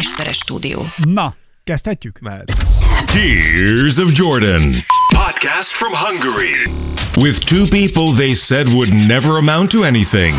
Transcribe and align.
Esperes 0.00 0.36
stúdió. 0.36 0.80
Na, 1.08 1.34
kezdhetjük? 1.64 2.18
Mehet. 2.20 2.52
Tears 3.06 3.98
of 3.98 4.12
Jordan. 4.12 4.72
Podcast 5.14 5.70
from 5.70 5.92
Hungary. 5.92 6.54
With 7.14 7.38
two 7.44 7.66
people 7.68 8.12
they 8.16 8.32
said 8.34 8.66
would 8.68 8.92
never 9.06 9.30
amount 9.30 9.70
to 9.70 9.82
anything. 9.82 10.34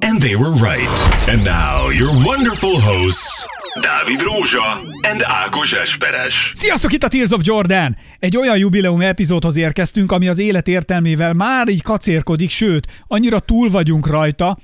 And 0.00 0.20
they 0.20 0.34
were 0.34 0.52
right. 0.52 0.92
And 1.28 1.42
now, 1.44 1.90
your 1.90 2.10
wonderful 2.24 2.80
hosts, 2.80 3.46
Dávid 3.80 4.20
Rózsa 4.20 4.80
and 5.10 5.22
Ákos 5.24 5.72
Esperes. 5.72 6.50
Sziasztok, 6.54 6.92
itt 6.92 7.02
a 7.02 7.08
Tears 7.08 7.30
of 7.30 7.40
Jordan! 7.44 7.96
Egy 8.18 8.36
olyan 8.36 8.58
jubileum 8.58 9.00
epizódhoz 9.00 9.56
érkeztünk, 9.56 10.12
ami 10.12 10.28
az 10.28 10.38
élet 10.38 10.68
értelmével 10.68 11.32
már 11.32 11.68
így 11.68 11.82
kacérkodik, 11.82 12.50
sőt, 12.50 12.86
annyira 13.06 13.40
túl 13.40 13.70
vagyunk 13.70 14.06
rajta, 14.06 14.58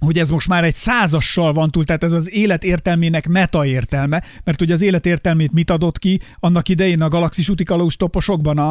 hogy 0.00 0.18
ez 0.18 0.30
most 0.30 0.48
már 0.48 0.64
egy 0.64 0.74
százassal 0.74 1.52
van 1.52 1.70
túl, 1.70 1.84
tehát 1.84 2.04
ez 2.04 2.12
az 2.12 2.30
élet 2.32 2.64
értelmének 2.64 3.28
meta 3.28 3.66
értelme, 3.66 4.22
mert 4.44 4.60
ugye 4.60 4.72
az 4.72 4.80
élet 4.80 5.06
értelmét 5.06 5.52
mit 5.52 5.70
adott 5.70 5.98
ki 5.98 6.20
annak 6.40 6.68
idején 6.68 7.02
a 7.02 7.08
galaxis 7.08 7.48
utikalós 7.48 7.96
toposokban 7.96 8.58
a, 8.58 8.70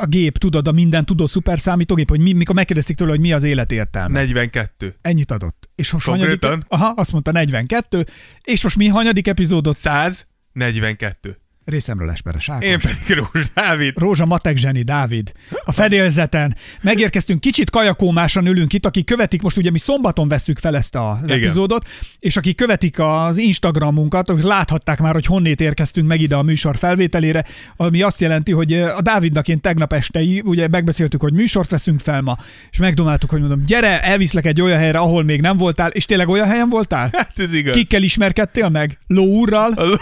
a 0.00 0.06
gép, 0.06 0.38
tudod, 0.38 0.68
a 0.68 0.72
minden 0.72 1.04
tudó 1.04 1.26
szuperszámítógép, 1.26 2.08
hogy 2.08 2.20
mi, 2.20 2.32
mikor 2.32 2.54
megkérdezték 2.54 2.96
tőle, 2.96 3.10
hogy 3.10 3.20
mi 3.20 3.32
az 3.32 3.42
élet 3.42 3.72
értelme. 3.72 4.18
42. 4.18 4.94
Ennyit 5.00 5.30
adott. 5.30 5.68
És 5.74 5.92
most 5.92 6.06
Konkrétan? 6.06 6.50
hanyadik, 6.50 6.66
aha, 6.68 6.92
azt 6.96 7.12
mondta 7.12 7.32
42, 7.32 8.06
és 8.42 8.62
most 8.62 8.76
mi 8.76 8.86
hanyadik 8.86 9.28
epizódot? 9.28 9.76
142. 9.76 11.41
Részemről 11.64 12.10
Esperes 12.10 12.48
Ákos. 12.48 12.64
Én 12.64 12.78
pedig 12.78 13.16
Rózs 13.18 13.46
Dávid. 13.54 13.98
Rózsa 13.98 14.26
Matek 14.26 14.56
Zseni, 14.56 14.82
Dávid. 14.82 15.32
A 15.64 15.72
fedélzeten. 15.72 16.56
Megérkeztünk, 16.80 17.40
kicsit 17.40 17.70
kajakómásan 17.70 18.46
ülünk 18.46 18.72
itt, 18.72 18.86
akik 18.86 19.06
követik, 19.06 19.42
most 19.42 19.56
ugye 19.56 19.70
mi 19.70 19.78
szombaton 19.78 20.28
veszük 20.28 20.58
fel 20.58 20.76
ezt 20.76 20.94
az 20.94 21.16
Igen. 21.24 21.38
epizódot, 21.38 21.86
és 22.18 22.36
akik 22.36 22.56
követik 22.56 22.98
az 22.98 23.36
Instagramunkat, 23.36 24.30
ők 24.30 24.42
láthatták 24.42 25.00
már, 25.00 25.12
hogy 25.12 25.26
honnét 25.26 25.60
érkeztünk 25.60 26.08
meg 26.08 26.20
ide 26.20 26.36
a 26.36 26.42
műsor 26.42 26.76
felvételére, 26.76 27.44
ami 27.76 28.02
azt 28.02 28.20
jelenti, 28.20 28.52
hogy 28.52 28.72
a 28.72 29.00
Dávidnak 29.00 29.48
én 29.48 29.60
tegnap 29.60 29.92
estei, 29.92 30.42
ugye 30.44 30.68
megbeszéltük, 30.68 31.20
hogy 31.20 31.32
műsort 31.32 31.70
veszünk 31.70 32.00
fel 32.00 32.20
ma, 32.20 32.36
és 32.70 32.78
megdomáltuk, 32.78 33.30
hogy 33.30 33.40
mondom, 33.40 33.64
gyere, 33.66 34.02
elviszlek 34.02 34.46
egy 34.46 34.60
olyan 34.60 34.78
helyre, 34.78 34.98
ahol 34.98 35.24
még 35.24 35.40
nem 35.40 35.56
voltál, 35.56 35.90
és 35.90 36.04
tényleg 36.04 36.28
olyan 36.28 36.46
helyen 36.46 36.68
voltál? 36.68 37.10
Hát 37.12 37.38
ez 37.38 37.54
igaz. 37.54 37.74
Kikkel 37.74 38.02
ismerkedtél 38.02 38.68
meg? 38.68 38.98
Ló 39.06 39.24
úrral? 39.24 39.98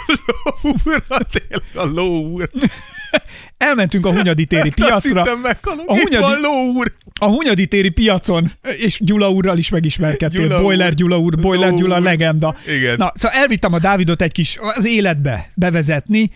A 1.50 1.60
a 1.74 1.84
lóúr. 1.84 2.50
Elmentünk 3.56 4.06
a 4.06 4.12
Hunyadi 4.12 4.44
téri 4.44 4.70
piacra. 4.80 5.22
A 5.22 5.28
Hunyadi- 5.86 6.16
van 6.16 6.40
lóúr. 6.40 6.92
A 7.20 7.26
Hunyadi 7.26 7.66
téri 7.66 7.88
piacon, 7.88 8.52
és 8.78 8.98
Gyula 9.02 9.30
úrral 9.30 9.58
is 9.58 9.68
megismerkedtél. 9.68 10.40
Gyula 10.42 10.56
úr. 10.56 10.62
Boiler 10.62 10.94
Gyula 10.94 11.18
úr, 11.18 11.36
Boiler 11.38 11.70
Ló 11.70 11.76
Gyula 11.76 11.96
úr. 11.96 12.02
legenda. 12.02 12.54
Igen. 12.66 12.96
Na, 12.96 13.12
szóval 13.14 13.38
elvittem 13.38 13.72
a 13.72 13.78
Dávidot 13.78 14.22
egy 14.22 14.32
kis 14.32 14.58
az 14.74 14.84
életbe 14.86 15.50
bevezetni, 15.54 16.30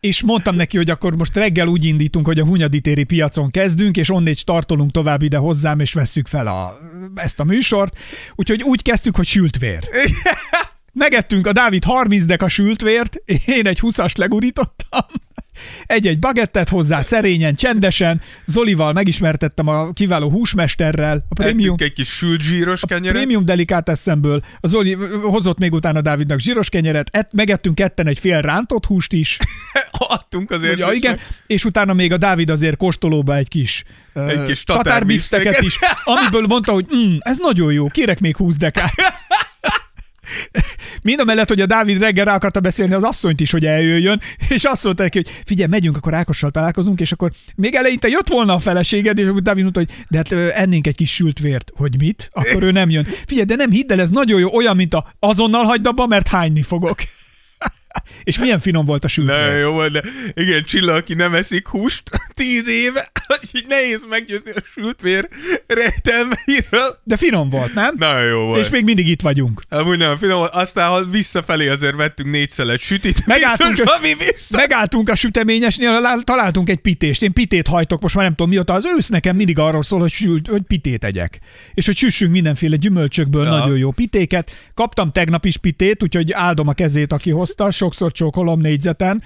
és 0.00 0.22
mondtam 0.22 0.54
neki, 0.56 0.76
hogy 0.76 0.90
akkor 0.90 1.16
most 1.16 1.34
reggel 1.36 1.66
úgy 1.66 1.84
indítunk, 1.84 2.26
hogy 2.26 2.38
a 2.38 2.44
Hunyadi 2.44 2.80
téri 2.80 3.04
piacon 3.04 3.50
kezdünk, 3.50 3.96
és 3.96 4.10
onnét 4.10 4.38
startolunk 4.38 4.90
tovább 4.90 5.22
ide 5.22 5.36
hozzám, 5.36 5.80
és 5.80 5.92
vesszük 5.92 6.26
fel 6.26 6.46
a, 6.46 6.78
ezt 7.14 7.40
a 7.40 7.44
műsort. 7.44 7.98
Úgyhogy 8.34 8.62
úgy 8.62 8.82
kezdtük, 8.82 9.16
hogy 9.16 9.26
sült 9.26 9.58
vér. 9.58 9.78
Megettünk 10.92 11.46
a 11.46 11.52
Dávid 11.52 11.84
30 11.84 12.24
dek 12.24 12.42
a 12.42 12.48
sült 12.48 12.82
vért, 12.82 13.16
én 13.46 13.66
egy 13.66 13.78
20-ast 13.82 14.16
legurítottam. 14.16 15.00
Egy-egy 15.86 16.18
bagettet 16.18 16.68
hozzá, 16.68 17.02
szerényen, 17.02 17.54
csendesen. 17.54 18.20
Zolival 18.46 18.92
megismertettem 18.92 19.66
a 19.68 19.92
kiváló 19.92 20.30
húsmesterrel, 20.30 21.24
a 21.28 21.34
prémium, 21.34 21.58
Ettünk 21.74 21.80
egy 21.80 21.92
kis 21.92 22.08
sült 22.08 22.40
zsíros 22.40 22.82
a 22.82 22.86
kenyeret. 22.86 23.12
prémium 23.12 23.44
delikáteszemből. 23.44 24.42
A 24.60 24.66
Zoli 24.66 24.92
hozott 25.22 25.58
még 25.58 25.72
utána 25.72 26.00
Dávidnak 26.00 26.40
zsíros 26.40 26.68
kenyeret, 26.68 27.08
et, 27.16 27.28
megettünk 27.32 27.74
ketten 27.74 28.06
egy 28.06 28.18
fél 28.18 28.40
rántott 28.40 28.86
húst 28.86 29.12
is. 29.12 29.38
Adtunk 29.92 30.50
azért. 30.50 30.74
Ugye, 30.74 30.92
igen, 30.92 31.18
és 31.46 31.64
utána 31.64 31.92
még 31.92 32.12
a 32.12 32.16
Dávid 32.16 32.50
azért 32.50 32.76
kóstolóba 32.76 33.36
egy 33.36 33.48
kis, 33.48 33.84
Egy 34.14 34.42
kis 34.42 34.64
tatárbifteket 34.64 35.54
tatárbifteket. 35.54 35.62
is, 35.62 35.78
amiből 36.04 36.46
mondta, 36.46 36.72
hogy 36.72 36.86
mm, 36.94 37.16
ez 37.18 37.38
nagyon 37.38 37.72
jó, 37.72 37.86
kérek 37.88 38.20
még 38.20 38.36
20 38.36 38.56
dekát. 38.56 38.92
Mind 41.02 41.20
a 41.20 41.24
mellett, 41.24 41.48
hogy 41.48 41.60
a 41.60 41.66
Dávid 41.66 41.98
reggel 41.98 42.24
rá 42.24 42.34
akarta 42.34 42.60
beszélni 42.60 42.94
az 42.94 43.02
asszonyt 43.02 43.40
is, 43.40 43.50
hogy 43.50 43.66
eljöjjön, 43.66 44.20
és 44.48 44.64
azt 44.64 44.84
mondta 44.84 45.02
neki, 45.02 45.18
hogy 45.18 45.42
figyelj, 45.44 45.70
megyünk, 45.70 45.96
akkor 45.96 46.14
Ákossal 46.14 46.50
találkozunk, 46.50 47.00
és 47.00 47.12
akkor 47.12 47.30
még 47.56 47.74
eleinte 47.74 48.08
jött 48.08 48.28
volna 48.28 48.54
a 48.54 48.58
feleséged, 48.58 49.18
és 49.18 49.26
akkor 49.26 49.42
Dávid 49.42 49.62
mondta, 49.62 49.80
hogy 49.80 49.90
de 50.08 50.16
hát 50.16 50.32
ennénk 50.56 50.86
egy 50.86 50.94
kis 50.96 51.14
sült 51.14 51.38
vért, 51.38 51.72
hogy 51.76 51.98
mit? 51.98 52.30
Akkor 52.32 52.62
ő 52.62 52.70
nem 52.70 52.90
jön. 52.90 53.06
Figyelj, 53.26 53.46
de 53.46 53.54
nem 53.54 53.70
hidd 53.70 53.92
el, 53.92 54.00
ez 54.00 54.10
nagyon 54.10 54.40
jó, 54.40 54.54
olyan, 54.54 54.76
mint 54.76 54.94
a 54.94 55.12
azonnal 55.18 55.64
hagyd 55.64 55.86
abba, 55.86 56.06
mert 56.06 56.28
hányni 56.28 56.62
fogok. 56.62 56.98
És 58.24 58.38
milyen 58.38 58.58
finom 58.60 58.84
volt 58.84 59.04
a 59.04 59.08
sült 59.08 59.26
Nagyon 59.26 59.48
vér. 59.52 59.58
jó 59.60 59.70
volt, 59.72 59.92
de 59.92 60.02
igen, 60.34 60.64
Csilla, 60.64 60.94
aki 60.94 61.14
nem 61.14 61.34
eszik 61.34 61.66
húst 61.68 62.02
tíz 62.40 62.68
éve, 62.68 63.12
így 63.56 63.64
nehéz 63.68 64.04
meggyőzni 64.08 64.50
a 64.50 64.62
sült 64.74 65.00
vér 65.00 65.28
rejtelmeiről. 65.66 67.00
De 67.04 67.16
finom 67.16 67.48
volt, 67.50 67.74
nem? 67.74 67.94
Nagyon 67.98 68.24
jó 68.24 68.38
volt. 68.44 68.60
És 68.64 68.68
még 68.70 68.84
mindig 68.84 69.08
itt 69.08 69.20
vagyunk. 69.20 69.62
Amúgy 69.68 69.98
nagyon 69.98 70.18
finom 70.18 70.38
volt. 70.38 70.54
Aztán, 70.54 70.88
ha 70.88 71.04
visszafelé 71.04 71.68
azért 71.68 71.94
vettünk 71.94 72.30
négy 72.30 72.50
szelet 72.50 72.80
sütit. 72.80 73.26
Megálltunk, 73.26 73.70
biztos, 73.70 73.92
ami 73.94 74.14
vissza. 74.18 74.56
megálltunk 74.56 75.08
a 75.08 75.14
süteményesnél, 75.14 76.00
lá- 76.00 76.24
találtunk 76.24 76.68
egy 76.70 76.78
pitést. 76.78 77.22
Én 77.22 77.32
pitét 77.32 77.68
hajtok, 77.68 78.02
most 78.02 78.14
már 78.14 78.24
nem 78.24 78.34
tudom 78.34 78.50
mióta. 78.50 78.72
Az 78.72 78.86
ősz 78.96 79.08
nekem 79.08 79.36
mindig 79.36 79.58
arról 79.58 79.82
szól, 79.82 80.00
hogy, 80.00 80.12
sült, 80.12 80.46
hogy 80.48 80.62
pitét 80.62 81.04
egyek. 81.04 81.38
És 81.74 81.86
hogy 81.86 81.96
süssünk 81.96 82.32
mindenféle 82.32 82.76
gyümölcsökből 82.76 83.44
Ja. 83.44 83.50
nagyon 83.50 83.78
jó 83.78 83.90
pitéket. 83.90 84.50
Kaptam 84.74 85.12
tegnap 85.12 85.44
is 85.44 85.56
pitét, 85.56 86.02
úgyhogy 86.02 86.32
áldom 86.32 86.68
a 86.68 86.72
kezét, 86.72 87.12
aki 87.12 87.30
hozta. 87.30 87.70
Sokszor 87.80 88.12
csókolom 88.12 88.60
négyzeten. 88.60 89.22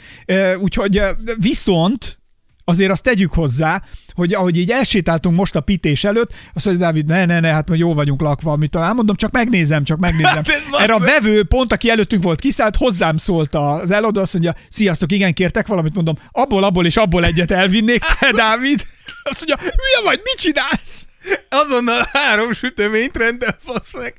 Úgyhogy 0.61 1.03
viszont 1.39 2.19
azért 2.65 2.91
azt 2.91 3.03
tegyük 3.03 3.33
hozzá, 3.33 3.83
hogy 4.15 4.35
ahogy 4.35 4.57
így 4.59 4.71
elsétáltunk 4.71 5.37
most 5.37 5.57
a 5.57 5.61
pités 5.61 6.05
előtt, 6.05 6.35
azt 6.55 6.65
mondja 6.65 6.87
Dávid, 6.87 7.07
ne, 7.07 7.25
ne, 7.25 7.41
ne, 7.41 7.53
hát 7.53 7.69
majd 7.69 7.81
jó 7.81 7.95
vagyunk 7.95 8.21
lakva, 8.21 8.53
amit 8.53 8.77
elmondom, 8.77 9.17
csak 9.17 9.31
megnézem, 9.33 9.85
csak 9.85 9.99
megnézem. 9.99 10.35
Hát 10.35 10.49
Erre 10.79 10.95
a 10.95 10.99
vevő, 10.99 11.45
pont 11.45 11.73
aki 11.73 11.91
előttünk 11.91 12.23
volt 12.23 12.41
kiszállt, 12.41 12.77
hozzám 12.77 13.17
szólt 13.17 13.55
az 13.55 13.91
eladó, 13.91 14.21
azt 14.21 14.33
mondja, 14.33 14.55
sziasztok, 14.69 15.13
igen, 15.13 15.35
kértek 15.35 15.67
valamit, 15.67 15.95
mondom, 15.95 16.19
abból, 16.31 16.65
abból 16.65 16.87
és 16.87 16.97
abból 16.97 17.25
egyet 17.25 17.51
elvinnék, 17.51 18.03
te 18.21 18.33
Dávid. 18.43 18.87
Azt 19.23 19.47
mondja, 19.47 19.71
hülye 19.71 20.05
vagy, 20.05 20.21
mit 20.25 20.37
csinálsz? 20.37 21.07
Azonnal 21.49 22.09
három 22.13 22.53
süteményt 22.53 23.17
rendel, 23.17 23.59
fasz 23.65 23.93
meg. 23.93 24.15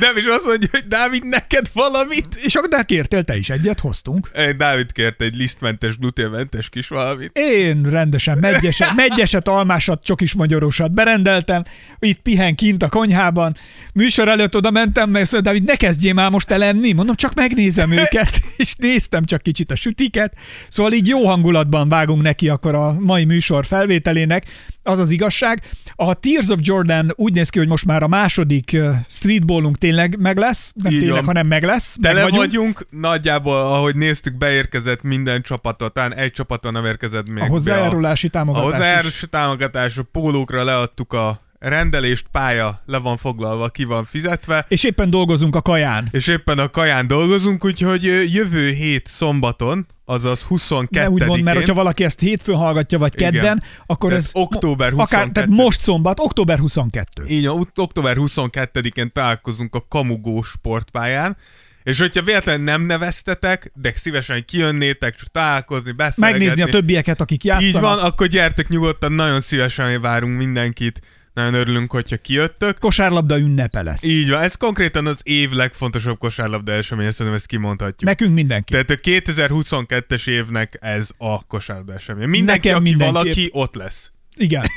Nem 0.00 0.16
is 0.16 0.24
azt 0.24 0.44
mondja, 0.44 0.68
hogy 0.70 0.86
Dávid, 0.86 1.24
neked 1.26 1.70
valamit. 1.72 2.26
És 2.44 2.54
akkor 2.54 2.68
de 2.68 2.82
kértél 2.82 3.22
te 3.22 3.36
is 3.36 3.50
egyet, 3.50 3.80
hoztunk. 3.80 4.30
Egy 4.32 4.56
Dávid 4.56 4.92
kért 4.92 5.22
egy 5.22 5.36
lisztmentes, 5.36 5.98
gluténmentes 5.98 6.68
kis 6.68 6.88
valamit. 6.88 7.38
Én 7.38 7.82
rendesen 7.90 8.38
megyeset, 8.38 8.94
megyeset, 8.94 9.48
almásat, 9.48 10.04
csokis 10.04 10.34
magyarosat 10.34 10.92
berendeltem, 10.92 11.62
itt 11.98 12.20
pihen 12.20 12.54
kint 12.54 12.82
a 12.82 12.88
konyhában. 12.88 13.56
Műsor 13.94 14.28
előtt 14.28 14.56
oda 14.56 14.70
mentem, 14.70 15.10
mert 15.10 15.24
szóval, 15.26 15.40
Dávid, 15.40 15.64
ne 15.64 15.74
kezdjél 15.76 16.12
már 16.12 16.30
most 16.30 16.50
el 16.50 16.62
enni. 16.62 16.92
Mondom, 16.92 17.14
csak 17.14 17.34
megnézem 17.34 17.92
őket, 17.92 18.40
és 18.56 18.74
néztem 18.76 19.24
csak 19.24 19.42
kicsit 19.42 19.70
a 19.70 19.76
sütiket. 19.76 20.34
Szóval 20.68 20.92
így 20.92 21.08
jó 21.08 21.26
hangulatban 21.26 21.88
vágunk 21.88 22.22
neki 22.22 22.48
akkor 22.48 22.74
a 22.74 22.96
mai 22.98 23.24
műsor 23.24 23.66
felvételének. 23.66 24.44
Az 24.82 24.98
az 24.98 25.10
igazság. 25.10 25.62
A 25.94 26.14
Tears 26.14 26.48
of 26.48 26.58
Jordan 26.62 27.10
úgy 27.14 27.32
néz 27.32 27.48
ki, 27.50 27.58
hogy 27.58 27.68
most 27.68 27.86
már 27.86 28.02
a 28.02 28.08
második 28.08 28.76
streetballunk 29.08 29.78
tényleg 29.78 30.16
meg 30.18 30.36
lesz. 30.38 30.72
Nem 30.74 30.92
Így 30.92 30.98
tényleg, 30.98 31.16
van. 31.16 31.24
hanem 31.24 31.46
meg 31.46 31.64
lesz. 31.64 31.96
Meg 32.00 32.10
Tele 32.12 32.22
vagyunk. 32.22 32.40
vagyunk. 32.44 32.86
nagyjából, 32.90 33.56
ahogy 33.56 33.96
néztük, 33.96 34.34
beérkezett 34.38 35.02
minden 35.02 35.42
csapatot, 35.42 35.92
talán 35.92 36.14
egy 36.14 36.32
csapaton 36.32 36.72
nem 36.72 36.84
érkezett 36.86 37.32
még 37.32 37.42
A 37.42 37.46
hozzájárulási 37.46 38.26
A 38.26 38.30
támogatás. 38.30 38.68
is. 38.68 38.74
hozzájárulási 38.76 39.26
támogatás, 39.26 39.96
a 39.96 40.02
pólókra 40.12 40.64
leadtuk 40.64 41.12
a 41.12 41.40
rendelést, 41.60 42.26
pálya 42.32 42.82
le 42.86 42.98
van 42.98 43.16
foglalva, 43.16 43.68
ki 43.68 43.84
van 43.84 44.04
fizetve, 44.04 44.64
És 44.68 44.84
éppen 44.84 45.10
dolgozunk 45.10 45.56
a 45.56 45.62
kaján. 45.62 46.08
és 46.10 46.26
éppen 46.26 46.58
a 46.58 46.68
kaján 46.68 47.06
dolgozunk, 47.06 47.64
úgyhogy 47.64 48.04
jövő 48.34 48.70
hét 48.70 49.06
szombaton, 49.06 49.86
azaz 50.04 50.42
22 50.42 51.00
Ne 51.00 51.10
úgy 51.10 51.26
mond, 51.26 51.42
mert 51.42 51.56
hogyha 51.56 51.74
valaki 51.74 52.04
ezt 52.04 52.20
hétfőn 52.20 52.56
hallgatja, 52.56 52.98
vagy 52.98 53.12
Igen. 53.14 53.32
kedden, 53.32 53.62
akkor 53.86 54.08
Tehát 54.08 54.24
ez 54.24 54.30
október 54.32 54.86
Akár, 54.92 54.98
22. 54.98 55.32
tehát 55.32 55.50
most 55.50 55.80
szombat, 55.80 56.20
október 56.20 56.58
22. 56.58 57.24
Így 57.28 57.46
október 57.74 58.16
22-én 58.18 59.12
találkozunk 59.12 59.74
a 59.74 59.84
Kamugó 59.88 60.42
sportpályán, 60.42 61.36
és 61.82 61.98
hogyha 62.00 62.22
véletlenül 62.22 62.64
nem 62.64 62.82
neveztetek, 62.82 63.72
de 63.74 63.92
szívesen 63.94 64.44
kijönnétek, 64.44 65.16
csak 65.16 65.28
találkozni, 65.28 65.92
beszélgetni. 65.92 66.38
Megnézni 66.46 66.70
a 66.70 66.72
többieket, 66.72 67.20
akik 67.20 67.44
játszanak. 67.44 67.74
Így 67.74 67.80
van, 67.80 67.98
akkor 67.98 68.26
gyertek 68.26 68.68
nyugodtan, 68.68 69.12
nagyon 69.12 69.40
szívesen 69.40 70.00
várunk 70.00 70.38
mindenkit. 70.38 71.00
Nagyon 71.34 71.54
örülünk, 71.54 71.90
hogyha 71.90 72.16
kijöttök. 72.16 72.78
Kosárlabda 72.78 73.38
ünnepe 73.38 73.82
lesz. 73.82 74.02
Így 74.02 74.28
van, 74.30 74.40
ez 74.42 74.54
konkrétan 74.54 75.06
az 75.06 75.20
év 75.22 75.50
legfontosabb 75.50 76.18
kosárlabda 76.18 76.72
eseménye, 76.72 77.10
szerintem 77.10 77.34
ezt 77.34 77.46
kimondhatjuk. 77.46 78.10
Nekünk 78.10 78.34
mindenki. 78.34 78.72
Tehát 78.72 78.90
a 78.90 78.94
2022-es 78.94 80.28
évnek 80.28 80.78
ez 80.80 81.08
a 81.18 81.46
kosárlabda 81.46 81.94
esemény. 81.94 82.28
Mindenki, 82.28 82.66
Nekem 82.68 82.80
aki 82.80 82.90
mindenképp. 82.90 83.22
valaki, 83.22 83.48
ott 83.52 83.74
lesz. 83.74 84.10
Igen. 84.36 84.64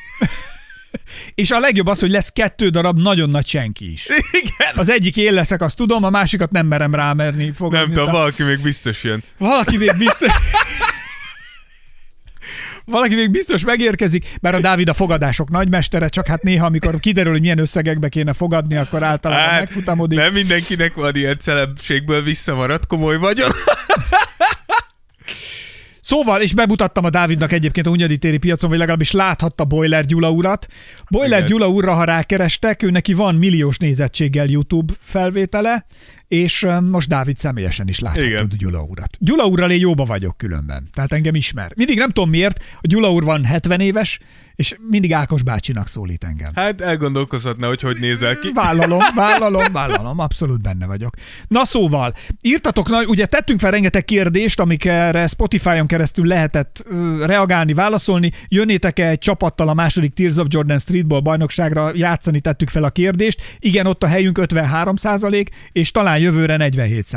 És 1.35 1.51
a 1.51 1.59
legjobb 1.59 1.87
az, 1.87 1.99
hogy 1.99 2.09
lesz 2.09 2.29
kettő 2.29 2.69
darab 2.69 2.99
nagyon 2.99 3.29
nagy 3.29 3.47
senki 3.47 3.91
is. 3.91 4.07
Igen. 4.31 4.73
Az 4.75 4.89
egyik 4.89 5.17
én 5.17 5.33
leszek, 5.33 5.61
azt 5.61 5.75
tudom, 5.77 6.03
a 6.03 6.09
másikat 6.09 6.51
nem 6.51 6.67
merem 6.67 6.95
rámerni. 6.95 7.51
Fogadni. 7.51 7.85
Nem 7.85 7.93
tudom, 7.93 8.11
valaki 8.11 8.43
még 8.43 8.59
biztos 8.61 9.03
jön. 9.03 9.23
Valaki 9.37 9.77
még 9.77 9.91
biztos... 9.97 10.33
Valaki 12.85 13.15
még 13.15 13.31
biztos 13.31 13.63
megérkezik, 13.63 14.25
mert 14.41 14.55
a 14.55 14.59
Dávid 14.59 14.89
a 14.89 14.93
fogadások 14.93 15.49
nagymestere, 15.49 16.07
csak 16.07 16.27
hát 16.27 16.43
néha, 16.43 16.65
amikor 16.65 16.99
kiderül, 16.99 17.31
hogy 17.31 17.41
milyen 17.41 17.59
összegekbe 17.59 18.09
kéne 18.09 18.33
fogadni, 18.33 18.75
akkor 18.75 19.03
általában 19.03 19.45
hát, 19.45 19.59
megfutamodik. 19.59 20.19
nem 20.19 20.33
mindenkinek 20.33 20.93
van 20.93 21.15
ilyen 21.15 21.37
celebségből 21.39 22.23
visszamaradt 22.23 22.87
komoly 22.87 23.17
vagyon. 23.17 23.49
Szóval, 26.05 26.41
és 26.41 26.53
bemutattam 26.53 27.05
a 27.05 27.09
Dávidnak 27.09 27.51
egyébként 27.51 27.85
a 27.85 27.89
Hunyadi 27.89 28.17
téri 28.17 28.37
piacon, 28.37 28.69
vagy 28.69 28.79
legalábbis 28.79 29.11
láthatta 29.11 29.65
Boiler 29.65 30.05
Gyula 30.05 30.31
urat. 30.31 30.67
Boiler 31.09 31.37
Igen. 31.37 31.49
Gyula 31.49 31.69
úrra, 31.69 31.93
ha 31.93 32.03
rákerestek, 32.03 32.83
ő 32.83 32.89
neki 32.89 33.13
van 33.13 33.35
milliós 33.35 33.77
nézettséggel 33.77 34.45
YouTube 34.47 34.93
felvétele, 34.99 35.85
és 36.33 36.67
most 36.89 37.07
Dávid 37.07 37.37
személyesen 37.37 37.87
is 37.87 37.99
láthatod. 37.99 38.55
Gyula 38.55 38.81
urat. 38.81 39.17
Gyula 39.19 39.45
úrral 39.45 39.71
én 39.71 39.79
jóba 39.79 40.05
vagyok 40.05 40.37
különben, 40.37 40.89
tehát 40.93 41.13
engem 41.13 41.35
ismer. 41.35 41.71
Mindig 41.75 41.97
nem 41.97 42.09
tudom 42.09 42.29
miért, 42.29 42.63
a 42.75 42.87
Gyula 42.87 43.11
úr 43.11 43.23
van 43.23 43.45
70 43.45 43.79
éves, 43.79 44.19
és 44.55 44.75
mindig 44.89 45.13
Ákos 45.13 45.43
bácsinak 45.43 45.87
szólít 45.87 46.23
engem. 46.23 46.51
Hát 46.55 46.81
elgondolkozhatna, 46.81 47.67
hogy 47.67 47.81
hogy 47.81 47.97
nézel 47.99 48.39
ki. 48.39 48.51
Vállalom, 48.53 48.99
vállalom, 49.15 49.71
vállalom, 49.71 50.19
abszolút 50.19 50.61
benne 50.61 50.85
vagyok. 50.85 51.15
Na 51.47 51.65
szóval, 51.65 52.13
írtatok, 52.41 52.89
nagy, 52.89 53.05
ugye 53.07 53.25
tettünk 53.25 53.59
fel 53.59 53.71
rengeteg 53.71 54.05
kérdést, 54.05 54.59
amikre 54.59 55.27
Spotify-on 55.27 55.87
keresztül 55.87 56.25
lehetett 56.25 56.83
ö, 56.89 57.25
reagálni, 57.25 57.73
válaszolni. 57.73 58.31
Jönnétek-e 58.47 59.07
egy 59.07 59.17
csapattal 59.19 59.69
a 59.69 59.73
második 59.73 60.13
Tears 60.13 60.35
of 60.35 60.47
Jordan 60.49 60.79
Streetball 60.79 61.19
bajnokságra 61.19 61.91
játszani, 61.95 62.39
tettük 62.39 62.69
fel 62.69 62.83
a 62.83 62.89
kérdést. 62.89 63.41
Igen, 63.59 63.85
ott 63.85 64.03
a 64.03 64.07
helyünk 64.07 64.39
53% 64.41 65.47
és 65.71 65.91
talán 65.91 66.19
jövőre 66.19 66.57
47 66.57 67.07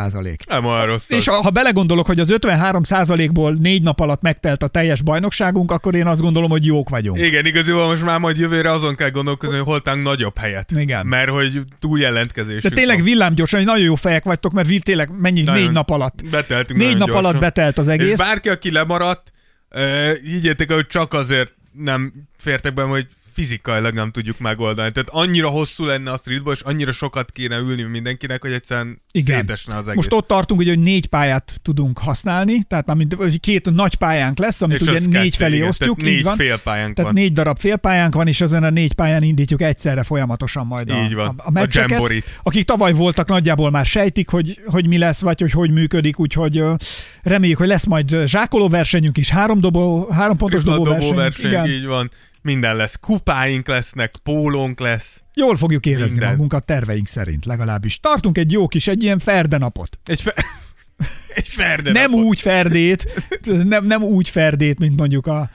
Nem 0.48 0.64
olyan 0.64 0.86
rossz. 0.86 1.10
és 1.10 1.28
ha 1.28 1.42
ha 1.42 1.50
belegondolok, 1.50 2.06
hogy 2.06 2.20
az 2.20 2.28
53% 2.32 3.30
ból 3.32 3.52
négy 3.54 3.82
nap 3.82 4.00
alatt 4.00 4.22
megtelt 4.22 4.62
a 4.62 4.66
teljes 4.66 5.02
bajnokságunk, 5.02 5.70
akkor 5.70 5.94
én 5.94 6.06
azt 6.06 6.20
gondolom, 6.20 6.50
hogy 6.50 6.64
jók 6.64 6.88
vagyunk. 6.88 7.18
Igen, 7.26 7.46
igazából 7.46 7.86
most 7.86 8.04
már 8.04 8.18
majd 8.18 8.38
jövőre 8.38 8.70
azon 8.70 8.94
kell 8.94 9.10
gondolkozni, 9.10 9.56
hogy 9.56 9.64
hol 9.64 9.80
tánk 9.82 10.02
nagyobb 10.02 10.38
helyet. 10.38 10.70
Igen. 10.70 11.06
Mert 11.06 11.28
hogy 11.28 11.60
túl 11.78 11.98
jelentkezés. 11.98 12.62
De 12.62 12.68
tényleg 12.68 13.02
villámgyorsan, 13.02 13.58
hogy 13.58 13.68
nagyon 13.68 13.84
jó 13.84 13.94
fejek 13.94 14.24
vagytok, 14.24 14.52
mert 14.52 14.68
vi- 14.68 14.82
tényleg 14.82 15.10
mennyi, 15.20 15.42
Nagyon 15.42 15.62
négy 15.62 15.72
nap 15.72 15.90
alatt. 15.90 16.28
Beteltünk 16.30 16.80
Négy 16.80 16.96
nap 16.96 17.08
gyorsan. 17.08 17.24
alatt 17.24 17.40
betelt 17.40 17.78
az 17.78 17.88
egész. 17.88 18.10
És 18.10 18.16
bárki, 18.18 18.48
aki 18.48 18.70
lemaradt, 18.70 19.32
higgyétek 20.22 20.72
hogy 20.72 20.86
csak 20.86 21.14
azért 21.14 21.54
nem 21.72 22.12
fértek 22.38 22.74
be, 22.74 22.82
hogy 22.82 23.06
fizikailag 23.36 23.94
nem 23.94 24.10
tudjuk 24.10 24.38
megoldani. 24.38 24.92
Tehát 24.92 25.08
annyira 25.08 25.48
hosszú 25.48 25.84
lenne 25.84 26.10
a 26.10 26.16
streetball, 26.16 26.52
és 26.52 26.60
annyira 26.60 26.92
sokat 26.92 27.32
kéne 27.32 27.56
ülni 27.56 27.82
mindenkinek, 27.82 28.42
hogy 28.42 28.52
egyszerűen 28.52 29.02
Igen. 29.12 29.38
szétesne 29.38 29.74
az 29.76 29.84
egész. 29.84 29.94
Most 29.96 30.12
ott 30.12 30.26
tartunk, 30.26 30.60
ugye, 30.60 30.70
hogy 30.74 30.82
négy 30.82 31.06
pályát 31.06 31.52
tudunk 31.62 31.98
használni, 31.98 32.62
tehát 32.68 32.86
már 32.86 32.96
mint, 32.96 33.14
hogy 33.14 33.40
két 33.40 33.70
nagy 33.70 33.94
pályánk 33.94 34.38
lesz, 34.38 34.62
amit 34.62 34.80
és 34.80 34.88
ugye 34.88 34.98
négy 34.98 35.10
kettő, 35.10 35.28
felé 35.30 35.56
igen, 35.56 35.68
osztjuk, 35.68 35.96
Tehát 35.98 36.12
négy 36.12 36.22
van. 36.24 36.36
félpályánk 36.36 36.94
Tehát 36.94 37.12
van. 37.12 37.22
négy 37.22 37.32
darab 37.32 37.58
félpályánk 37.58 38.14
van, 38.14 38.26
és 38.26 38.40
ezen 38.40 38.62
a 38.64 38.70
négy 38.70 38.92
pályán 38.92 39.22
indítjuk 39.22 39.62
egyszerre 39.62 40.02
folyamatosan 40.02 40.66
majd 40.66 40.90
a, 40.90 41.02
Így 41.04 41.14
van. 41.14 41.26
a, 41.26 41.34
a 41.36 41.42
A 41.46 41.50
meccseket. 41.50 41.90
jamborit. 41.90 42.40
Akik 42.42 42.64
tavaly 42.64 42.92
voltak, 42.92 43.28
nagyjából 43.28 43.70
már 43.70 43.86
sejtik, 43.86 44.28
hogy, 44.28 44.60
hogy 44.66 44.86
mi 44.86 44.98
lesz, 44.98 45.20
vagy 45.20 45.40
hogy 45.40 45.50
hogy 45.52 45.70
működik, 45.70 46.18
úgyhogy 46.18 46.62
reméljük, 47.22 47.58
hogy 47.58 47.66
lesz 47.68 47.86
majd 47.86 48.16
zsákoló 48.26 48.68
versenyünk 48.68 49.16
is, 49.18 49.30
három, 49.30 49.60
dobó, 49.60 50.08
három 50.10 50.36
pontos 50.36 50.62
dobó 50.64 50.84
versenyünk. 50.84 51.16
verseny, 51.18 51.50
Igen. 51.50 51.66
így 51.70 51.84
van. 51.86 52.10
Minden 52.46 52.76
lesz. 52.76 52.96
Kupáink 53.00 53.66
lesznek, 53.66 54.14
pólónk 54.22 54.80
lesz. 54.80 55.22
Jól 55.34 55.56
fogjuk 55.56 55.86
érezni 55.86 56.10
Minden. 56.10 56.28
magunkat 56.28 56.64
terveink 56.64 57.06
szerint, 57.06 57.44
legalábbis. 57.44 58.00
Tartunk 58.00 58.38
egy 58.38 58.52
jó 58.52 58.68
kis, 58.68 58.86
egy 58.86 59.02
ilyen 59.02 59.18
ferdenapot. 59.18 59.98
Egy, 60.04 60.22
fe... 60.22 60.34
egy 61.38 61.48
ferde 61.48 61.92
Nem 61.92 62.12
úgy 62.12 62.40
ferdét, 62.40 63.22
nem, 63.44 63.84
nem 63.84 64.02
úgy 64.02 64.28
ferdét, 64.28 64.78
mint 64.78 64.98
mondjuk 64.98 65.26
a... 65.26 65.50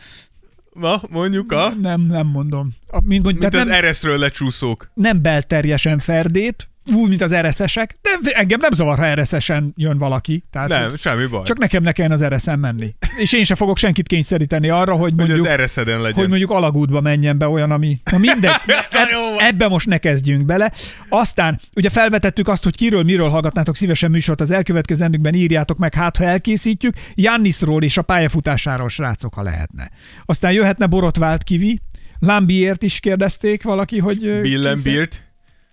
Ma, 0.73 1.01
mondjuk 1.09 1.51
a... 1.51 1.73
Nem, 1.81 2.01
nem 2.01 2.27
mondom. 2.27 2.73
A, 2.87 3.01
mint, 3.03 3.23
mondjuk, 3.23 3.25
Mint 3.25 3.39
tehát 3.39 3.65
az 3.65 3.71
nem, 3.71 3.83
ereszről 3.83 4.17
lecsúszók. 4.17 4.91
nem 4.93 5.21
belterjesen 5.21 5.99
ferdét, 5.99 6.69
úgy, 6.85 7.09
mint 7.09 7.21
az 7.21 7.35
RSS-ek, 7.35 7.97
de 8.01 8.31
engem 8.31 8.59
nem 8.59 8.71
zavar, 8.73 8.97
ha 8.97 9.13
RSS-en 9.21 9.73
jön 9.75 9.97
valaki. 9.97 10.43
Tehát 10.51 10.69
Nem, 10.69 10.89
hogy 10.89 10.99
semmi 10.99 11.25
baj. 11.25 11.43
Csak 11.43 11.57
nekem 11.57 11.83
ne 11.83 11.91
kelljen 11.91 12.13
az 12.13 12.25
RSS-en 12.25 12.59
menni. 12.59 12.95
És 13.17 13.33
én 13.33 13.43
sem 13.43 13.55
fogok 13.57 13.77
senkit 13.77 14.07
kényszeríteni 14.07 14.69
arra, 14.69 14.93
hogy 14.93 15.11
hogy 15.17 15.27
mondjuk, 15.27 15.47
az 15.47 15.51
ereszeden 15.51 16.01
legyen. 16.01 16.15
hogy 16.17 16.27
mondjuk 16.27 16.49
alagútba 16.49 17.01
menjen 17.01 17.37
be 17.37 17.47
olyan, 17.47 17.71
ami... 17.71 18.01
Na 18.11 18.17
mindegy, 18.17 18.51
eb, 19.01 19.09
Jó 19.11 19.19
van. 19.35 19.45
ebbe 19.45 19.67
most 19.67 19.87
ne 19.87 19.97
kezdjünk 19.97 20.45
bele. 20.45 20.71
Aztán 21.09 21.59
ugye 21.75 21.89
felvetettük 21.89 22.47
azt, 22.47 22.63
hogy 22.63 22.75
kiről, 22.75 23.03
miről 23.03 23.29
hallgatnátok 23.29 23.75
szívesen 23.75 24.11
műsort 24.11 24.41
az 24.41 24.51
elkövetkezendőkben, 24.51 25.33
írjátok 25.33 25.77
meg, 25.77 25.93
hát 25.93 26.17
ha 26.17 26.23
elkészítjük, 26.23 26.93
Jannisról 27.13 27.83
és 27.83 27.97
a 27.97 28.01
pályafutásáról, 28.01 28.89
srácok, 28.89 29.33
ha 29.33 29.41
lehetne. 29.41 29.89
Aztán 30.25 30.51
jöhetne 30.51 30.85
Borotvált 30.85 31.43
Kivi, 31.43 31.81
Lambiért 32.19 32.83
is 32.83 32.99
kérdezték 32.99 33.63
valaki, 33.63 33.97
hogy, 33.99 34.41
Bill 34.41 34.75
Beard. 34.83 35.30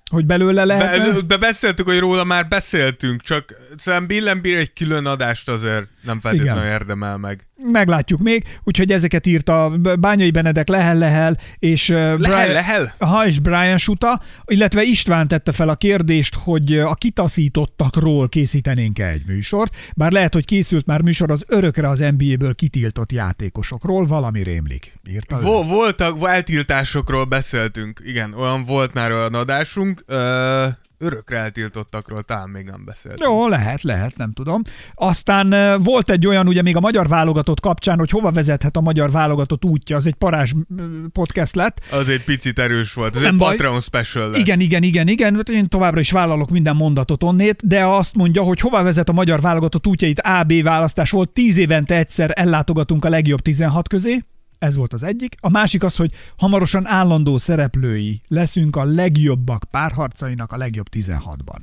Hogy 0.08 0.26
belőle 0.26 0.64
lehetne. 0.64 1.20
Be, 1.20 1.36
beszéltük, 1.36 1.86
hogy 1.86 1.98
róla 1.98 2.24
már 2.24 2.48
beszéltünk, 2.48 3.22
csak 3.22 3.54
szerintem 3.76 4.06
Bill 4.06 4.24
Beard 4.24 4.58
egy 4.58 4.72
külön 4.72 5.06
adást 5.06 5.48
azért 5.48 5.88
nem 6.02 6.20
feltétlenül 6.20 6.64
érdemel 6.64 7.16
meg. 7.16 7.47
Meglátjuk 7.62 8.20
még, 8.20 8.44
úgyhogy 8.64 8.92
ezeket 8.92 9.26
írta 9.26 9.72
Bányai 10.00 10.30
Benedek 10.30 10.68
Lehel 10.68 10.96
Lehel, 10.96 11.38
és, 11.58 11.88
Lehel, 11.88 12.16
Lehel, 12.16 12.52
Lehel? 12.52 12.94
Aha, 12.98 13.26
és 13.26 13.38
Brian 13.38 13.78
Suta, 13.78 14.20
illetve 14.44 14.82
István 14.82 15.28
tette 15.28 15.52
fel 15.52 15.68
a 15.68 15.74
kérdést, 15.74 16.34
hogy 16.34 16.78
a 16.78 16.94
kitaszítottakról 16.94 18.28
készítenénk-e 18.28 19.06
egy 19.06 19.22
műsort, 19.26 19.76
bár 19.96 20.12
lehet, 20.12 20.34
hogy 20.34 20.44
készült 20.44 20.86
már 20.86 21.02
műsor 21.02 21.30
az 21.30 21.44
örökre 21.46 21.88
az 21.88 21.98
NBA-ből 21.98 22.54
kitiltott 22.54 23.12
játékosokról, 23.12 24.06
valami 24.06 24.42
rémlik. 24.42 24.98
Írta 25.10 25.38
ő. 25.38 25.42
Vo- 25.42 25.68
voltak, 25.68 26.28
eltiltásokról 26.28 27.24
beszéltünk. 27.24 28.00
Igen, 28.04 28.34
olyan 28.34 28.64
volt 28.64 28.94
már 28.94 29.12
olyan 29.12 29.34
adásunk. 29.34 30.02
Ö, 30.06 30.66
örökre 30.98 31.36
eltiltottakról 31.36 32.22
talán 32.22 32.48
még 32.48 32.64
nem 32.64 32.84
beszéltünk. 32.84 33.28
Jó, 33.28 33.48
lehet, 33.48 33.82
lehet, 33.82 34.16
nem 34.16 34.32
tudom. 34.32 34.62
Aztán 34.94 35.54
volt 35.82 36.10
egy 36.10 36.26
olyan, 36.26 36.48
ugye 36.48 36.62
még 36.62 36.76
a 36.76 36.80
magyar 36.80 37.08
válogatott 37.08 37.60
kapcsán, 37.60 37.98
hogy 37.98 38.10
hova 38.10 38.30
vezethet 38.30 38.76
a 38.76 38.80
magyar 38.80 39.10
válogatott 39.10 39.64
útja, 39.64 39.96
az 39.96 40.06
egy 40.06 40.14
parázs 40.14 40.52
ö, 40.78 40.84
podcast 41.12 41.54
lett. 41.54 41.80
Az 41.90 42.08
egy 42.08 42.24
picit 42.24 42.58
erős 42.58 42.92
volt. 42.92 43.14
Ez 43.14 43.22
Nem 43.22 43.32
egy 43.32 43.38
baj. 43.38 43.50
Patreon 43.50 43.80
special 43.80 44.30
lett. 44.30 44.38
Igen, 44.40 44.60
igen, 44.60 44.82
igen, 44.82 45.08
igen. 45.08 45.34
Hát 45.34 45.48
Én 45.48 45.68
továbbra 45.68 46.00
is 46.00 46.10
vállalok 46.10 46.50
minden 46.50 46.76
mondatot 46.76 47.22
onnét, 47.22 47.66
de 47.66 47.84
azt 47.84 48.14
mondja, 48.14 48.42
hogy 48.42 48.60
hova 48.60 48.82
vezet 48.82 49.08
a 49.08 49.12
magyar 49.12 49.40
válogatott 49.40 49.86
útjait 49.86 50.20
A-B 50.20 50.62
választás 50.62 51.10
volt. 51.10 51.30
Tíz 51.30 51.58
évente 51.58 51.96
egyszer 51.96 52.30
ellátogatunk 52.34 53.04
a 53.04 53.08
legjobb 53.08 53.40
16 53.40 53.88
közé. 53.88 54.22
Ez 54.58 54.76
volt 54.76 54.92
az 54.92 55.02
egyik. 55.02 55.34
A 55.40 55.48
másik 55.48 55.82
az, 55.82 55.96
hogy 55.96 56.12
hamarosan 56.36 56.86
állandó 56.86 57.38
szereplői 57.38 58.20
leszünk 58.28 58.76
a 58.76 58.84
legjobbak 58.84 59.64
párharcainak 59.70 60.52
a 60.52 60.56
legjobb 60.56 60.86
16-ban. 60.92 61.58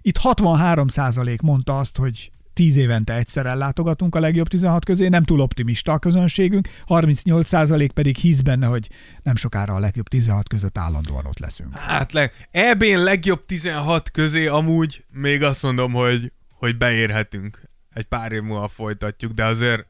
Itt 0.00 0.18
63% 0.22 1.42
mondta 1.42 1.78
azt, 1.78 1.96
hogy 1.96 2.32
10 2.58 2.76
évente 2.76 3.14
egyszer 3.14 3.46
ellátogatunk 3.46 4.14
a 4.14 4.20
legjobb 4.20 4.48
16 4.48 4.84
közé, 4.84 5.08
nem 5.08 5.24
túl 5.24 5.40
optimista 5.40 5.92
a 5.92 5.98
közönségünk, 5.98 6.68
38% 6.86 7.88
pedig 7.94 8.16
hisz 8.16 8.40
benne, 8.40 8.66
hogy 8.66 8.88
nem 9.22 9.36
sokára 9.36 9.74
a 9.74 9.78
legjobb 9.78 10.08
16 10.08 10.48
között 10.48 10.78
állandóan 10.78 11.26
ott 11.26 11.38
leszünk. 11.38 11.76
Hát 11.76 12.12
le, 12.12 12.30
EB-n 12.50 13.02
legjobb 13.02 13.44
16 13.46 14.10
közé 14.10 14.46
amúgy 14.46 15.04
még 15.12 15.42
azt 15.42 15.62
mondom, 15.62 15.92
hogy, 15.92 16.32
hogy 16.50 16.76
beérhetünk. 16.76 17.62
Egy 17.94 18.04
pár 18.04 18.32
év 18.32 18.42
múlva 18.42 18.68
folytatjuk, 18.68 19.32
de 19.32 19.44
azért 19.44 19.86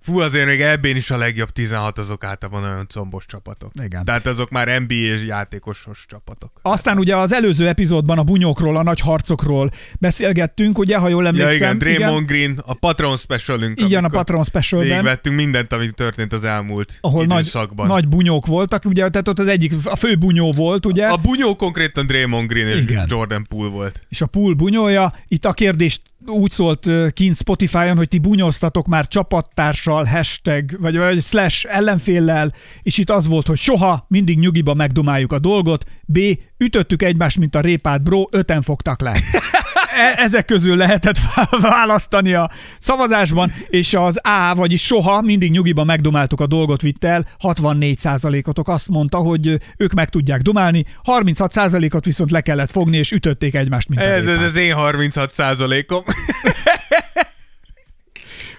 Fú, 0.00 0.20
azért 0.20 0.46
még 0.46 0.60
ebben 0.60 0.96
is 0.96 1.10
a 1.10 1.16
legjobb 1.16 1.50
16 1.50 1.98
azok 1.98 2.24
általában 2.24 2.62
olyan 2.70 2.86
combos 2.88 3.26
csapatok. 3.26 3.70
Igen. 3.82 4.04
Tehát 4.04 4.26
azok 4.26 4.50
már 4.50 4.80
NBA-s 4.80 5.24
játékosos 5.26 6.04
csapatok. 6.08 6.50
Aztán 6.62 6.98
ugye 6.98 7.16
az 7.16 7.32
előző 7.32 7.68
epizódban 7.68 8.18
a 8.18 8.22
bunyókról, 8.22 8.76
a 8.76 8.82
nagy 8.82 9.00
harcokról 9.00 9.70
beszélgettünk, 9.98 10.78
ugye, 10.78 10.96
ha 10.96 11.08
jól 11.08 11.22
Ja 11.22 11.28
emlékszem. 11.28 11.54
igen, 11.54 11.78
Draymond 11.78 12.26
Green, 12.26 12.62
a 12.66 12.74
Patron 12.74 13.16
specialünk. 13.16 13.80
Igen, 13.80 14.04
a 14.04 14.08
Patron 14.08 14.44
Specialben, 14.44 14.88
Végigvettünk 14.90 15.36
mindent, 15.36 15.72
ami 15.72 15.90
történt 15.90 16.32
az 16.32 16.44
elmúlt 16.44 16.98
ahol 17.00 17.26
nagy, 17.26 17.40
időszakban. 17.40 17.86
nagy 17.86 18.08
bunyók 18.08 18.46
voltak, 18.46 18.84
ugye, 18.84 19.08
tehát 19.08 19.28
ott 19.28 19.38
az 19.38 19.46
egyik, 19.46 19.72
a 19.84 19.96
fő 19.96 20.14
bunyó 20.16 20.52
volt, 20.52 20.86
ugye, 20.86 21.06
A 21.06 21.16
bunyó 21.16 21.56
konkrétan 21.56 22.06
Draymond 22.06 22.48
Green 22.48 22.68
és 22.68 22.82
Igen. 22.82 23.04
Jordan 23.08 23.46
Poole 23.48 23.68
volt. 23.70 24.00
és 24.08 24.20
a 24.20 24.26
pool 24.26 24.54
bunyója. 24.54 25.12
Itt 25.28 25.44
a 25.44 25.52
kérdés 25.52 26.00
úgy 26.26 26.50
szólt 26.50 26.88
kint 27.12 27.36
Spotify-on, 27.36 27.96
hogy 27.96 28.08
ti 28.08 28.18
bunyóztatok 28.18 28.86
már 28.86 29.06
csapattársal, 29.06 30.04
hashtag, 30.04 30.80
vagy, 30.80 30.96
vagy 30.96 31.22
slash 31.22 31.66
ellenféllel, 31.68 32.52
és 32.82 32.98
itt 32.98 33.10
az 33.10 33.26
volt, 33.26 33.46
hogy 33.46 33.58
soha, 33.58 34.06
mindig 34.08 34.38
nyugiba 34.38 34.74
megdomáljuk 34.74 35.32
a 35.32 35.38
dolgot, 35.38 35.84
B. 36.06 36.18
Ütöttük 36.58 37.02
egymást, 37.02 37.38
mint 37.38 37.54
a 37.54 37.60
répát, 37.60 38.02
bro, 38.02 38.24
öten 38.30 38.62
fogtak 38.62 39.00
le. 39.00 39.16
e- 39.98 40.22
ezek 40.22 40.44
közül 40.44 40.76
lehetett 40.76 41.18
választani 41.60 42.32
a 42.32 42.50
szavazásban, 42.78 43.52
és 43.68 43.94
az 43.94 44.20
A, 44.22 44.54
vagyis 44.54 44.82
soha, 44.82 45.20
mindig 45.20 45.50
nyugiban 45.50 45.86
megdomáltuk 45.86 46.40
a 46.40 46.46
dolgot 46.46 46.82
vitt 46.82 47.04
el, 47.04 47.26
64%-otok 47.40 48.68
azt 48.68 48.88
mondta, 48.88 49.16
hogy 49.16 49.58
ők 49.76 49.92
meg 49.92 50.08
tudják 50.08 50.40
domálni, 50.40 50.84
36%-ot 51.04 52.04
viszont 52.04 52.30
le 52.30 52.40
kellett 52.40 52.70
fogni, 52.70 52.96
és 52.96 53.12
ütötték 53.12 53.54
egymást, 53.54 53.88
mint 53.88 54.00
Ez, 54.00 54.26
ez 54.26 54.42
az 54.42 54.56
én 54.56 54.74
36 54.74 55.30
százalékom. 55.30 56.04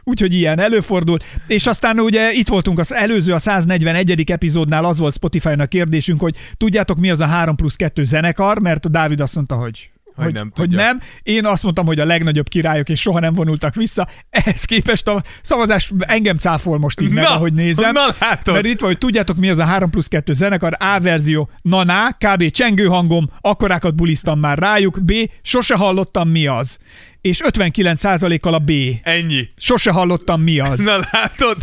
Úgyhogy 0.04 0.34
ilyen 0.34 0.60
előfordul. 0.60 1.18
És 1.48 1.68
aztán 1.68 2.00
ugye 2.00 2.32
itt 2.32 2.48
voltunk 2.48 2.80
az 2.80 2.94
előző, 2.94 3.34
a 3.34 3.40
141. 3.40 4.32
epizódnál 4.32 4.86
az 4.86 5.00
volt 5.00 5.14
Spotify-nak 5.14 5.70
kérdésünk, 5.70 6.20
hogy 6.20 6.36
tudjátok 6.58 6.98
mi 6.98 7.10
az 7.10 7.20
a 7.20 7.26
3 7.26 7.56
plusz 7.56 7.76
2 7.76 8.04
zenekar, 8.04 8.60
mert 8.60 8.92
Dávid 8.92 9.20
azt 9.22 9.36
mondta, 9.36 9.56
hogy 9.56 9.92
Hogy 10.24 10.34
nem 10.34 10.52
hogy 10.56 10.64
tudja. 10.70 10.78
nem. 10.78 11.00
Én 11.24 11.46
azt 11.46 11.64
mondtam, 11.64 11.86
hogy 11.86 12.00
a 12.00 12.06
legnagyobb 12.06 12.50
királyok, 12.50 12.90
és 12.90 13.02
soha 13.02 13.20
nem 13.20 13.34
vonultak 13.34 13.76
vissza. 13.76 14.08
Ehhez 14.30 14.64
képest 14.66 15.08
a 15.08 15.22
szavazás 15.42 15.92
engem 16.00 16.38
cáfol 16.38 16.78
most 16.80 17.00
így 17.02 17.10
meg, 17.10 17.24
Na, 17.24 17.30
ahogy 17.34 17.54
nézem. 17.54 17.92
na 17.92 18.06
látod. 18.20 18.54
Mert 18.54 18.66
itt 18.66 18.80
van, 18.80 18.90
hogy 18.90 18.98
tudjátok 18.98 19.38
mi 19.38 19.50
az 19.50 19.58
a 19.60 19.64
3 19.66 19.90
plusz 19.90 20.08
2 20.08 20.34
zenekar, 20.34 20.74
A 20.80 21.00
verzió, 21.00 21.50
na 21.62 21.84
na, 21.84 22.08
kb. 22.18 22.52
csengő 22.52 22.86
hangom, 22.86 23.30
akkorákat 23.42 23.96
buliztam 23.96 24.40
már 24.40 24.58
rájuk, 24.58 25.00
B, 25.04 25.14
sose 25.42 25.76
hallottam 25.76 26.30
mi 26.30 26.48
az. 26.48 26.78
És 27.22 27.42
59%-kal 27.46 28.54
a 28.54 28.60
B. 28.60 28.72
Ennyi. 29.04 29.48
Sose 29.58 29.92
hallottam 29.92 30.42
mi 30.42 30.60
az. 30.60 30.80
Na 30.80 30.98
látod? 31.12 31.58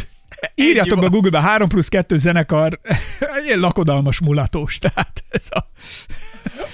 Írjátok 0.54 0.90
Ennyi 0.92 0.94
be 1.00 1.00
van. 1.00 1.10
Google-be 1.10 1.40
3 1.40 1.68
plusz 1.68 1.88
2 1.88 2.16
zenekar, 2.16 2.80
ilyen 3.46 3.58
lakodalmas 3.58 4.20
mulatós, 4.20 4.78
tehát 4.78 5.24
ez 5.28 5.46
a... 5.50 5.66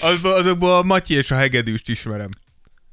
Azból, 0.01 0.33
azokból 0.33 0.77
a 0.77 0.83
Matyi 0.83 1.15
és 1.15 1.31
a 1.31 1.35
hegedűst 1.35 1.89
ismerem. 1.89 2.29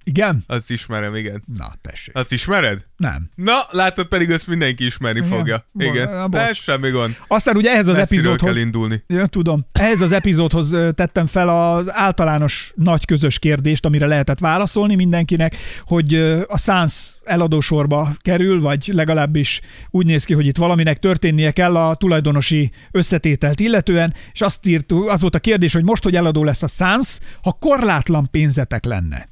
Igen? 0.04 0.44
Azt 0.48 0.72
ismerem, 0.72 1.16
igen. 1.16 1.44
Na, 1.58 1.68
tessék. 1.82 2.16
Azt 2.16 2.32
ismered? 2.32 2.86
Nem. 2.98 3.30
Na, 3.36 3.58
látod 3.72 4.08
pedig 4.08 4.32
azt 4.32 4.48
mindenki 4.48 4.86
ismerni 4.86 5.20
Igen. 5.20 5.38
fogja. 5.38 5.66
Igen. 5.78 6.30
bocs. 6.30 6.42
Ez 6.42 6.58
semmi 6.58 6.90
gond. 6.90 7.18
Aztán 7.28 7.56
ugye 7.56 7.72
ehhez 7.72 7.88
az 7.88 7.96
Messziről 7.96 8.32
epizódhoz... 8.32 8.56
kell 8.56 8.66
indulni. 8.66 9.04
Ja, 9.08 9.26
tudom. 9.26 9.66
Ehhez 9.72 10.02
az 10.02 10.12
epizódhoz 10.12 10.78
tettem 10.96 11.26
fel 11.26 11.50
az 11.50 11.94
általános 11.94 12.72
nagy 12.76 13.06
közös 13.06 13.40
kérdést, 13.40 13.86
amire 13.86 14.06
lehetett 14.06 14.40
válaszolni 14.40 14.96
mindenkinek, 14.96 15.56
hogy 15.84 16.14
a 16.48 16.58
Sans 16.58 17.18
eladósorba 17.24 18.12
kerül, 18.20 18.62
vagy 18.62 18.90
legalábbis 18.94 19.62
úgy 19.90 20.06
néz 20.06 20.24
ki, 20.24 20.34
hogy 20.34 20.46
itt 20.46 20.58
valaminek 20.58 21.00
történnie 21.00 21.52
kell 21.52 21.76
a 21.76 21.96
tulajdonosi 21.96 22.72
összetételt 22.92 23.60
illetően, 23.60 24.14
és 24.32 24.42
azt 24.42 24.66
írt, 24.66 24.92
az 24.92 25.22
volt 25.22 25.36
a 25.36 25.40
kérdés, 25.40 25.74
hogy 25.74 25.84
most, 25.84 26.04
hogy 26.04 26.16
eladó 26.16 26.44
lesz 26.44 26.64
a 26.64 26.68
Sans, 26.68 27.20
ha 27.42 27.52
korlátlan 27.52 28.28
pénzetek 28.32 28.86
lenne. 28.86 29.30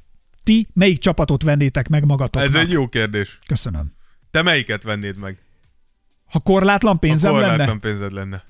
Ti 0.48 0.66
melyik 0.74 0.98
csapatot 0.98 1.42
vennétek 1.42 1.88
meg 1.88 2.04
magatoknak? 2.04 2.48
Ez 2.50 2.54
egy 2.54 2.70
jó 2.70 2.88
kérdés. 2.88 3.38
Köszönöm. 3.46 3.92
Te 4.30 4.42
melyiket 4.42 4.82
vennéd 4.82 5.16
meg? 5.16 5.38
Ha 6.30 6.38
korlátlan 6.38 6.98
pénzem 6.98 7.32
ha 7.32 7.38
lenne? 7.38 7.50
korlátlan 7.50 7.80
pénzed 7.80 8.12
lenne. 8.12 8.44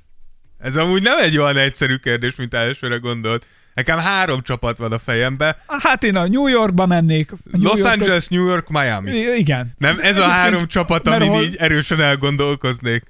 Ez 0.59 0.76
amúgy 0.76 1.02
nem 1.02 1.19
egy 1.19 1.38
olyan 1.38 1.57
egyszerű 1.57 1.97
kérdés, 1.97 2.37
mint 2.37 2.55
elsőre 2.55 2.97
gondolt. 2.97 3.47
Nekem 3.75 3.99
három 3.99 4.43
csapat 4.43 4.78
van 4.78 4.93
a 4.93 4.99
fejembe. 4.99 5.62
Hát 5.67 6.05
én 6.05 6.17
a 6.17 6.26
New 6.28 6.47
Yorkba 6.47 6.87
mennék. 6.87 7.31
New 7.31 7.62
Los 7.62 7.78
Yorkot- 7.78 7.99
Angeles, 8.00 8.28
New 8.28 8.47
York, 8.47 8.69
Miami. 8.69 9.11
I- 9.11 9.38
Igen. 9.38 9.75
Nem, 9.78 9.97
ez 10.00 10.19
a 10.19 10.26
három 10.26 10.67
csapat, 10.67 11.07
amin 11.07 11.35
így 11.35 11.57
erősen 11.57 12.00
elgondolkoznék. 12.00 13.02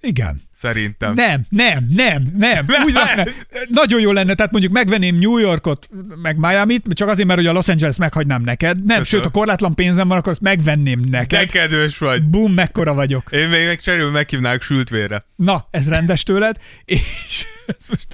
Igen. 0.00 0.42
Szerintem. 0.62 1.14
Nem, 1.14 1.46
nem, 1.48 1.86
nem, 1.88 2.32
nem. 2.38 2.66
Úgy 2.84 2.92
lenne. 2.92 3.26
Nagyon 3.68 4.00
jó 4.00 4.12
lenne, 4.12 4.34
tehát 4.34 4.52
mondjuk 4.52 4.72
megvenném 4.72 5.16
New 5.18 5.38
Yorkot, 5.38 5.88
meg 6.22 6.36
Miami-t, 6.36 6.84
csak 6.94 7.08
azért, 7.08 7.26
mert 7.26 7.38
hogy 7.38 7.48
a 7.48 7.52
Los 7.52 7.68
Angeles 7.68 7.96
meghagynám 7.96 8.42
neked. 8.42 8.76
Nem, 8.76 8.86
Köszönöm. 8.86 9.04
sőt, 9.04 9.22
ha 9.22 9.30
korlátlan 9.30 9.74
pénzem 9.74 10.08
van, 10.08 10.18
akkor 10.18 10.30
azt 10.32 10.40
megvenném 10.40 11.00
De 11.04 11.18
neked. 11.18 11.50
kedves 11.50 11.98
vagy. 11.98 12.22
Bum, 12.22 12.52
mekkora 12.52 12.94
vagyok. 12.94 13.28
Én 13.32 13.48
még 13.48 13.66
meg 13.66 13.80
cserélő 13.80 14.08
meghívnák 14.10 14.62
sültvére. 14.62 15.24
Na, 15.36 15.68
ez 15.70 15.88
rendes 15.88 16.22
tőled, 16.22 16.56
és 16.84 17.46
ez 17.78 17.86
most 17.88 18.06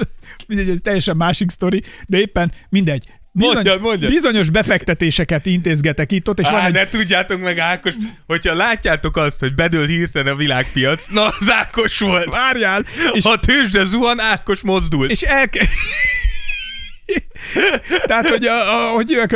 mindegy, 0.46 0.68
ez 0.68 0.78
teljesen 0.82 1.16
másik 1.16 1.50
sztori, 1.50 1.82
de 2.06 2.18
éppen 2.18 2.52
mindegy. 2.68 3.04
Mondjad, 3.38 3.80
mondjad. 3.80 4.10
bizonyos 4.10 4.50
befektetéseket 4.50 5.46
intézgetek 5.46 6.12
itt 6.12 6.28
ott, 6.28 6.40
és 6.40 6.46
Á, 6.46 6.50
van 6.50 6.64
egy 6.64 6.72
ne 6.72 6.86
tudjátok 6.86 7.40
meg 7.40 7.58
Ákos, 7.58 7.94
hogyha 8.26 8.54
látjátok 8.54 9.16
azt, 9.16 9.38
hogy 9.38 9.54
bedől 9.54 9.86
hirtelen 9.86 10.32
a 10.32 10.36
világpiac, 10.36 11.04
na 11.08 11.26
az 11.26 11.50
Ákos 11.50 11.98
volt. 11.98 12.24
Várjál, 12.30 12.84
és, 13.12 13.24
Ha 13.24 13.30
a 13.30 13.38
tőzsde 13.38 13.84
zuhan, 13.84 14.20
Ákos 14.20 14.60
mozdul. 14.60 15.06
és 15.06 15.20
elke... 15.20 15.66
Tehát, 18.06 18.28
hogy, 18.28 18.44
a, 18.44 18.52
a, 18.52 18.94
hogy 18.94 19.12
ők, 19.12 19.30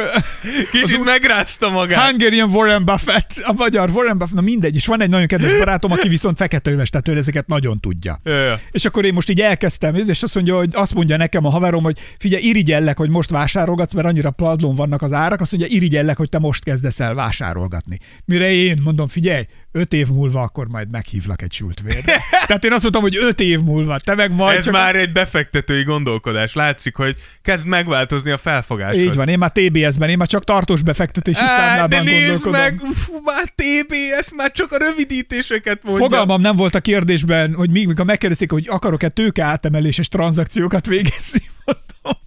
Kicsit 0.71 1.05
megrázta 1.05 1.71
magát. 1.71 2.09
Hungarian 2.09 2.51
Warren 2.51 2.85
Buffett, 2.85 3.33
a 3.43 3.53
magyar 3.53 3.91
Warren 3.91 4.19
Buffett, 4.19 4.35
na 4.35 4.41
mindegy, 4.41 4.75
és 4.75 4.87
van 4.87 5.03
egy 5.03 5.09
nagyon 5.09 5.27
kedves 5.27 5.59
barátom, 5.59 5.93
aki 5.93 6.09
viszont 6.09 6.37
feketőves, 6.37 6.91
tehát 6.91 7.09
ő 7.09 7.17
ezeket 7.17 7.47
nagyon 7.47 7.81
tudja. 7.81 8.21
Ja, 8.25 8.43
ja. 8.43 8.61
És 8.71 8.85
akkor 8.85 9.05
én 9.05 9.13
most 9.13 9.29
így 9.31 9.41
elkezdtem, 9.41 9.95
és 9.95 10.23
azt 10.23 10.35
mondja, 10.35 10.57
hogy 10.57 10.69
azt 10.73 10.95
mondja 10.95 11.17
nekem 11.17 11.47
a 11.47 11.51
haverom, 11.51 11.83
hogy 11.83 11.99
figyelj, 12.19 12.43
irigyellek, 12.43 12.99
hogy 12.99 13.11
most 13.11 13.31
vásárolgatsz, 13.31 13.93
mert 13.93 14.07
annyira 14.07 14.31
padlón 14.31 14.75
vannak 14.75 15.03
az 15.03 15.13
árak, 15.13 15.41
azt 15.41 15.53
mondja, 15.53 15.77
irigyellek, 15.77 16.17
hogy 16.17 16.29
te 16.29 16.39
most 16.39 16.65
kezdesz 16.65 17.01
el 17.01 17.15
vásárolgatni. 17.15 17.99
Mire 18.25 18.51
én 18.51 18.81
mondom, 18.85 19.09
figyelj, 19.09 19.45
öt 19.73 19.93
év 19.93 20.09
múlva 20.09 20.43
akkor 20.43 20.69
majd 20.69 20.91
meghívlak 20.91 21.43
egy 21.43 21.53
sültvérre. 21.53 22.21
Tehát 22.47 22.65
én 22.65 22.73
azt 22.73 22.83
mondtam, 22.83 23.03
hogy 23.03 23.17
öt 23.17 23.41
év 23.41 23.61
múlva, 23.61 23.99
te 23.99 24.15
meg 24.15 24.33
majd 24.33 24.59
Ez 24.59 24.65
csak... 24.65 24.75
már 24.75 24.97
egy 24.97 25.13
befektetői 25.13 25.83
gondolkodás. 25.83 26.55
Látszik, 26.55 26.97
hogy 26.97 27.17
kezd 27.43 27.67
megváltozni 27.67 28.31
a 28.31 28.39
felfogásod. 28.39 29.01
Így 29.01 29.15
van, 29.15 29.29
én 29.29 29.39
már 29.39 29.53
TBS-ben, 29.53 30.09
én 30.09 30.17
már 30.17 30.29
csak 30.29 30.45
tartós 30.45 30.83
befektetési 30.83 31.41
Á, 31.41 31.47
de 31.47 31.57
számlában 31.57 32.05
nézd 32.05 32.43
gondolkodom. 32.43 32.61
meg, 32.61 32.81
fú, 32.95 33.13
már 33.25 33.53
TBS, 33.55 34.33
már 34.37 34.53
csak 34.53 34.73
a 34.73 34.77
rövidítéseket 34.77 35.83
mondja. 35.83 36.05
Fogalmam 36.05 36.41
nem 36.41 36.57
volt 36.57 36.75
a 36.75 36.81
kérdésben, 36.81 37.55
hogy 37.55 37.71
még 37.71 37.87
mikor 37.87 38.05
megkérdezik, 38.05 38.51
hogy 38.51 38.67
akarok-e 38.69 39.09
tőke 39.09 39.45
átemeléses 39.45 40.09
tranzakciókat 40.09 40.87
végezni, 40.87 41.43
mondom, 41.65 42.23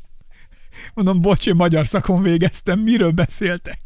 mondom, 0.93 1.21
bocs, 1.21 1.47
én 1.47 1.55
magyar 1.55 1.85
szakon 1.85 2.21
végeztem, 2.21 2.79
miről 2.79 3.11
beszéltek? 3.11 3.79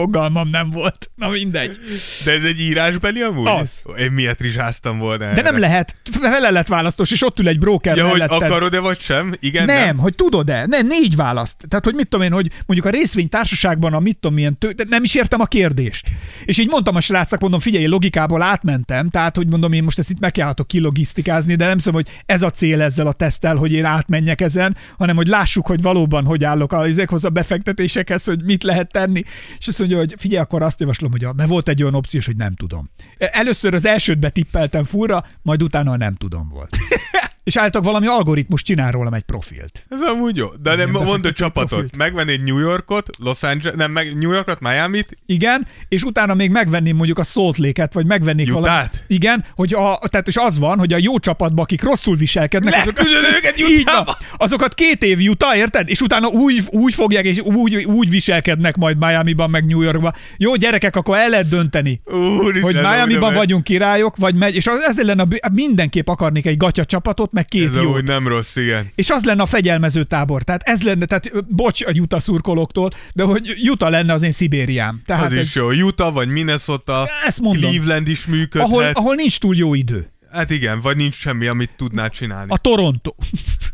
Fogalmam 0.00 0.48
nem 0.48 0.70
volt. 0.70 1.10
Na 1.14 1.28
mindegy. 1.28 1.78
De 2.24 2.32
ez 2.32 2.44
egy 2.44 2.60
írásbeli 2.60 3.20
amúgy? 3.20 3.48
Az. 3.48 3.82
Én 3.98 4.12
miért 4.12 4.40
rizsáztam 4.40 4.98
volna 4.98 5.24
erre? 5.24 5.34
De 5.34 5.42
nem 5.42 5.58
lehet. 5.58 5.94
Vele 6.20 6.50
lett 6.50 6.66
választós, 6.66 7.10
és 7.10 7.22
ott 7.24 7.38
ül 7.38 7.48
egy 7.48 7.58
broker 7.58 7.96
Ja, 7.96 8.08
hogy 8.08 8.18
melletted. 8.18 8.42
akarod-e 8.42 8.78
vagy 8.78 9.00
sem? 9.00 9.34
Igen, 9.40 9.64
nem, 9.64 9.84
nem. 9.84 9.98
hogy 9.98 10.14
tudod-e? 10.14 10.66
Nem, 10.66 10.86
négy 10.86 11.16
választ. 11.16 11.68
Tehát, 11.68 11.84
hogy 11.84 11.94
mit 11.94 12.08
tudom 12.08 12.26
én, 12.26 12.32
hogy 12.32 12.50
mondjuk 12.66 12.94
a 12.94 12.98
részvénytársaságban 12.98 13.94
a 13.94 14.00
mit 14.00 14.18
tudom 14.18 14.36
milyen 14.36 14.58
tő... 14.58 14.70
de 14.70 14.84
nem 14.88 15.04
is 15.04 15.14
értem 15.14 15.40
a 15.40 15.46
kérdést. 15.46 16.06
És 16.44 16.58
így 16.58 16.68
mondtam 16.68 16.96
a 16.96 17.00
srácnak, 17.00 17.40
mondom, 17.40 17.60
figyelj, 17.60 17.86
logikából 17.86 18.42
átmentem, 18.42 19.10
tehát, 19.10 19.36
hogy 19.36 19.46
mondom, 19.48 19.72
én 19.72 19.82
most 19.82 19.98
ezt 19.98 20.10
itt 20.10 20.20
meg 20.20 20.32
kell 20.32 20.54
kilogisztikázni, 20.66 21.54
de 21.54 21.66
nem 21.66 21.76
hiszem, 21.76 21.92
hogy 21.92 22.08
ez 22.26 22.42
a 22.42 22.50
cél 22.50 22.80
ezzel 22.80 23.06
a 23.06 23.12
teszttel, 23.12 23.56
hogy 23.56 23.72
én 23.72 23.84
átmenjek 23.84 24.40
ezen, 24.40 24.76
hanem 24.98 25.16
hogy 25.16 25.26
lássuk, 25.26 25.66
hogy 25.66 25.82
valóban 25.82 26.24
hogy 26.24 26.44
állok 26.44 26.72
a, 26.72 26.86
a 27.22 27.28
befektetésekhez, 27.28 28.24
hogy 28.24 28.44
mit 28.44 28.62
lehet 28.62 28.92
tenni. 28.92 29.22
És 29.58 29.68
azt 29.68 29.78
mondja, 29.78 29.89
hogy 29.98 30.14
figyelj, 30.18 30.42
akkor 30.42 30.62
azt 30.62 30.80
javaslom, 30.80 31.10
hogy 31.10 31.24
a, 31.24 31.32
mert 31.32 31.48
volt 31.48 31.68
egy 31.68 31.82
olyan 31.82 31.94
opciós, 31.94 32.26
hogy 32.26 32.36
nem 32.36 32.54
tudom. 32.54 32.90
Először 33.18 33.74
az 33.74 33.84
elsőt 33.84 34.18
betippeltem 34.18 34.84
furra, 34.84 35.24
majd 35.42 35.62
utána 35.62 35.96
nem 35.96 36.14
tudom 36.14 36.48
volt. 36.48 36.76
És 37.50 37.56
álltak 37.56 37.84
valami 37.84 38.06
algoritmus 38.06 38.62
csinál 38.62 38.90
rólam 38.90 39.14
egy 39.14 39.22
profilt. 39.22 39.86
Ez 39.88 40.00
amúgy 40.00 40.36
jó. 40.36 40.48
De 40.62 40.74
nem, 40.74 40.90
mondd 40.90 41.26
a 41.26 41.32
csapatot. 41.32 41.68
profilt. 41.68 41.96
Megvennéd 41.96 42.42
New 42.44 42.58
Yorkot, 42.58 43.08
Los 43.18 43.42
Angeles, 43.42 43.76
nem, 43.76 43.92
meg 43.92 44.18
New 44.18 44.30
Yorkot, 44.32 44.60
Miami-t, 44.60 45.16
Igen, 45.26 45.66
és 45.88 46.02
utána 46.02 46.34
még 46.34 46.50
megvenném 46.50 46.96
mondjuk 46.96 47.18
a 47.18 47.22
Salt 47.22 47.58
Lake-et, 47.58 47.92
vagy 47.92 48.06
megvennék 48.06 48.48
Utah-t? 48.48 48.62
valami. 48.64 48.88
Igen, 49.06 49.44
hogy 49.54 49.74
a, 49.74 49.98
tehát 50.08 50.28
és 50.28 50.36
az 50.36 50.58
van, 50.58 50.78
hogy 50.78 50.92
a 50.92 50.96
jó 51.00 51.18
csapatban, 51.18 51.64
akik 51.64 51.82
rosszul 51.82 52.16
viselkednek, 52.16 52.84
Leküldöd 52.84 53.24
őket 53.36 53.58
így 53.58 53.84
van, 53.84 54.04
azokat 54.36 54.74
két 54.74 55.04
év 55.04 55.20
juta, 55.20 55.56
érted? 55.56 55.88
És 55.88 56.00
utána 56.00 56.28
úgy, 56.28 56.62
úgy 56.68 56.94
fogják, 56.94 57.24
és 57.24 57.40
úgy, 57.40 57.74
úgy 57.74 58.10
viselkednek 58.10 58.76
majd 58.76 58.98
Miami-ban, 58.98 59.50
meg 59.50 59.66
New 59.66 59.80
Yorkban. 59.80 60.14
Jó, 60.36 60.54
gyerekek, 60.54 60.96
akkor 60.96 61.16
el 61.16 61.28
lehet 61.28 61.48
dönteni. 61.48 62.00
Úristen, 62.04 62.62
hogy 62.62 62.74
Miami-ban 62.74 63.28
nem- 63.28 63.38
vagyunk 63.38 63.64
királyok, 63.64 64.16
vagy 64.16 64.34
megy, 64.34 64.54
és 64.54 64.66
ezzel 64.66 65.04
lenne, 65.04 65.26
mindenképp 65.52 66.08
akarnék 66.08 66.46
egy 66.46 66.56
gatya 66.56 66.84
csapatot, 66.84 67.32
meg 67.40 67.48
két 67.48 67.68
Ez 67.68 67.76
jó. 67.76 67.88
amúgy 67.88 68.04
nem 68.04 68.28
rossz, 68.28 68.56
igen. 68.56 68.92
És 68.94 69.10
az 69.10 69.24
lenne 69.24 69.42
a 69.42 69.46
fegyelmező 69.46 70.04
tábor. 70.04 70.42
Tehát 70.42 70.62
ez 70.62 70.82
lenne, 70.82 71.04
tehát 71.06 71.32
bocs 71.48 71.82
a 71.82 71.90
Utah 71.94 72.20
szurkolóktól, 72.20 72.90
de 73.14 73.22
hogy 73.22 73.54
Utah 73.70 73.90
lenne 73.90 74.12
az 74.12 74.22
én 74.22 74.32
Szibériám. 74.32 75.02
Tehát 75.06 75.26
Az 75.26 75.32
ez, 75.32 75.44
is 75.44 75.54
jó. 75.54 75.70
Utah 75.70 76.12
vagy 76.12 76.28
Minnesota, 76.28 77.08
Ezt 77.26 77.40
mondom. 77.40 77.70
Cleveland 77.70 78.08
is 78.08 78.26
működhet. 78.26 78.68
ahol, 78.70 78.84
ahol 78.92 79.14
nincs 79.14 79.38
túl 79.38 79.56
jó 79.56 79.74
idő. 79.74 80.12
Hát 80.32 80.50
igen, 80.50 80.80
vagy 80.80 80.96
nincs 80.96 81.14
semmi, 81.14 81.46
amit 81.46 81.70
tudnál 81.76 82.08
csinálni. 82.08 82.50
A 82.52 82.56
Toronto. 82.58 83.14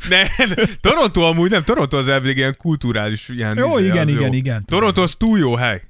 Ne, 0.08 0.22
Toronto 0.80 1.20
amúgy 1.22 1.50
nem, 1.50 1.64
Toronto 1.64 1.96
az 1.98 2.08
elvég 2.08 2.36
ilyen 2.36 2.54
kulturális 2.58 3.28
ilyen 3.28 3.56
Jó, 3.58 3.78
izé, 3.78 3.88
igen, 3.88 4.08
igen, 4.08 4.22
jó. 4.22 4.32
igen. 4.32 4.64
Toronto 4.64 5.02
az 5.02 5.14
túl 5.18 5.38
jó 5.38 5.54
hely. 5.54 5.82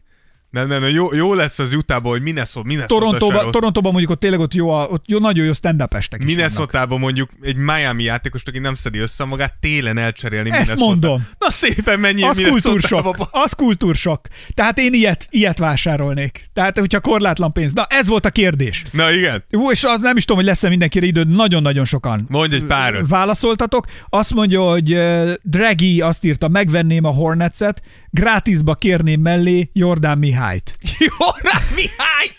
Nem, 0.57 0.69
nem, 0.69 0.81
nem, 0.81 0.91
jó, 0.91 1.15
jó 1.15 1.35
lesz 1.35 1.59
az 1.59 1.73
Utahban, 1.75 2.13
hogy 2.13 2.23
Minnesota, 2.23 2.67
Minnesota 2.67 2.95
Torontóban, 2.95 3.51
Torontóban 3.51 3.91
mondjuk 3.91 4.13
ott 4.13 4.21
tényleg 4.21 4.41
ott 4.41 4.55
jó, 4.55 4.71
a, 4.71 4.87
ott 4.87 5.05
jó 5.07 5.19
nagyon 5.19 5.45
jó 5.45 5.53
stand 5.53 5.83
up 5.83 5.95
estek 5.95 6.21
is. 6.21 6.27
Minnesota 6.27 6.87
mondjuk 6.87 7.31
egy 7.43 7.57
Miami 7.57 8.03
játékost, 8.03 8.49
aki 8.49 8.59
nem 8.59 8.75
szedi 8.75 8.99
össze 8.99 9.25
magát, 9.25 9.55
télen 9.61 9.99
elcserélni 9.99 10.51
Ezt 10.51 10.59
Minnesota. 10.59 10.85
mondom. 10.87 11.27
Na 11.39 11.51
szépen 11.51 12.01
menjél 12.01 12.29
Az 12.29 12.43
kultúrsok. 12.49 13.29
Az 13.31 13.53
kultúrsok. 13.53 14.21
Tehát 14.55 14.79
én 14.79 14.93
ilyet, 14.93 15.27
ilyet 15.31 15.59
vásárolnék. 15.59 16.51
Tehát, 16.53 16.79
hogyha 16.79 17.01
korlátlan 17.01 17.53
pénz. 17.53 17.73
Na, 17.73 17.85
ez 17.89 18.07
volt 18.07 18.27
a 18.27 18.31
kérdés. 18.31 18.85
Na 18.91 19.13
igen, 19.13 19.45
Ú, 19.51 19.71
és 19.71 19.85
az 19.85 20.01
nem 20.01 20.17
is 20.17 20.25
tudom, 20.25 20.37
hogy 20.43 20.51
lesz-e 20.51 20.69
mindenkire 20.69 21.07
időd, 21.07 21.29
nagyon-nagyon 21.29 21.85
sokan 21.85 22.27
mondj 22.29 22.55
egy 22.55 22.65
párat. 22.65 23.09
válaszoltatok. 23.09 23.87
Azt 24.09 24.35
mondja, 24.35 24.61
hogy 24.61 24.93
uh, 24.95 25.33
Draghi 25.43 26.01
azt 26.01 26.25
írta, 26.25 26.49
megvenném 26.49 27.05
a 27.05 27.11
Hornetset, 27.11 27.83
gratisba 28.11 28.75
kérném 28.75 29.21
mellé 29.21 29.71
Jordán 29.73 30.19
Mihályt. 30.47 30.79
Jó, 30.99 31.27
rá, 31.43 31.59
Mihály! 31.75 32.37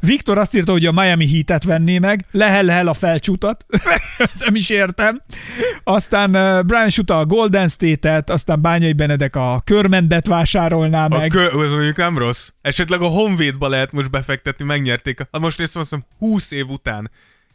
Viktor 0.00 0.38
azt 0.38 0.54
írta, 0.54 0.72
hogy 0.72 0.86
a 0.86 0.92
Miami 0.92 1.28
Heat-et 1.28 1.64
venné 1.64 1.98
meg, 1.98 2.24
lehel 2.30 2.62
lehel 2.62 2.86
a 2.86 2.94
felcsútat, 2.94 3.64
nem 4.44 4.54
is 4.54 4.68
értem. 4.70 5.20
Aztán 5.84 6.36
uh, 6.36 6.64
Brian 6.64 6.90
Suta 6.90 7.18
a 7.18 7.26
Golden 7.26 7.68
State-et, 7.68 8.30
aztán 8.30 8.60
Bányai 8.60 8.92
Benedek 8.92 9.36
a 9.36 9.62
Körmendet 9.64 10.26
vásárolná 10.26 11.04
A 11.04 11.08
meg. 11.18 11.28
kö, 11.28 11.46
az 11.46 11.70
mondjuk 11.70 11.96
nem 11.96 12.18
rossz. 12.18 12.48
Esetleg 12.60 13.00
a 13.00 13.06
Honvédba 13.06 13.68
lehet 13.68 13.92
most 13.92 14.10
befektetni, 14.10 14.64
megnyerték. 14.64 15.18
Hát 15.18 15.40
most 15.40 15.58
néztem, 15.58 15.80
azt 15.80 15.90
hiszem 15.90 16.06
20 16.18 16.50
év 16.50 16.68
után 16.68 17.10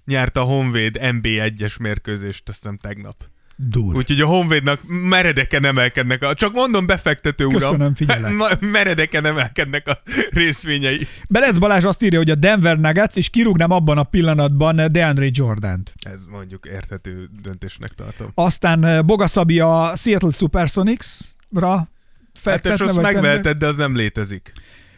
nyert 0.06 0.38
a 0.38 0.42
Honvéd 0.42 0.98
NB1-es 1.02 1.80
mérkőzést, 1.80 2.50
azt 2.50 2.58
hiszem 2.62 2.78
tegnap. 2.78 3.16
Dur. 3.58 3.96
Úgyhogy 3.96 4.22
a 4.22 4.26
Honvédnak 4.26 4.80
meredeken 4.88 5.66
emelkednek. 5.66 6.24
A, 6.24 6.34
csak 6.34 6.54
mondom, 6.54 6.86
befektető 6.86 7.46
uram. 7.46 7.60
Köszönöm, 7.60 7.96
figyelek. 7.96 8.60
Meredeken 8.60 9.26
emelkednek 9.26 9.88
a 9.88 10.02
részvényei. 10.30 11.08
Belez 11.30 11.58
Balázs 11.58 11.84
azt 11.84 12.04
írja, 12.04 12.18
hogy 12.18 12.30
a 12.30 12.36
Denver 12.36 12.80
Nuggets, 12.80 13.16
és 13.16 13.30
kirúgnám 13.30 13.72
abban 13.72 13.98
a 13.98 14.04
pillanatban 14.04 14.92
DeAndre 14.92 15.28
Jordan-t. 15.32 15.94
Ez 16.00 16.22
mondjuk 16.30 16.66
érthető 16.66 17.30
döntésnek 17.42 17.92
tartom. 17.92 18.32
Aztán 18.34 18.86
eh, 18.86 19.02
Bogaszabi 19.02 19.60
a 19.60 19.94
Seattle 19.96 20.32
Supersonics-ra 20.32 21.88
Hát 22.36 22.44
fektetne, 22.44 22.86
és 22.86 22.90
azt 22.90 23.02
megveheted, 23.02 23.58
de 23.58 23.68
az 23.68 23.76
nem 23.76 23.96
létezik. 23.96 24.54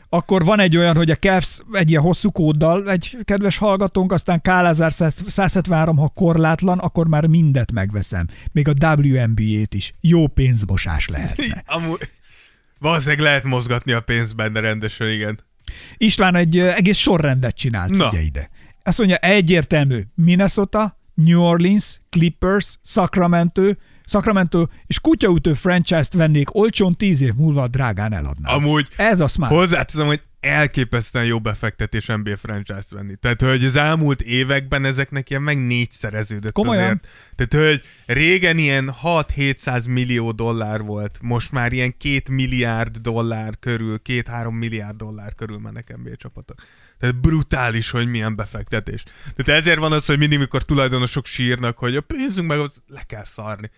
Akkor 0.09 0.45
van 0.45 0.59
egy 0.59 0.77
olyan, 0.77 0.95
hogy 0.95 1.11
a 1.11 1.15
Cavs 1.15 1.59
egy 1.71 1.89
ilyen 1.89 2.01
hosszú 2.01 2.31
kóddal, 2.31 2.91
egy 2.91 3.17
kedves 3.23 3.57
hallgatónk, 3.57 4.11
aztán 4.11 4.41
Kálázár 4.41 4.91
173, 4.91 5.97
ha 5.97 6.07
korlátlan, 6.07 6.79
akkor 6.79 7.07
már 7.07 7.25
mindet 7.25 7.71
megveszem. 7.71 8.27
Még 8.51 8.67
a 8.67 8.95
WNBA-t 8.97 9.73
is. 9.73 9.93
Jó 10.01 10.27
pénzmosás 10.27 11.07
lehetne. 11.07 11.63
Amúgy 11.75 12.09
valószínűleg 12.79 13.19
lehet 13.19 13.43
mozgatni 13.43 13.91
a 13.91 14.01
pénzt 14.01 14.35
benne 14.35 14.59
rendesen, 14.59 15.09
igen. 15.09 15.39
István 15.97 16.35
egy 16.35 16.59
egész 16.59 16.97
sorrendet 16.97 17.55
csinált, 17.55 17.89
Na. 17.89 18.09
figyelj 18.09 18.25
ide. 18.25 18.49
Azt 18.83 18.97
mondja, 18.97 19.15
egyértelmű, 19.15 20.01
Minnesota, 20.15 20.99
New 21.13 21.41
Orleans, 21.41 22.01
Clippers, 22.09 22.77
Sacramento, 22.83 23.71
Sacramento 24.07 24.67
és 24.85 24.99
kutyaütő 24.99 25.53
franchise-t 25.53 26.13
vennék 26.13 26.55
olcsón, 26.55 26.93
tíz 26.93 27.21
év 27.21 27.33
múlva 27.33 27.67
drágán 27.67 28.13
eladnám. 28.13 28.53
Amúgy 28.55 28.87
Ez 28.95 29.19
az 29.19 29.35
már. 29.35 29.49
Hozzáteszem, 29.49 30.05
hogy 30.05 30.21
elképesztően 30.39 31.25
jó 31.25 31.39
befektetés 31.39 32.05
NBA 32.05 32.37
franchise-t 32.37 32.89
venni. 32.89 33.15
Tehát, 33.15 33.41
hogy 33.41 33.65
az 33.65 33.75
elmúlt 33.75 34.21
években 34.21 34.85
ezeknek 34.85 35.29
ilyen 35.29 35.41
meg 35.41 35.65
négyszereződött 35.65 36.51
Komolyan? 36.51 36.83
azért. 36.83 37.07
Tehát, 37.35 37.69
hogy 37.69 37.83
régen 38.05 38.57
ilyen 38.57 38.93
6-700 39.03 39.89
millió 39.89 40.31
dollár 40.31 40.81
volt, 40.81 41.19
most 41.21 41.51
már 41.51 41.73
ilyen 41.73 41.97
2 41.97 42.21
milliárd 42.31 42.97
dollár 42.97 43.59
körül, 43.59 43.99
2-3 44.03 44.51
milliárd 44.51 44.97
dollár 44.97 45.35
körül 45.35 45.57
mennek 45.57 45.97
NBA 45.97 46.15
csapatok. 46.15 46.57
Tehát 46.99 47.15
brutális, 47.15 47.89
hogy 47.89 48.07
milyen 48.07 48.35
befektetés. 48.35 49.03
Tehát 49.35 49.61
ezért 49.61 49.79
van 49.79 49.91
az, 49.91 50.05
hogy 50.05 50.17
mindig, 50.17 50.39
mikor 50.39 50.63
tulajdonosok 50.63 51.25
sírnak, 51.25 51.77
hogy 51.77 51.95
a 51.95 52.01
pénzünk 52.01 52.47
meg 52.47 52.59
ott 52.59 52.83
le 52.87 53.03
kell 53.07 53.25
szarni. 53.25 53.69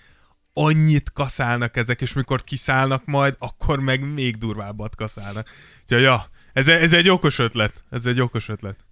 Annyit 0.61 1.11
kaszálnak 1.11 1.77
ezek, 1.77 2.01
és 2.01 2.13
mikor 2.13 2.43
kiszállnak 2.43 3.05
majd, 3.05 3.35
akkor 3.37 3.79
meg 3.79 4.13
még 4.13 4.37
durvábbat 4.37 4.95
kaszálnak. 4.95 5.49
Úgyhogy 5.81 6.01
ja, 6.01 6.29
ez, 6.53 6.67
ez 6.67 6.93
egy 6.93 7.09
okos 7.09 7.39
ötlet. 7.39 7.83
Ez 7.89 8.05
egy 8.05 8.21
okos 8.21 8.49
ötlet. 8.49 8.88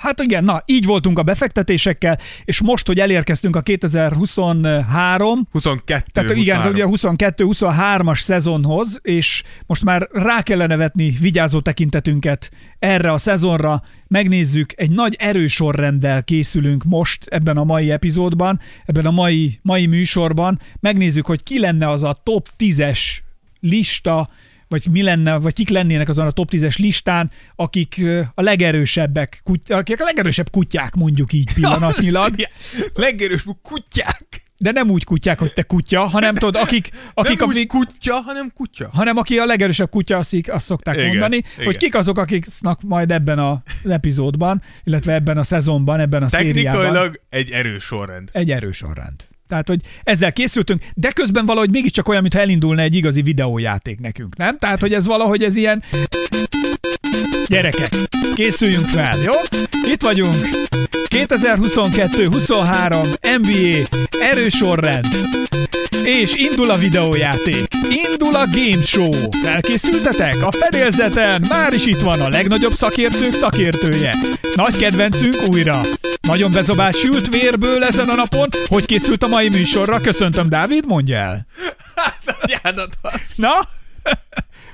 Hát 0.00 0.20
igen, 0.20 0.44
na, 0.44 0.62
így 0.66 0.84
voltunk 0.84 1.18
a 1.18 1.22
befektetésekkel, 1.22 2.18
és 2.44 2.62
most, 2.62 2.86
hogy 2.86 3.00
elérkeztünk 3.00 3.56
a 3.56 3.60
2023, 3.60 5.48
22 5.50 6.04
tehát 6.12 6.30
23. 6.30 6.42
igen, 6.42 6.72
ugye 6.72 6.84
a 6.84 7.12
22-23-as 7.14 8.18
szezonhoz, 8.20 8.98
és 9.02 9.42
most 9.66 9.84
már 9.84 10.08
rá 10.12 10.42
kellene 10.42 10.76
vetni 10.76 11.16
vigyázó 11.20 11.60
tekintetünket 11.60 12.50
erre 12.78 13.12
a 13.12 13.18
szezonra. 13.18 13.82
Megnézzük, 14.08 14.72
egy 14.76 14.90
nagy 14.90 15.16
erősorrenddel 15.18 16.24
készülünk 16.24 16.84
most 16.84 17.26
ebben 17.26 17.56
a 17.56 17.64
mai 17.64 17.90
epizódban, 17.90 18.60
ebben 18.84 19.06
a 19.06 19.10
mai, 19.10 19.58
mai 19.62 19.86
műsorban. 19.86 20.60
Megnézzük, 20.80 21.26
hogy 21.26 21.42
ki 21.42 21.60
lenne 21.60 21.90
az 21.90 22.02
a 22.02 22.20
top 22.22 22.48
10-es 22.58 22.98
lista, 23.60 24.28
vagy 24.68 24.86
mi 24.90 25.02
lenne, 25.02 25.36
vagy 25.36 25.52
kik 25.52 25.68
lennének 25.68 26.08
azon 26.08 26.26
a 26.26 26.30
top 26.30 26.48
10-es 26.52 26.78
listán, 26.78 27.30
akik 27.56 28.00
a 28.34 28.42
legerősebbek, 28.42 29.40
kuty- 29.44 29.70
akik 29.70 30.00
a 30.00 30.04
legerősebb 30.04 30.50
kutyák, 30.50 30.94
mondjuk 30.94 31.32
így 31.32 31.52
pillanatnyilag. 31.60 32.34
Legerős 32.94 33.44
kutyák. 33.62 34.42
De 34.56 34.70
nem 34.70 34.90
úgy 34.90 35.04
kutyák, 35.04 35.38
hogy 35.38 35.52
te 35.52 35.62
kutya, 35.62 36.00
hanem 36.00 36.34
tudod, 36.34 36.56
akik, 36.56 36.88
akik, 37.14 37.38
Nem 37.38 37.48
úgy 37.48 37.54
akik 37.56 37.68
kutya, 37.68 38.14
hanem 38.14 38.50
kutya. 38.54 38.88
hanem 38.92 39.16
aki 39.16 39.38
a 39.38 39.44
legerősebb 39.44 39.90
kutya, 39.90 40.16
azt, 40.16 40.36
azt 40.48 40.64
szokták 40.64 40.94
Igen, 40.94 41.06
mondani, 41.08 41.36
igen. 41.36 41.64
hogy 41.64 41.76
kik 41.76 41.94
azok, 41.94 42.18
akiknak 42.18 42.82
majd 42.82 43.10
ebben 43.10 43.38
az 43.38 43.58
epizódban, 43.90 44.62
illetve 44.84 45.12
ebben 45.14 45.38
a 45.38 45.42
szezonban, 45.44 46.00
ebben 46.00 46.22
a 46.22 46.28
szériában 46.28 46.72
Technikailag 46.82 47.20
egy 47.28 47.50
erős 47.50 47.84
sorrend. 47.84 48.28
egy 48.32 48.50
erős 48.50 48.76
sorrend. 48.76 49.24
Tehát, 49.48 49.68
hogy 49.68 49.80
ezzel 50.02 50.32
készültünk, 50.32 50.82
de 50.94 51.10
közben 51.10 51.46
valahogy 51.46 51.70
mégiscsak 51.70 52.08
olyan, 52.08 52.22
mintha 52.22 52.40
elindulna 52.40 52.82
egy 52.82 52.94
igazi 52.94 53.22
videójáték 53.22 54.00
nekünk, 54.00 54.36
nem? 54.36 54.58
Tehát, 54.58 54.80
hogy 54.80 54.92
ez 54.92 55.06
valahogy 55.06 55.42
ez 55.42 55.56
ilyen... 55.56 55.82
Gyerekek, 57.46 57.88
készüljünk 58.34 58.86
fel, 58.86 59.18
jó? 59.18 59.32
Itt 59.92 60.02
vagyunk. 60.02 60.34
2022-23 61.08 63.38
NBA 63.38 63.98
erős 64.24 64.54
sorrend. 64.54 65.06
És 66.04 66.34
indul 66.34 66.70
a 66.70 66.76
videójáték. 66.76 67.66
Indul 67.88 68.34
a 68.34 68.46
game 68.50 68.82
show. 68.82 69.10
Felkészültetek? 69.42 70.42
A 70.42 70.52
fedélzeten 70.52 71.44
már 71.48 71.72
is 71.72 71.86
itt 71.86 72.00
van 72.00 72.20
a 72.20 72.28
legnagyobb 72.28 72.74
szakértők 72.74 73.32
szakértője. 73.32 74.14
Nagy 74.54 74.76
kedvencünk 74.76 75.36
újra. 75.52 75.82
Nagyon 76.24 76.52
bezabált 76.52 76.96
sült 76.96 77.34
vérből 77.34 77.84
ezen 77.84 78.08
a 78.08 78.14
napon. 78.14 78.48
Hogy 78.66 78.86
készült 78.86 79.22
a 79.22 79.26
mai 79.26 79.48
műsorra? 79.48 80.00
Köszöntöm, 80.00 80.48
Dávid, 80.48 80.86
mondja 80.86 81.16
el. 81.16 81.46
Az. 83.02 83.20
Na? 83.36 83.52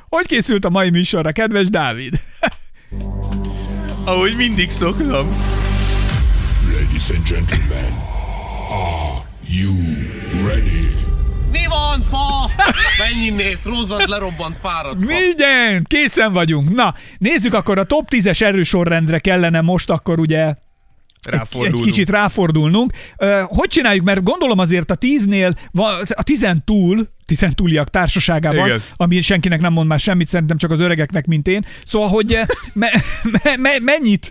Hogy 0.09 0.27
készült 0.27 0.65
a 0.65 0.71
mai 0.71 0.91
műsorra, 0.91 1.33
kedves 1.33 1.69
Dávid? 1.69 2.21
Ahogy 4.05 4.37
mindig 4.37 4.71
szoktam. 4.71 5.29
Ladies 6.73 7.11
and 7.11 7.29
gentlemen, 7.29 7.93
are 8.71 9.23
you 9.49 9.75
ready? 10.47 10.89
Mi 11.53 11.67
van, 11.69 12.03
fa? 12.11 12.51
Mennyinét, 12.99 13.59
rózad 13.65 14.09
lerobbant 14.09 14.57
fáradt. 14.63 15.03
Igen, 15.33 15.85
készen 15.85 16.33
vagyunk. 16.33 16.75
Na, 16.75 16.95
nézzük 17.19 17.55
akkor 17.55 17.79
a 17.79 17.85
top 17.85 18.09
10-es 18.11 18.43
erősorrendre 18.43 19.19
kellene 19.19 19.61
most 19.61 19.91
akkor 19.91 20.19
ugye 20.19 20.55
egy, 21.23 21.33
egy 21.35 21.39
Ráfordulunk. 21.39 21.85
kicsit 21.85 22.11
ráfordulnunk. 22.11 22.93
Hogy 23.45 23.69
csináljuk? 23.69 24.05
Mert 24.05 24.23
gondolom 24.23 24.59
azért 24.59 24.91
a 24.91 24.97
10-nél, 24.97 25.55
va- 25.71 26.11
a 26.11 26.23
10 26.23 26.47
túl, 26.65 27.09
10 27.37 27.47
túliak 27.55 27.91
társaságában, 27.91 28.67
Igen. 28.67 28.83
ami 28.97 29.21
senkinek 29.21 29.61
nem 29.61 29.73
mond 29.73 29.89
már 29.89 30.01
semmit, 30.01 30.29
szerintem 30.29 30.57
csak 30.57 30.71
az 30.71 30.81
öregeknek, 30.81 31.27
mint 31.27 31.49
én. 31.49 31.65
Szóval, 31.85 32.09
hogy 32.09 32.33
eh, 32.33 32.47
me, 32.73 32.89
me, 33.23 33.57
me, 33.57 33.71
mennyit, 33.83 34.31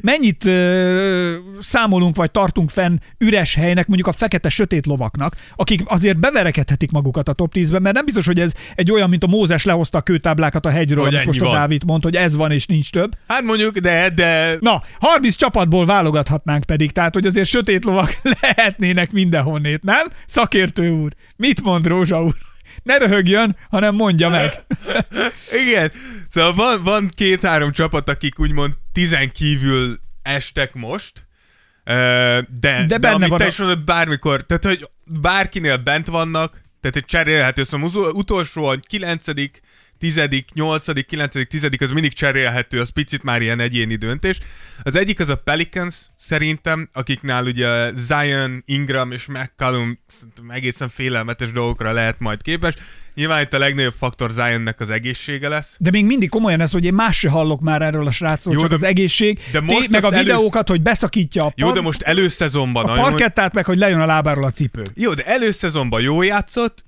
mennyit 0.00 0.44
ö, 0.46 1.36
számolunk, 1.60 2.16
vagy 2.16 2.30
tartunk 2.30 2.70
fenn 2.70 2.98
üres 3.18 3.54
helynek, 3.54 3.86
mondjuk 3.86 4.08
a 4.08 4.12
fekete 4.12 4.48
sötét 4.48 4.86
lovaknak, 4.86 5.36
akik 5.56 5.80
azért 5.84 6.18
beverekedhetik 6.18 6.90
magukat 6.90 7.28
a 7.28 7.32
top 7.32 7.52
10-ben, 7.54 7.82
mert 7.82 7.94
nem 7.94 8.04
biztos, 8.04 8.26
hogy 8.26 8.40
ez 8.40 8.52
egy 8.74 8.90
olyan, 8.90 9.08
mint 9.08 9.24
a 9.24 9.26
Mózes 9.26 9.64
lehozta 9.64 9.98
a 9.98 10.00
kőtáblákat 10.00 10.66
a 10.66 10.70
hegyről, 10.70 11.04
Hogy 11.04 11.26
most 11.26 11.40
a. 11.40 11.52
Dávid 11.52 11.84
mond, 11.84 12.02
hogy 12.02 12.16
ez 12.16 12.36
van 12.36 12.50
és 12.50 12.66
nincs 12.66 12.90
több. 12.90 13.12
Hát 13.28 13.42
mondjuk, 13.42 13.78
de, 13.78 14.10
de 14.14 14.56
Na, 14.60 14.82
30 15.00 15.34
csapatból 15.34 15.86
válogathatnánk 15.86 16.64
pedig, 16.64 16.92
tehát 16.92 17.14
hogy 17.14 17.26
azért 17.26 17.48
sötét 17.48 17.84
lovak 17.84 18.20
lehetnének 18.40 19.12
mindenhonnét, 19.12 19.82
nem? 19.82 20.06
Szakértő 20.26 20.90
úr, 20.90 21.12
mit 21.36 21.62
mond 21.62 21.86
Rózsa 21.86 22.22
úr? 22.22 22.34
Ne 22.82 22.96
röhögjön, 22.96 23.56
hanem 23.70 23.94
mondja 23.94 24.28
meg. 24.28 24.64
Igen, 25.66 25.92
szóval 26.30 26.54
van, 26.54 26.82
van 26.82 27.08
két-három 27.14 27.72
csapat, 27.72 28.08
akik 28.08 28.38
úgymond 28.38 28.72
tizen 28.92 29.30
kívül 29.32 30.00
estek 30.22 30.74
most, 30.74 31.28
de, 31.84 32.46
de, 32.60 32.84
de 32.86 32.98
benne 32.98 33.14
amit 33.14 33.28
van 33.28 33.38
te 33.38 33.46
is 33.46 33.58
mondod, 33.58 33.84
bármikor, 33.84 34.46
tehát 34.46 34.64
hogy 34.64 34.88
bárkinél 35.04 35.76
bent 35.76 36.06
vannak, 36.06 36.60
tehát 36.80 36.96
egy 36.96 37.04
cserélhető, 37.04 37.64
szóval 37.64 38.10
utolsó 38.12 38.64
a 38.64 38.76
kilencedik, 38.76 39.60
tizedik, 40.00 40.48
nyolcadik, 40.52 41.06
kilencedik, 41.06 41.48
tizedik, 41.48 41.80
az 41.80 41.90
mindig 41.90 42.12
cserélhető, 42.12 42.80
az 42.80 42.88
picit 42.88 43.22
már 43.22 43.42
ilyen 43.42 43.60
egyéni 43.60 43.96
döntés. 43.96 44.38
Az 44.82 44.96
egyik 44.96 45.20
az 45.20 45.28
a 45.28 45.36
Pelicans, 45.36 45.94
szerintem, 46.20 46.88
akiknál 46.92 47.44
ugye 47.44 47.90
Zion, 47.96 48.62
Ingram 48.66 49.12
és 49.12 49.26
McCallum 49.26 49.98
egészen 50.48 50.88
félelmetes 50.88 51.52
dolgokra 51.52 51.92
lehet 51.92 52.18
majd 52.18 52.42
képes. 52.42 52.74
Nyilván 53.14 53.42
itt 53.42 53.54
a 53.54 53.58
legnagyobb 53.58 53.94
faktor 53.98 54.30
Zionnek 54.30 54.80
az 54.80 54.90
egészsége 54.90 55.48
lesz. 55.48 55.74
De 55.78 55.90
még 55.90 56.04
mindig 56.06 56.28
komolyan 56.28 56.60
ez, 56.60 56.72
hogy 56.72 56.84
én 56.84 56.94
más 56.94 57.18
se 57.18 57.28
hallok 57.30 57.60
már 57.60 57.82
erről 57.82 58.06
a 58.06 58.10
srácról, 58.10 58.54
Jó, 58.54 58.60
csak 58.60 58.68
de- 58.68 58.74
az 58.74 58.82
egészség. 58.82 59.38
de 59.52 59.58
Té- 59.58 59.68
most 59.70 59.88
meg 59.88 60.02
a 60.02 60.06
azt 60.06 60.14
elősz- 60.16 60.26
videókat, 60.26 60.68
hogy 60.68 60.82
beszakítja 60.82 61.44
a, 61.44 61.52
Jó, 61.56 61.64
par- 61.66 61.78
de 61.78 61.82
most 61.84 62.02
előszezonban... 62.02 62.84
a 62.88 62.94
parkettát, 62.94 63.54
meg 63.54 63.64
hogy 63.64 63.78
lejön 63.78 64.00
a 64.00 64.06
lábáról 64.06 64.44
a 64.44 64.50
cipő. 64.50 64.82
Jó, 64.94 65.14
de 65.14 65.24
előszezonban 65.26 66.00
jól 66.00 66.24
játszott, 66.24 66.84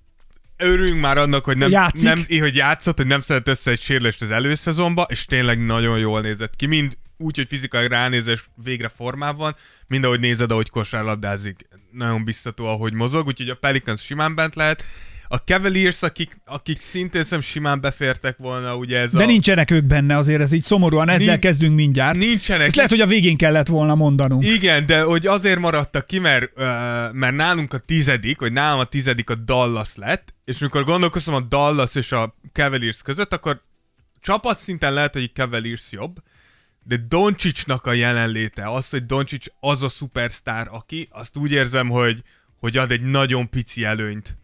örüljünk 0.63 1.01
már 1.01 1.19
annak, 1.19 1.45
hogy 1.45 1.57
nem, 1.57 1.71
Játszik. 1.71 2.03
nem, 2.03 2.25
hogy 2.41 2.57
játszott, 2.57 2.97
hogy 2.97 3.07
nem 3.07 3.21
szedett 3.21 3.49
össze 3.49 3.71
egy 3.71 3.81
sérülést 3.81 4.23
az 4.23 4.31
előszezonban, 4.31 5.07
és 5.09 5.25
tényleg 5.25 5.65
nagyon 5.65 5.99
jól 5.99 6.21
nézett 6.21 6.57
ki, 6.57 6.67
mind 6.67 6.97
úgy, 7.17 7.37
hogy 7.37 7.47
fizikai 7.47 7.89
ránézés 7.89 8.49
végre 8.55 8.89
formában 8.89 9.57
mind 9.87 10.05
ahogy 10.05 10.21
nézed, 10.21 10.51
ahogy 10.51 10.71
kosárlabdázik, 10.71 11.69
nagyon 11.91 12.25
biztató, 12.25 12.67
ahogy 12.67 12.93
mozog, 12.93 13.27
úgyhogy 13.27 13.49
a 13.49 13.55
Pelicans 13.55 14.05
simán 14.05 14.35
bent 14.35 14.55
lehet. 14.55 14.85
A 15.33 15.37
Cavaliers, 15.37 16.03
akik, 16.03 16.41
akik 16.45 16.81
szintén 16.81 17.23
szerintem 17.23 17.41
simán 17.41 17.81
befértek 17.81 18.37
volna, 18.37 18.77
ugye 18.77 18.99
ez 18.99 19.13
De 19.13 19.23
a... 19.23 19.27
nincsenek 19.27 19.71
ők 19.71 19.85
benne, 19.85 20.17
azért 20.17 20.41
ez 20.41 20.53
így 20.53 20.63
szomorúan, 20.63 21.09
ezzel 21.09 21.27
Nin- 21.27 21.41
kezdünk 21.41 21.75
mindjárt. 21.75 22.17
Nincsenek. 22.17 22.67
Ezt 22.67 22.77
lehet, 22.77 22.91
hogy 22.91 23.01
a 23.01 23.07
végén 23.07 23.37
kellett 23.37 23.67
volna 23.67 23.95
mondanunk. 23.95 24.45
Igen, 24.45 24.87
de 24.87 25.03
hogy 25.03 25.27
azért 25.27 25.59
maradtak 25.59 26.07
ki, 26.07 26.19
mert, 26.19 26.51
uh, 26.57 26.65
mert 27.13 27.35
nálunk 27.35 27.73
a 27.73 27.79
tizedik, 27.79 28.41
vagy 28.41 28.53
nálam 28.53 28.79
a 28.79 28.85
tizedik 28.85 29.31
a 29.31 29.35
Dallas 29.35 29.97
lett, 29.97 30.35
és 30.45 30.61
amikor 30.61 30.85
gondolkoztam 30.85 31.35
a 31.35 31.41
Dallas 31.41 31.95
és 31.95 32.13
a 32.13 32.37
Cavaliers 32.53 33.03
között, 33.03 33.33
akkor 33.33 33.63
csapatszinten 34.21 34.93
lehet, 34.93 35.13
hogy 35.13 35.31
Cavaliers 35.35 35.87
jobb, 35.91 36.23
de 36.85 36.97
Doncsicsnak 37.09 37.87
a 37.87 37.93
jelenléte, 37.93 38.71
az, 38.71 38.89
hogy 38.89 39.07
Doncsics 39.07 39.47
az 39.61 39.83
a 39.83 39.89
szupersztár, 39.89 40.69
aki, 40.71 41.09
azt 41.11 41.37
úgy 41.37 41.53
érzem, 41.53 41.89
hogy, 41.89 42.23
hogy 42.59 42.77
ad 42.77 42.91
egy 42.91 43.03
nagyon 43.03 43.51
pici 43.51 43.85
előnyt 43.85 44.41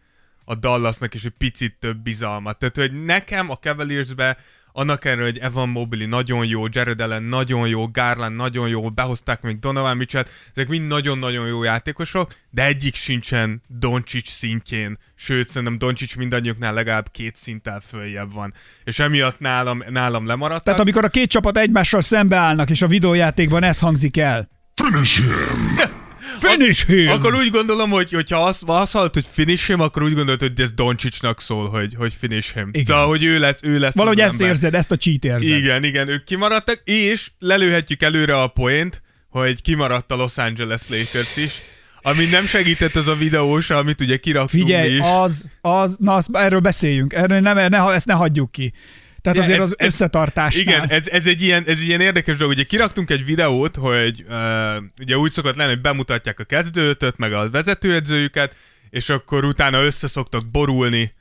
a 0.49 0.55
Dallasnak, 0.55 1.13
és 1.13 1.23
egy 1.23 1.33
picit 1.37 1.75
több 1.79 1.97
bizalmat. 1.97 2.57
Tehát, 2.57 2.75
hogy 2.75 3.05
nekem 3.05 3.49
a 3.49 3.57
Cavaliersbe 3.57 4.37
annak 4.71 5.05
ellenére, 5.05 5.25
hogy 5.25 5.37
Evan 5.37 5.69
Mobley 5.69 6.07
nagyon 6.07 6.45
jó, 6.45 6.63
Jared 6.69 7.01
Allen 7.01 7.23
nagyon 7.23 7.67
jó, 7.67 7.87
Garland 7.87 8.35
nagyon 8.35 8.67
jó, 8.67 8.89
behozták 8.89 9.41
még 9.41 9.59
Donovan 9.59 9.97
Mitchell, 9.97 10.25
ezek 10.55 10.67
mind 10.67 10.87
nagyon-nagyon 10.87 11.47
jó 11.47 11.63
játékosok, 11.63 12.35
de 12.49 12.65
egyik 12.65 12.95
sincsen 12.95 13.61
Doncic 13.67 14.29
szintjén, 14.29 14.97
sőt, 15.15 15.49
szerintem 15.49 15.77
Doncic 15.77 16.15
mindannyiuknál 16.15 16.73
legalább 16.73 17.11
két 17.11 17.35
szinttel 17.35 17.81
följebb 17.87 18.33
van. 18.33 18.53
És 18.83 18.99
emiatt 18.99 19.39
nálam, 19.39 19.83
nálam 19.89 20.25
lemaradtak. 20.25 20.63
Tehát 20.63 20.79
amikor 20.79 21.03
a 21.03 21.09
két 21.09 21.29
csapat 21.29 21.57
egymással 21.57 22.01
szembeállnak, 22.01 22.69
és 22.69 22.81
a 22.81 22.87
videójátékban 22.87 23.63
ez 23.63 23.79
hangzik 23.79 24.17
el. 24.17 24.49
Finish 24.75 25.21
him! 25.21 25.97
Finish 26.39 26.87
him! 26.87 27.09
Akkor 27.09 27.35
úgy 27.35 27.49
gondolom, 27.51 27.89
hogy 27.89 28.11
hogyha 28.11 28.45
azt, 28.45 28.63
azt 28.65 28.91
hallott, 28.91 29.13
hogy 29.13 29.25
finish 29.31 29.67
him, 29.67 29.79
akkor 29.79 30.03
úgy 30.03 30.13
gondolod, 30.13 30.39
hogy 30.39 30.59
ez 30.61 30.71
Doncsicsnak 30.71 31.41
szól, 31.41 31.69
hogy, 31.69 31.93
hogy 31.97 32.13
finish 32.19 32.53
him. 32.53 32.69
Igen. 32.71 32.85
Szóval, 32.85 33.07
hogy 33.07 33.23
ő 33.23 33.39
lesz, 33.39 33.59
ő 33.61 33.79
lesz. 33.79 33.95
Valahogy 33.95 34.19
ezt 34.19 34.33
ember. 34.33 34.47
érzed, 34.47 34.73
ezt 34.73 34.91
a 34.91 34.95
cheat 34.95 35.25
érzed. 35.25 35.57
Igen, 35.57 35.83
igen, 35.83 36.07
ők 36.07 36.23
kimaradtak, 36.23 36.81
és 36.83 37.31
lelőhetjük 37.39 38.01
előre 38.01 38.41
a 38.41 38.47
poént, 38.47 39.01
hogy 39.29 39.61
kimaradt 39.61 40.11
a 40.11 40.15
Los 40.15 40.37
Angeles 40.37 40.81
Lakers 40.89 41.37
is, 41.37 41.51
ami 42.01 42.25
nem 42.25 42.45
segített 42.45 42.95
az 42.95 43.07
a 43.07 43.15
videós, 43.15 43.69
amit 43.69 44.01
ugye 44.01 44.17
kiraktunk 44.17 44.63
Figyelj, 44.63 44.95
is. 44.95 44.99
az, 45.03 45.51
az, 45.61 45.97
na 45.99 46.15
azt, 46.15 46.29
erről 46.31 46.59
beszéljünk, 46.59 47.13
erről 47.13 47.39
nem, 47.39 47.69
ne, 47.69 47.93
ezt 47.93 48.05
ne 48.05 48.13
hagyjuk 48.13 48.51
ki. 48.51 48.73
Tehát 49.21 49.37
De 49.37 49.43
azért 49.43 49.59
ez- 49.59 49.65
az 49.65 49.75
összetartásnál. 49.77 50.61
Igen, 50.63 50.89
ez, 50.89 51.07
ez, 51.07 51.27
egy 51.27 51.41
ilyen, 51.41 51.63
ez 51.67 51.79
egy 51.79 51.87
ilyen 51.87 52.01
érdekes 52.01 52.35
dolog. 52.37 52.53
Ugye 52.53 52.63
kiraktunk 52.63 53.09
egy 53.09 53.25
videót, 53.25 53.75
hogy 53.75 54.25
uh, 54.29 54.35
ugye 54.99 55.17
úgy 55.17 55.31
szokott 55.31 55.55
lenni, 55.55 55.69
hogy 55.69 55.81
bemutatják 55.81 56.39
a 56.39 56.43
kezdőtöt, 56.43 57.17
meg 57.17 57.33
a 57.33 57.49
vezetőedzőjüket, 57.49 58.55
és 58.89 59.09
akkor 59.09 59.45
utána 59.45 59.83
össze 59.83 60.07
szoktak 60.07 60.51
borulni, 60.51 61.13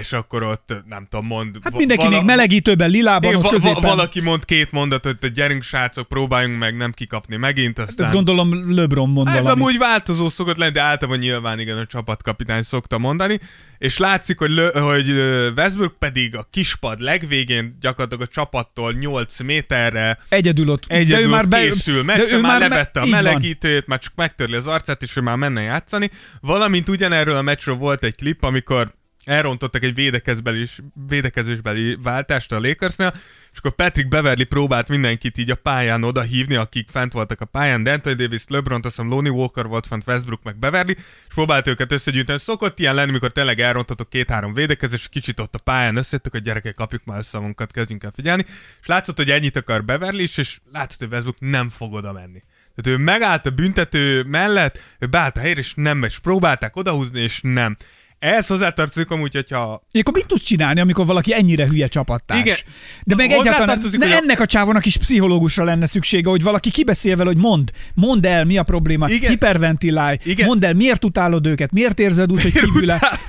és 0.00 0.12
akkor 0.12 0.42
ott 0.42 0.74
nem 0.88 1.06
tudom, 1.10 1.26
mond... 1.26 1.56
Hát 1.62 1.76
mindenki 1.76 2.02
vala- 2.04 2.16
még 2.18 2.26
melegítőben, 2.26 2.90
lilában, 2.90 3.30
Igen, 3.30 3.44
ott 3.44 3.50
középen. 3.50 3.80
valaki 3.82 4.20
mond 4.20 4.44
két 4.44 4.72
mondatot, 4.72 5.16
hogy 5.20 5.32
gyerünk 5.32 5.62
srácok, 5.62 6.08
próbáljunk 6.08 6.58
meg 6.58 6.76
nem 6.76 6.92
kikapni 6.92 7.36
megint. 7.36 7.78
Aztán... 7.78 8.04
Ezt 8.06 8.14
gondolom 8.14 8.74
LeBron 8.74 9.08
mond 9.10 9.28
Ez 9.28 9.34
valamit. 9.34 9.62
amúgy 9.64 9.78
változó 9.78 10.28
szokott 10.28 10.56
lenni, 10.56 10.72
de 10.72 10.82
általában 10.82 11.20
nyilván 11.20 11.58
igen, 11.60 11.78
a 11.78 11.86
csapatkapitány 11.86 12.62
szokta 12.62 12.98
mondani, 12.98 13.40
és 13.78 13.98
látszik, 13.98 14.38
hogy, 14.38 14.50
Lö, 14.50 14.80
hogy 14.80 15.10
Westbrook 15.56 15.98
pedig 15.98 16.36
a 16.36 16.46
kispad 16.50 17.00
legvégén 17.00 17.76
gyakorlatilag 17.80 18.22
a 18.22 18.32
csapattól 18.34 18.92
8 18.92 19.40
méterre 19.40 20.18
Egyedül 20.28 20.70
ott. 20.70 20.84
egyedül 20.88 21.16
de 21.16 21.22
ő 21.22 21.28
már 21.28 21.48
be, 21.48 21.60
készül, 21.60 21.96
de 21.96 22.02
meccse, 22.02 22.36
ő 22.36 22.40
már 22.40 22.58
me- 22.60 22.68
levette 22.68 23.00
a 23.00 23.04
így 23.04 23.10
van. 23.12 23.22
melegítőt, 23.22 23.86
már 23.86 23.98
csak 23.98 24.12
megtörli 24.16 24.54
az 24.56 24.66
arcát, 24.66 25.02
és 25.02 25.16
ő 25.16 25.20
már 25.20 25.36
menne 25.36 25.60
játszani. 25.62 26.10
Valamint 26.40 26.88
ugyanerről 26.88 27.36
a 27.36 27.42
meccsről 27.42 27.74
volt 27.76 28.04
egy 28.04 28.14
klip, 28.14 28.42
amikor 28.44 28.96
elrontottak 29.28 29.82
egy 29.82 29.94
védekezbeli, 29.94 30.66
védekezésbeli 31.08 31.98
váltást 32.02 32.52
a 32.52 32.60
Lakersnél, 32.60 33.14
és 33.52 33.58
akkor 33.58 33.74
Patrick 33.74 34.08
Beverly 34.08 34.44
próbált 34.44 34.88
mindenkit 34.88 35.38
így 35.38 35.50
a 35.50 35.54
pályán 35.54 36.04
oda 36.04 36.20
hívni, 36.20 36.54
akik 36.54 36.88
fent 36.88 37.12
voltak 37.12 37.40
a 37.40 37.44
pályán, 37.44 37.82
de 37.82 37.92
Anthony 37.92 38.16
Davis, 38.16 38.42
LeBron, 38.48 38.80
azt 38.82 38.96
hiszem 38.96 39.10
Lonnie 39.10 39.32
Walker 39.32 39.66
volt 39.66 39.86
fent, 39.86 40.06
Westbrook 40.06 40.42
meg 40.42 40.58
Beverly, 40.58 40.92
és 41.28 41.34
próbált 41.34 41.66
őket 41.66 41.92
összegyűjteni. 41.92 42.38
Szokott 42.38 42.78
ilyen 42.78 42.94
lenni, 42.94 43.10
mikor 43.10 43.32
tényleg 43.32 43.60
elrontottok 43.60 44.10
két-három 44.10 44.54
védekezés, 44.54 45.00
és 45.00 45.08
kicsit 45.08 45.40
ott 45.40 45.54
a 45.54 45.58
pályán 45.58 45.96
összejöttök, 45.96 46.32
hogy 46.32 46.42
gyerekek, 46.42 46.74
kapjuk 46.74 47.04
már 47.04 47.18
össze 47.18 47.38
magunkat, 47.38 47.72
kezdjünk 47.72 48.04
el 48.04 48.12
figyelni. 48.14 48.44
És 48.80 48.86
látszott, 48.86 49.16
hogy 49.16 49.30
ennyit 49.30 49.56
akar 49.56 49.84
Beverly 49.84 50.22
is, 50.22 50.36
és 50.36 50.58
látszott, 50.72 50.98
hogy 50.98 51.08
Westbrook 51.10 51.40
nem 51.40 51.68
fog 51.68 51.92
oda 51.92 52.12
menni. 52.12 52.42
Tehát 52.74 53.00
ő 53.00 53.02
megállt 53.02 53.46
a 53.46 53.50
büntető 53.50 54.22
mellett, 54.22 54.78
ő 54.98 55.06
beállt 55.06 55.36
a 55.36 55.40
helyre, 55.40 55.60
és 55.60 55.72
nem, 55.74 56.02
és 56.02 56.18
próbálták 56.18 56.76
odahúzni, 56.76 57.20
és 57.20 57.40
nem. 57.42 57.76
Ehhez 58.18 58.46
hozzátartozik 58.46 59.10
amúgy, 59.10 59.34
hogyha 59.34 59.82
Akkor 59.92 60.14
mit 60.14 60.26
tudsz 60.26 60.42
csinálni, 60.44 60.80
amikor 60.80 61.06
valaki 61.06 61.34
ennyire 61.34 61.66
hülye 61.66 61.86
csapattárs? 61.86 62.40
Igen. 62.40 62.56
De 63.04 63.14
meg 63.14 63.30
egyáltalán 63.30 63.78
ne, 63.98 64.06
hogy 64.06 64.16
ennek 64.22 64.40
a 64.40 64.46
csávónak 64.46 64.86
is 64.86 64.96
pszichológusra 64.96 65.64
lenne 65.64 65.86
szüksége, 65.86 66.28
hogy 66.30 66.42
valaki 66.42 66.70
kibeszél 66.70 67.16
vele, 67.16 67.28
hogy 67.28 67.38
mond, 67.38 67.70
mondd 67.94 68.26
el, 68.26 68.44
mi 68.44 68.56
a 68.56 68.62
probléma, 68.62 69.08
Igen. 69.10 69.30
hiperventilálj, 69.30 70.16
Igen. 70.24 70.46
mondd 70.46 70.64
el, 70.64 70.74
miért 70.74 71.04
utálod 71.04 71.46
őket, 71.46 71.72
miért 71.72 71.98
érzed 72.00 72.32
úgy, 72.32 72.42
hogy 72.42 72.52
kívül 72.52 72.84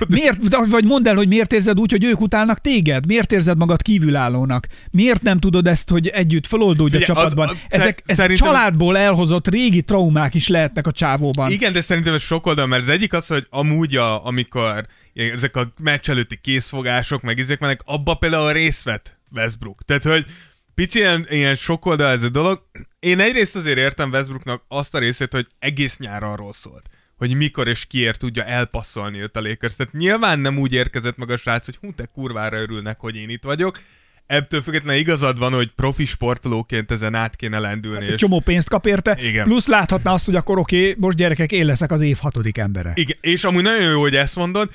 miért, 0.08 0.38
vagy 0.68 0.84
mondd 0.84 1.08
el, 1.08 1.14
hogy 1.14 1.28
miért 1.28 1.52
érzed 1.52 1.80
úgy, 1.80 1.90
hogy 1.90 2.04
ők 2.04 2.20
utálnak 2.20 2.58
téged, 2.60 3.06
miért 3.06 3.32
érzed 3.32 3.58
magad 3.58 3.82
kívülállónak, 3.82 4.66
miért 4.90 5.22
nem 5.22 5.38
tudod 5.38 5.66
ezt, 5.66 5.88
hogy 5.88 6.06
együtt 6.06 6.46
feloldódj 6.46 6.96
a 6.96 6.98
Figyelj, 6.98 7.18
az- 7.18 7.32
csapatban. 7.32 7.48
az- 7.48 7.56
Ezek, 7.80 8.02
szerintem- 8.06 8.46
családból 8.46 8.98
elhozott 8.98 9.48
régi 9.48 9.82
traumák 9.82 10.34
is 10.34 10.48
lehetnek 10.48 10.86
a 10.86 10.92
csávóban. 10.92 11.50
Igen, 11.50 11.72
de 11.72 11.80
szerintem 11.80 12.14
ez 12.14 12.22
sok 12.22 12.46
oldal, 12.46 12.66
mert 12.66 12.82
az 12.82 12.88
egyik 12.88 13.12
az, 13.12 13.26
hogy 13.26 13.46
amúgy, 13.50 13.96
a, 13.96 14.26
amikor 14.26 14.79
ezek 15.14 15.56
a 15.56 15.72
meccs 15.78 16.10
előtti 16.10 16.36
készfogások, 16.36 17.22
meg 17.22 17.38
ezek 17.38 17.60
mennek, 17.60 17.80
abba 17.84 18.14
például 18.14 18.52
részt 18.52 18.82
vett 18.82 19.18
Westbrook. 19.32 19.84
Tehát, 19.84 20.02
hogy 20.02 20.26
pici 20.74 20.98
ilyen, 20.98 21.26
ilyen 21.28 21.54
sok 21.54 21.86
oldal 21.86 22.10
ez 22.10 22.22
a 22.22 22.28
dolog. 22.28 22.62
Én 22.98 23.20
egyrészt 23.20 23.56
azért 23.56 23.78
értem 23.78 24.10
Westbrooknak 24.10 24.62
azt 24.68 24.94
a 24.94 24.98
részét, 24.98 25.32
hogy 25.32 25.46
egész 25.58 25.96
nyár 25.96 26.22
arról 26.22 26.52
szólt 26.52 26.90
hogy 27.20 27.36
mikor 27.36 27.68
és 27.68 27.86
kiért 27.86 28.18
tudja 28.18 28.44
elpasszolni 28.44 29.20
őt 29.20 29.36
a 29.36 29.40
Lakers. 29.40 29.74
Tehát 29.76 29.92
nyilván 29.92 30.38
nem 30.38 30.58
úgy 30.58 30.72
érkezett 30.72 31.16
meg 31.16 31.30
a 31.30 31.36
srác, 31.36 31.64
hogy 31.64 31.76
hú, 31.80 31.94
te 31.94 32.04
kurvára 32.04 32.56
örülnek, 32.60 33.00
hogy 33.00 33.16
én 33.16 33.28
itt 33.28 33.42
vagyok. 33.42 33.78
Ebből 34.26 34.62
függetlenül 34.62 35.00
igazad 35.00 35.38
van, 35.38 35.52
hogy 35.52 35.70
profi 35.76 36.04
sportolóként 36.04 36.90
ezen 36.90 37.14
át 37.14 37.36
kéne 37.36 37.58
lendülni. 37.58 38.04
Egy 38.04 38.12
és- 38.12 38.20
csomó 38.20 38.40
pénzt 38.40 38.68
kap 38.68 38.86
érte, 38.86 39.18
Igen. 39.22 39.44
plusz 39.44 39.66
láthatná 39.66 40.12
azt, 40.12 40.24
hogy 40.24 40.34
akkor 40.34 40.58
oké, 40.58 40.80
okay, 40.80 40.94
most 40.98 41.16
gyerekek, 41.16 41.52
én 41.52 41.66
leszek 41.66 41.90
az 41.90 42.00
év 42.00 42.16
hatodik 42.20 42.58
embere. 42.58 42.92
Igen, 42.94 43.16
és 43.20 43.44
amúgy 43.44 43.62
nagyon 43.62 43.90
jó, 43.90 44.00
hogy 44.00 44.16
ezt 44.16 44.36
mondod, 44.36 44.70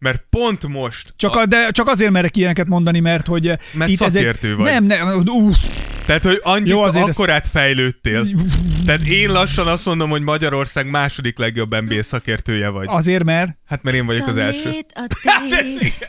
mert 0.00 0.24
pont 0.30 0.66
most... 0.68 1.12
Csak, 1.16 1.36
a, 1.36 1.46
de 1.46 1.70
csak 1.70 1.88
azért 1.88 2.10
merek 2.10 2.36
ilyeneket 2.36 2.66
mondani, 2.66 3.00
mert 3.00 3.26
hogy 3.26 3.48
eh, 3.48 3.56
Mert 3.72 3.90
itt 3.90 4.00
ez 4.00 4.06
egy... 4.06 4.12
szakértő 4.12 4.56
vagy. 4.56 4.64
Nem, 4.72 4.84
nem, 4.84 5.22
uff, 5.26 5.56
Tehát, 6.06 6.24
hogy 6.24 6.40
annyit, 6.42 6.72
azért 6.74 7.08
ezt- 7.08 7.18
akkorát 7.18 7.48
fejlődtél. 7.48 8.26
Tehát 8.86 9.02
én 9.06 9.30
lassan 9.30 9.66
azt 9.66 9.84
mondom, 9.86 10.10
hogy 10.10 10.22
Magyarország 10.22 10.90
második 10.90 11.38
legjobb 11.38 11.74
NBA 11.88 12.02
szakértője 12.02 12.68
vagy. 12.68 12.86
azért, 12.90 13.24
mert 13.24 13.58
Hát 13.66 13.82
mert 13.82 13.96
én 13.96 14.06
vagyok 14.06 14.26
az 14.26 14.36
első. 14.36 14.70
Tét. 14.70 16.08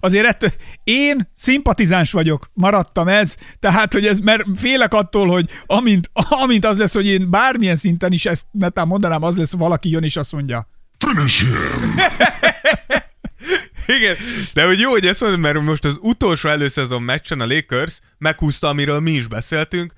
azért 0.00 0.26
ettől, 0.26 0.50
én 0.84 1.30
szimpatizáns 1.34 2.12
vagyok, 2.12 2.50
maradtam 2.54 3.08
ez, 3.08 3.36
tehát, 3.58 3.92
hogy 3.92 4.06
ez, 4.06 4.18
mert 4.18 4.44
félek 4.54 4.94
attól, 4.94 5.28
hogy 5.28 5.46
amint, 5.66 6.10
amint 6.44 6.64
az 6.64 6.78
lesz, 6.78 6.94
hogy 6.94 7.06
én 7.06 7.30
bármilyen 7.30 7.76
szinten 7.76 8.12
is 8.12 8.26
ezt 8.26 8.44
netán 8.50 8.86
mondanám, 8.86 9.22
az 9.22 9.36
lesz, 9.36 9.52
valaki 9.52 9.90
jön 9.90 10.02
és 10.02 10.16
azt 10.16 10.32
mondja, 10.32 10.68
Finish 11.02 11.42
him! 11.44 12.00
Igen, 13.86 14.16
de 14.54 14.64
hogy 14.64 14.80
jó, 14.80 14.90
hogy 14.90 15.06
ezt 15.06 15.20
mondod, 15.20 15.40
mert 15.40 15.60
most 15.60 15.84
az 15.84 15.96
utolsó 16.00 16.48
előszezon 16.48 17.02
meccsen 17.02 17.40
a 17.40 17.46
Lakers 17.46 17.98
meghúzta, 18.18 18.68
amiről 18.68 19.00
mi 19.00 19.10
is 19.10 19.26
beszéltünk, 19.26 19.92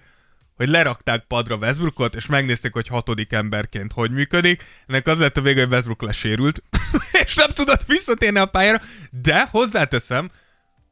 hogy 0.57 0.69
lerakták 0.69 1.25
padra 1.27 1.57
Westbrookot, 1.57 2.15
és 2.15 2.27
megnézték, 2.27 2.73
hogy 2.73 2.89
hatodik 2.89 3.33
emberként 3.33 3.93
hogy 3.93 4.11
működik. 4.11 4.65
Ennek 4.87 5.07
az 5.07 5.19
lett 5.19 5.37
a 5.37 5.41
vége, 5.41 5.61
hogy 5.61 5.73
Westbrook 5.73 6.03
lesérült, 6.03 6.63
és 7.25 7.35
nem 7.35 7.51
tudott 7.51 7.85
visszatérni 7.87 8.39
a 8.39 8.47
pályára, 8.47 8.81
de 9.23 9.49
hozzáteszem, 9.51 10.31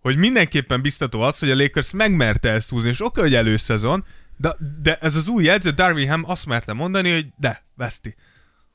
hogy 0.01 0.17
mindenképpen 0.17 0.83
biztató 0.83 1.21
az, 1.21 1.39
hogy 1.39 1.51
a 1.51 1.57
Lakers 1.57 1.91
megmerte 1.91 2.51
ezt 2.51 2.69
húzni, 2.69 2.89
és 2.89 3.05
oké, 3.05 3.21
hogy 3.21 3.35
előszezon, 3.35 4.05
de, 4.37 4.57
de 4.83 4.99
ez 5.01 5.17
az 5.17 5.27
új 5.29 5.45
jegyző, 5.45 5.71
Darby 5.71 6.07
Ham 6.07 6.25
azt 6.27 6.47
merte 6.47 6.73
mondani, 6.73 7.13
hogy 7.13 7.27
de, 7.37 7.65
veszti. 7.77 8.15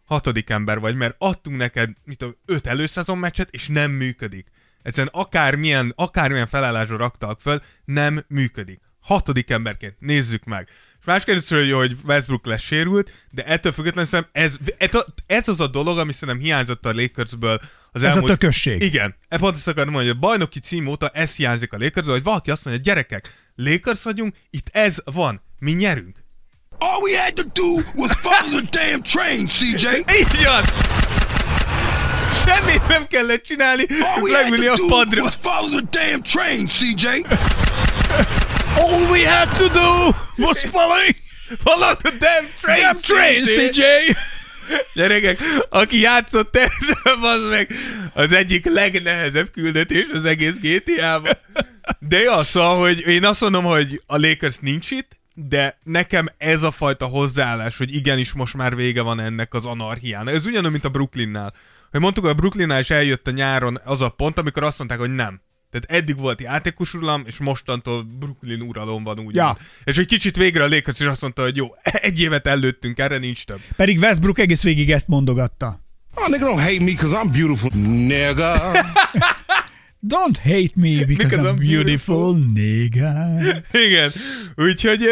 Hatodik 0.07 0.49
ember 0.49 0.79
vagy, 0.79 0.95
mert 0.95 1.15
adtunk 1.17 1.57
neked 1.57 1.89
mit 2.03 2.17
tudom, 2.17 2.35
öt 2.45 2.67
előszezon 2.67 3.17
meccset, 3.17 3.47
és 3.51 3.67
nem 3.67 3.91
működik. 3.91 4.47
Ezen 4.81 5.09
akármilyen, 5.11 5.93
akármilyen 5.95 6.47
felállásra 6.47 6.97
raktak 6.97 7.41
föl, 7.41 7.61
nem 7.85 8.23
működik. 8.27 8.81
Hatodik 8.99 9.49
emberként, 9.49 9.95
nézzük 9.99 10.43
meg. 10.43 10.67
És 10.99 11.05
más 11.05 11.23
kérdés, 11.23 11.49
hogy, 11.73 11.97
Westbrook 12.05 12.45
lesz 12.45 12.61
sérült, 12.61 13.25
de 13.31 13.45
ettől 13.45 13.71
függetlenül 13.71 14.09
szerintem 14.09 14.43
ez, 14.43 14.57
ez, 15.25 15.47
az 15.47 15.59
a 15.59 15.67
dolog, 15.67 15.97
ami 15.97 16.11
szerintem 16.11 16.43
hiányzott 16.43 16.85
a 16.85 16.93
Lakersből 16.93 17.59
az 17.91 18.03
Ez 18.03 18.11
a 18.11 18.15
elmúlt... 18.15 18.39
tökösség. 18.39 18.81
Igen. 18.81 19.15
E 19.27 19.37
pont 19.37 19.55
azt 19.55 19.67
akarom 19.67 19.93
mondani, 19.93 20.13
hogy 20.13 20.23
a 20.23 20.27
bajnoki 20.27 20.59
cím 20.59 20.87
óta 20.87 21.09
ez 21.09 21.35
hiányzik 21.35 21.73
a 21.73 21.77
Lakersből, 21.77 22.13
hogy 22.13 22.23
valaki 22.23 22.51
azt 22.51 22.65
mondja, 22.65 22.83
gyerekek, 22.83 23.51
Lakers 23.55 24.03
vagyunk, 24.03 24.35
itt 24.49 24.69
ez 24.71 24.97
van, 25.05 25.41
mi 25.59 25.71
nyerünk. 25.71 26.25
All 26.79 27.01
we 27.01 27.13
had 27.13 27.35
to 27.35 27.43
do 27.53 27.83
was 27.95 28.13
follow 28.13 28.61
the 28.61 28.67
damn 28.71 29.01
train, 29.01 29.47
CJ. 29.47 29.85
Így 30.19 30.45
van! 30.45 30.63
Semmit 32.45 32.87
nem 32.87 33.07
kellett 33.07 33.43
csinálni, 33.43 33.85
All 33.89 34.21
we 34.21 34.37
had 34.37 34.49
leülni 34.49 34.65
to 34.65 34.71
a 34.71 34.75
do 34.75 34.87
padra. 34.87 35.21
was 35.23 35.37
follow 35.41 35.69
the 35.69 35.99
damn 35.99 36.21
train, 36.21 36.67
CJ. 36.67 37.05
All 38.75 39.01
we 39.11 39.25
had 39.25 39.57
to 39.57 39.67
do 39.67 40.13
was 40.37 40.65
follow 40.65 41.01
Follow 41.63 41.95
the 41.95 42.11
damn 42.17 42.47
train, 42.61 42.81
damn 42.81 43.01
train, 43.01 43.45
CJ! 43.45 43.81
Gyerekek, 44.93 45.39
aki 45.69 45.99
játszott 45.99 46.55
ezzel, 46.55 47.23
az 47.33 47.49
meg 47.49 47.73
az 48.13 48.31
egyik 48.31 48.65
legnehezebb 48.65 49.51
küldetés 49.51 50.05
az 50.13 50.25
egész 50.25 50.55
GTA-ban. 50.61 51.37
De 51.99 52.43
szóval, 52.43 52.79
hogy 52.79 53.07
én 53.07 53.25
azt 53.25 53.41
mondom, 53.41 53.63
hogy 53.63 54.01
a 54.05 54.17
Lakers 54.17 54.55
nincs 54.61 54.91
itt, 54.91 55.16
de 55.39 55.79
nekem 55.83 56.29
ez 56.37 56.63
a 56.63 56.71
fajta 56.71 57.05
hozzáállás, 57.05 57.77
hogy 57.77 57.95
igenis 57.95 58.33
most 58.33 58.53
már 58.53 58.75
vége 58.75 59.01
van 59.01 59.19
ennek 59.19 59.53
az 59.53 59.65
anarchiának. 59.65 60.33
Ez 60.33 60.45
ugyanúgy, 60.45 60.71
mint 60.71 60.85
a 60.85 60.89
Brooklynnál. 60.89 61.53
Hogy 61.91 61.99
mondtuk, 61.99 62.23
hogy 62.23 62.33
a 62.33 62.37
Brooklynnál 62.37 62.79
is 62.79 62.89
eljött 62.89 63.27
a 63.27 63.31
nyáron 63.31 63.79
az 63.83 64.01
a 64.01 64.09
pont, 64.09 64.37
amikor 64.37 64.63
azt 64.63 64.77
mondták, 64.77 64.99
hogy 64.99 65.15
nem. 65.15 65.41
Tehát 65.71 66.01
eddig 66.01 66.17
volt 66.17 66.41
játékos 66.41 66.93
uralom, 66.93 67.23
és 67.25 67.37
mostantól 67.37 68.03
Brooklyn 68.19 68.61
uralom 68.61 69.03
van 69.03 69.19
úgy. 69.19 69.35
Ja. 69.35 69.57
És 69.83 69.97
egy 69.97 70.05
kicsit 70.05 70.37
végre 70.37 70.63
a 70.63 70.67
Lakers 70.67 70.99
is 70.99 71.05
azt 71.05 71.21
mondta, 71.21 71.41
hogy 71.41 71.55
jó, 71.55 71.67
egy 72.07 72.21
évet 72.21 72.47
előttünk, 72.47 72.99
erre 72.99 73.17
nincs 73.17 73.45
több. 73.45 73.59
Pedig 73.75 73.99
Westbrook 73.99 74.39
egész 74.39 74.63
végig 74.63 74.91
ezt 74.91 75.07
mondogatta. 75.07 75.85
Oh, 76.15 76.29
nigga, 76.29 76.47
don't 76.47 76.63
hate 76.63 76.79
me 76.79 76.85
because 76.85 77.19
I'm 77.23 77.29
beautiful, 77.31 77.69
nigga. 77.81 78.71
Don't 80.07 80.37
hate 80.37 80.71
me 80.75 81.03
because, 81.05 81.31
Because 81.31 81.47
I'm 81.47 81.55
I'm 81.55 81.59
beautiful, 81.59 82.35
nigga. 82.53 83.39
Igen. 83.87 84.11
Úgyhogy, 84.55 85.05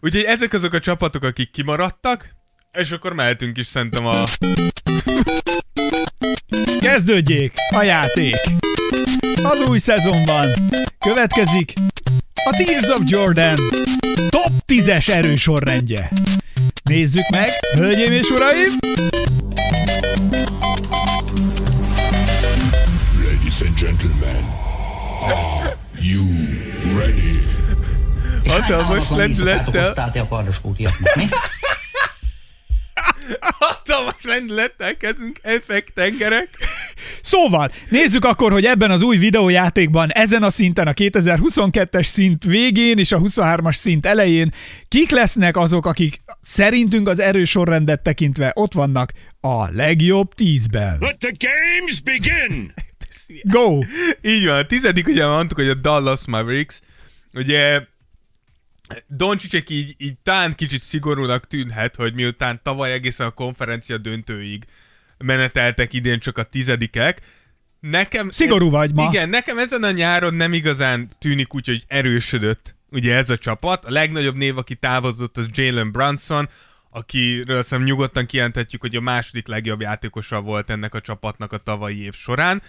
úgyhogy 0.00 0.24
ezek 0.24 0.52
azok 0.52 0.72
a 0.72 0.78
csapatok, 0.80 1.22
akik 1.22 1.50
kimaradtak, 1.50 2.34
és 2.72 2.90
akkor 2.90 3.12
mehetünk 3.12 3.58
is 3.58 3.66
szerintem 3.66 4.06
a... 4.06 4.24
Kezdődjék 6.80 7.52
a 7.74 7.82
játék. 7.82 8.36
Az 9.42 9.60
új 9.60 9.78
szezonban. 9.78 10.46
Következik 10.98 11.72
a 12.34 12.50
Tears 12.56 12.88
of 12.88 13.02
Jordan 13.04 13.54
top 14.28 14.52
10-es 14.66 15.08
erősorrendje. 15.08 16.08
Nézzük 16.82 17.28
meg, 17.30 17.48
hölgyeim 17.76 18.12
és 18.12 18.30
uraim! 18.30 18.70
Gentlemen, 23.82 24.44
are 25.22 25.76
you 26.00 26.22
ready? 26.98 27.42
Hatalmas 28.46 29.10
lendülettel, 29.10 29.92
a 29.92 31.18
mi? 31.18 31.28
hatalmas 33.58 34.22
lendülettel 34.22 34.96
kezdünk 34.96 35.38
effektengerek. 35.42 36.48
Szóval, 37.22 37.70
nézzük 37.88 38.24
akkor, 38.24 38.52
hogy 38.52 38.64
ebben 38.64 38.90
az 38.90 39.02
új 39.02 39.16
videójátékban, 39.16 40.10
ezen 40.10 40.42
a 40.42 40.50
szinten, 40.50 40.86
a 40.86 40.92
2022-es 40.92 42.04
szint 42.06 42.44
végén 42.44 42.98
és 42.98 43.12
a 43.12 43.18
23-as 43.18 43.74
szint 43.74 44.06
elején 44.06 44.52
kik 44.88 45.10
lesznek 45.10 45.56
azok, 45.56 45.86
akik 45.86 46.22
szerintünk 46.42 47.08
az 47.08 47.18
erősorrendet 47.18 48.02
tekintve 48.02 48.52
ott 48.54 48.72
vannak 48.72 49.12
a 49.40 49.70
legjobb 49.70 50.32
10-ben. 50.36 50.96
Let 51.00 51.18
the 51.18 51.32
games 51.38 52.00
begin! 52.00 52.72
Go! 53.42 53.78
Így 54.22 54.46
van, 54.46 54.58
a 54.58 54.66
tizedik 54.66 55.06
ugye 55.06 55.26
mondtuk, 55.26 55.58
hogy 55.58 55.68
a 55.68 55.74
Dallas 55.74 56.26
Mavericks, 56.26 56.80
ugye 57.32 57.86
Doncsicsek 59.06 59.70
így, 59.70 59.94
így 59.98 60.16
tán 60.22 60.52
kicsit 60.54 60.82
szigorúnak 60.82 61.46
tűnhet, 61.46 61.96
hogy 61.96 62.14
miután 62.14 62.60
tavaly 62.62 62.92
egészen 62.92 63.26
a 63.26 63.30
konferencia 63.30 63.98
döntőig 63.98 64.64
meneteltek 65.18 65.92
idén 65.92 66.18
csak 66.18 66.38
a 66.38 66.42
tizedikek, 66.42 67.20
Nekem... 67.80 68.30
Szigorú 68.30 68.70
vagy 68.70 68.94
ma. 68.94 69.08
Igen, 69.08 69.28
nekem 69.28 69.58
ezen 69.58 69.82
a 69.82 69.90
nyáron 69.90 70.34
nem 70.34 70.52
igazán 70.52 71.08
tűnik 71.18 71.54
úgy, 71.54 71.66
hogy 71.66 71.84
erősödött 71.88 72.74
ugye 72.90 73.14
ez 73.14 73.30
a 73.30 73.38
csapat. 73.38 73.84
A 73.84 73.90
legnagyobb 73.90 74.36
név, 74.36 74.58
aki 74.58 74.74
távozott, 74.74 75.36
az 75.36 75.46
Jalen 75.52 75.92
Brunson, 75.92 76.48
akiről 76.90 77.62
szem 77.62 77.82
nyugodtan 77.82 78.26
kijelenthetjük, 78.26 78.80
hogy 78.80 78.96
a 78.96 79.00
második 79.00 79.46
legjobb 79.46 79.80
játékosa 79.80 80.40
volt 80.40 80.70
ennek 80.70 80.94
a 80.94 81.00
csapatnak 81.00 81.52
a 81.52 81.56
tavalyi 81.56 82.02
év 82.02 82.14
során. 82.14 82.62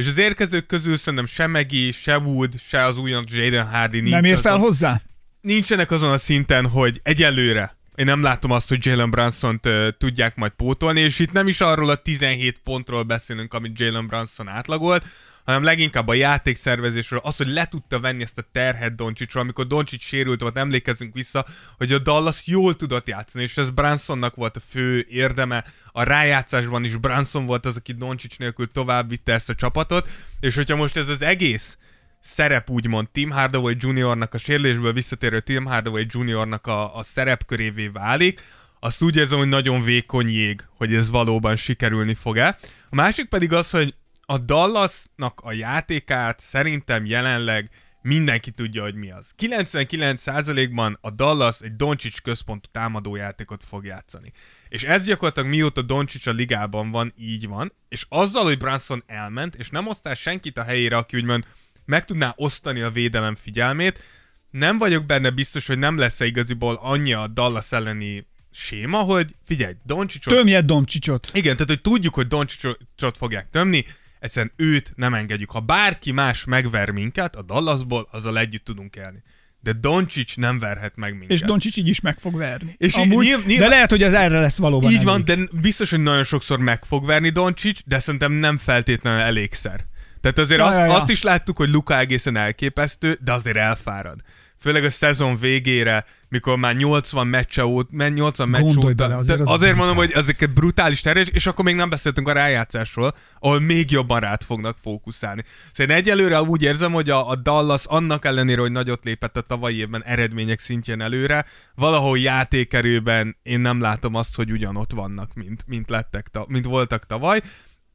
És 0.00 0.08
az 0.08 0.18
érkezők 0.18 0.66
közül 0.66 0.96
szerintem 0.96 1.26
se 1.26 1.46
Megi, 1.46 1.92
se 1.92 2.18
Wood, 2.18 2.54
se 2.68 2.84
az 2.84 2.98
újonc 2.98 3.32
Jaden 3.32 3.66
Hardy 3.66 4.00
nincs 4.00 4.14
Nem 4.14 4.24
ér 4.24 4.38
fel 4.38 4.52
azon, 4.52 4.64
hozzá? 4.64 5.02
nincsenek 5.40 5.90
azon 5.90 6.12
a 6.12 6.18
szinten, 6.18 6.66
hogy 6.66 7.00
egyelőre 7.02 7.78
én 7.94 8.06
nem 8.06 8.22
látom 8.22 8.50
azt, 8.50 8.68
hogy 8.68 8.86
Jalen 8.86 9.10
Brunson-t 9.10 9.66
uh, 9.66 9.88
tudják 9.98 10.36
majd 10.36 10.52
pótolni, 10.52 11.00
és 11.00 11.18
itt 11.18 11.32
nem 11.32 11.48
is 11.48 11.60
arról 11.60 11.90
a 11.90 11.94
17 11.94 12.60
pontról 12.64 13.02
beszélünk, 13.02 13.54
amit 13.54 13.80
Jalen 13.80 14.06
Brunson 14.06 14.48
átlagolt, 14.48 15.04
hanem 15.44 15.62
leginkább 15.62 16.08
a 16.08 16.14
játékszervezésről, 16.14 17.20
az, 17.22 17.36
hogy 17.36 17.46
le 17.46 17.66
tudta 17.66 18.00
venni 18.00 18.22
ezt 18.22 18.38
a 18.38 18.48
terhet 18.52 18.94
Doncsicsról, 18.94 19.42
amikor 19.42 19.66
Doncsics 19.66 20.02
sérült 20.02 20.40
volt, 20.40 20.56
emlékezünk 20.56 21.14
vissza, 21.14 21.46
hogy 21.76 21.92
a 21.92 21.98
Dallas 21.98 22.46
jól 22.46 22.76
tudott 22.76 23.08
játszani, 23.08 23.44
és 23.44 23.56
ez 23.56 23.70
Brunsonnak 23.70 24.34
volt 24.34 24.56
a 24.56 24.60
fő 24.68 25.06
érdeme, 25.08 25.64
a 25.92 26.02
rájátszásban 26.02 26.84
is 26.84 26.96
Brunson 26.96 27.46
volt 27.46 27.66
az, 27.66 27.76
aki 27.76 27.92
Doncsics 27.92 28.38
nélkül 28.38 28.72
tovább 28.72 29.08
vitte 29.08 29.32
ezt 29.32 29.48
a 29.48 29.54
csapatot, 29.54 30.08
és 30.40 30.54
hogyha 30.54 30.76
most 30.76 30.96
ez 30.96 31.08
az 31.08 31.22
egész 31.22 31.78
szerep 32.20 32.70
úgymond 32.70 33.08
Tim 33.10 33.30
Hardaway 33.30 33.74
Juniornak 33.78 34.34
a 34.34 34.38
sérülésből 34.38 34.92
visszatérő 34.92 35.40
Tim 35.40 35.64
Hardaway 35.64 36.04
Juniornak 36.08 36.66
a, 36.66 36.96
a 36.96 37.02
szerepkörévé 37.02 37.88
válik, 37.88 38.42
azt 38.80 39.02
úgy 39.02 39.16
érzem, 39.16 39.38
hogy 39.38 39.48
nagyon 39.48 39.82
vékony 39.82 40.28
jég, 40.28 40.64
hogy 40.76 40.94
ez 40.94 41.10
valóban 41.10 41.56
sikerülni 41.56 42.14
fog-e. 42.14 42.58
A 42.90 42.94
másik 42.94 43.28
pedig 43.28 43.52
az, 43.52 43.70
hogy 43.70 43.94
a 44.20 44.38
Dallasnak 44.38 45.40
a 45.42 45.52
játékát 45.52 46.40
szerintem 46.40 47.04
jelenleg 47.06 47.70
mindenki 48.02 48.50
tudja, 48.50 48.82
hogy 48.82 48.94
mi 48.94 49.10
az. 49.10 49.34
99%-ban 49.38 50.98
a 51.00 51.10
Dallas 51.10 51.60
egy 51.60 51.76
Doncic 51.76 52.18
központú 52.18 52.68
támadójátékot 52.72 53.64
fog 53.64 53.84
játszani. 53.84 54.32
És 54.70 54.82
ez 54.82 55.04
gyakorlatilag 55.04 55.48
mióta 55.48 55.82
Doncic 55.82 56.26
a 56.26 56.30
ligában 56.30 56.90
van, 56.90 57.12
így 57.16 57.48
van, 57.48 57.72
és 57.88 58.06
azzal, 58.08 58.44
hogy 58.44 58.58
Brunson 58.58 59.02
elment, 59.06 59.54
és 59.54 59.68
nem 59.68 59.86
osztál 59.86 60.14
senkit 60.14 60.58
a 60.58 60.62
helyére, 60.62 60.96
aki 60.96 61.16
úgymond 61.16 61.46
meg 61.84 62.04
tudná 62.04 62.32
osztani 62.36 62.80
a 62.80 62.90
védelem 62.90 63.36
figyelmét, 63.36 64.02
nem 64.50 64.78
vagyok 64.78 65.04
benne 65.06 65.30
biztos, 65.30 65.66
hogy 65.66 65.78
nem 65.78 65.98
lesz-e 65.98 66.24
igaziból 66.24 66.78
annyi 66.82 67.12
a 67.12 67.26
Dallas 67.26 67.72
elleni 67.72 68.26
séma, 68.50 68.98
hogy 68.98 69.34
figyelj, 69.44 69.74
Doncsicsot... 69.84 70.34
Tömjed 70.34 70.64
Domcsicsot. 70.64 71.30
Igen, 71.32 71.52
tehát 71.52 71.68
hogy 71.68 71.80
tudjuk, 71.80 72.14
hogy 72.14 72.26
Doncsicsot 72.26 73.16
fogják 73.16 73.50
tömni, 73.50 73.84
egyszerűen 74.18 74.52
őt 74.56 74.92
nem 74.96 75.14
engedjük. 75.14 75.50
Ha 75.50 75.60
bárki 75.60 76.12
más 76.12 76.44
megver 76.44 76.90
minket 76.90 77.36
a 77.36 77.42
Dallasból, 77.42 78.08
azzal 78.10 78.38
együtt 78.38 78.64
tudunk 78.64 78.96
élni. 78.96 79.22
De 79.62 79.72
Doncsics 79.72 80.36
nem 80.36 80.58
verhet 80.58 80.96
meg 80.96 81.12
minket. 81.12 81.30
És 81.30 81.40
Doncsics 81.40 81.76
így 81.76 81.88
is 81.88 82.00
meg 82.00 82.18
fog 82.18 82.36
verni. 82.36 82.74
És 82.76 82.94
Amúgy, 82.94 83.24
nyilv- 83.24 83.46
nyilván- 83.46 83.68
De 83.68 83.74
lehet, 83.74 83.90
hogy 83.90 84.02
az 84.02 84.14
erre 84.14 84.40
lesz 84.40 84.58
valóban 84.58 84.90
Így 84.90 84.94
elég. 84.96 85.06
van, 85.08 85.24
de 85.24 85.36
biztos, 85.52 85.90
hogy 85.90 86.02
nagyon 86.02 86.24
sokszor 86.24 86.58
meg 86.58 86.84
fog 86.84 87.06
verni 87.06 87.28
Doncsics, 87.30 87.80
de 87.84 87.98
szerintem 87.98 88.32
nem 88.32 88.58
feltétlenül 88.58 89.20
elégszer. 89.20 89.84
Tehát 90.20 90.38
azért 90.38 90.60
Ja, 90.60 90.66
azt, 90.66 90.76
ja, 90.78 90.84
ja. 90.84 90.94
azt 90.94 91.10
is 91.10 91.22
láttuk, 91.22 91.56
hogy 91.56 91.68
Luka 91.68 91.98
egészen 91.98 92.36
elképesztő, 92.36 93.18
de 93.24 93.32
azért 93.32 93.56
elfárad. 93.56 94.20
Főleg 94.60 94.84
a 94.84 94.90
szezon 94.90 95.36
végére, 95.38 96.04
mikor 96.30 96.58
már 96.58 96.76
80 96.76 97.26
meccse 97.26 97.64
óta, 97.66 98.08
80 98.08 98.48
meccs 98.48 98.60
Gondolj 98.60 98.92
óta. 98.92 98.94
bele, 98.94 99.16
azért 99.16 99.40
az 99.40 99.50
azért 99.50 99.76
mondom, 99.76 99.96
hogy 99.96 100.12
ezeket 100.12 100.54
brutális 100.54 101.00
terjes, 101.00 101.28
és 101.28 101.46
akkor 101.46 101.64
még 101.64 101.74
nem 101.74 101.88
beszéltünk 101.90 102.28
a 102.28 102.32
rájátszásról, 102.32 103.14
ahol 103.38 103.60
még 103.60 103.90
jobban 103.90 104.20
rád 104.20 104.42
fognak 104.42 104.76
fókuszálni. 104.78 105.44
Szóval 105.72 105.92
én 105.94 106.02
egyelőre 106.02 106.42
úgy 106.42 106.62
érzem, 106.62 106.92
hogy 106.92 107.10
a, 107.10 107.28
a 107.28 107.34
Dallas 107.34 107.84
annak 107.84 108.24
ellenére, 108.24 108.60
hogy 108.60 108.72
nagyot 108.72 109.04
lépett 109.04 109.36
a 109.36 109.40
tavalyi 109.40 109.76
évben 109.76 110.04
eredmények 110.04 110.58
szintjén 110.58 111.00
előre, 111.00 111.44
valahol 111.74 112.18
játékerőben 112.18 113.36
én 113.42 113.60
nem 113.60 113.80
látom 113.80 114.14
azt, 114.14 114.36
hogy 114.36 114.50
ugyanott 114.50 114.92
vannak, 114.92 115.34
mint, 115.34 115.64
mint, 115.66 115.90
lettek, 115.90 116.28
ta, 116.28 116.44
mint 116.48 116.64
voltak 116.64 117.06
tavaly. 117.06 117.40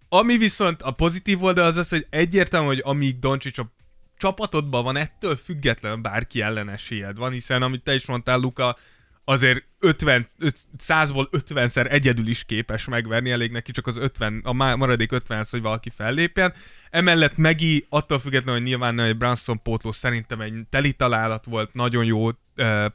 Ami 0.09 0.37
viszont 0.37 0.81
a 0.81 0.91
pozitív 0.91 1.43
oldal 1.43 1.65
az 1.65 1.77
az, 1.77 1.89
hogy 1.89 2.07
egyértelmű, 2.09 2.67
hogy 2.67 2.81
amíg 2.83 3.19
Doncsics 3.19 3.57
a 3.57 3.74
csapatodban 4.17 4.83
van 4.83 4.95
ettől 4.95 5.35
függetlenül 5.35 5.97
bárki 5.97 6.41
ellen 6.41 6.69
esélyed 6.69 7.17
van, 7.17 7.31
hiszen 7.31 7.61
amit 7.61 7.83
te 7.83 7.93
is 7.93 8.05
mondtál, 8.05 8.39
Luka, 8.39 8.77
azért 9.25 9.63
50, 9.79 10.25
100-ból 10.87 11.27
50-szer 11.31 11.91
egyedül 11.91 12.27
is 12.27 12.43
képes 12.43 12.85
megverni, 12.85 13.31
elég 13.31 13.51
neki 13.51 13.71
csak 13.71 13.87
az 13.87 13.97
50, 13.97 14.41
a 14.43 14.53
maradék 14.53 15.11
50 15.11 15.45
hogy 15.49 15.61
valaki 15.61 15.89
fellépjen. 15.95 16.53
Emellett 16.89 17.37
Megi, 17.37 17.85
attól 17.89 18.19
függetlenül, 18.19 18.59
hogy 18.59 18.69
nyilván 18.69 18.99
egy 18.99 19.17
Branson 19.17 19.61
pótló 19.61 19.91
szerintem 19.91 20.41
egy 20.41 20.53
teli 20.69 20.93
találat 20.93 21.45
volt, 21.45 21.73
nagyon 21.73 22.05
jó 22.05 22.27
uh, 22.27 22.35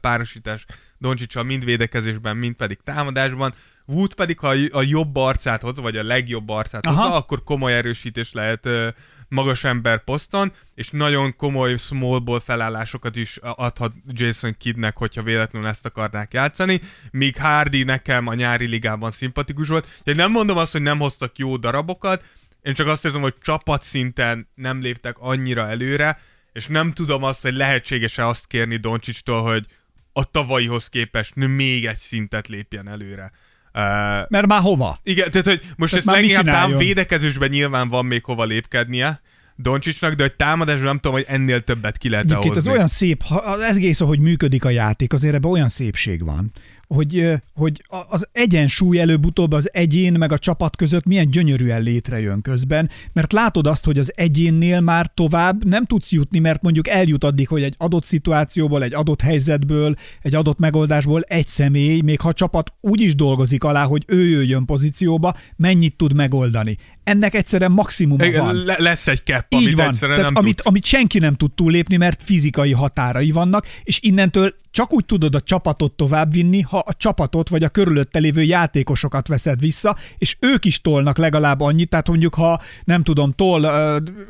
párosítás 0.01 0.65
Doncsicsal 0.97 1.43
mind 1.43 1.65
védekezésben, 1.65 2.37
mind 2.37 2.55
pedig 2.55 2.79
támadásban. 2.83 3.53
Wood 3.85 4.13
pedig, 4.13 4.39
ha 4.39 4.55
a 4.71 4.81
jobb 4.81 5.15
arcát 5.15 5.61
hozza, 5.61 5.81
vagy 5.81 5.97
a 5.97 6.03
legjobb 6.03 6.49
arcát 6.49 6.85
Aha. 6.85 7.01
hozza, 7.01 7.15
akkor 7.15 7.43
komoly 7.43 7.75
erősítés 7.75 8.31
lehet 8.31 8.65
uh, 8.65 8.87
magas 9.31 9.63
ember 9.63 10.03
poszton, 10.03 10.51
és 10.75 10.89
nagyon 10.89 11.35
komoly 11.35 11.77
small 11.77 12.19
ball 12.19 12.39
felállásokat 12.39 13.15
is 13.15 13.37
adhat 13.41 13.93
Jason 14.07 14.55
Kiddnek, 14.57 14.97
hogyha 14.97 15.23
véletlenül 15.23 15.67
ezt 15.67 15.85
akarnák 15.85 16.33
játszani, 16.33 16.81
míg 17.11 17.37
Hardy 17.37 17.83
nekem 17.83 18.27
a 18.27 18.33
nyári 18.33 18.65
ligában 18.65 19.11
szimpatikus 19.11 19.67
volt. 19.67 19.87
Úgyhogy 19.97 20.15
nem 20.15 20.31
mondom 20.31 20.57
azt, 20.57 20.71
hogy 20.71 20.81
nem 20.81 20.99
hoztak 20.99 21.37
jó 21.37 21.57
darabokat, 21.57 22.23
én 22.61 22.73
csak 22.73 22.87
azt 22.87 23.05
érzem, 23.05 23.21
hogy 23.21 23.35
csapatszinten 23.41 24.47
nem 24.55 24.81
léptek 24.81 25.15
annyira 25.19 25.67
előre, 25.67 26.19
és 26.53 26.67
nem 26.67 26.93
tudom 26.93 27.23
azt, 27.23 27.41
hogy 27.41 27.53
lehetséges-e 27.53 28.27
azt 28.27 28.47
kérni 28.47 28.77
Doncsicstól, 28.77 29.41
hogy 29.41 29.65
a 30.13 30.31
tavalyihoz 30.31 30.87
képest 30.87 31.35
még 31.35 31.85
egy 31.85 31.95
szintet 31.95 32.47
lépjen 32.47 32.87
előre. 32.87 33.31
Uh, 33.73 33.81
Mert 34.29 34.45
már 34.47 34.61
hova? 34.61 34.99
igen, 35.03 35.31
tehát 35.31 35.47
hogy 35.47 35.61
most 35.75 35.93
Tehát 35.93 36.07
ezt 36.07 36.15
leginkább 36.15 36.45
tám 36.45 36.77
védekezésben 36.77 37.49
nyilván 37.49 37.89
van 37.89 38.05
még 38.05 38.23
hova 38.23 38.43
lépkednie 38.43 39.21
Doncsicsnak, 39.55 40.13
de 40.13 40.23
hogy 40.23 40.33
támadásban 40.33 40.85
nem 40.85 40.95
tudom, 40.95 41.11
hogy 41.11 41.25
ennél 41.27 41.61
többet 41.61 41.97
ki 41.97 42.09
lehet 42.09 42.25
Egyébként 42.25 42.55
ez 42.55 42.63
hozni. 42.63 42.71
olyan 42.71 42.87
szép, 42.87 43.23
az 43.43 43.77
egész, 43.77 44.01
ahogy 44.01 44.19
működik 44.19 44.65
a 44.65 44.69
játék, 44.69 45.13
azért 45.13 45.33
ebben 45.33 45.51
olyan 45.51 45.69
szépség 45.69 46.25
van, 46.25 46.51
hogy, 46.93 47.33
hogy 47.53 47.81
az 48.09 48.27
egyensúly 48.31 48.99
előbb-utóbb 48.99 49.51
az 49.51 49.69
egyén 49.73 50.13
meg 50.13 50.31
a 50.31 50.37
csapat 50.37 50.75
között 50.75 51.05
milyen 51.05 51.29
gyönyörűen 51.29 51.81
létrejön 51.81 52.41
közben, 52.41 52.89
mert 53.13 53.33
látod 53.33 53.67
azt, 53.67 53.85
hogy 53.85 53.97
az 53.97 54.11
egyénnél 54.15 54.79
már 54.79 55.11
tovább 55.13 55.65
nem 55.65 55.85
tudsz 55.85 56.11
jutni, 56.11 56.39
mert 56.39 56.61
mondjuk 56.61 56.87
eljut 56.87 57.23
addig, 57.23 57.47
hogy 57.47 57.63
egy 57.63 57.75
adott 57.77 58.05
szituációból, 58.05 58.83
egy 58.83 58.93
adott 58.93 59.21
helyzetből, 59.21 59.95
egy 60.21 60.35
adott 60.35 60.59
megoldásból 60.59 61.21
egy 61.21 61.47
személy, 61.47 62.01
még 62.01 62.19
ha 62.19 62.29
a 62.29 62.33
csapat 62.33 62.73
úgy 62.81 63.01
is 63.01 63.15
dolgozik 63.15 63.63
alá, 63.63 63.83
hogy 63.83 64.03
ő 64.07 64.27
jöjjön 64.27 64.65
pozícióba, 64.65 65.35
mennyit 65.55 65.95
tud 65.95 66.13
megoldani. 66.13 66.77
Ennek 67.03 67.35
egyszerűen 67.35 67.71
maximuma 67.71 68.25
Igen, 68.25 68.45
van. 68.45 68.55
le- 68.55 68.75
lesz 68.79 69.07
egy 69.07 69.23
kepp, 69.23 69.53
Így 69.53 69.63
amit 69.63 69.75
van, 69.75 69.87
egyszerűen 69.87 70.17
tehát 70.17 70.33
nem 70.33 70.43
amit, 70.43 70.55
tudsz. 70.55 70.67
amit 70.67 70.85
senki 70.85 71.19
nem 71.19 71.35
tud 71.35 71.51
túllépni, 71.51 71.97
mert 71.97 72.23
fizikai 72.23 72.71
határai 72.71 73.31
vannak, 73.31 73.67
és 73.83 73.99
innentől 74.01 74.59
csak 74.71 74.93
úgy 74.93 75.05
tudod 75.05 75.35
a 75.35 75.41
csapatot 75.41 75.91
továbbvinni, 75.91 76.61
ha 76.61 76.80
a 76.85 76.93
csapatot 76.93 77.49
vagy 77.49 77.63
a 77.63 77.69
körülötte 77.69 78.19
lévő 78.19 78.41
játékosokat 78.41 79.27
veszed 79.27 79.59
vissza, 79.59 79.97
és 80.17 80.37
ők 80.39 80.65
is 80.65 80.81
tolnak 80.81 81.17
legalább 81.17 81.61
annyit, 81.61 81.89
tehát 81.89 82.07
mondjuk 82.07 82.33
ha 82.33 82.61
nem 82.83 83.03
tudom, 83.03 83.31
tol 83.31 83.61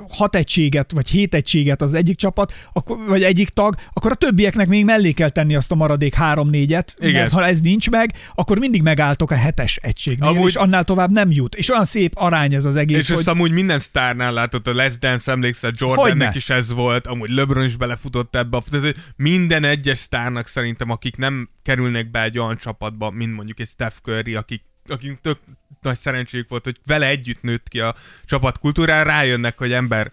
hat 0.10 0.36
egységet 0.36 0.92
vagy 0.92 1.10
hét 1.10 1.34
egységet 1.34 1.82
az 1.82 1.94
egyik 1.94 2.18
csapat, 2.18 2.54
akkor, 2.74 2.98
vagy 3.08 3.24
egyik 3.24 3.50
tag, 3.50 3.76
akkor 3.94 4.12
a 4.12 4.16
többieknek 4.16 4.68
még 4.68 4.86
mellé 4.86 5.12
kell 5.12 5.30
tenni 5.30 5.56
azt 5.56 5.72
a 5.72 5.76
maradék 5.76 6.14
három-négyet, 6.14 6.96
mert 7.00 7.32
ha 7.32 7.46
ez 7.46 7.62
nincs 7.62 7.90
meg, 7.90 8.14
akkor 8.36 8.58
mindig 8.58 8.82
megálltok 8.82 9.32
a 9.32 9.36
hetes 9.36 9.78
egységnél, 9.82 10.30
Amúgy- 10.30 10.50
és 10.50 10.56
annál 10.56 10.84
tovább 10.84 11.12
nem 11.12 11.32
jut. 11.32 11.56
És 11.56 11.70
olyan 11.70 11.86
szép 11.86 12.14
arány 12.16 12.54
ez 12.54 12.66
az 12.66 12.76
egész, 12.76 12.98
És 12.98 13.10
hogy... 13.10 13.18
ezt 13.18 13.28
amúgy 13.28 13.52
minden 13.52 13.80
sztárnál 13.80 14.34
látott, 14.34 14.68
a 14.68 14.74
Les 14.74 14.98
Dance 15.00 15.32
emlékszel, 15.32 15.72
Jordannek 15.78 16.12
Hogyne. 16.12 16.32
is 16.36 16.50
ez 16.50 16.74
volt, 16.74 17.08
amúgy 17.08 17.30
LeBron 17.30 17.66
is 17.66 17.76
belefutott 17.76 18.36
ebbe. 18.36 18.62
minden 19.16 19.64
egyes 19.64 19.98
sztárnak 19.98 20.48
szerintem, 20.48 20.90
akik 20.90 21.18
nem 21.18 21.50
kerülnek 21.64 22.12
be 22.12 22.22
egy 22.22 22.40
olyan 22.40 22.58
csapatba, 22.58 23.10
mint 23.10 23.36
mondjuk 23.36 23.60
egy 23.60 23.68
Steph 23.68 23.96
Curry, 24.02 24.36
akik 24.36 24.64
akik 24.88 25.20
tök 25.22 25.38
nagy 25.82 25.98
szerencséjük 25.98 26.50
volt, 26.50 26.64
hogy 26.64 26.80
vele 26.86 27.08
együtt 27.08 27.42
nőtt 27.42 27.68
ki 27.68 27.80
a 27.80 27.96
csapatkultúrára, 28.26 29.10
rájönnek, 29.10 29.58
hogy 29.58 29.72
ember, 29.72 30.12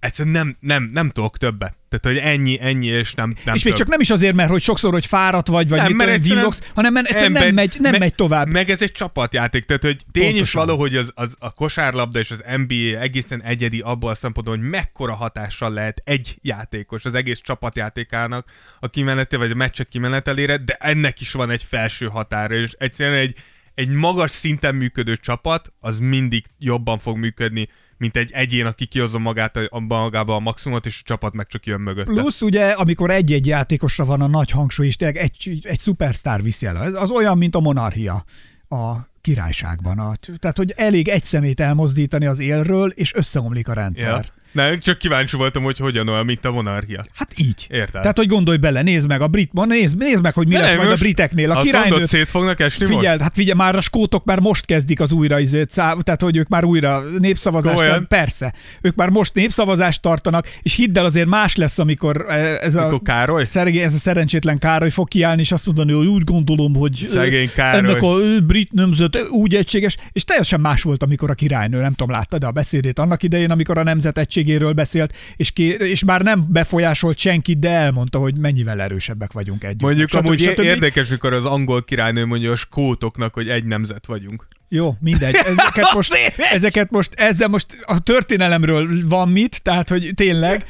egyszerűen 0.00 0.34
nem, 0.34 0.56
nem, 0.60 0.90
nem 0.92 1.10
tudok 1.10 1.38
többet. 1.38 1.78
Tehát, 1.88 2.18
hogy 2.18 2.30
ennyi, 2.30 2.58
ennyi, 2.60 2.86
és 2.86 3.14
nem, 3.14 3.34
nem 3.44 3.54
és 3.54 3.62
még 3.62 3.72
több. 3.72 3.82
csak 3.82 3.90
nem 3.90 4.00
is 4.00 4.10
azért, 4.10 4.34
mert 4.34 4.50
hogy 4.50 4.62
sokszor, 4.62 4.92
hogy 4.92 5.06
fáradt 5.06 5.48
vagy, 5.48 5.68
vagy 5.68 5.78
Nem, 5.78 5.86
mit 5.86 5.96
mert 6.06 6.22
villogsz, 6.22 6.70
hanem 6.74 6.92
mert 6.92 7.06
egyszerűen 7.06 7.32
nem, 7.32 7.42
ember- 7.42 7.66
megy, 7.66 7.80
nem 7.80 7.90
me- 7.90 8.00
megy 8.00 8.14
tovább. 8.14 8.48
Meg 8.48 8.70
ez 8.70 8.82
egy 8.82 8.92
csapatjáték, 8.92 9.64
tehát 9.64 9.82
hogy 9.82 10.04
tény 10.12 10.24
is 10.24 10.32
Pontosan. 10.32 10.66
való, 10.66 10.78
hogy 10.78 10.96
az, 10.96 11.12
az, 11.14 11.34
a 11.38 11.52
kosárlabda 11.52 12.18
és 12.18 12.30
az 12.30 12.42
NBA 12.66 13.00
egészen 13.00 13.42
egyedi 13.42 13.80
abból 13.80 14.10
a 14.10 14.14
szempontból, 14.14 14.56
hogy 14.56 14.68
mekkora 14.68 15.14
hatással 15.14 15.72
lehet 15.72 16.02
egy 16.04 16.38
játékos 16.42 17.04
az 17.04 17.14
egész 17.14 17.40
csapatjátékának 17.40 18.50
a 18.80 18.88
kimenete, 18.88 19.36
vagy 19.36 19.50
a 19.50 19.54
meccsek 19.54 19.88
kimenetelére, 19.88 20.56
de 20.56 20.74
ennek 20.74 21.20
is 21.20 21.32
van 21.32 21.50
egy 21.50 21.62
felső 21.62 22.06
határa, 22.06 22.54
és 22.54 22.72
egyszerűen 22.78 23.18
egy, 23.18 23.36
egy 23.74 23.88
magas 23.88 24.30
szinten 24.30 24.74
működő 24.74 25.16
csapat, 25.16 25.72
az 25.80 25.98
mindig 25.98 26.44
jobban 26.58 26.98
fog 26.98 27.16
működni, 27.16 27.68
mint 28.00 28.16
egy 28.16 28.30
egyén, 28.32 28.66
aki 28.66 28.86
kihozza 28.86 29.18
magát 29.18 29.56
a, 29.56 29.80
magába 29.80 30.34
a 30.34 30.38
maximumot, 30.38 30.86
és 30.86 30.98
a 31.00 31.02
csapat 31.04 31.34
meg 31.34 31.46
csak 31.46 31.66
jön 31.66 31.80
mögötte. 31.80 32.12
Plusz 32.12 32.42
ugye, 32.42 32.70
amikor 32.70 33.10
egy-egy 33.10 33.46
játékosra 33.46 34.04
van 34.04 34.20
a 34.20 34.26
nagy 34.26 34.50
hangsúly, 34.50 34.86
és 34.86 34.96
tényleg 34.96 35.16
egy, 35.16 35.60
egy 35.62 35.80
szupersztár 35.80 36.42
viszi 36.42 36.66
el. 36.66 36.84
Ez 36.84 36.94
az 36.94 37.10
olyan, 37.10 37.38
mint 37.38 37.54
a 37.54 37.60
monarchia 37.60 38.24
a 38.68 38.94
királyságban. 39.20 39.98
A, 39.98 40.14
tehát, 40.38 40.56
hogy 40.56 40.72
elég 40.76 41.08
egy 41.08 41.24
szemét 41.24 41.60
elmozdítani 41.60 42.26
az 42.26 42.38
élről, 42.38 42.90
és 42.90 43.14
összeomlik 43.14 43.68
a 43.68 43.72
rendszer. 43.72 44.24
Ja. 44.24 44.39
Nem, 44.52 44.78
csak 44.78 44.98
kíváncsi 44.98 45.36
voltam, 45.36 45.62
hogy 45.62 45.78
hogyan 45.78 46.08
olyan, 46.08 46.24
mint 46.24 46.44
a 46.44 46.50
monarchia. 46.50 47.04
Hát 47.14 47.38
így. 47.38 47.66
Érted. 47.70 48.00
Tehát, 48.00 48.16
hogy 48.16 48.26
gondolj 48.26 48.56
bele, 48.56 48.82
nézd 48.82 49.08
meg 49.08 49.20
a 49.20 49.26
brit, 49.26 49.50
nézd, 49.52 49.98
nézd 49.98 50.22
meg, 50.22 50.34
hogy 50.34 50.46
mi 50.46 50.52
De 50.52 50.60
lesz 50.60 50.68
nem, 50.68 50.76
majd 50.76 50.88
a 50.88 50.90
most 50.90 51.02
briteknél. 51.02 51.50
A 51.50 51.56
azt 51.56 51.64
királynő, 51.64 51.90
mondod, 51.90 52.08
szét 52.08 52.28
fognak 52.28 52.60
esni 52.60 52.86
Figyeld, 52.86 53.20
hát 53.20 53.32
figyelj, 53.34 53.56
már 53.56 53.76
a 53.76 53.80
skótok 53.80 54.24
már 54.24 54.40
most 54.40 54.66
kezdik 54.66 55.00
az 55.00 55.12
újra, 55.12 55.38
izét, 55.38 55.74
tehát 55.74 56.20
hogy 56.20 56.36
ők 56.36 56.48
már 56.48 56.64
újra 56.64 57.04
népszavazást 57.18 57.76
tartanak. 57.76 58.08
Persze, 58.08 58.54
ők 58.80 58.94
már 58.94 59.08
most 59.08 59.34
népszavazást 59.34 60.02
tartanak, 60.02 60.48
és 60.62 60.74
hidd 60.74 60.98
el 60.98 61.04
azért 61.04 61.28
más 61.28 61.56
lesz, 61.56 61.78
amikor 61.78 62.26
eh, 62.28 62.58
ez 62.60 62.74
a, 62.74 62.84
Mikor 62.84 63.02
Károly? 63.02 63.44
Szergé, 63.44 63.82
ez 63.82 63.94
a 63.94 63.98
szerencsétlen 63.98 64.58
Károly 64.58 64.90
fog 64.90 65.08
kiállni, 65.08 65.40
és 65.40 65.52
azt 65.52 65.66
mondani, 65.66 65.92
hogy 65.92 66.06
úgy 66.06 66.24
gondolom, 66.24 66.74
hogy 66.74 67.08
Szegény 67.12 67.50
Károly. 67.54 67.78
ennek 67.78 68.02
a 68.02 68.40
brit 68.46 68.72
nemzet 68.72 69.18
úgy 69.30 69.54
egységes, 69.54 69.96
és 70.12 70.24
teljesen 70.24 70.60
más 70.60 70.82
volt, 70.82 71.02
amikor 71.02 71.30
a 71.30 71.34
királynő, 71.34 71.80
nem 71.80 71.92
tudom, 71.92 72.10
láttad 72.10 72.40
de 72.40 72.46
a 72.46 72.50
beszédét 72.50 72.98
annak 72.98 73.22
idején, 73.22 73.50
amikor 73.50 73.78
a 73.78 73.82
nemzet 73.82 74.18
egységéről 74.40 74.72
beszélt, 74.72 75.14
és, 75.36 75.50
ki, 75.50 75.74
és 75.74 76.04
már 76.04 76.22
nem 76.22 76.46
befolyásolt 76.48 77.18
senkit, 77.18 77.58
de 77.58 77.70
elmondta, 77.70 78.18
hogy 78.18 78.38
mennyivel 78.38 78.80
erősebbek 78.80 79.32
vagyunk 79.32 79.64
együtt. 79.64 79.80
Mondjuk 79.80 80.08
Stb. 80.08 80.24
amúgy 80.24 80.40
stb. 80.40 80.58
érdekes, 80.58 81.08
mikor 81.08 81.32
az 81.32 81.44
angol 81.44 81.82
királynő 81.82 82.24
mondja 82.24 82.52
a 82.52 82.56
skótoknak, 82.56 83.34
hogy 83.34 83.48
egy 83.48 83.64
nemzet 83.64 84.06
vagyunk. 84.06 84.46
Jó, 84.72 84.96
mindegy. 85.00 85.34
Ezeket 85.52 85.92
most, 85.94 86.32
ezeket 86.52 86.90
most, 86.90 87.14
ezzel 87.14 87.48
most 87.48 87.66
a 87.82 87.98
történelemről 87.98 88.88
van 89.08 89.28
mit, 89.28 89.62
tehát, 89.62 89.88
hogy 89.88 90.10
tényleg, 90.14 90.64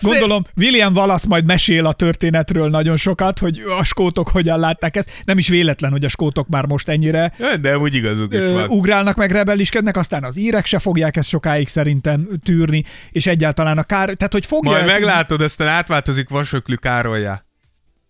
gondolom, 0.00 0.44
William 0.56 0.94
Wallace 0.94 1.26
majd 1.28 1.44
mesél 1.44 1.86
a 1.86 1.92
történetről 1.92 2.70
nagyon 2.70 2.96
sokat, 2.96 3.38
hogy 3.38 3.62
a 3.78 3.84
skótok 3.84 4.28
hogyan 4.28 4.58
látták 4.58 4.96
ezt. 4.96 5.10
Nem 5.24 5.38
is 5.38 5.48
véletlen, 5.48 5.90
hogy 5.90 6.04
a 6.04 6.08
skótok 6.08 6.48
már 6.48 6.66
most 6.66 6.88
ennyire 6.88 7.32
De 7.60 7.78
úgy 7.78 7.94
igazuk 7.94 8.34
is 8.34 8.40
van. 8.40 8.68
ugrálnak 8.68 9.16
meg, 9.16 9.30
rebelliskednek, 9.30 9.96
aztán 9.96 10.24
az 10.24 10.36
írek 10.36 10.66
se 10.66 10.78
fogják 10.78 11.16
ezt 11.16 11.28
sokáig 11.28 11.68
szerintem 11.68 12.28
tűrni, 12.44 12.84
és 13.10 13.26
egyáltalán 13.26 13.78
a 13.78 13.82
kár, 13.82 14.08
tehát 14.08 14.32
hogy 14.32 14.46
fogja... 14.46 14.70
Majd 14.70 14.86
meglátod, 14.86 15.40
aztán 15.40 15.68
átváltozik 15.68 16.28
vasöklű 16.28 16.74
Károlyá. 16.74 17.44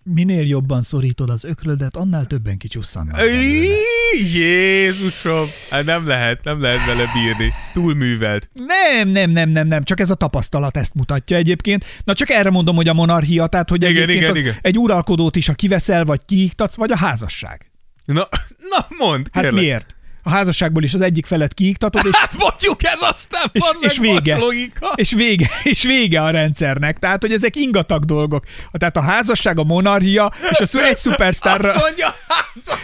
Minél 0.02 0.46
jobban 0.46 0.82
szorítod 0.82 1.30
az 1.30 1.44
ökrödet, 1.44 1.96
annál 1.96 2.26
többen 2.26 2.58
kicsusszannak. 2.58 3.20
Íj, 3.22 3.68
Jézusom! 4.34 5.46
Hát 5.70 5.84
nem 5.84 6.06
lehet, 6.06 6.44
nem 6.44 6.60
lehet 6.60 6.86
vele 6.86 7.04
bírni. 7.14 7.52
Túlművelt. 7.72 8.50
Nem, 8.54 9.08
nem, 9.08 9.30
nem, 9.30 9.48
nem, 9.48 9.66
nem, 9.66 9.82
csak 9.82 10.00
ez 10.00 10.10
a 10.10 10.14
tapasztalat 10.14 10.76
ezt 10.76 10.94
mutatja 10.94 11.36
egyébként. 11.36 11.84
Na 12.04 12.14
csak 12.14 12.30
erre 12.30 12.50
mondom, 12.50 12.76
hogy 12.76 12.88
a 12.88 12.92
monarchia, 12.92 13.46
tehát 13.46 13.68
hogy 13.70 13.82
Igen, 13.82 13.92
egyébként 13.92 14.16
igen, 14.18 14.30
az 14.30 14.36
igen. 14.36 14.54
egy 14.62 14.78
uralkodót 14.78 15.36
is, 15.36 15.46
ha 15.46 15.52
kiveszel, 15.54 16.04
vagy 16.04 16.20
kiiktatsz, 16.26 16.74
vagy 16.76 16.90
a 16.92 16.96
házasság. 16.96 17.70
Na, 18.04 18.28
na 18.70 18.86
mondd, 18.98 19.24
Hát 19.32 19.42
kérlek. 19.42 19.62
miért? 19.62 19.94
A 20.30 20.32
házasságból 20.32 20.82
is 20.82 20.94
az 20.94 21.00
egyik 21.00 21.26
felet 21.26 21.54
kiiktatod, 21.54 22.06
és, 22.06 22.16
Hát 22.16 22.34
mondjuk 22.38 22.84
ez 22.84 22.98
aztán 23.00 23.50
és, 23.52 23.64
és 23.80 23.98
vége. 23.98 24.36
logika. 24.36 24.92
És 24.94 25.12
vége, 25.12 25.50
és 25.72 25.82
vége 25.82 26.22
a 26.22 26.30
rendszernek. 26.30 26.98
Tehát, 26.98 27.20
hogy 27.20 27.32
ezek 27.32 27.56
ingatag 27.56 28.04
dolgok. 28.04 28.44
Tehát 28.72 28.96
a 28.96 29.00
házasság, 29.00 29.58
a 29.58 29.64
monarchia, 29.64 30.32
és 30.50 30.58
az 30.60 30.76
egy 30.76 30.98
szupersztárra, 30.98 31.72
mondja, 31.78 32.14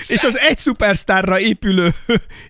és 0.06 0.22
az 0.22 0.38
egy 0.38 0.58
szupersztárra 0.58 1.40
épülő, 1.40 1.94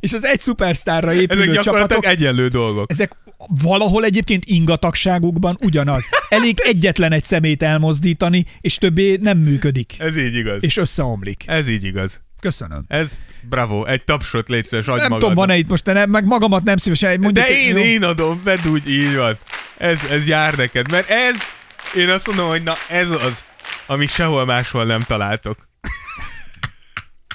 és 0.00 0.12
az 0.12 0.24
egy 0.24 0.40
szupersztárra 0.40 1.10
Ezek 1.10 1.22
épülő 1.22 1.40
gyakorlatilag 1.40 1.88
csapatok, 1.88 2.06
egyenlő 2.06 2.48
dolgok. 2.48 2.90
ezek 2.90 3.16
valahol 3.62 4.04
egyébként 4.04 4.44
ingatagságukban 4.44 5.58
ugyanaz. 5.60 6.04
Elég 6.28 6.58
egyetlen 6.64 7.12
egy 7.12 7.22
szemét 7.24 7.62
elmozdítani, 7.62 8.44
és 8.60 8.74
többé 8.78 9.16
nem 9.20 9.38
működik, 9.38 9.94
Ez 9.98 10.16
így 10.16 10.34
igaz. 10.36 10.64
és 10.64 10.76
összeomlik. 10.76 11.42
Ez 11.46 11.68
így 11.68 11.84
igaz. 11.84 12.20
Köszönöm. 12.40 12.84
Ez 12.88 13.20
bravo, 13.40 13.84
egy 13.84 14.04
tapsot 14.04 14.48
légy 14.48 14.66
szíves, 14.66 14.86
adj 14.86 15.00
Nem 15.00 15.08
magadnak. 15.10 15.20
tudom, 15.30 15.34
van-e 15.34 15.56
itt 15.58 15.68
most, 15.68 15.84
de 15.84 15.92
nem, 15.92 16.10
meg 16.10 16.24
magamat 16.24 16.64
nem 16.64 16.76
szívesen. 16.76 17.20
Mondjuk, 17.20 17.46
De 17.46 17.58
én, 17.60 17.76
jó. 17.76 17.82
én 17.82 18.02
adom, 18.04 18.40
vedd 18.44 18.66
úgy, 18.68 18.90
így 18.90 19.14
van. 19.16 19.38
Ez, 19.76 19.98
ez 20.10 20.26
jár 20.26 20.54
neked, 20.54 20.90
mert 20.90 21.10
ez, 21.10 21.36
én 21.96 22.08
azt 22.08 22.26
mondom, 22.26 22.48
hogy 22.48 22.62
na 22.62 22.74
ez 22.88 23.10
az, 23.10 23.44
ami 23.86 24.06
sehol 24.06 24.44
máshol 24.44 24.84
nem 24.84 25.00
találtok. 25.00 25.68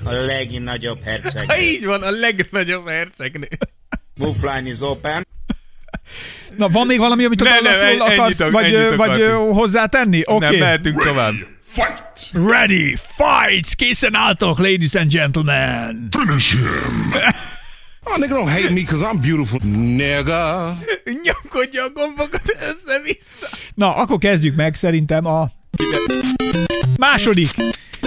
A 0.06 0.12
legnagyobb 0.12 1.02
herceg. 1.02 1.52
Ha 1.52 1.60
így 1.60 1.86
van, 1.86 2.02
a 2.02 2.10
legnagyobb 2.10 2.88
hercegnél. 2.88 3.50
Move 4.16 4.54
line 4.56 4.70
is 4.70 4.82
open. 4.82 5.28
Na, 6.58 6.68
van 6.70 6.86
még 6.86 6.98
valami, 7.00 7.24
amit 7.26 7.44
Ne, 7.44 7.50
a 7.58 7.62
ne, 7.62 7.70
ennyit 7.88 8.02
akarsz, 8.02 8.40
ak- 8.40 8.52
vagy, 8.52 8.74
ennyit 8.74 8.96
vagy 8.96 9.22
akartunk. 9.22 9.56
hozzátenni? 9.56 10.22
Oké. 10.26 10.46
Nem, 10.46 10.56
mehetünk 10.60 11.04
tovább. 11.04 11.34
Ready, 12.34 12.96
fight, 12.96 13.76
készen 13.76 14.16
álltok, 14.16 14.58
ladies 14.58 14.96
and 14.96 15.12
gentlemen. 15.12 16.08
Finish 16.12 16.56
him. 16.56 17.14
oh, 18.04 18.18
nigga, 18.18 18.36
don't 18.36 18.50
hate 18.50 18.70
me 18.70 18.82
because 18.82 19.04
I'm 19.04 19.22
beautiful, 19.22 19.60
nigga. 19.96 20.76
Nyomkodja 21.24 21.84
a 21.84 21.90
gombokat 21.90 22.42
össze-vissza. 22.70 23.48
Na, 23.74 23.96
akkor 23.96 24.18
kezdjük 24.18 24.56
meg 24.56 24.76
szerintem 24.76 25.26
a 25.26 25.52
második. 26.98 27.50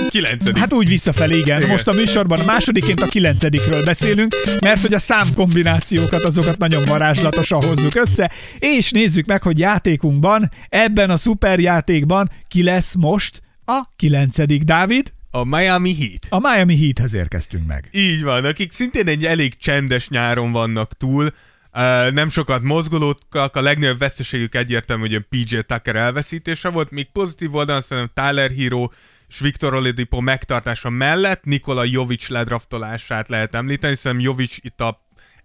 Kilencedik. 0.08 0.58
Hát 0.58 0.72
úgy 0.72 0.88
visszafelé, 0.88 1.38
igen. 1.38 1.58
Igen. 1.58 1.70
Most 1.70 1.88
a 1.88 1.92
műsorban 1.92 2.40
a 2.40 2.44
másodiként 2.44 3.00
a 3.00 3.06
kilencedikről 3.06 3.84
beszélünk, 3.84 4.34
mert 4.60 4.80
hogy 4.80 4.94
a 4.94 4.98
számkombinációkat 4.98 6.22
azokat 6.22 6.58
nagyon 6.58 6.84
varázslatosan 6.84 7.62
hozzuk 7.62 7.94
össze, 7.94 8.30
és 8.58 8.90
nézzük 8.90 9.26
meg, 9.26 9.42
hogy 9.42 9.58
játékunkban, 9.58 10.50
ebben 10.68 11.10
a 11.10 11.16
szuperjátékban 11.16 12.30
ki 12.48 12.62
lesz 12.62 12.94
most 12.94 13.42
a 13.64 13.82
kilencedik. 13.96 14.62
Dávid, 14.62 15.12
A 15.30 15.44
Miami 15.44 15.94
Heat. 15.94 16.26
a 16.28 16.48
Miami 16.48 16.78
Heathez 16.78 17.14
érkeztünk 17.14 17.66
meg. 17.66 17.88
Így 17.92 18.22
van, 18.22 18.44
akik 18.44 18.72
szintén 18.72 19.08
egy 19.08 19.24
elég 19.24 19.56
csendes 19.56 20.08
nyáron 20.08 20.52
vannak 20.52 20.96
túl, 20.96 21.32
Uh, 21.76 22.10
nem 22.12 22.28
sokat 22.28 22.62
mozgolódtak, 22.62 23.56
a 23.56 23.60
legnagyobb 23.60 23.98
veszteségük 23.98 24.54
egyértelmű, 24.54 25.08
hogy 25.08 25.24
PJ 25.28 25.58
Tucker 25.66 25.96
elveszítése 25.96 26.68
volt, 26.68 26.90
még 26.90 27.08
pozitív 27.12 27.54
oldalon 27.54 27.80
szerintem 27.82 28.24
Tyler 28.24 28.50
Hero 28.50 28.88
és 29.28 29.38
Viktor 29.38 29.74
Oladipo 29.74 30.20
megtartása 30.20 30.90
mellett 30.90 31.44
Nikola 31.44 31.84
Jovic 31.84 32.28
ledraftolását 32.28 33.28
lehet 33.28 33.54
említeni, 33.54 33.92
hiszen 33.92 34.20
Jovic 34.20 34.56
itt 34.60 34.80
a 34.80 35.03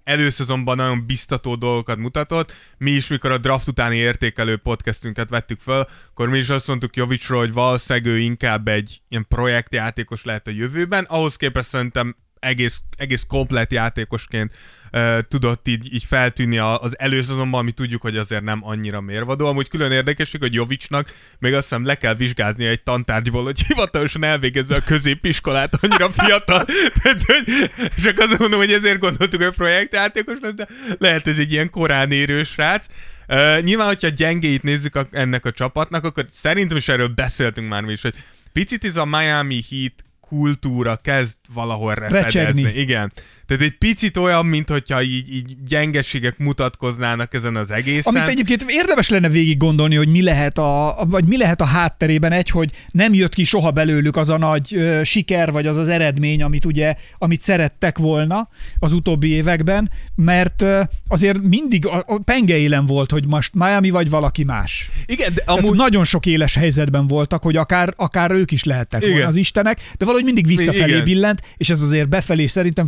előszezonban 0.10 0.76
nagyon 0.76 1.06
biztató 1.06 1.56
dolgokat 1.56 1.98
mutatott. 1.98 2.54
Mi 2.78 2.92
is, 2.92 3.08
mikor 3.08 3.32
a 3.32 3.38
draft 3.38 3.68
utáni 3.68 3.96
értékelő 3.96 4.58
podcastünket 4.58 5.30
vettük 5.30 5.60
föl, 5.60 5.86
akkor 6.10 6.30
mi 6.30 6.38
is 6.38 6.50
azt 6.50 6.68
mondtuk 6.68 6.96
Jovicról, 6.96 7.40
hogy 7.40 7.54
valószínűleg 7.54 8.08
ő 8.08 8.20
inkább 8.20 8.68
egy 8.68 9.02
ilyen 9.10 9.26
projektjátékos 9.28 10.24
lehet 10.24 10.48
a 10.48 10.52
jövőben. 10.52 11.04
Ahhoz 11.04 11.36
képest 11.36 11.68
szerintem 11.68 12.16
egész, 12.40 12.82
egész 12.98 13.26
komplet 13.28 13.72
játékosként 13.72 14.54
uh, 14.92 15.20
tudott 15.28 15.68
így, 15.68 15.94
így 15.94 16.04
feltűnni 16.04 16.58
az 16.58 17.00
előszezonban, 17.00 17.60
ami 17.60 17.72
tudjuk, 17.72 18.02
hogy 18.02 18.18
azért 18.18 18.44
nem 18.44 18.60
annyira 18.64 19.02
mérvadó. 19.02 19.46
Amúgy 19.46 19.68
külön 19.68 19.92
érdekesség, 19.92 20.42
hogy 20.42 20.54
Jovicsnak 20.54 21.14
még 21.40 21.54
azt 21.54 21.68
hiszem 21.68 21.86
le 21.86 21.96
kell 21.96 22.14
vizsgázni 22.14 22.66
egy 22.66 22.82
tantárgyból, 22.82 23.44
hogy 23.44 23.60
hivatalosan 23.68 24.24
elvégezze 24.24 24.76
a 24.76 24.84
középiskolát, 24.86 25.78
annyira 25.82 26.10
fiatal. 26.10 26.66
Tehát, 27.02 27.22
hogy 27.26 27.72
csak 28.04 28.20
azt 28.20 28.40
mondom, 28.40 28.60
hogy 28.60 28.74
ezért 28.74 29.00
gondoltuk, 29.00 29.42
hogy 29.44 29.56
projektjátékos 29.56 30.38
lesz, 30.42 30.54
de 30.54 30.68
lehet 30.98 31.28
ez 31.28 31.40
egy 31.40 31.52
ilyen 31.52 31.70
korán 31.70 32.12
érő 32.12 32.44
srác. 32.44 32.86
Uh, 33.28 33.62
nyilván, 33.62 33.88
hogyha 33.88 34.08
gyengéit 34.08 34.64
nézzük 34.64 34.96
a, 34.96 35.08
ennek 35.12 35.46
a 35.46 35.52
csapatnak, 35.52 36.04
akkor 36.04 36.26
szerintem 36.28 36.78
is 36.78 36.88
erről 36.88 37.08
beszéltünk 37.08 37.70
már 37.70 37.84
mi 37.84 37.92
is, 37.92 38.02
hogy 38.02 38.14
picit 38.54 38.86
ez 38.86 38.98
a 38.98 39.06
Miami 39.06 39.64
Heat 39.70 39.94
kultúra 40.30 40.96
kezd 40.96 41.36
valahol 41.54 41.94
refedezni. 41.94 42.42
Recsegni. 42.42 42.80
Igen. 42.80 43.12
Tehát 43.50 43.64
egy 43.64 43.78
picit 43.78 44.18
olyan, 44.18 44.46
mint 44.46 44.70
hogyha 44.70 45.02
így, 45.02 45.34
így 45.34 45.56
gyengeségek 45.68 46.38
mutatkoznának 46.38 47.34
ezen 47.34 47.56
az 47.56 47.72
egészen. 47.72 48.16
Amit 48.16 48.28
egyébként 48.28 48.64
érdemes 48.68 49.10
lenne 49.10 49.30
végig 49.30 49.58
gondolni, 49.58 49.96
hogy 49.96 50.08
mi 50.08 50.22
lehet 50.22 50.58
a, 50.58 50.96
vagy 51.08 51.26
mi 51.26 51.38
lehet 51.38 51.62
a 51.62 51.66
hátterében 51.66 52.32
egy, 52.32 52.50
hogy 52.50 52.72
nem 52.92 53.14
jött 53.14 53.34
ki 53.34 53.44
soha 53.44 53.72
belőlük 53.72 54.16
az 54.16 54.30
a 54.30 54.38
nagy 54.38 54.76
ö, 54.76 55.02
siker, 55.04 55.52
vagy 55.52 55.68
az 55.68 55.78
az 55.78 55.88
eredmény, 55.88 56.44
amit 56.44 56.66
ugye, 56.66 56.96
amit 57.18 57.42
szerettek 57.42 57.98
volna 57.98 58.50
az 58.80 58.94
utóbbi 58.94 59.30
években, 59.30 59.92
mert 60.16 60.62
ö, 60.62 60.82
azért 61.08 61.42
mindig 61.42 61.86
a, 61.86 62.04
a 62.08 62.20
pengeélen 62.26 62.86
volt, 62.86 63.12
hogy 63.12 63.28
most 63.28 63.54
Miami 63.54 63.90
vagy 63.90 64.10
valaki 64.10 64.44
más. 64.44 64.90
Igen, 65.06 65.34
de 65.34 65.42
Amúgy... 65.46 65.62
Tehát 65.62 65.78
nagyon 65.78 66.04
sok 66.04 66.26
éles 66.26 66.56
helyzetben 66.56 67.08
voltak, 67.08 67.44
hogy 67.44 67.56
akár, 67.56 67.94
akár 67.96 68.32
ők 68.32 68.52
is 68.52 68.64
lehettek 68.64 69.02
Igen. 69.02 69.14
volna 69.14 69.28
az 69.28 69.36
istenek, 69.36 69.78
de 69.98 70.06
valahogy 70.06 70.26
mindig 70.26 70.48
visszafelé 70.48 70.92
Igen. 70.92 71.04
billent, 71.04 71.42
és 71.58 71.70
ez 71.70 71.82
azért 71.82 72.10
befelé 72.10 72.46
szerintem 72.46 72.88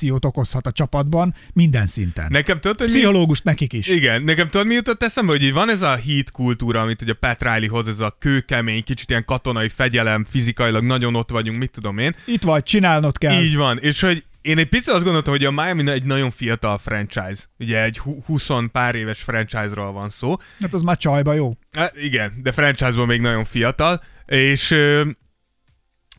frusztrációt 0.00 0.24
okozhat 0.24 0.66
a 0.66 0.72
csapatban 0.72 1.34
minden 1.52 1.86
szinten. 1.86 2.26
Nekem 2.30 2.60
tudod, 2.60 2.78
hogy 2.78 2.88
mi... 2.88 2.94
Pszichológust 2.94 3.44
nekik 3.44 3.72
is. 3.72 3.88
Igen, 3.88 4.22
nekem 4.22 4.48
tudod, 4.48 4.66
mi 4.66 4.74
jutott 4.74 5.02
eszembe, 5.02 5.32
hogy 5.32 5.42
így 5.42 5.52
van 5.52 5.70
ez 5.70 5.82
a 5.82 5.96
heat 5.96 6.30
kultúra, 6.30 6.80
amit 6.80 7.02
ugye 7.02 7.12
Pat 7.12 7.42
Riley 7.42 7.68
hoz, 7.68 7.88
ez 7.88 8.00
a 8.00 8.16
kőkemény, 8.18 8.84
kicsit 8.84 9.10
ilyen 9.10 9.24
katonai 9.24 9.68
fegyelem, 9.68 10.24
fizikailag 10.30 10.84
nagyon 10.84 11.14
ott 11.14 11.30
vagyunk, 11.30 11.58
mit 11.58 11.72
tudom 11.72 11.98
én. 11.98 12.14
Itt 12.24 12.42
vagy, 12.42 12.62
csinálnod 12.62 13.18
kell. 13.18 13.42
Így 13.42 13.56
van, 13.56 13.78
és 13.78 14.00
hogy 14.00 14.24
én 14.40 14.58
egy 14.58 14.68
picit 14.68 14.94
azt 14.94 15.02
gondoltam, 15.02 15.32
hogy 15.32 15.44
a 15.44 15.50
Miami 15.50 15.90
egy 15.90 16.04
nagyon 16.04 16.30
fiatal 16.30 16.78
franchise. 16.78 17.42
Ugye 17.58 17.82
egy 17.82 17.98
hu- 17.98 18.24
20 18.24 18.48
pár 18.72 18.94
éves 18.94 19.22
franchise-ról 19.22 19.92
van 19.92 20.08
szó. 20.08 20.36
Hát 20.60 20.74
az 20.74 20.82
már 20.82 20.96
csajba 20.96 21.34
jó. 21.34 21.56
Hát 21.72 21.96
igen, 21.96 22.32
de 22.42 22.52
franchise-ban 22.52 23.06
még 23.06 23.20
nagyon 23.20 23.44
fiatal, 23.44 24.02
és 24.26 24.74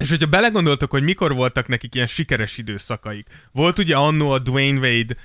és 0.02 0.10
hogyha 0.10 0.28
belegondoltok, 0.28 0.92
hogy 0.92 1.04
mikor 1.04 1.34
voltak 1.34 1.68
nekik 1.68 1.96
ilyen 1.96 2.08
sikeres 2.08 2.58
időszakaik. 2.58 3.28
Volt 3.52 3.80
ugye 3.80 3.96
annó 3.96 4.32
a 4.32 4.40
Dwayne 4.40 4.80
Wade 4.80 5.16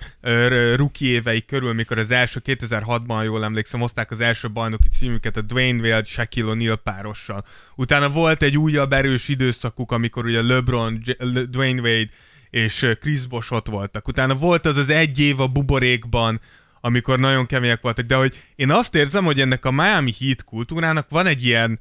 rookie 0.76 1.08
évei 1.08 1.44
körül, 1.44 1.72
mikor 1.72 1.98
az 1.98 2.10
első 2.10 2.42
2006-ban, 2.44 3.24
jól 3.24 3.44
emlékszem, 3.44 3.80
hozták 3.80 4.10
az 4.10 4.20
első 4.20 4.50
bajnoki 4.50 4.88
címüket 4.88 5.36
a 5.36 5.40
Dwayne 5.40 5.80
Wade 5.80 6.04
Shaquille 6.04 6.52
O'Neal 6.54 6.78
párossal. 6.82 7.44
Utána 7.76 8.08
volt 8.08 8.42
egy 8.42 8.58
újabb 8.58 8.92
erős 8.92 9.28
időszakuk, 9.28 9.92
amikor 9.92 10.24
ugye 10.24 10.42
LeBron, 10.42 11.00
J- 11.04 11.50
Dwayne 11.50 11.80
Wade 11.80 12.08
és 12.50 12.86
Chris 13.00 13.26
Bosh 13.26 13.52
ott 13.52 13.68
voltak. 13.68 14.08
Utána 14.08 14.34
volt 14.34 14.66
az 14.66 14.76
az 14.76 14.90
egy 14.90 15.20
év 15.20 15.40
a 15.40 15.46
buborékban, 15.46 16.40
amikor 16.80 17.18
nagyon 17.18 17.46
kemények 17.46 17.80
voltak, 17.80 18.04
de 18.04 18.14
hogy 18.14 18.42
én 18.54 18.70
azt 18.70 18.94
érzem, 18.94 19.24
hogy 19.24 19.40
ennek 19.40 19.64
a 19.64 19.70
Miami 19.70 20.14
Heat 20.20 20.44
kultúrának 20.44 21.08
van 21.08 21.26
egy 21.26 21.44
ilyen 21.44 21.80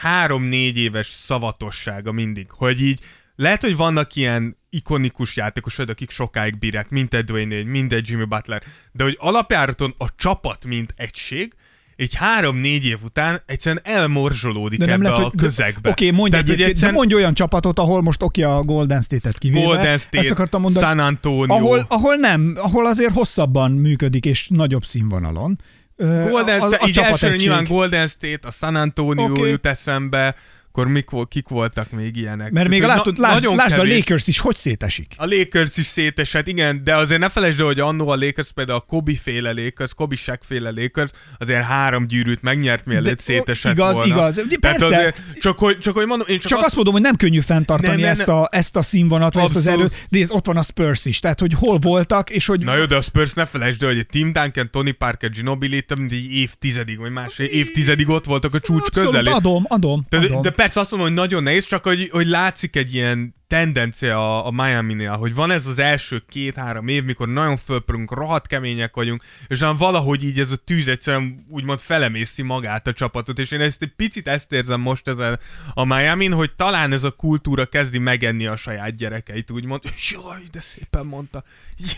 három-négy 0.00 0.76
éves 0.76 1.10
szavatossága 1.10 2.12
mindig, 2.12 2.46
hogy 2.50 2.82
így 2.82 3.00
lehet, 3.36 3.60
hogy 3.60 3.76
vannak 3.76 4.14
ilyen 4.14 4.56
ikonikus 4.70 5.36
játékosok, 5.36 5.88
akik 5.88 6.10
sokáig 6.10 6.58
bírják, 6.58 6.88
mint 6.88 7.14
egy 7.14 7.24
Dwayne 7.24 7.62
mint 7.62 7.92
egy 7.92 8.08
Jimmy 8.08 8.24
Butler, 8.24 8.62
de 8.92 9.04
hogy 9.04 9.16
alapjáraton 9.20 9.94
a 9.98 10.06
csapat, 10.16 10.64
mint 10.64 10.94
egység, 10.96 11.54
egy 11.96 12.14
három-négy 12.14 12.84
év 12.84 12.98
után 13.04 13.42
egyszerűen 13.46 13.82
elmorzsolódik 13.84 14.78
De 14.78 14.86
nem 14.86 15.00
ebbe 15.00 15.10
lehet, 15.10 15.26
a 15.26 15.32
közegbe. 15.36 15.90
Oké, 15.90 16.04
okay, 16.04 16.16
mondj, 16.16 16.30
Tehát, 16.30 16.46
egyébként, 16.46 16.68
egyszerűen 16.68 16.92
de 16.92 16.98
mondj 16.98 17.14
olyan 17.14 17.34
csapatot, 17.34 17.78
ahol 17.78 18.02
most 18.02 18.22
oké 18.22 18.42
a 18.42 18.62
Golden 18.62 19.00
State-et 19.00 19.38
kivéve. 19.38 19.64
Golden 19.64 19.98
State, 19.98 20.18
Ezt 20.18 20.30
akartam 20.30 20.60
mondani. 20.60 20.86
San 20.86 20.98
Antonio. 20.98 21.54
Ahol, 21.54 21.86
ahol 21.88 22.14
nem, 22.14 22.54
ahol 22.56 22.86
azért 22.86 23.12
hosszabban 23.12 23.70
működik, 23.70 24.24
és 24.24 24.48
nagyobb 24.48 24.84
színvonalon. 24.84 25.58
Golden 25.96 26.60
az- 26.60 26.72
State, 26.72 26.88
így 26.88 26.98
elsőre 26.98 27.36
nyilván 27.36 27.64
Golden 27.64 28.08
State, 28.08 28.48
a 28.48 28.50
San 28.50 28.74
Antonio 28.76 29.24
okay. 29.24 29.50
jut 29.50 29.66
eszembe, 29.66 30.34
akkor 30.76 30.88
mik, 30.92 31.08
kik 31.28 31.48
voltak 31.48 31.90
még 31.90 32.16
ilyenek? 32.16 32.50
Mert 32.50 32.68
még 32.68 32.80
Tehát, 32.80 32.96
látod, 32.96 33.18
na- 33.18 33.28
lásd, 33.28 33.44
lásd 33.54 33.78
a. 33.78 33.82
Lakers 33.84 34.26
is, 34.26 34.38
hogy 34.38 34.56
szétesik. 34.56 35.14
A 35.16 35.24
Lakers 35.26 35.76
is 35.76 35.86
szétesett, 35.86 36.46
igen, 36.48 36.84
de 36.84 36.94
azért 36.96 37.20
ne 37.20 37.28
felejtsd 37.28 37.60
el, 37.60 37.66
hogy 37.66 37.80
annó 37.80 38.08
a 38.08 38.14
Lakers, 38.16 38.52
például 38.52 38.78
a 38.78 38.80
Kobe 38.80 39.12
féle 39.22 39.52
Lakers, 39.52 39.94
Kobe 39.94 40.16
Shaq 40.16 40.38
féle 40.46 40.70
Lakers, 40.70 41.10
azért 41.38 41.62
három 41.64 42.06
gyűrűt 42.06 42.42
megnyert, 42.42 42.84
mielőtt 42.86 43.16
De- 43.16 43.22
szétesett 43.22 43.72
igaz, 43.72 43.96
volna. 43.96 44.14
igaz. 44.14 44.34
Tehát 44.34 44.58
persze. 44.78 44.86
azért, 44.86 45.16
csak, 45.40 45.58
hogy, 45.58 45.78
csak 45.78 45.94
hogy 45.94 46.06
mondom, 46.06 46.26
én 46.30 46.38
csak, 46.38 46.50
Csak 46.50 46.64
azt 46.64 46.74
mondom, 46.74 46.92
hogy 46.92 47.02
nem 47.02 47.16
könnyű 47.16 47.40
fenntartani 47.40 47.88
Nem, 47.88 48.00
nem, 48.00 48.10
ezt, 48.10 48.28
a, 48.28 48.48
ezt 48.52 48.76
a 48.76 48.82
színvonat, 48.82 49.34
vagy 49.34 49.44
ezt 49.44 49.56
az 49.56 49.66
erőt, 49.66 50.06
de 50.10 50.18
ez 50.18 50.30
ott 50.30 50.46
van 50.46 50.56
a 50.56 50.62
Spurs 50.62 51.04
is. 51.04 51.18
Tehát, 51.20 51.40
hogy 51.40 51.52
hol 51.58 51.78
voltak, 51.78 52.30
és 52.30 52.46
hogy 52.46 52.64
Na 52.64 52.76
jó, 52.76 52.84
de 52.84 52.96
a 52.96 53.00
Spurs 53.00 53.32
ne 53.32 53.46
felejtsd 53.46 53.82
el, 53.82 53.88
hogy 53.88 53.98
egy 53.98 54.06
Tim 54.06 54.32
Duncan, 54.32 54.70
Tony 54.70 54.96
Parker, 54.98 55.30
Ginobili, 55.30 55.82
több 55.82 55.98
mint 55.98 56.12
egy 56.12 56.32
évtizedig, 56.32 56.98
vagy 56.98 57.10
másfél 57.10 57.46
évtizedig 57.46 58.08
ott 58.08 58.24
voltak 58.24 58.54
a 58.54 58.60
csúcs 58.60 58.82
Abszolút, 58.86 59.10
közelé. 59.10 59.30
adom, 59.30 59.64
adom, 59.68 60.06
De, 60.08 60.16
adom. 60.16 60.42
de 60.42 60.50
persze 60.66 60.80
azt 60.80 60.90
mondom, 60.90 61.08
hogy 61.08 61.18
nagyon 61.18 61.42
nehéz, 61.42 61.66
csak 61.66 61.84
hogy, 61.84 62.08
hogy 62.12 62.26
látszik 62.26 62.76
egy 62.76 62.94
ilyen 62.94 63.34
tendencia 63.48 64.38
a, 64.38 64.46
a 64.46 64.50
Miami-nél, 64.50 65.16
hogy 65.16 65.34
van 65.34 65.50
ez 65.50 65.66
az 65.66 65.78
első 65.78 66.22
két-három 66.28 66.88
év, 66.88 67.04
mikor 67.04 67.28
nagyon 67.28 67.56
fölpörünk, 67.56 68.12
rohadt 68.12 68.46
kemények 68.46 68.94
vagyunk, 68.94 69.22
és 69.46 69.60
olyan 69.60 69.76
valahogy 69.76 70.24
így 70.24 70.40
ez 70.40 70.50
a 70.50 70.56
tűz 70.56 70.88
egyszerűen 70.88 71.46
úgymond 71.48 71.78
felemészi 71.78 72.42
magát 72.42 72.86
a 72.86 72.92
csapatot, 72.92 73.38
és 73.38 73.50
én 73.50 73.60
ezt 73.60 73.82
egy 73.82 73.92
picit 73.96 74.28
ezt 74.28 74.52
érzem 74.52 74.80
most 74.80 75.08
ezen 75.08 75.38
a 75.74 75.84
miami 75.84 76.26
hogy 76.26 76.54
talán 76.54 76.92
ez 76.92 77.04
a 77.04 77.10
kultúra 77.10 77.66
kezdi 77.66 77.98
megenni 77.98 78.46
a 78.46 78.56
saját 78.56 78.96
gyerekeit, 78.96 79.50
úgymond, 79.50 79.82
jaj, 80.10 80.42
de 80.52 80.60
szépen 80.60 81.06
mondta, 81.06 81.44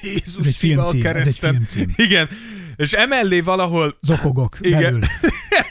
Jézus, 0.03 0.37
Ez 0.37 0.47
egy 0.47 0.57
filmcím, 0.57 1.07
ez 1.07 1.27
egy 1.27 1.39
filmcím. 1.39 1.93
Igen, 1.97 2.29
és 2.77 2.93
emellé 2.93 3.41
valahol 3.41 3.99
Zokogok 4.01 4.57
Igen. 4.61 4.83
belül. 4.83 5.01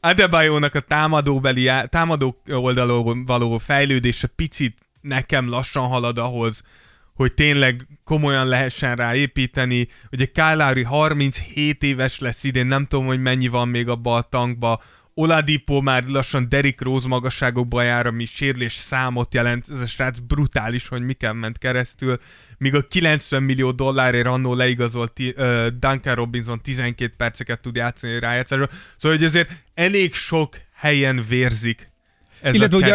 Adebayo-nak 0.00 0.74
a 0.74 0.80
támadóbeli, 0.80 1.70
támadó 1.88 2.36
oldalon 2.48 3.24
való 3.24 3.58
fejlődése 3.58 4.26
picit 4.26 4.78
nekem 5.00 5.48
lassan 5.48 5.86
halad 5.86 6.18
ahhoz, 6.18 6.62
hogy 7.14 7.32
tényleg 7.32 7.86
komolyan 8.04 8.46
lehessen 8.46 8.96
rá 8.96 9.14
építeni. 9.14 9.88
Ugye 10.10 10.26
Lowry 10.34 10.82
37 10.82 11.82
éves 11.82 12.18
lesz 12.18 12.44
idén, 12.44 12.66
nem 12.66 12.86
tudom, 12.86 13.06
hogy 13.06 13.20
mennyi 13.20 13.48
van 13.48 13.68
még 13.68 13.88
abba 13.88 14.14
a 14.14 14.22
tankba. 14.22 14.82
Oladipo 15.14 15.80
már 15.80 16.04
lassan 16.06 16.48
Derrick 16.48 16.82
Rose 16.82 17.08
magasságokba 17.08 17.82
jár, 17.82 18.06
ami 18.06 18.24
sérülés 18.24 18.74
számot 18.74 19.34
jelent. 19.34 19.66
Ez 19.70 19.80
a 19.80 19.86
srác 19.86 20.18
brutális, 20.18 20.88
hogy 20.88 21.02
miken 21.02 21.36
ment 21.36 21.58
keresztül. 21.58 22.18
Míg 22.60 22.74
a 22.74 22.80
90 22.88 23.42
millió 23.42 23.70
dollárért 23.70 24.26
annó 24.26 24.54
leigazolt 24.54 25.12
uh, 25.18 25.66
Duncan 25.66 26.14
Robinson 26.14 26.60
12 26.62 27.14
perceket 27.16 27.60
tud 27.60 27.76
játszani 27.76 28.18
rájátszásra. 28.18 28.68
Szóval, 28.96 29.16
hogy 29.16 29.26
azért 29.26 29.50
elég 29.74 30.14
sok 30.14 30.56
helyen 30.74 31.24
vérzik 31.28 31.90
ez 32.42 32.54
Illetve 32.54 32.76
ugye 32.76 32.94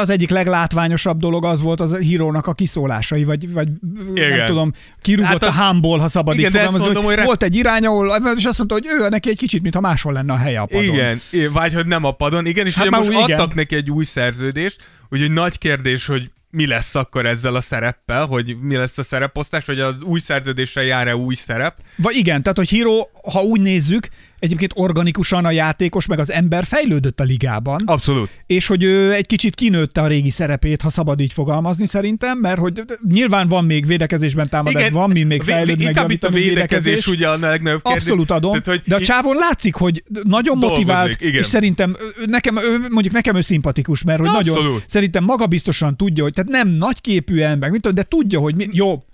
az 0.00 0.10
egyik 0.10 0.30
leglátványosabb 0.30 1.18
dolog 1.18 1.44
az 1.44 1.60
volt 1.60 1.80
az 1.80 1.92
a 1.92 1.96
hírónak 1.96 2.46
a 2.46 2.52
kiszólásai, 2.52 3.24
vagy, 3.24 3.52
vagy 3.52 3.68
Igen. 4.14 4.36
nem 4.36 4.46
tudom, 4.46 4.72
kirúgott 5.02 5.30
Hát 5.30 5.42
a- 5.42 5.46
a 5.46 5.50
hámból, 5.50 5.98
ha 5.98 6.08
szabad 6.08 6.34
Igen, 6.34 6.46
így 6.50 6.56
fogalmazni, 6.56 6.86
mondom, 6.86 7.04
hogy 7.04 7.22
volt 7.24 7.42
egy 7.42 7.56
irány, 7.56 7.84
ahol, 7.86 8.34
és 8.36 8.44
azt 8.44 8.58
mondta, 8.58 8.74
hogy 8.74 8.86
ő 8.86 9.08
neki 9.08 9.28
egy 9.28 9.36
kicsit, 9.36 9.62
mintha 9.62 9.80
máshol 9.80 10.12
lenne 10.12 10.32
a 10.32 10.36
helye 10.36 10.60
a 10.60 10.66
padon. 10.66 10.84
Igen, 10.84 11.20
vagy 11.52 11.74
hogy 11.74 11.86
nem 11.86 12.04
a 12.04 12.10
padon. 12.10 12.46
Igen, 12.46 12.66
és 12.66 12.74
Hát 12.74 12.86
ugye 12.86 12.96
most 12.96 13.08
úgy, 13.08 13.14
igen. 13.14 13.38
adtak 13.38 13.54
neki 13.54 13.74
egy 13.76 13.90
új 13.90 14.04
szerződést, 14.04 14.76
úgyhogy 15.08 15.30
nagy 15.30 15.58
kérdés, 15.58 16.06
hogy 16.06 16.30
mi 16.50 16.66
lesz 16.66 16.94
akkor 16.94 17.26
ezzel 17.26 17.54
a 17.54 17.60
szereppel, 17.60 18.26
hogy 18.26 18.56
mi 18.60 18.76
lesz 18.76 18.98
a 18.98 19.02
szereposztás, 19.02 19.64
vagy 19.64 19.80
az 19.80 19.94
új 20.02 20.20
szerződésre 20.20 20.84
jár-e 20.84 21.16
új 21.16 21.34
szerep. 21.34 21.76
Vagy 21.96 22.16
igen, 22.16 22.42
tehát 22.42 22.58
hogy 22.58 22.68
Hiro, 22.68 23.02
ha 23.32 23.42
úgy 23.42 23.60
nézzük, 23.60 24.08
egyébként 24.46 24.72
organikusan 24.74 25.44
a 25.44 25.50
játékos 25.50 26.06
meg 26.06 26.18
az 26.18 26.32
ember 26.32 26.64
fejlődött 26.64 27.20
a 27.20 27.24
ligában. 27.24 27.80
Abszolút. 27.84 28.30
és 28.46 28.66
hogy 28.66 28.82
ő 28.82 29.12
egy 29.12 29.26
kicsit 29.26 29.54
kinőtte 29.54 30.00
a 30.00 30.06
régi 30.06 30.30
szerepét, 30.30 30.82
ha 30.82 30.90
szabad 30.90 31.20
így 31.20 31.32
fogalmazni 31.32 31.86
szerintem, 31.86 32.38
mert 32.38 32.58
hogy 32.58 32.82
nyilván 33.08 33.48
van 33.48 33.64
még 33.64 33.86
védekezésben 33.86 34.48
támadás, 34.48 34.90
van 34.90 35.10
mi 35.10 35.22
még 35.22 35.42
fejlődni, 35.42 35.84
meg 35.84 35.94
Inkább 35.94 36.10
itt 36.10 36.24
a 36.24 36.30
védekezés 36.30 37.06
ugye 37.06 37.28
a 37.28 37.36
legnagyobb 37.38 37.82
kérdés. 37.82 38.02
Abszolút 38.02 38.30
adom, 38.30 38.50
Tehát, 38.50 38.66
hogy 38.66 38.82
de 38.84 38.94
a 38.94 39.00
csávon 39.00 39.36
látszik, 39.36 39.74
hogy 39.74 40.02
nagyon 40.22 40.58
Dolgozik, 40.58 40.86
motivált, 40.86 41.20
igen. 41.20 41.40
és 41.40 41.46
szerintem 41.46 41.96
nekem, 42.26 42.54
mondjuk 42.90 43.14
nekem 43.14 43.36
ő 43.36 43.40
szimpatikus, 43.40 44.02
mert 44.02 44.18
hogy 44.18 44.30
nagyon, 44.30 44.56
Abszolút. 44.56 44.84
szerintem 44.86 45.24
magabiztosan 45.24 45.96
tudja, 45.96 46.22
hogy 46.22 46.32
tehát 46.32 46.50
nem 46.50 46.68
nagyképű 46.68 47.40
ember, 47.40 47.70
mit 47.70 47.80
tudom, 47.80 47.96
de 47.96 48.02
tudja, 48.02 48.40
hogy 48.40 48.54
mi, 48.54 48.66
jó, 48.72 49.04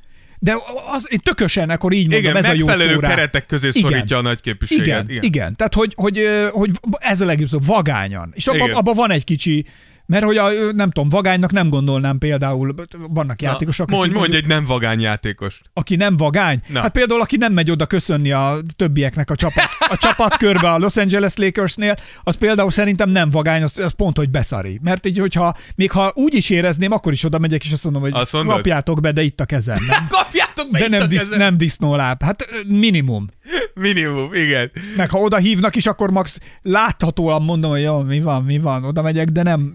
de 0.45 0.57
az, 0.95 1.07
én 1.11 1.19
tökösen 1.23 1.71
akkor 1.71 1.93
így 1.93 2.09
mondom, 2.09 2.19
igen, 2.19 2.37
ez 2.37 2.45
a 2.45 2.53
jó 2.53 2.67
megfelelő 2.67 2.95
szó 2.95 3.01
rá. 3.01 3.09
keretek 3.09 3.47
közé 3.47 3.69
Igen. 3.69 3.83
szorítja 3.83 4.17
a 4.17 4.21
nagy 4.21 4.41
képviséget. 4.41 4.87
Igen, 4.87 5.09
igen, 5.09 5.23
igen. 5.23 5.57
Tehát, 5.57 5.75
hogy, 5.75 5.93
hogy, 5.97 6.27
hogy 6.51 6.71
ez 6.99 7.21
a 7.21 7.25
legjobb 7.25 7.49
szó, 7.49 7.59
vagányan. 7.67 8.33
És 8.35 8.47
abban 8.47 8.71
abba 8.73 8.93
van 8.93 9.11
egy 9.11 9.25
kicsi, 9.25 9.65
mert 10.13 10.25
hogy 10.25 10.37
a, 10.37 10.49
nem 10.73 10.91
tudom, 10.91 11.09
vagánynak 11.09 11.53
nem 11.53 11.69
gondolnám 11.69 12.19
például, 12.19 12.75
vannak 13.09 13.43
játékosok, 13.43 13.91
Na, 13.91 13.97
mondj, 13.97 14.11
akik, 14.11 14.21
mondj 14.21 14.37
egy 14.37 14.47
nem 14.47 14.65
vagány 14.65 15.01
játékost. 15.01 15.61
aki 15.73 15.97
nem 15.97 16.17
vagány. 16.17 16.61
Na. 16.69 16.81
Hát 16.81 16.93
például, 16.93 17.21
aki 17.21 17.37
nem 17.37 17.53
megy 17.53 17.71
oda 17.71 17.87
köszönni 17.87 18.33
a 18.33 18.59
többieknek 18.77 19.31
a 19.31 19.35
csapat, 19.35 19.65
a 19.79 19.97
csapatkörbe 19.97 20.71
a 20.71 20.79
Los 20.79 20.97
Angeles 20.97 21.37
Lakersnél, 21.37 21.97
az 22.23 22.35
például 22.35 22.71
szerintem 22.71 23.11
nem 23.11 23.31
vagány, 23.31 23.63
az, 23.63 23.79
az 23.79 23.93
pont, 23.93 24.17
hogy 24.17 24.31
beszari. 24.31 24.79
Mert 24.83 25.07
így, 25.07 25.19
hogyha 25.19 25.57
még 25.75 25.91
ha 25.91 26.13
úgy 26.15 26.35
is 26.35 26.51
érezném, 26.51 26.93
akkor 26.93 27.13
is 27.13 27.25
oda 27.25 27.39
megyek, 27.39 27.65
és 27.65 27.73
azt 27.73 27.85
mondom, 27.85 28.03
hogy 28.03 28.13
Azt 28.15 28.33
mondod? 28.33 28.55
kapjátok 28.55 29.01
be, 29.01 29.13
de 29.13 29.23
itt 29.23 29.41
a 29.41 29.45
kezem. 29.45 29.77
Nem? 29.89 30.07
Kapjátok 30.19 30.71
be 30.71 30.79
De 30.79 30.85
itt 30.85 30.91
nem, 30.91 31.01
a 31.03 31.07
disz, 31.07 31.19
kezem. 31.19 31.39
nem 31.39 31.57
disznóláb. 31.57 32.23
Hát 32.23 32.47
minimum. 32.67 33.29
Minimum, 33.75 34.35
igen. 34.35 34.71
Meg 34.97 35.11
ha 35.11 35.19
oda 35.19 35.37
hívnak 35.37 35.77
is, 35.77 35.87
akkor 35.87 36.11
max 36.11 36.39
láthatóan 36.63 37.43
mondom, 37.43 37.71
hogy 37.71 37.81
jó, 37.83 38.01
mi 38.03 38.21
van, 38.21 38.43
mi 38.45 38.59
van, 38.59 38.85
oda 38.85 39.03
megyek, 39.03 39.29
de 39.29 39.43
nem 39.43 39.73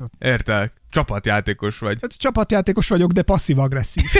ott. 0.00 0.10
Értek. 0.18 0.72
Csapatjátékos 0.96 1.78
vagy. 1.78 1.98
Hát 2.00 2.16
csapatjátékos 2.16 2.88
vagyok, 2.88 3.12
de 3.12 3.22
passzív-agresszív. 3.22 4.04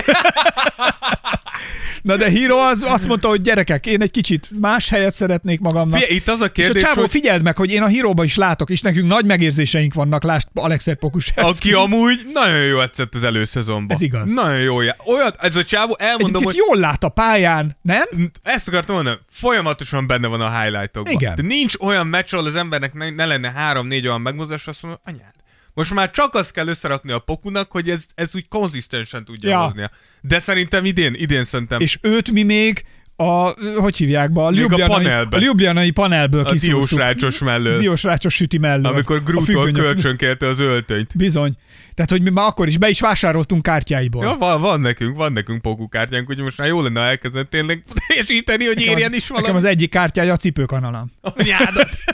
Na 2.03 2.17
de 2.17 2.29
Hiro 2.29 2.57
az 2.57 2.83
azt 2.83 3.07
mondta, 3.07 3.29
hogy 3.29 3.41
gyerekek, 3.41 3.87
én 3.87 4.03
egy 4.03 4.11
kicsit 4.11 4.49
más 4.61 4.89
helyet 4.89 5.15
szeretnék 5.15 5.61
magamnak. 5.61 5.99
Figyelj, 5.99 6.15
itt 6.15 6.29
az 6.29 6.41
a 6.41 6.45
és 6.45 6.49
a 6.49 6.53
kérdés, 6.53 6.83
csávó, 6.83 7.01
hogy 7.01 7.11
figyeld 7.11 7.43
meg, 7.43 7.57
hogy 7.57 7.73
én 7.73 7.83
a 7.83 7.87
Híróba 7.87 8.25
is 8.25 8.37
látok, 8.37 8.71
és 8.71 8.81
nekünk 8.81 9.07
nagy 9.09 9.25
megérzéseink 9.25 9.95
vannak, 9.95 10.23
lásd 10.23 10.49
Alexei 10.55 10.95
Pokusevski. 10.95 11.41
aki 11.51 11.73
amúgy 11.73 12.27
nagyon 12.33 12.65
jó 12.65 12.81
edzett 12.81 13.15
az 13.15 13.25
előszezonban. 13.25 13.97
Ez 13.97 14.03
igaz. 14.03 14.31
Nagyon 14.33 14.59
jó. 14.59 14.77
Olyat, 14.77 15.37
ez 15.41 15.57
a 15.57 15.65
csávó, 15.65 15.97
elmondom, 15.99 16.29
Egyébként 16.29 16.45
hogy 16.45 16.65
jól 16.69 16.79
lát 16.79 17.05
a 17.05 17.09
pályán, 17.09 17.77
nem? 17.83 18.31
ezt 18.43 18.69
akartam 18.69 18.95
mondani, 18.95 19.19
folyamatosan 19.31 20.07
benne 20.07 20.27
van 20.27 20.41
a 20.41 20.61
highlightokban. 20.61 21.13
Igen. 21.13 21.35
De 21.35 21.43
nincs 21.43 21.75
olyan 21.81 22.07
meccs, 22.07 22.35
ahol 22.35 22.47
az 22.47 22.55
embernek 22.55 22.93
ne, 22.93 23.11
ne 23.11 23.25
lenne 23.25 23.51
három-négy 23.51 24.07
olyan 24.07 24.21
megmozgás, 24.21 24.67
azt 24.67 24.83
mondja, 24.83 25.01
anyád. 25.05 25.35
Most 25.77 25.95
már 25.95 26.11
csak 26.11 26.35
azt 26.35 26.53
kell 26.53 26.69
összerakni 26.69 27.13
a 27.13 27.19
pokunak, 27.19 27.71
hogy 27.71 27.91
ez, 27.91 28.05
ez 28.15 28.35
úgy 28.35 28.49
konzisztensen 28.49 29.25
tudja 29.25 29.49
Ja. 29.51 29.59
hoznia. 29.59 29.91
De 30.21 30.39
szerintem 30.39 30.85
idén, 30.85 31.15
idén 31.15 31.45
szerintem 31.45 31.81
És 31.81 31.99
őt 32.03 32.31
mi 32.31 32.43
még 32.43 32.85
a, 33.17 33.49
hogy 33.81 33.97
hívják 33.97 34.33
be, 34.33 34.41
a 34.45 34.51
Még 34.51 34.59
a 34.59 34.63
Ljubljanai, 34.63 34.97
panelben. 35.05 35.41
a 35.41 35.43
Ljubljanai 35.43 35.91
panelből 35.91 36.45
a 36.45 36.51
kiszúrtuk. 36.51 36.89
diósrácsos 36.89 37.39
mellől. 37.39 37.79
Diósrácsos 37.79 38.35
süti 38.35 38.59
mellől. 38.59 38.93
Amikor 38.93 39.17
A 39.17 39.21
Grútól 39.21 39.71
kölcsönkérte 39.71 40.47
az 40.47 40.61
öltönyt. 40.61 41.17
Bizony. 41.17 41.55
Tehát, 41.95 42.11
hogy 42.11 42.23
mi 42.23 42.31
már 42.31 42.47
akkor 42.47 42.67
is 42.69 42.79
be 42.79 42.89
is 42.89 43.01
vásároltunk 43.01 43.63
kártyáiból. 43.63 44.25
Ja, 44.25 44.37
van, 44.39 44.61
van 44.61 44.81
nekünk, 44.81 45.17
van 45.17 45.33
nekünk 45.33 45.63
pókukártyánk, 45.63 46.29
úgyhogy 46.29 46.45
most 46.45 46.59
már 46.59 46.69
jó 46.69 46.83
lenne, 46.83 47.01
ha 47.01 47.07
elkezdett 47.07 47.51
tényleg 47.51 47.83
teljesíteni, 48.09 48.65
hogy 48.67 48.77
Nekem 48.77 48.93
érjen 48.93 49.11
az, 49.11 49.17
is 49.17 49.29
valami. 49.29 49.47
Nekem 49.47 49.61
az 49.61 49.69
egyik 49.69 49.91
kártyája 49.91 50.33
a 50.33 50.37
cipőkanalam. 50.37 51.11
Anyádat. 51.21 51.89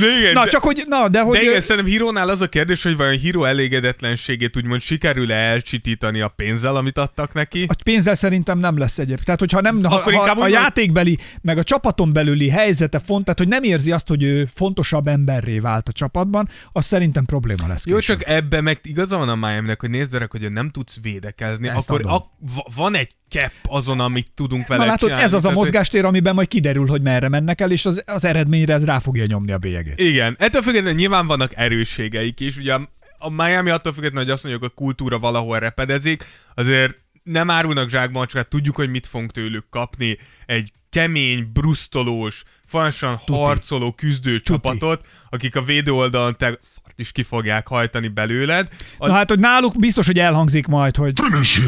De 0.00 0.16
igen, 0.18 0.32
Na, 0.32 0.44
de, 0.44 0.50
csak 0.50 0.62
hogy, 0.62 0.84
na, 0.88 1.08
de 1.08 1.20
hogy... 1.20 1.36
de 1.36 1.42
igen, 1.42 1.60
szerintem 1.60 1.92
Hírónál 1.92 2.28
az 2.28 2.40
a 2.40 2.48
kérdés, 2.48 2.82
hogy 2.82 2.96
vajon 2.96 3.16
Híró 3.16 3.44
elégedetlenségét 3.44 4.56
úgymond 4.56 4.80
sikerül-e 4.80 5.34
elcsitítani 5.34 6.20
a 6.20 6.28
pénzzel, 6.28 6.76
amit 6.76 6.98
adtak 6.98 7.32
neki. 7.32 7.64
a 7.68 7.74
pénzzel 7.84 8.14
szerintem 8.14 8.58
nem 8.58 8.78
lesz 8.78 8.98
egyéb. 8.98 9.20
Tehát, 9.20 9.40
hogyha 9.40 9.60
nem, 9.60 9.84
ha, 9.84 9.94
Akkor 9.94 10.12
ha, 10.12 10.18
inkább 10.18 10.38
a 10.38 10.48
játékbeli, 10.48 11.18
meg 11.42 11.58
a 11.58 11.62
csapaton 11.62 12.12
belüli 12.12 12.48
helyzete 12.48 12.98
font, 12.98 13.24
tehát, 13.24 13.38
hogy 13.38 13.48
nem 13.48 13.62
érzi 13.62 13.92
azt, 13.92 14.08
hogy 14.08 14.22
ő 14.22 14.48
fontosabb 14.54 15.06
emberré 15.06 15.58
vált 15.58 15.88
a 15.88 15.92
csapatban, 15.92 16.48
az 16.72 16.84
szerintem 16.84 17.24
probléma 17.24 17.66
lesz. 17.66 17.86
Jó, 17.86 17.96
később. 17.96 18.18
csak 18.18 18.28
ebbe 18.28 18.60
meg 18.60 18.80
igaza 18.82 19.16
van 19.16 19.28
a 19.28 19.34
Miami-nek, 19.34 19.80
hogy 19.80 19.90
nézd 19.90 20.14
öreg, 20.14 20.30
hogy 20.30 20.52
nem 20.52 20.70
tudsz 20.70 20.96
védekezni, 21.02 21.68
Ezt 21.68 21.90
akkor 21.90 22.00
adom. 22.00 22.12
a, 22.12 22.30
va- 22.54 22.74
van 22.74 22.94
egy 22.94 23.10
cap 23.28 23.52
azon, 23.62 24.00
amit 24.00 24.30
tudunk 24.34 24.66
vele 24.66 24.80
Na 24.80 24.86
látod, 24.86 25.00
csinálni. 25.00 25.22
ez 25.24 25.32
az 25.32 25.44
a 25.44 25.50
mozgástér, 25.50 26.04
amiben 26.04 26.34
majd 26.34 26.48
kiderül, 26.48 26.86
hogy 26.86 27.02
merre 27.02 27.28
mennek 27.28 27.60
el, 27.60 27.70
és 27.70 27.86
az, 27.86 28.02
az 28.06 28.24
eredményre 28.24 28.74
ez 28.74 28.84
rá 28.84 28.98
fogja 28.98 29.24
nyomni 29.26 29.52
a 29.52 29.58
bélyegét. 29.58 30.00
Igen, 30.00 30.36
ettől 30.38 30.62
függetlenül 30.62 30.98
nyilván 30.98 31.26
vannak 31.26 31.52
erősségeik 31.56 32.40
is, 32.40 32.56
ugye 32.56 32.74
a- 33.18 33.30
Miami 33.30 33.70
attól 33.70 33.92
függetlenül, 33.92 34.24
hogy 34.24 34.34
azt 34.34 34.42
mondjuk 34.44 34.64
a 34.64 34.74
kultúra 34.74 35.18
valahol 35.18 35.58
repedezik, 35.58 36.24
azért 36.54 36.94
nem 37.22 37.50
árulnak 37.50 37.88
zsákban, 37.88 38.26
csak 38.26 38.36
hát 38.36 38.48
tudjuk, 38.48 38.76
hogy 38.76 38.90
mit 38.90 39.06
fogunk 39.06 39.32
tőlük 39.32 39.66
kapni. 39.70 40.16
Egy 40.46 40.72
kemény, 40.90 41.50
brusztolós, 41.52 42.42
folyamatosan 42.66 43.20
harcoló, 43.26 43.92
küzdő 43.92 44.40
csapatot, 44.40 45.06
akik 45.30 45.56
a 45.56 45.62
védő 45.62 45.92
oldalon 45.92 46.36
te 46.36 46.58
is 46.96 47.12
ki 47.12 47.22
fogják 47.22 47.66
hajtani 47.66 48.08
belőled. 48.08 48.68
A, 48.98 49.06
Na 49.06 49.12
hát, 49.12 49.28
hogy 49.28 49.38
náluk 49.38 49.78
biztos, 49.78 50.06
hogy 50.06 50.18
elhangzik 50.18 50.66
majd, 50.66 50.96
hogy 50.96 51.12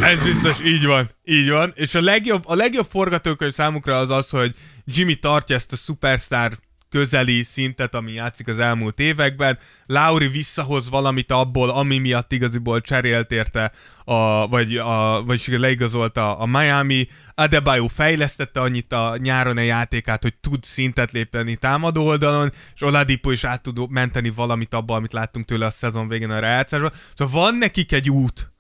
ez 0.03 0.23
biztos, 0.23 0.61
így 0.65 0.85
van, 0.85 1.11
így 1.25 1.51
van. 1.51 1.73
És 1.75 1.95
a 1.95 2.01
legjobb, 2.01 2.43
a 2.47 2.55
legjobb 2.55 2.87
forgatókönyv 2.91 3.53
számukra 3.53 3.99
az 3.99 4.11
az, 4.11 4.29
hogy 4.29 4.55
Jimmy 4.85 5.15
tartja 5.15 5.57
ezt 5.57 5.73
a 5.73 5.77
superstar 5.77 6.59
közeli 6.91 7.43
szintet, 7.43 7.95
ami 7.95 8.13
játszik 8.13 8.49
az 8.49 8.59
elmúlt 8.59 9.01
években. 9.01 9.59
Lauri 9.87 10.29
visszahoz 10.29 10.91
valamit 10.91 11.33
abból, 11.33 11.71
ami 11.71 11.99
miatt 11.99 12.33
igaziból 12.33 12.81
cserélt 12.81 13.31
érte, 13.31 13.73
a, 14.05 14.49
vagy, 14.49 14.77
a, 14.77 15.23
vagy 15.25 15.45
leigazolta 15.49 16.39
a 16.39 16.47
Miami. 16.47 17.07
Adebayo 17.35 17.87
fejlesztette 17.87 18.61
annyit 18.61 18.93
a 18.93 19.17
nyáron 19.17 19.57
a 19.57 19.61
játékát, 19.61 20.23
hogy 20.23 20.35
tud 20.35 20.65
szintet 20.65 21.13
lépni 21.13 21.57
támadó 21.57 22.07
oldalon, 22.07 22.53
és 22.75 22.83
Oladipo 22.83 23.31
is 23.31 23.45
át 23.45 23.63
tud 23.63 23.91
menteni 23.91 24.31
valamit 24.31 24.75
abba, 24.75 24.95
amit 24.95 25.13
láttunk 25.13 25.47
tőle 25.47 25.67
a 25.67 25.71
szezon 25.71 26.09
végén 26.09 26.31
a 26.31 26.39
rájátszásban. 26.39 26.93
Szóval 27.17 27.43
van 27.43 27.55
nekik 27.55 27.93
egy 27.93 28.11
út, 28.11 28.53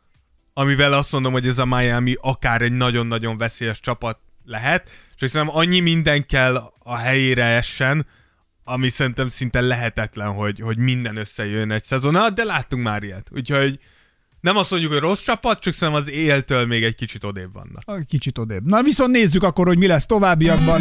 amivel 0.52 0.92
azt 0.92 1.12
mondom, 1.12 1.32
hogy 1.32 1.46
ez 1.46 1.58
a 1.58 1.64
Miami 1.64 2.16
akár 2.20 2.62
egy 2.62 2.72
nagyon-nagyon 2.72 3.38
veszélyes 3.38 3.80
csapat 3.80 4.18
lehet, 4.44 4.90
és 5.18 5.30
szerintem 5.30 5.56
annyi 5.56 5.80
minden 5.80 6.26
kell 6.26 6.72
a 6.78 6.96
helyére 6.96 7.44
essen, 7.44 8.06
ami 8.70 8.88
szerintem 8.88 9.28
szinte 9.28 9.60
lehetetlen, 9.60 10.32
hogy, 10.32 10.60
hogy 10.60 10.78
minden 10.78 11.16
összejön 11.16 11.70
egy 11.70 11.84
szezon, 11.84 12.34
de 12.34 12.44
láttunk 12.44 12.82
már 12.82 13.02
ilyet. 13.02 13.28
Úgyhogy 13.32 13.78
nem 14.40 14.56
azt 14.56 14.70
mondjuk, 14.70 14.92
hogy 14.92 15.00
rossz 15.00 15.22
csapat, 15.22 15.60
csak 15.60 15.74
szerintem 15.74 16.02
az 16.02 16.10
éltől 16.10 16.66
még 16.66 16.84
egy 16.84 16.94
kicsit 16.94 17.24
odébb 17.24 17.52
vannak. 17.52 17.82
Ah, 17.84 18.00
kicsit 18.08 18.38
odébb. 18.38 18.64
Na 18.64 18.82
viszont 18.82 19.10
nézzük 19.10 19.42
akkor, 19.42 19.66
hogy 19.66 19.78
mi 19.78 19.86
lesz 19.86 20.06
továbbiakban. 20.06 20.80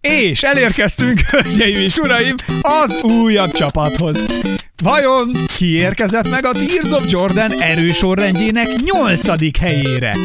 És 0.00 0.42
elérkeztünk, 0.42 1.20
hölgyeim 1.30 1.76
és 1.76 1.96
uraim, 1.96 2.34
az 2.60 3.02
újabb 3.02 3.52
csapathoz. 3.52 4.26
Vajon 4.82 5.32
ki 5.56 5.78
érkezett 5.78 6.30
meg 6.30 6.44
a 6.44 6.52
Tears 6.52 6.90
of 6.90 7.04
Jordan 7.10 7.50
erősorrendjének 7.60 8.68
nyolcadik 8.80 9.56
helyére? 9.56 10.16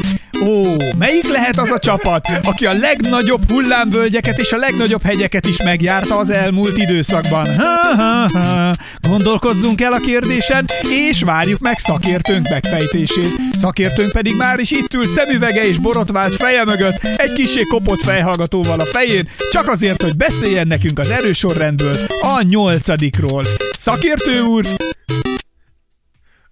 Ó, 0.46 0.76
melyik 0.98 1.32
lehet 1.32 1.58
az 1.58 1.72
a 1.72 1.80
csapat, 1.80 2.28
aki 2.44 2.66
a 2.66 2.74
legnagyobb 2.74 3.50
hullámvölgyeket 3.50 4.40
és 4.40 4.52
a 4.52 4.58
legnagyobb 4.58 5.04
hegyeket 5.04 5.46
is 5.46 5.64
megjárta 5.64 6.18
az 6.18 6.30
elmúlt 6.30 6.78
időszakban? 6.78 7.48
Ha, 7.58 7.96
ha, 7.96 8.40
ha. 8.40 8.74
Gondolkozzunk 9.10 9.82
el 9.82 9.94
a 9.94 9.98
kérdésen, 9.98 10.66
és 10.90 11.22
várjuk 11.24 11.60
meg 11.60 11.80
szakértőnk 11.80 12.50
megfejtését. 12.50 13.36
Szakértőnk 13.58 14.12
pedig 14.12 14.36
már 14.36 14.60
is 14.60 14.72
itt 14.72 14.94
ül 14.94 15.08
szemüvege 15.08 15.68
és 15.68 15.78
borotvált 15.78 16.36
feje 16.36 16.64
mögött, 16.64 17.04
egy 17.04 17.34
kisé 17.34 17.62
kopott 17.64 18.02
fejhallgatóval 18.02 18.80
a 18.80 18.86
fején, 18.86 19.30
csak 19.52 19.68
azért, 19.68 20.02
hogy 20.02 20.18
beszéljen 20.18 20.68
nekünk 20.68 21.00
az 21.00 21.10
erősorrendből, 21.10 21.96
a 22.22 22.42
nyolcadikról. 22.42 23.44
Szakértő 23.78 24.42
úr, 24.42 24.66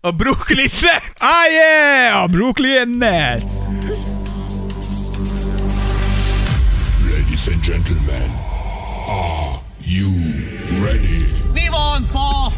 A 0.02 0.12
Brooklyn 0.12 0.70
Nets! 0.82 1.22
ah 1.22 1.48
yeah, 1.50 2.24
a 2.24 2.28
Brooklyn 2.28 2.89
Nets! 2.98 3.54
Ladies 7.12 7.48
and 7.48 7.62
gentlemen, 7.64 8.32
are 9.08 9.60
you 9.86 10.10
ready? 10.86 11.26
Mi 11.54 11.68
van, 11.70 12.04
fa? 12.04 12.54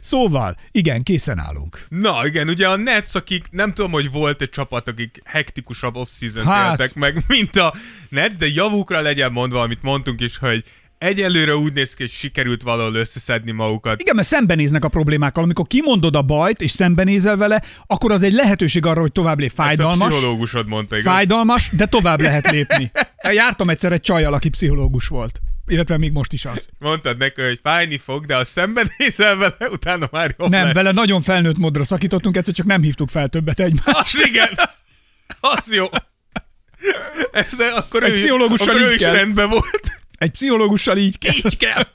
Szóval, 0.00 0.56
igen, 0.70 1.02
készen 1.02 1.38
állunk. 1.38 1.86
Na 1.88 2.26
igen, 2.26 2.48
ugye 2.48 2.68
a 2.68 2.76
Nets, 2.76 3.14
akik 3.14 3.44
nem 3.50 3.74
tudom, 3.74 3.90
hogy 3.90 4.10
volt 4.10 4.40
egy 4.42 4.50
csapat, 4.50 4.88
akik 4.88 5.20
hektikusabb 5.24 5.96
off-season 5.96 6.44
Hát. 6.44 6.70
éltek 6.70 6.94
meg, 6.94 7.24
mint 7.28 7.56
a 7.56 7.74
Nets, 8.08 8.34
de 8.34 8.46
javukra 8.48 9.00
legyen 9.00 9.32
mondva, 9.32 9.62
amit 9.62 9.82
mondtunk 9.82 10.20
is, 10.20 10.38
hogy 10.38 10.64
egyelőre 10.98 11.56
úgy 11.56 11.72
néz 11.72 11.94
ki, 11.94 12.02
hogy 12.02 12.10
sikerült 12.12 12.62
valahol 12.62 12.94
összeszedni 12.94 13.50
magukat. 13.50 14.00
Igen, 14.00 14.14
mert 14.14 14.28
szembenéznek 14.28 14.84
a 14.84 14.88
problémákkal. 14.88 15.42
Amikor 15.42 15.66
kimondod 15.66 16.16
a 16.16 16.22
bajt, 16.22 16.60
és 16.60 16.70
szembenézel 16.70 17.36
vele, 17.36 17.62
akkor 17.86 18.12
az 18.12 18.22
egy 18.22 18.32
lehetőség 18.32 18.86
arra, 18.86 19.00
hogy 19.00 19.12
tovább 19.12 19.38
lép. 19.38 19.48
Ezt 19.48 19.58
a 19.58 19.62
Fájdalmas, 19.62 20.08
pszichológusod 20.08 20.66
mondta, 20.68 20.96
igaz? 20.96 21.12
fájdalmas, 21.12 21.68
de 21.72 21.86
tovább 21.86 22.20
lehet 22.28 22.50
lépni. 22.50 22.90
Jártam 23.32 23.70
egyszer 23.70 23.92
egy 23.92 24.00
csajjal, 24.00 24.32
aki 24.34 24.48
pszichológus 24.48 25.08
volt. 25.08 25.40
Illetve 25.68 25.98
még 25.98 26.12
most 26.12 26.32
is 26.32 26.44
az. 26.44 26.68
Mondtad 26.78 27.16
neki, 27.18 27.42
hogy 27.42 27.60
fájni 27.62 27.98
fog, 27.98 28.26
de 28.26 28.34
ha 28.34 28.44
szembenézel 28.44 29.36
vele, 29.36 29.70
utána 29.70 30.08
már 30.10 30.34
jobb 30.38 30.50
Nem, 30.50 30.64
lesz. 30.64 30.74
vele 30.74 30.90
nagyon 30.92 31.22
felnőtt 31.22 31.58
módra 31.58 31.84
szakítottunk, 31.84 32.36
egyszer 32.36 32.54
csak 32.54 32.66
nem 32.66 32.82
hívtuk 32.82 33.08
fel 33.08 33.28
többet 33.28 33.60
egymást. 33.60 33.96
Az 34.14 34.26
igen! 34.26 34.48
Az 35.40 35.72
jó! 35.72 35.86
Ez, 37.32 37.58
akkor 37.76 38.04
Egy 38.04 38.12
ő, 38.12 38.18
pszichológussal 38.18 38.74
akkor 38.74 38.88
ő 38.88 38.92
is 38.94 39.00
kell. 39.00 39.12
rendben 39.12 39.48
volt. 39.48 40.00
Egy 40.16 40.30
pszichológussal 40.30 40.96
így 40.96 41.18
kell. 41.18 41.34
Így 41.34 41.56
kell. 41.56 41.86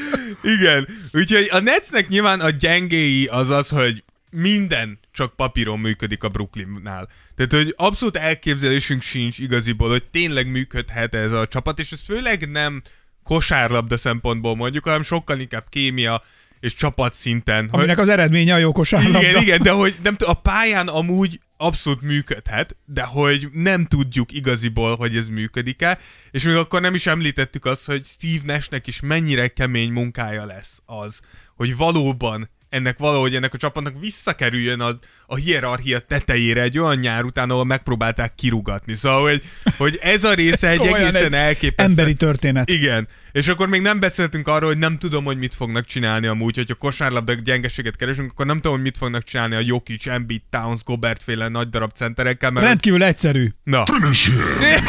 Igen. 0.58 0.88
Úgyhogy 1.12 1.48
a 1.50 1.58
Netsnek 1.58 2.08
nyilván 2.08 2.40
a 2.40 2.50
gyengéi 2.50 3.26
az 3.26 3.50
az, 3.50 3.68
hogy 3.68 4.04
minden 4.30 4.98
csak 5.12 5.36
papíron 5.36 5.78
működik 5.78 6.22
a 6.22 6.28
Brooklynnál. 6.28 7.08
Tehát, 7.34 7.52
hogy 7.52 7.74
abszolút 7.76 8.16
elképzelésünk 8.16 9.02
sincs 9.02 9.38
igaziból, 9.38 9.88
hogy 9.88 10.04
tényleg 10.04 10.50
működhet 10.50 11.14
ez 11.14 11.32
a 11.32 11.48
csapat, 11.48 11.78
és 11.78 11.92
ez 11.92 12.00
főleg 12.00 12.50
nem 12.50 12.82
kosárlabda 13.22 13.96
szempontból 13.96 14.56
mondjuk, 14.56 14.84
hanem 14.84 15.02
sokkal 15.02 15.40
inkább 15.40 15.66
kémia 15.68 16.22
és 16.62 16.74
csapat 16.74 17.12
szinten. 17.14 17.68
hogy- 17.68 17.78
Aminek 17.78 17.98
az 17.98 18.08
eredménye 18.08 18.54
a 18.54 18.58
jó 18.58 18.72
kosárlabda. 18.72 19.20
igen, 19.22 19.42
igen, 19.42 19.62
de 19.62 19.70
hogy 19.70 19.94
nem 20.02 20.16
a 20.24 20.34
pályán 20.34 20.88
amúgy 20.88 21.40
abszolút 21.56 22.00
működhet, 22.02 22.76
de 22.84 23.02
hogy 23.02 23.48
nem 23.52 23.84
tudjuk 23.84 24.32
igaziból, 24.32 24.96
hogy 24.96 25.16
ez 25.16 25.28
működik-e, 25.28 25.98
és 26.30 26.42
még 26.44 26.54
akkor 26.54 26.80
nem 26.80 26.94
is 26.94 27.06
említettük 27.06 27.64
azt, 27.64 27.84
hogy 27.86 28.04
Steve 28.04 28.54
Nashnek 28.54 28.86
is 28.86 29.00
mennyire 29.00 29.48
kemény 29.48 29.90
munkája 29.92 30.44
lesz 30.44 30.82
az, 30.86 31.20
hogy 31.54 31.76
valóban 31.76 32.50
ennek 32.72 32.98
valahogy 32.98 33.34
ennek 33.34 33.54
a 33.54 33.56
csapatnak 33.56 34.00
visszakerüljön 34.00 34.80
az, 34.80 34.98
a 35.26 35.36
hierarchia 35.36 35.98
tetejére 35.98 36.62
egy 36.62 36.78
olyan 36.78 36.96
nyár 36.96 37.24
után, 37.24 37.50
ahol 37.50 37.64
megpróbálták 37.64 38.34
kirugatni. 38.34 38.94
Szóval, 38.94 39.20
hogy, 39.20 39.42
hogy 39.76 39.98
ez 40.02 40.24
a 40.24 40.34
része 40.34 40.70
egy 40.70 40.80
Olyan 40.80 40.94
egészen 40.94 41.24
egy 41.24 41.34
elképesztő. 41.34 41.90
Emberi 41.90 42.14
történet. 42.14 42.70
Igen. 42.70 43.08
És 43.32 43.48
akkor 43.48 43.68
még 43.68 43.80
nem 43.80 44.00
beszéltünk 44.00 44.48
arról, 44.48 44.68
hogy 44.68 44.78
nem 44.78 44.98
tudom, 44.98 45.24
hogy 45.24 45.38
mit 45.38 45.54
fognak 45.54 45.84
csinálni 45.84 46.26
amúgy, 46.26 46.56
hogyha 46.56 46.74
kosárlabda 46.74 47.32
gyengeséget 47.32 47.96
keresünk, 47.96 48.30
akkor 48.30 48.46
nem 48.46 48.56
tudom, 48.56 48.72
hogy 48.72 48.82
mit 48.82 48.96
fognak 48.96 49.22
csinálni 49.24 49.54
a 49.54 49.60
Jokic, 49.60 50.06
Embiid, 50.06 50.42
Towns, 50.50 50.84
Gobert 50.84 51.22
féle 51.22 51.48
nagy 51.48 51.68
darab 51.68 51.92
centerekkel, 51.92 52.50
mert 52.50 52.66
Rendkívül 52.66 53.04
egyszerű. 53.04 53.48
Na. 53.64 53.82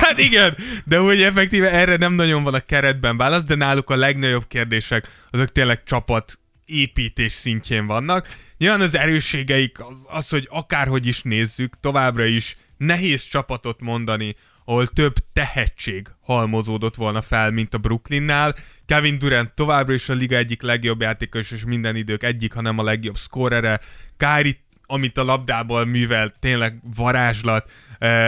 Hát 0.01 0.19
igen, 0.19 0.55
de 0.85 0.97
hogy 0.97 1.21
effektíve 1.21 1.71
erre 1.71 1.95
nem 1.95 2.13
nagyon 2.13 2.43
van 2.43 2.53
a 2.53 2.59
keretben 2.59 3.17
válasz, 3.17 3.43
de 3.43 3.55
náluk 3.55 3.89
a 3.89 3.95
legnagyobb 3.95 4.47
kérdések 4.47 5.07
azok 5.29 5.51
tényleg 5.51 5.83
csapat 5.83 6.37
építés 6.73 7.31
szintjén 7.31 7.85
vannak. 7.85 8.27
Nyilván 8.57 8.81
az 8.81 8.95
erősségeik 8.95 9.79
az, 9.79 10.05
az, 10.07 10.29
hogy 10.29 10.47
akárhogy 10.51 11.07
is 11.07 11.21
nézzük, 11.21 11.79
továbbra 11.79 12.25
is 12.25 12.57
nehéz 12.77 13.23
csapatot 13.23 13.81
mondani, 13.81 14.35
ahol 14.65 14.87
több 14.87 15.15
tehetség 15.33 16.07
halmozódott 16.21 16.95
volna 16.95 17.21
fel, 17.21 17.51
mint 17.51 17.73
a 17.73 17.77
Brooklynnál. 17.77 18.55
Kevin 18.85 19.19
Durant 19.19 19.53
továbbra 19.53 19.93
is 19.93 20.09
a 20.09 20.13
liga 20.13 20.35
egyik 20.35 20.61
legjobb 20.61 21.01
játékos, 21.01 21.51
és 21.51 21.63
minden 21.65 21.95
idők 21.95 22.23
egyik, 22.23 22.53
hanem 22.53 22.79
a 22.79 22.83
legjobb 22.83 23.17
szkórere. 23.17 23.79
Kyrie 24.17 24.61
amit 24.85 25.17
a 25.17 25.23
labdából 25.23 25.85
művel, 25.85 26.33
tényleg 26.39 26.79
varázslat, 26.95 27.71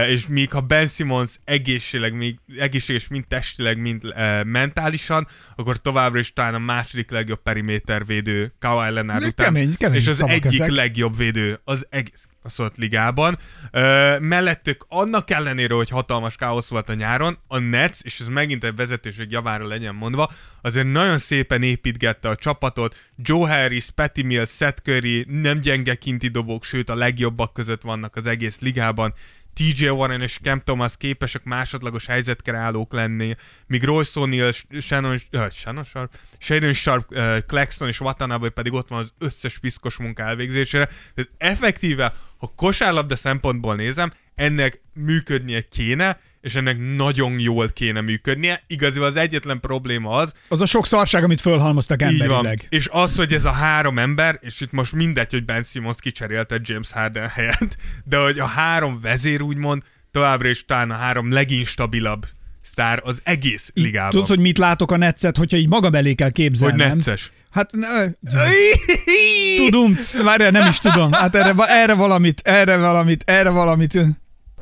és 0.08 0.28
míg 0.28 0.52
ha 0.52 0.62
Ben 0.62 0.88
Simmons 0.88 1.32
egészséleg, 1.44 2.14
még 2.14 2.40
egészséges 2.60 3.08
mind 3.08 3.28
testileg, 3.28 3.78
mind 3.78 4.14
mentálisan, 4.46 5.28
akkor 5.56 5.78
továbbra 5.78 6.20
is 6.20 6.34
talán 6.34 6.54
a 6.54 6.60
második 6.60 7.10
legjobb 7.12 7.42
perimétervédő 7.42 8.54
Kawhi 8.60 8.94
Leonard 8.94 9.24
után, 9.26 9.46
kemény- 9.46 9.78
kemény 9.78 10.00
és 10.00 10.08
az 10.08 10.24
egyik 10.28 10.46
ezek. 10.46 10.72
legjobb 10.72 11.18
védő 11.18 11.60
az 11.64 11.86
egész 11.90 12.28
baszott 12.44 12.76
ligában. 12.76 13.38
Ö, 13.72 14.16
mellettük 14.20 14.86
annak 14.88 15.30
ellenére, 15.30 15.74
hogy 15.74 15.90
hatalmas 15.90 16.36
káosz 16.36 16.68
volt 16.68 16.90
a 16.90 16.94
nyáron, 16.94 17.38
a 17.48 17.58
Nets, 17.58 18.00
és 18.02 18.20
ez 18.20 18.28
megint 18.28 18.64
egy 18.64 18.76
vezetőség 18.76 19.32
javára 19.32 19.68
legyen 19.68 19.96
mondva, 19.96 20.32
azért 20.62 20.92
nagyon 20.92 21.18
szépen 21.18 21.64
építgette 21.64 22.30
a 22.30 22.36
csapatot. 22.36 23.10
Joe 23.18 23.50
Harris, 23.50 23.90
Patty 23.96 24.22
Mills, 24.24 24.50
Seth 24.50 24.82
Curry 24.82 25.26
nem 25.30 25.60
gyenge 25.60 25.96
kinti 25.96 26.28
dobók, 26.28 26.64
sőt 26.64 26.90
a 26.90 26.96
legjobbak 26.96 27.54
között 27.54 27.82
vannak 27.82 28.16
az 28.16 28.26
egész 28.26 28.60
ligában. 28.60 29.14
TJ 29.56 29.90
Warren 29.90 30.22
és 30.22 30.40
Cam 30.42 30.60
Thomas 30.60 30.98
képesek 30.98 31.44
másodlagos 31.44 32.06
helyzetkreálók 32.06 32.94
lenni, 32.94 33.36
míg 33.68 33.84
Royce 33.84 34.12
O'Neal, 34.16 34.56
Shannon, 34.82 35.22
uh, 35.32 35.50
Shannon 35.50 35.84
Sharp, 35.84 36.18
Shadon 36.38 36.74
Sharp, 36.74 37.12
uh, 37.12 37.38
Claxton 37.40 37.88
és 37.88 38.00
Watanabe 38.00 38.50
pedig 38.50 38.74
ott 38.74 38.88
van 38.88 39.00
az 39.00 39.14
összes 39.18 39.60
piszkos 39.60 39.98
munka 39.98 40.24
elvégzésére. 40.24 40.86
Tehát 40.86 41.32
effektíve, 41.38 42.16
ha 42.38 42.54
kosárlabda 42.56 43.16
szempontból 43.16 43.76
nézem, 43.76 44.12
ennek 44.36 44.82
működnie 44.94 45.62
kéne, 45.62 46.20
és 46.46 46.56
ennek 46.56 46.96
nagyon 46.96 47.40
jól 47.40 47.70
kéne 47.70 48.02
működnie. 48.02 48.62
Igaziból 48.68 49.08
az 49.08 49.16
egyetlen 49.16 49.60
probléma 49.60 50.10
az, 50.10 50.34
Az 50.48 50.62
a 50.62 50.66
sok 50.66 50.86
szarság, 50.86 51.24
amit 51.24 51.42
fölhalmoztak 51.42 52.02
így 52.02 52.18
van. 52.18 52.22
emberileg. 52.22 52.66
És 52.70 52.90
az, 52.92 53.16
hogy 53.16 53.34
ez 53.34 53.46
a 53.46 53.52
három 53.52 54.00
ember, 54.00 54.40
és 54.42 54.62
itt 54.62 54.72
most 54.72 54.94
mindegy, 54.94 55.32
hogy 55.32 55.46
Ben 55.46 55.64
Simmons 55.64 55.98
kicserélte 56.00 56.60
James 56.64 56.92
Harden 56.92 57.28
helyett, 57.28 57.78
de 58.04 58.18
hogy 58.18 58.40
a 58.40 58.46
három 58.46 59.00
vezér 59.02 59.42
úgymond 59.42 59.82
továbbra 60.12 60.48
is 60.48 60.66
talán 60.66 60.92
a 60.92 60.96
három 60.96 61.32
leginstabilabb 61.32 62.26
sztár 62.64 63.02
az 63.04 63.20
egész 63.24 63.72
ligában. 63.74 64.10
Tudod, 64.10 64.28
hogy 64.28 64.40
mit 64.40 64.58
látok 64.58 64.92
a 64.92 64.98
netszet, 64.98 65.38
hogyha 65.38 65.58
így 65.58 65.70
magam 65.70 65.96
elé 65.96 66.14
kell 66.14 66.28
hogy 66.28 66.36
képzelnem. 66.36 66.98
necces. 66.98 67.32
Hát 67.52 67.72
ne, 67.72 68.06
tudom, 69.66 69.98
várjál, 70.24 70.52
nem 70.52 70.70
is 70.70 70.80
tudom. 70.80 71.12
Hát 71.12 71.36
erre, 71.36 71.54
erre 71.68 71.94
valamit, 71.94 72.42
erre 72.44 72.78
valamit, 72.78 73.24
erre 73.26 73.50
valamit. 73.50 74.00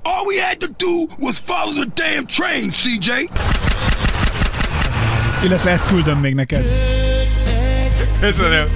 All 0.04 0.26
we 0.26 0.42
had 0.42 0.58
to 0.58 0.68
do 0.78 1.08
was 1.20 1.38
follow 1.38 1.74
the 1.74 1.92
damn 1.94 2.26
train, 2.26 2.72
CJ. 2.72 3.30
Illetve 5.44 5.70
ezt 5.72 5.88
küldöm 5.88 6.20
még 6.20 6.34
neked. 6.34 6.66
Köszönöm. 8.20 8.68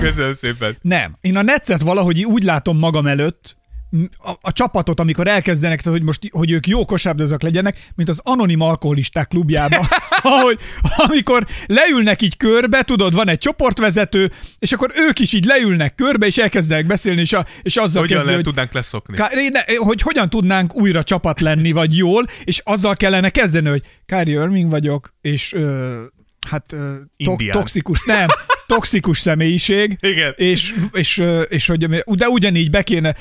Köszönöm 0.00 0.34
szépen. 0.34 0.76
Nem. 0.82 1.16
Én 1.20 1.36
a 1.36 1.42
netszet 1.42 1.82
valahogy 1.82 2.24
úgy 2.24 2.42
látom 2.42 2.78
magam 2.78 3.06
előtt, 3.06 3.56
a, 4.18 4.30
a 4.40 4.52
csapatot, 4.52 5.00
amikor 5.00 5.28
elkezdenek, 5.28 5.80
tehát, 5.80 5.98
hogy 5.98 6.06
most 6.06 6.28
hogy 6.30 6.50
ők 6.50 6.66
jó 6.66 6.84
kosárlabdázók 6.84 7.42
legyenek, 7.42 7.90
mint 7.94 8.08
az 8.08 8.20
anonim 8.24 8.60
alkoholisták 8.60 9.28
klubjában, 9.28 9.86
ahogy 10.22 10.58
amikor 10.96 11.46
leülnek 11.66 12.22
így 12.22 12.36
körbe, 12.36 12.82
tudod, 12.82 13.14
van 13.14 13.28
egy 13.28 13.38
csoportvezető, 13.38 14.32
és 14.58 14.72
akkor 14.72 14.92
ők 14.94 15.18
is 15.18 15.32
így 15.32 15.44
leülnek 15.44 15.94
körbe, 15.94 16.26
és 16.26 16.36
elkezdenek 16.36 16.86
beszélni, 16.86 17.20
és, 17.20 17.32
a, 17.32 17.44
és 17.62 17.76
azzal 17.76 18.02
Hogyan 18.02 18.16
kezdi, 18.16 18.24
lehet 18.24 18.34
hogy, 18.34 18.44
tudnánk 18.44 18.72
leszokni? 18.72 19.16
Ká- 19.16 19.34
ne, 19.34 19.60
hogy 19.76 20.02
hogyan 20.02 20.30
tudnánk 20.30 20.74
újra 20.74 21.02
csapat 21.02 21.40
lenni, 21.40 21.72
vagy 21.72 21.96
jól, 21.96 22.26
és 22.44 22.60
azzal 22.64 22.94
kellene 22.94 23.30
kezdeni, 23.30 23.68
hogy 23.68 23.82
Kyrie 24.06 24.42
Irving 24.42 24.70
vagyok, 24.70 25.14
és 25.20 25.52
ö, 25.52 26.02
hát 26.48 26.72
ö, 26.72 26.94
to- 27.24 27.50
toxikus, 27.50 28.04
nem, 28.04 28.28
toxikus 28.66 29.18
személyiség, 29.18 29.96
Igen. 30.00 30.32
és, 30.36 30.74
és, 30.92 31.22
és 31.48 31.66
hogy, 31.66 31.86
de 32.04 32.28
ugyanígy 32.28 32.70
be 32.70 32.82
kéne, 32.82 33.14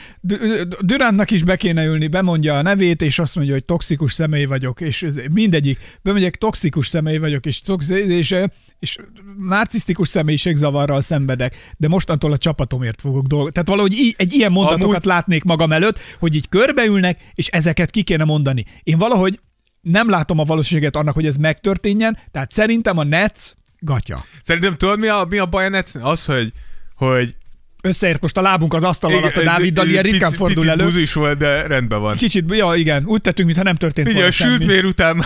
Durantnak 0.79 1.31
is 1.31 1.43
be 1.43 1.55
kéne 1.55 1.85
ülni, 1.85 2.07
bemondja 2.07 2.57
a 2.57 2.61
nevét, 2.61 3.01
és 3.01 3.19
azt 3.19 3.35
mondja, 3.35 3.53
hogy 3.53 3.65
toxikus 3.65 4.13
személy 4.13 4.45
vagyok, 4.45 4.81
és 4.81 5.05
mindegyik, 5.33 5.79
bemegyek, 6.01 6.35
toxikus 6.35 6.87
személy 6.87 7.17
vagyok, 7.17 7.45
és, 7.45 7.61
toxi, 7.61 7.93
és, 7.93 8.35
és 8.79 8.97
narcisztikus 9.39 10.07
személyiségzavarral 10.07 11.01
szenvedek, 11.01 11.55
de 11.77 11.87
mostantól 11.87 12.31
a 12.31 12.37
csapatomért 12.37 13.01
fogok 13.01 13.25
dolgozni. 13.25 13.53
Tehát 13.53 13.69
valahogy 13.69 13.93
í- 13.93 14.15
egy 14.17 14.33
ilyen 14.33 14.51
mondatokat 14.51 14.95
Amúgy... 14.95 15.05
látnék 15.05 15.43
magam 15.43 15.71
előtt, 15.71 15.99
hogy 16.19 16.35
így 16.35 16.49
körbeülnek, 16.49 17.19
és 17.33 17.47
ezeket 17.47 17.91
ki 17.91 18.03
kéne 18.03 18.23
mondani. 18.23 18.65
Én 18.83 18.97
valahogy 18.97 19.39
nem 19.81 20.09
látom 20.09 20.39
a 20.39 20.43
valószínűséget 20.43 20.95
annak, 20.95 21.13
hogy 21.13 21.25
ez 21.25 21.35
megtörténjen, 21.35 22.17
tehát 22.31 22.51
szerintem 22.51 22.97
a 22.97 23.03
Nets 23.03 23.51
gatya. 23.85 24.25
Szerintem 24.43 24.77
tudod, 24.77 24.99
mi 24.99 25.07
a, 25.07 25.25
mi 25.29 25.37
a 25.37 25.45
baj 25.45 25.65
a 25.65 25.69
Netsnél? 25.69 26.03
Az, 26.03 26.25
hogy, 26.25 26.51
hogy 26.95 27.35
Összeért 27.81 28.21
most 28.21 28.37
a 28.37 28.41
lábunk 28.41 28.73
az 28.73 28.83
asztal 28.83 29.15
alatt 29.15 29.35
a 29.35 29.43
Dáviddal, 29.43 29.87
ilyen 29.87 30.03
ritkán 30.03 30.21
picit, 30.21 30.37
fordul 30.37 30.63
picit 30.63 30.79
elő. 30.79 30.83
buzis 30.83 31.13
volt, 31.13 31.37
de 31.37 31.67
rendben 31.67 32.01
van. 32.01 32.15
Kicsit, 32.15 32.45
ja 32.55 32.73
igen, 32.75 33.03
úgy 33.05 33.21
tettünk, 33.21 33.45
mintha 33.45 33.63
nem 33.63 33.75
történt 33.75 34.07
Figyelj, 34.07 34.27
a 34.27 34.31
volna 34.37 34.51
sült 34.51 34.61
semmi. 34.61 34.73
vér 34.73 34.85
után 34.85 35.25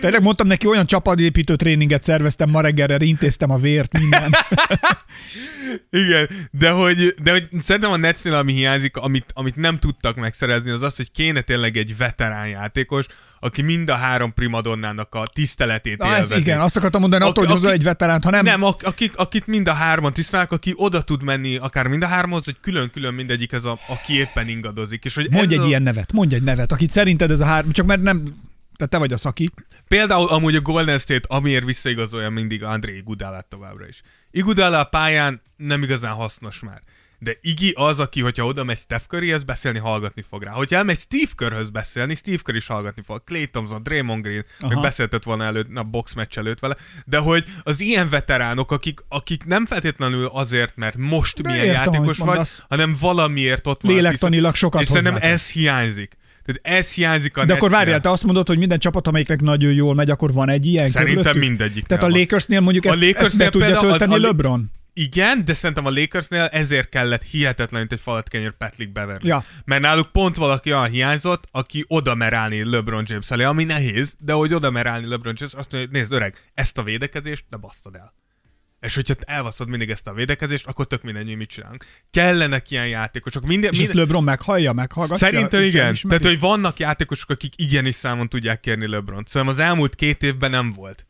Tényleg 0.00 0.22
mondtam 0.22 0.46
neki, 0.46 0.66
olyan 0.66 0.86
csapatépítő 0.86 1.56
tréninget 1.56 2.02
szerveztem 2.02 2.50
ma 2.50 2.60
reggelre, 2.60 2.96
intéztem 2.98 3.50
a 3.50 3.58
vért, 3.58 3.98
minden. 3.98 4.30
Igen, 5.90 6.28
de 6.50 6.70
hogy, 6.70 7.14
de 7.22 7.30
hogy 7.30 7.48
szerintem 7.62 7.90
a 7.90 7.96
Netsnél, 7.96 8.34
ami 8.34 8.52
hiányzik, 8.52 8.96
amit, 8.96 9.24
amit 9.34 9.56
nem 9.56 9.78
tudtak 9.78 10.16
megszerezni, 10.16 10.70
az 10.70 10.82
az, 10.82 10.96
hogy 10.96 11.10
kéne 11.10 11.40
tényleg 11.40 11.76
egy 11.76 11.96
veterán 11.96 12.48
játékos, 12.48 13.06
aki 13.40 13.62
mind 13.62 13.90
a 13.90 13.94
három 13.94 14.34
primadonnának 14.34 15.14
a 15.14 15.26
tiszteletét 15.32 15.98
Na, 15.98 16.06
ez 16.06 16.22
élvezi. 16.22 16.40
igen, 16.40 16.60
azt 16.60 16.76
akartam 16.76 17.00
mondani, 17.00 17.24
attól, 17.24 17.44
hogy 17.44 17.52
hozzá 17.54 17.70
egy 17.70 17.82
veteránt, 17.82 18.24
ha 18.24 18.30
nem, 18.30 18.44
Nem, 18.44 18.62
ak- 18.62 18.82
akik, 18.82 19.16
akit 19.16 19.46
mind 19.46 19.68
a 19.68 19.72
hárman 19.72 20.12
tisztelnek, 20.12 20.52
aki 20.52 20.72
oda 20.76 21.02
tud 21.02 21.22
menni 21.22 21.56
akár 21.56 21.86
mind 21.86 22.02
a 22.02 22.06
háromhoz, 22.06 22.44
hogy 22.44 22.56
külön-külön 22.60 23.14
mindegyik 23.14 23.52
ez 23.52 23.64
a, 23.64 23.78
aki 23.88 24.18
éppen 24.18 24.48
ingadozik. 24.48 25.04
És 25.04 25.14
hogy 25.14 25.26
mondj 25.30 25.54
ez 25.54 25.60
egy 25.60 25.64
a, 25.64 25.68
ilyen 25.68 25.82
nevet, 25.82 26.12
mondj 26.12 26.34
egy 26.34 26.42
nevet, 26.42 26.72
akit 26.72 26.90
szerinted 26.90 27.30
ez 27.30 27.40
a 27.40 27.44
három, 27.44 27.72
csak 27.72 27.86
mert 27.86 28.02
nem, 28.02 28.22
tehát 28.80 28.94
te 28.94 28.98
vagy 28.98 29.12
a 29.12 29.16
szaki. 29.16 29.48
Például 29.88 30.28
amúgy 30.28 30.56
a 30.56 30.60
Golden 30.60 30.98
State, 30.98 31.34
amiért 31.34 31.64
visszaigazolja 31.64 32.30
mindig 32.30 32.62
André 32.62 32.96
Igudalát 32.96 33.46
továbbra 33.46 33.88
is. 33.88 34.02
Igudala 34.30 34.78
a 34.78 34.84
pályán 34.84 35.42
nem 35.56 35.82
igazán 35.82 36.12
hasznos 36.12 36.60
már. 36.60 36.80
De 37.18 37.36
Igi 37.40 37.72
az, 37.76 37.98
aki, 38.00 38.20
hogyha 38.20 38.44
oda 38.44 38.64
megy 38.64 38.78
Steph 38.78 39.04
Curryhez 39.06 39.42
beszélni, 39.42 39.78
hallgatni 39.78 40.24
fog 40.28 40.42
rá. 40.42 40.50
Hogyha 40.50 40.76
elmegy 40.76 40.98
Steve 40.98 41.30
Kerrhöz 41.36 41.70
beszélni, 41.70 42.14
Steve 42.14 42.38
Kerr 42.42 42.56
is 42.56 42.66
hallgatni 42.66 43.02
fog. 43.06 43.24
Clay 43.24 43.46
Thompson, 43.46 43.82
Draymond 43.82 44.22
Green, 44.22 44.44
Aha. 44.60 44.74
meg 44.74 44.82
beszéltett 44.82 45.22
volna 45.22 45.44
előtt, 45.44 45.76
a 45.76 45.82
box 45.82 46.14
meccs 46.14 46.38
előtt 46.38 46.58
vele. 46.58 46.76
De 47.06 47.18
hogy 47.18 47.44
az 47.62 47.80
ilyen 47.80 48.08
veteránok, 48.08 48.72
akik, 48.72 49.00
akik 49.08 49.44
nem 49.44 49.66
feltétlenül 49.66 50.26
azért, 50.26 50.76
mert 50.76 50.96
most 50.96 51.42
De 51.42 51.48
milyen 51.50 51.66
értem, 51.66 51.82
játékos 51.92 52.16
vagy, 52.16 52.26
mondasz. 52.26 52.62
hanem 52.68 52.96
valamiért 53.00 53.66
ott 53.66 53.82
van. 53.82 53.92
Lélektanilag 53.94 54.54
sokat 54.54 54.80
És 54.80 54.86
szerintem 54.86 55.16
ez 55.20 55.50
hiányzik. 55.50 56.16
Tehát 56.44 56.80
ez 56.80 56.92
hiányzik 56.94 57.36
a 57.36 57.44
De 57.44 57.54
akkor 57.54 57.70
várjál, 57.70 58.00
te 58.00 58.10
azt 58.10 58.24
mondod, 58.24 58.46
hogy 58.46 58.58
minden 58.58 58.78
csapat, 58.78 59.06
amelyiknek 59.06 59.40
nagyon 59.40 59.72
jól 59.72 59.94
megy, 59.94 60.10
akkor 60.10 60.32
van 60.32 60.48
egy 60.48 60.66
ilyen 60.66 60.88
Szerintem 60.88 61.14
körülöttük? 61.22 61.48
mindegyiknél 61.48 61.98
Tehát 61.98 62.14
a. 62.14 62.18
Lakersnél 62.18 62.60
mondjuk 62.60 62.84
A 62.84 62.88
ezt, 62.88 62.96
ezt 63.02 63.06
be 63.06 63.12
Lakersnél 63.12 63.48
tudja 63.50 63.66
például 63.66 63.86
a- 63.92 63.96
tölteni 63.96 64.24
a- 64.24 64.26
LeBron? 64.26 64.70
Igen, 64.92 65.44
de 65.44 65.54
szerintem 65.54 65.86
a 65.86 65.90
Lakersnél 65.90 66.42
ezért 66.52 66.88
kellett 66.88 67.22
hihetetlenül, 67.22 67.86
egy 67.90 68.00
falatkenyér 68.00 68.56
Petlik 68.56 68.92
beverni. 68.92 69.28
Ja. 69.28 69.44
Mert 69.64 69.82
náluk 69.82 70.12
pont 70.12 70.36
valaki 70.36 70.72
olyan 70.72 70.88
hiányzott, 70.90 71.48
aki 71.50 71.84
oda 71.88 72.14
mer 72.14 72.32
állni 72.32 72.70
LeBron 72.70 73.04
James 73.06 73.30
elé, 73.30 73.42
ami 73.42 73.64
nehéz, 73.64 74.14
de 74.18 74.32
hogy 74.32 74.54
oda 74.54 74.70
mer 74.70 74.86
állni 74.86 75.06
LeBron 75.06 75.34
James, 75.36 75.54
azt 75.54 75.72
mondja, 75.72 75.78
hogy 75.78 75.90
nézd 75.90 76.12
öreg, 76.12 76.34
ezt 76.54 76.78
a 76.78 76.82
védekezést, 76.82 77.44
de 77.50 77.56
basszad 77.56 77.94
el. 77.94 78.14
És 78.80 78.94
hogyha 78.94 79.14
te 79.14 79.32
elbaszod 79.32 79.68
mindig 79.68 79.90
ezt 79.90 80.06
a 80.06 80.12
védekezést, 80.12 80.66
akkor 80.66 80.86
tök 80.86 81.02
mindegy, 81.02 81.26
hogy 81.26 81.36
mit 81.36 81.50
csinálunk. 81.50 81.84
Kellenek 82.10 82.70
ilyen 82.70 82.88
játékosok. 82.88 83.46
Minden, 83.46 83.70
És 83.72 83.78
ezt 83.78 83.86
minden... 83.86 84.04
LeBron 84.04 84.24
meghallja, 84.24 84.72
meghallgatja? 84.72 85.26
Szerintem 85.26 85.62
igen. 85.62 85.94
Tehát, 86.08 86.24
hogy 86.24 86.40
vannak 86.40 86.78
játékosok, 86.78 87.30
akik 87.30 87.52
igenis 87.56 87.94
számon 87.94 88.28
tudják 88.28 88.60
kérni 88.60 88.88
LeBron. 88.88 89.24
Szerintem 89.26 89.56
az 89.56 89.62
elmúlt 89.62 89.94
két 89.94 90.22
évben 90.22 90.50
nem 90.50 90.72
volt. 90.72 91.06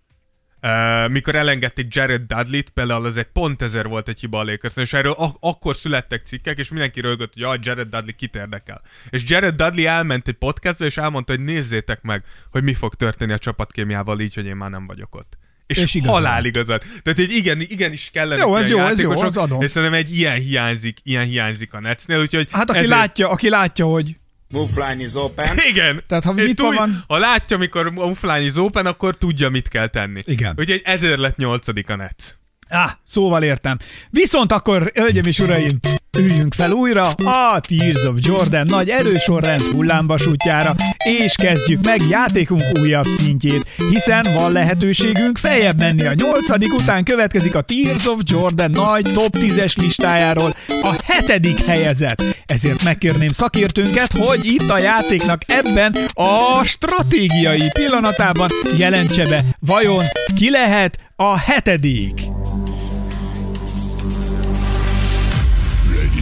Uh, 0.62 1.09
mikor 1.09 1.35
elengedték 1.35 1.95
Jared 1.95 2.23
Dudley-t, 2.23 2.68
például 2.68 3.05
az 3.05 3.16
egy 3.16 3.27
pont 3.33 3.62
ezer 3.62 3.87
volt 3.87 4.09
egy 4.09 4.21
hiba 4.21 4.39
a 4.39 4.45
lakers 4.45 4.77
és 4.77 4.93
erről 4.93 5.12
ak- 5.12 5.37
akkor 5.41 5.77
születtek 5.77 6.27
cikkek, 6.27 6.59
és 6.59 6.68
mindenki 6.68 7.01
rögött, 7.01 7.33
hogy 7.33 7.43
ja, 7.43 7.55
Jared 7.61 7.89
Dudley 7.89 8.14
kit 8.16 8.37
érdekel. 8.37 8.83
És 9.11 9.23
Jared 9.27 9.55
Dudley 9.55 9.87
elment 9.87 10.29
egy 10.29 10.35
podcastba, 10.35 10.85
és 10.85 10.97
elmondta, 10.97 11.33
hogy 11.33 11.45
nézzétek 11.45 12.03
meg, 12.03 12.25
hogy 12.51 12.62
mi 12.62 12.75
fog 12.75 12.95
történni 12.95 13.33
a 13.33 13.39
csapatkémiával 13.39 14.21
így, 14.21 14.35
hogy 14.35 14.47
én 14.47 14.57
már 14.57 14.71
nem 14.71 14.87
vagyok 14.87 15.14
ott. 15.14 15.39
És, 15.71 15.77
És 15.79 15.95
igazad. 15.95 16.14
halál 16.14 16.45
igazad. 16.45 16.83
Tehát 17.03 17.18
egy 17.18 17.31
igen, 17.33 17.61
igenis 17.61 18.11
kellene 18.12 18.43
Jó, 18.43 18.57
ez 18.57 18.71
jó, 18.71 18.79
ez 18.79 19.01
jó, 19.01 19.11
az 19.21 19.37
adom. 19.37 19.62
és 19.62 19.71
szerintem 19.71 19.99
egy 19.99 20.16
ilyen 20.16 20.39
hiányzik, 20.41 20.99
ilyen 21.03 21.25
hiányzik 21.25 21.75
a 21.75 21.81
Netsnél, 21.81 22.21
úgyhogy 22.21 22.49
Hát 22.51 22.68
aki, 22.71 22.79
ezért- 22.79 22.93
látja, 22.95 23.29
aki 23.31 23.49
látja, 23.49 23.85
hogy 23.87 24.16
Move 24.49 24.89
line 24.89 25.05
is 25.05 25.14
open. 25.14 25.57
igen. 25.71 26.03
Tehát, 26.07 26.25
ha 26.25 26.33
nyitva 26.33 26.64
tudj- 26.64 26.79
van- 26.79 27.05
Ha 27.09 27.18
látja, 27.18 27.57
amikor 27.57 27.87
a 27.97 28.01
offline 28.01 28.41
is 28.41 28.57
open, 28.57 28.87
akkor 28.87 29.16
tudja, 29.16 29.49
mit 29.49 29.68
kell 29.68 29.87
tenni. 29.89 30.23
Igen. 30.27 30.55
Úgyhogy 30.59 30.81
ezért 30.85 31.18
lett 31.18 31.37
nyolcadik 31.37 31.91
a 31.91 31.97
net. 31.97 32.39
Ah, 32.68 32.91
szóval 33.05 33.43
értem. 33.43 33.79
Viszont 34.11 34.53
akkor, 34.53 34.91
hölgyem 34.95 35.25
és 35.27 35.39
uraim, 35.39 35.81
üljünk 36.19 36.55
fel 36.55 36.73
újra 36.73 37.09
a 37.09 37.61
Tears 37.61 38.05
of 38.05 38.17
Jordan 38.19 38.67
nagy 38.67 38.89
erősorrend 38.89 39.61
hullámvasútjára, 39.61 40.75
és 41.05 41.35
kezdjük 41.35 41.85
meg 41.85 42.01
játékunk 42.09 42.63
újabb 42.81 43.07
szintjét, 43.07 43.67
hiszen 43.91 44.27
van 44.35 44.53
lehetőségünk 44.53 45.39
feljebb 45.39 45.79
menni. 45.79 46.07
A 46.07 46.13
nyolcadik 46.15 46.75
után 46.75 47.05
következik 47.05 47.55
a 47.55 47.61
Tears 47.61 48.07
of 48.07 48.21
Jordan 48.25 48.71
nagy 48.71 49.13
top 49.15 49.37
10-es 49.37 49.79
listájáról 49.79 50.55
a 50.83 50.97
hetedik 51.05 51.65
helyezett. 51.65 52.23
Ezért 52.47 52.85
megkérném 52.85 53.29
szakértőnket, 53.29 54.13
hogy 54.13 54.45
itt 54.45 54.71
a 54.71 54.79
játéknak 54.79 55.43
ebben 55.47 55.97
a 56.13 56.65
stratégiai 56.65 57.71
pillanatában 57.73 58.49
jelentse 58.77 59.29
be, 59.29 59.45
vajon 59.61 60.05
ki 60.37 60.51
lehet 60.51 60.99
a 61.17 61.39
hetedik? 61.39 62.39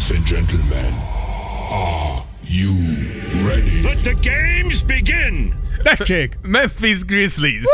Ladies 0.09 0.31
and 0.31 0.49
gentlemen, 0.49 0.95
are 1.71 2.25
you 2.43 2.73
ready? 3.47 3.83
Let 3.83 4.03
the 4.05 4.15
games 4.15 4.83
begin! 4.83 5.55
Tessék! 5.83 6.39
Memphis 6.43 7.05
Grizzlies. 7.05 7.63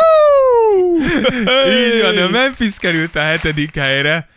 Így 1.68 2.03
van, 2.03 2.18
a 2.18 2.28
Memphis 2.28 2.78
került 2.78 3.16
a 3.16 3.20
hetedik 3.20 3.74
helyre, 3.76 4.28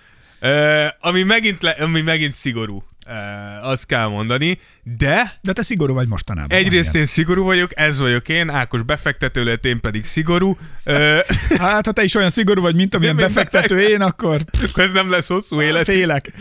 ami, 1.00 1.24
megint 1.24 1.62
le, 1.62 1.70
ami 1.70 2.02
megint 2.02 2.34
szigorú, 2.34 2.84
azt 3.62 3.86
kell 3.86 4.08
mondani, 4.08 4.60
de 4.84 5.34
De 5.42 5.54
te 5.54 5.62
szigorú 5.62 5.94
vagy 5.94 6.08
mostanában. 6.08 6.58
egyrészt 6.58 6.96
én 6.96 7.06
szigorú 7.06 7.44
vagyok, 7.44 7.80
ez 7.80 8.00
vagyok 8.00 8.30
én, 8.30 8.50
Ákos 8.50 8.84
befektető 8.84 9.44
lett, 9.44 9.66
én 9.66 9.80
pedig 9.80 10.06
szigorú. 10.06 10.58
Hát, 11.58 11.86
ha 11.86 11.92
te 11.92 12.04
is 12.04 12.16
olyan 12.16 12.30
szigorú 12.30 12.62
vagy, 12.62 12.76
mint 12.76 12.94
amilyen 12.94 13.16
befektető 13.16 13.82
én, 13.82 14.02
akkor 14.02 14.44
ez 14.76 14.92
nem 14.92 15.10
lesz 15.10 15.28
hosszú 15.28 15.62
élet. 15.62 15.86
félek. 15.86 16.32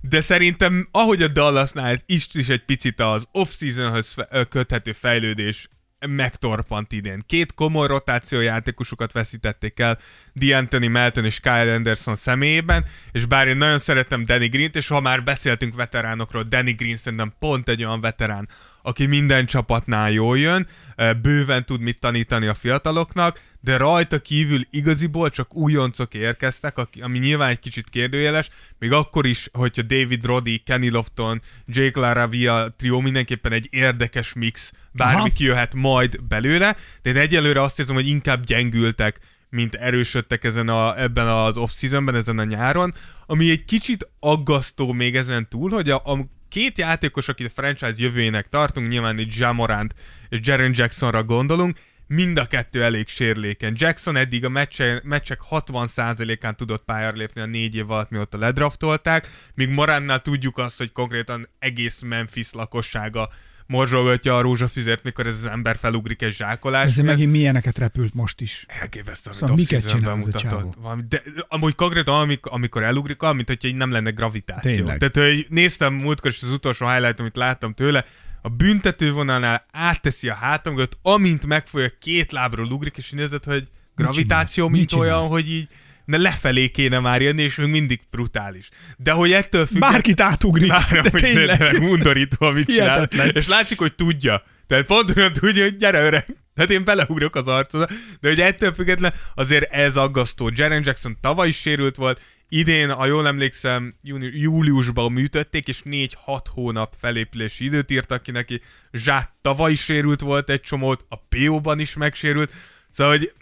De 0.00 0.20
szerintem, 0.20 0.88
ahogy 0.90 1.22
a 1.22 1.28
Dallasnál 1.28 1.96
is, 2.06 2.26
is 2.32 2.48
egy 2.48 2.64
picit 2.64 3.00
az 3.00 3.22
off-seasonhöz 3.32 4.14
köthető 4.48 4.92
fejlődés 4.92 5.68
megtorpant 6.06 6.92
idén. 6.92 7.22
Két 7.26 7.54
komoly 7.54 7.86
rotációjátékosokat 7.86 9.12
veszítették 9.12 9.80
el 9.80 9.98
D'Anthony 10.40 10.90
Melton 10.90 11.24
és 11.24 11.40
Kyle 11.40 11.74
Anderson 11.74 12.16
személyében, 12.16 12.84
és 13.12 13.26
bár 13.26 13.48
én 13.48 13.56
nagyon 13.56 13.78
szeretem 13.78 14.24
Danny 14.24 14.48
Green-t, 14.48 14.76
és 14.76 14.88
ha 14.88 15.00
már 15.00 15.24
beszéltünk 15.24 15.74
veteránokról, 15.74 16.42
Danny 16.42 16.74
Green 16.76 16.96
szerintem 16.96 17.32
pont 17.38 17.68
egy 17.68 17.84
olyan 17.84 18.00
veterán, 18.00 18.48
aki 18.82 19.06
minden 19.06 19.46
csapatnál 19.46 20.10
jól 20.10 20.38
jön, 20.38 20.66
ö, 20.96 21.12
bőven 21.12 21.64
tud 21.64 21.80
mit 21.80 21.98
tanítani 21.98 22.46
a 22.46 22.54
fiataloknak, 22.54 23.40
de 23.60 23.76
rajta 23.76 24.18
kívül 24.18 24.60
igaziból 24.70 25.30
csak 25.30 25.54
újoncok 25.54 26.14
érkeztek, 26.14 26.76
ami 27.00 27.18
nyilván 27.18 27.48
egy 27.48 27.58
kicsit 27.58 27.90
kérdőjeles, 27.90 28.50
még 28.78 28.92
akkor 28.92 29.26
is, 29.26 29.48
hogyha 29.52 29.82
David 29.82 30.24
Roddy, 30.24 30.58
Kenny 30.58 30.90
Lofton, 30.90 31.42
Jake 31.66 32.00
LaRavia 32.00 32.74
trió 32.76 33.00
mindenképpen 33.00 33.52
egy 33.52 33.68
érdekes 33.70 34.32
mix, 34.32 34.72
bármi 34.92 35.20
Aha. 35.20 35.28
kijöhet 35.34 35.74
majd 35.74 36.22
belőle, 36.22 36.76
de 37.02 37.20
egyelőre 37.20 37.62
azt 37.62 37.78
érzem, 37.78 37.94
hogy 37.94 38.08
inkább 38.08 38.44
gyengültek, 38.44 39.18
mint 39.50 39.74
erősödtek 39.74 40.44
ezen 40.44 40.68
a, 40.68 41.00
ebben 41.00 41.28
az 41.28 41.56
off-seasonben, 41.56 42.14
ezen 42.14 42.38
a 42.38 42.44
nyáron, 42.44 42.94
ami 43.26 43.50
egy 43.50 43.64
kicsit 43.64 44.08
aggasztó 44.20 44.92
még 44.92 45.16
ezen 45.16 45.48
túl, 45.48 45.70
hogy 45.70 45.90
a, 45.90 45.96
a 46.04 46.26
két 46.48 46.78
játékos, 46.78 47.28
akit 47.28 47.46
a 47.46 47.50
franchise 47.54 47.94
jövőjének 47.96 48.48
tartunk, 48.48 48.88
nyilván 48.88 49.18
itt 49.18 49.36
Jamorant 49.36 49.94
és 50.28 50.38
Jaren 50.42 50.72
Jacksonra 50.74 51.24
gondolunk, 51.24 51.78
mind 52.06 52.38
a 52.38 52.46
kettő 52.46 52.84
elég 52.84 53.08
sérülékeny. 53.08 53.74
Jackson 53.76 54.16
eddig 54.16 54.44
a 54.44 54.48
meccse, 54.48 55.00
meccsek 55.04 55.40
60%-án 55.50 56.56
tudott 56.56 56.84
pályára 56.84 57.16
lépni 57.16 57.40
a 57.40 57.46
négy 57.46 57.76
év 57.76 57.90
alatt, 57.90 58.10
mióta 58.10 58.38
ledraftolták, 58.38 59.28
míg 59.54 59.68
Moránnál 59.68 60.22
tudjuk 60.22 60.58
azt, 60.58 60.78
hogy 60.78 60.92
konkrétan 60.92 61.48
egész 61.58 62.00
Memphis 62.00 62.52
lakossága 62.52 63.28
morzsolgatja 63.68 64.36
a 64.36 64.40
rózsafüzért, 64.40 65.02
mikor 65.02 65.26
ez 65.26 65.34
az 65.34 65.44
ember 65.44 65.76
felugrik 65.76 66.22
egy 66.22 66.34
zsákolás. 66.34 66.86
Ez 66.86 66.96
megint 66.96 67.30
milyeneket 67.30 67.78
repült 67.78 68.14
most 68.14 68.40
is. 68.40 68.64
Elképesztő, 68.68 69.30
Szóval 69.32 69.56
miket 69.56 69.88
csinál 69.88 70.18
csávó? 70.32 70.74
Valami, 70.78 71.02
de 71.08 71.22
amúgy 71.48 71.74
konkrétan, 71.74 72.20
amikor, 72.20 72.52
amikor 72.52 72.82
elugrik, 72.82 73.20
mint 73.20 73.48
hogyha 73.48 73.68
így 73.68 73.76
nem 73.76 73.90
lenne 73.90 74.10
gravitáció. 74.10 74.74
Tényleg. 74.74 74.98
Tehát, 74.98 75.16
hogy 75.16 75.46
néztem 75.48 75.94
múltkor 75.94 76.30
is 76.30 76.42
az 76.42 76.50
utolsó 76.50 76.88
highlight, 76.88 77.20
amit 77.20 77.36
láttam 77.36 77.74
tőle, 77.74 78.04
a 78.42 78.48
büntetővonalnál 78.48 79.66
átteszi 79.72 80.28
a 80.28 80.34
hátam 80.34 80.72
mögött, 80.72 80.98
amint 81.02 81.46
megfolyja 81.46 81.90
két 82.00 82.32
lábról 82.32 82.72
ugrik, 82.72 82.96
és 82.96 83.10
nézed, 83.10 83.44
hogy 83.44 83.68
gravitáció, 83.96 84.64
csinálsz? 84.64 84.78
mint 84.78 84.90
Mit 84.90 85.00
olyan, 85.00 85.26
hogy 85.26 85.50
így 85.50 85.68
ne 86.08 86.16
lefelé 86.16 86.68
kéne 86.68 86.98
már 86.98 87.22
jönni, 87.22 87.42
és 87.42 87.54
még 87.54 87.66
mindig 87.66 88.00
brutális. 88.10 88.68
De 88.96 89.12
hogy 89.12 89.32
ettől 89.32 89.66
függ... 89.66 89.78
Bárkit 89.78 90.20
átugrik, 90.20 90.68
Már, 90.68 90.88
de 90.90 91.10
hogy 91.10 91.20
tényleg. 91.20 91.82
undorító, 91.82 92.46
amit 92.46 92.68
csinál. 92.68 92.86
Hihetetlen. 92.94 93.30
És 93.34 93.48
látszik, 93.48 93.78
hogy 93.78 93.94
tudja. 93.94 94.42
Tehát 94.66 94.84
pont 94.84 95.16
olyan 95.16 95.32
tudja, 95.32 95.62
hogy 95.62 95.76
gyere 95.76 96.04
öreg. 96.04 96.26
Tehát 96.54 96.70
én 96.70 96.84
beleugrok 96.84 97.36
az 97.36 97.48
arcodra. 97.48 97.94
De 98.20 98.28
hogy 98.28 98.40
ettől 98.40 98.74
független 98.74 99.14
azért 99.34 99.72
ez 99.72 99.96
aggasztó. 99.96 100.50
Jaren 100.54 100.82
Jackson 100.84 101.16
tavaly 101.20 101.48
is 101.48 101.56
sérült 101.56 101.96
volt, 101.96 102.20
idén, 102.48 102.90
ha 102.92 103.06
jól 103.06 103.26
emlékszem, 103.26 103.94
júni- 104.02 104.40
júliusban 104.40 105.12
műtötték, 105.12 105.68
és 105.68 105.80
4-6 105.84 106.44
hónap 106.54 106.94
felépülési 107.00 107.64
időt 107.64 107.90
írtak 107.90 108.22
ki 108.22 108.30
neki. 108.30 108.60
Zsák 108.92 109.30
tavaly 109.42 109.72
is 109.72 109.80
sérült 109.80 110.20
volt 110.20 110.50
egy 110.50 110.60
csomót, 110.60 111.04
a 111.08 111.16
PO-ban 111.16 111.78
is 111.78 111.94
megsérült. 111.94 112.52
Szóval, 112.90 113.12
hogy 113.16 113.32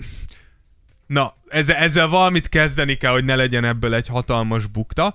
Na, 1.07 1.34
ezzel, 1.48 1.76
ezzel 1.76 2.09
valamit 2.09 2.48
kezdeni 2.48 2.94
kell, 2.94 3.12
hogy 3.12 3.24
ne 3.24 3.34
legyen 3.34 3.64
ebből 3.64 3.94
egy 3.94 4.07
hatalmas 4.07 4.66
bukta. 4.66 5.14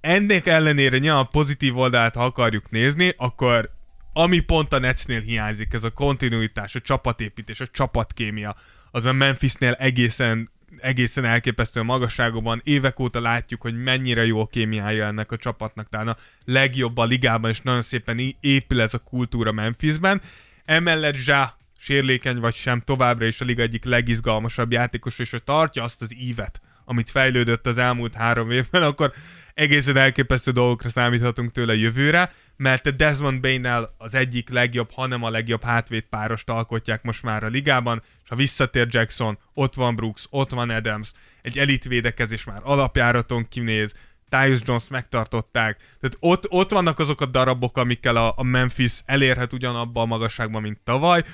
Ennek 0.00 0.46
ellenére 0.46 0.98
nyilván 0.98 1.28
pozitív 1.30 1.78
oldalát, 1.78 2.14
ha 2.14 2.24
akarjuk 2.24 2.70
nézni, 2.70 3.14
akkor 3.16 3.70
ami 4.12 4.40
pont 4.40 4.72
a 4.72 4.78
Netsnél 4.78 5.20
hiányzik, 5.20 5.72
ez 5.72 5.84
a 5.84 5.90
kontinuitás, 5.90 6.74
a 6.74 6.80
csapatépítés, 6.80 7.60
a 7.60 7.66
csapatkémia, 7.66 8.56
az 8.90 9.04
a 9.04 9.12
Memphisnél 9.12 9.72
egészen 9.72 10.50
egészen 10.80 11.24
elképesztő 11.24 11.82
magasságban. 11.82 12.60
Évek 12.64 12.98
óta 13.00 13.20
látjuk, 13.20 13.60
hogy 13.60 13.82
mennyire 13.82 14.26
jó 14.26 14.40
a 14.40 14.46
kémiája 14.46 15.06
ennek 15.06 15.32
a 15.32 15.36
csapatnak, 15.36 15.88
talán 15.88 16.08
a 16.08 16.16
legjobb 16.44 16.96
a 16.96 17.04
ligában, 17.04 17.50
és 17.50 17.60
nagyon 17.60 17.82
szépen 17.82 18.34
épül 18.40 18.80
ez 18.80 18.94
a 18.94 18.98
kultúra 18.98 19.52
Memphisben. 19.52 20.20
Emellett 20.64 21.14
Zsá 21.14 21.56
sérlékeny 21.82 22.40
vagy 22.40 22.54
sem, 22.54 22.80
továbbra 22.80 23.26
is 23.26 23.40
a 23.40 23.44
liga 23.44 23.62
egyik 23.62 23.84
legizgalmasabb 23.84 24.72
játékos, 24.72 25.18
és 25.18 25.32
ő 25.32 25.38
tartja 25.38 25.82
azt 25.82 26.02
az 26.02 26.14
ívet, 26.14 26.60
amit 26.84 27.10
fejlődött 27.10 27.66
az 27.66 27.78
elmúlt 27.78 28.14
három 28.14 28.50
évben, 28.50 28.82
akkor 28.82 29.12
egészen 29.54 29.96
elképesztő 29.96 30.50
dolgokra 30.50 30.88
számíthatunk 30.88 31.52
tőle 31.52 31.74
jövőre, 31.74 32.32
mert 32.56 32.96
Desmond 32.96 33.40
bain 33.40 33.68
az 33.98 34.14
egyik 34.14 34.48
legjobb, 34.48 34.90
hanem 34.92 35.22
a 35.22 35.30
legjobb 35.30 35.62
hátvét 35.62 36.06
párost 36.06 36.48
alkotják 36.48 37.02
most 37.02 37.22
már 37.22 37.44
a 37.44 37.48
ligában, 37.48 38.02
és 38.22 38.28
ha 38.28 38.36
visszatér 38.36 38.86
Jackson, 38.90 39.38
ott 39.54 39.74
van 39.74 39.94
Brooks, 39.94 40.26
ott 40.30 40.50
van 40.50 40.70
Adams, 40.70 41.12
egy 41.42 41.58
elit 41.58 41.84
védekezés 41.84 42.44
már 42.44 42.60
alapjáraton 42.62 43.48
kinéz, 43.48 43.94
Tyus 44.28 44.60
Jones 44.64 44.88
megtartották, 44.88 45.76
tehát 45.76 46.16
ott, 46.20 46.46
ott 46.48 46.70
vannak 46.70 46.98
azok 46.98 47.20
a 47.20 47.26
darabok, 47.26 47.76
amikkel 47.76 48.16
a, 48.16 48.32
a 48.36 48.42
Memphis 48.42 48.92
elérhet 49.04 49.52
ugyanabba 49.52 50.00
a 50.00 50.06
magasságban, 50.06 50.62
mint 50.62 50.78
tavaly. 50.84 51.24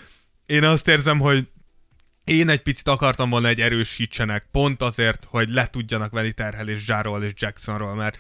Én 0.49 0.65
azt 0.65 0.89
érzem, 0.89 1.19
hogy 1.19 1.49
én 2.25 2.49
egy 2.49 2.63
picit 2.63 2.89
akartam 2.89 3.31
volna 3.31 3.49
egy 3.49 3.61
erősítsenek, 3.61 4.49
pont 4.51 4.83
azért, 4.83 5.27
hogy 5.29 5.49
le 5.49 5.67
tudjanak 5.67 6.13
venni 6.13 6.33
terhelés 6.33 6.85
Zsáról 6.85 7.23
és 7.23 7.33
Jacksonról, 7.35 7.95
mert, 7.95 8.19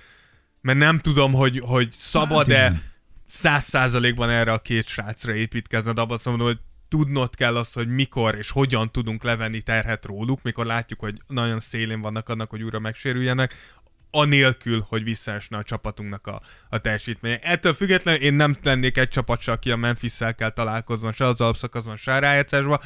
mert 0.60 0.78
nem 0.78 0.98
tudom, 0.98 1.32
hogy, 1.32 1.62
hogy 1.64 1.90
szabad-e 1.90 2.66
igen. 2.66 2.82
száz 3.26 3.64
százalékban 3.64 4.30
erre 4.30 4.52
a 4.52 4.58
két 4.58 4.86
srácra 4.86 5.34
építkezned, 5.34 5.98
abban 5.98 6.16
azt 6.16 6.24
mondom, 6.24 6.46
hogy 6.46 6.58
tudnod 6.88 7.34
kell 7.34 7.56
azt, 7.56 7.74
hogy 7.74 7.88
mikor 7.88 8.34
és 8.34 8.50
hogyan 8.50 8.92
tudunk 8.92 9.22
levenni 9.22 9.60
terhet 9.60 10.04
róluk, 10.04 10.42
mikor 10.42 10.66
látjuk, 10.66 11.00
hogy 11.00 11.22
nagyon 11.26 11.60
szélén 11.60 12.00
vannak 12.00 12.28
annak, 12.28 12.50
hogy 12.50 12.62
újra 12.62 12.78
megsérüljenek, 12.78 13.54
anélkül, 14.10 14.84
hogy 14.88 15.04
visszaesne 15.04 15.56
a 15.56 15.62
csapatunknak 15.62 16.26
a, 16.26 16.40
a 16.68 16.78
teljesítménye. 16.78 17.38
Ettől 17.38 17.72
függetlenül 17.72 18.20
én 18.20 18.34
nem 18.34 18.56
lennék 18.62 18.96
egy 18.96 19.08
csapat 19.08 19.40
se, 19.40 19.52
aki 19.52 19.70
a 19.70 19.76
Memphis-szel 19.76 20.34
kell 20.34 20.50
találkozzon, 20.50 21.12
se 21.12 21.24
az 21.24 21.40
alapszakaszon, 21.40 21.96
se 21.96 22.14
a 22.14 22.18
rájátszásban, 22.18 22.80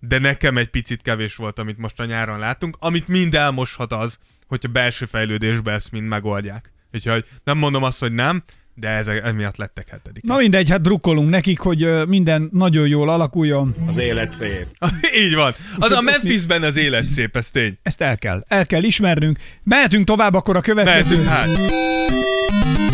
de 0.00 0.18
nekem 0.18 0.56
egy 0.56 0.68
picit 0.68 1.02
kevés 1.02 1.36
volt, 1.36 1.58
amit 1.58 1.78
most 1.78 2.00
a 2.00 2.04
nyáron 2.04 2.38
látunk, 2.38 2.76
amit 2.80 3.08
mind 3.08 3.34
elmoshat 3.34 3.92
az, 3.92 4.18
hogyha 4.46 4.68
belső 4.68 5.04
fejlődésbe 5.04 5.72
ezt 5.72 5.92
mind 5.92 6.08
megoldják. 6.08 6.72
Úgyhogy 6.92 7.24
nem 7.44 7.58
mondom 7.58 7.82
azt, 7.82 7.98
hogy 7.98 8.12
nem, 8.12 8.42
de 8.80 8.88
ezek 8.88 9.24
emiatt 9.24 9.56
lettek 9.56 9.88
hetedik. 9.88 10.22
Na 10.22 10.36
mindegy, 10.36 10.70
hát 10.70 10.80
drukkolunk 10.80 11.30
nekik, 11.30 11.58
hogy 11.58 12.06
minden 12.06 12.48
nagyon 12.52 12.88
jól 12.88 13.10
alakuljon. 13.10 13.74
Az 13.86 13.96
élet 13.96 14.32
szép. 14.32 14.66
Így 15.24 15.34
van. 15.34 15.54
Az 15.76 15.90
a 15.90 16.00
Memphisben 16.00 16.62
az 16.62 16.76
élet 16.76 17.08
szép, 17.08 17.36
ez 17.36 17.50
tény. 17.50 17.78
Ezt 17.82 18.00
el 18.00 18.16
kell, 18.16 18.44
el 18.48 18.66
kell 18.66 18.82
ismernünk. 18.82 19.38
Mehetünk 19.64 20.06
tovább 20.06 20.34
akkor 20.34 20.56
a 20.56 20.60
következő. 20.60 21.16
Mehetünk 21.16 21.28
hát. 21.28 22.87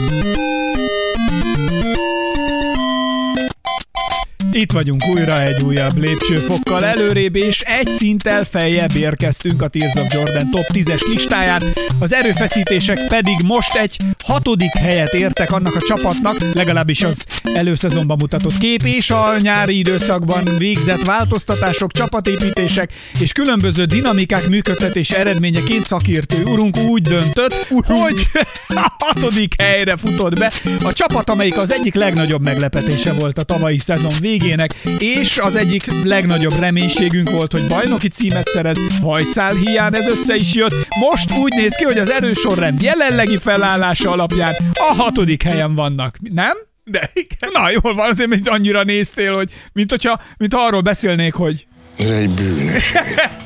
Itt 4.57 4.73
vagyunk 4.73 5.07
újra 5.07 5.43
egy 5.43 5.63
újabb 5.63 5.97
lépcsőfokkal 5.97 6.85
előrébb, 6.85 7.37
és 7.37 7.61
egy 7.61 7.89
szinttel 7.89 8.45
feljebb 8.45 8.97
érkeztünk 8.97 9.63
a 9.63 9.69
Tears 9.69 9.95
of 9.95 10.13
Jordan 10.13 10.51
top 10.51 10.67
10-es 10.73 11.09
listáján. 11.13 11.63
Az 11.99 12.13
erőfeszítések 12.13 13.07
pedig 13.09 13.37
most 13.45 13.75
egy 13.75 13.97
hatodik 14.25 14.73
helyet 14.73 15.13
értek 15.13 15.53
annak 15.53 15.75
a 15.75 15.81
csapatnak, 15.87 16.37
legalábbis 16.53 17.03
az 17.03 17.25
előszezonban 17.55 18.17
mutatott 18.21 18.59
kép, 18.59 18.83
és 18.85 19.11
a 19.11 19.35
nyári 19.39 19.79
időszakban 19.79 20.45
végzett 20.59 21.05
változtatások, 21.05 21.93
csapatépítések 21.93 22.93
és 23.21 23.33
különböző 23.33 23.85
dinamikák 23.85 24.49
működtetés 24.49 25.11
eredményeként 25.11 25.87
szakértő 25.87 26.43
urunk 26.43 26.77
úgy 26.79 27.03
döntött, 27.03 27.67
hogy 27.69 28.23
a 28.69 28.93
hatodik 28.99 29.63
helyre 29.63 29.97
futott 29.97 30.39
be 30.39 30.53
a 30.85 30.93
csapat, 30.93 31.31
amelyik 31.31 31.59
az 31.59 31.73
egyik 31.73 31.95
legnagyobb 31.95 32.43
meglepetése 32.43 33.13
volt 33.13 33.39
a 33.39 33.43
tavalyi 33.43 33.79
szezon 33.79 34.13
végének, 34.45 34.75
és 34.99 35.39
az 35.39 35.55
egyik 35.55 35.87
legnagyobb 36.03 36.59
reménységünk 36.59 37.31
volt, 37.31 37.53
hogy 37.53 37.67
bajnoki 37.69 38.09
címet 38.09 38.49
szerez, 38.49 38.79
hajszál 39.03 39.55
hiány 39.55 39.95
ez 39.95 40.09
össze 40.09 40.35
is 40.35 40.55
jött. 40.55 40.87
Most 41.01 41.33
úgy 41.39 41.53
néz 41.55 41.75
ki, 41.75 41.85
hogy 41.85 41.99
az 41.99 42.11
erősorrend 42.11 42.83
jelenlegi 42.83 43.39
felállása 43.39 44.11
alapján 44.11 44.55
a 44.73 44.95
hatodik 44.95 45.43
helyen 45.43 45.75
vannak. 45.75 46.17
Nem? 46.21 46.57
De 46.85 47.11
igen. 47.13 47.51
Na, 47.53 47.71
jól 47.71 47.95
van, 47.95 48.11
azért 48.11 48.29
mint 48.29 48.49
annyira 48.49 48.83
néztél, 48.83 49.35
hogy 49.35 49.51
mint 49.73 49.91
hogyha, 49.91 50.21
mint 50.37 50.55
arról 50.55 50.81
beszélnék, 50.81 51.35
hogy 51.35 51.67
Ez 51.99 52.09
egy 52.09 52.31
bűnös. 52.31 52.93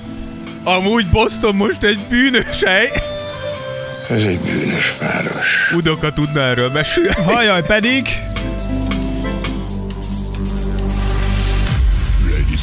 Amúgy 0.76 1.07
Boston 1.07 1.55
most 1.55 1.82
egy 1.82 1.99
bűnös 2.09 2.62
hely. 2.62 2.90
Ez 4.11 4.22
egy 4.22 4.38
bűnös 4.38 4.94
város. 5.01 5.72
Udoka 5.74 6.12
tudna 6.12 6.40
erről 6.40 6.70
mesélni. 6.70 7.22
hajaj 7.24 7.62
pedig 7.66 8.07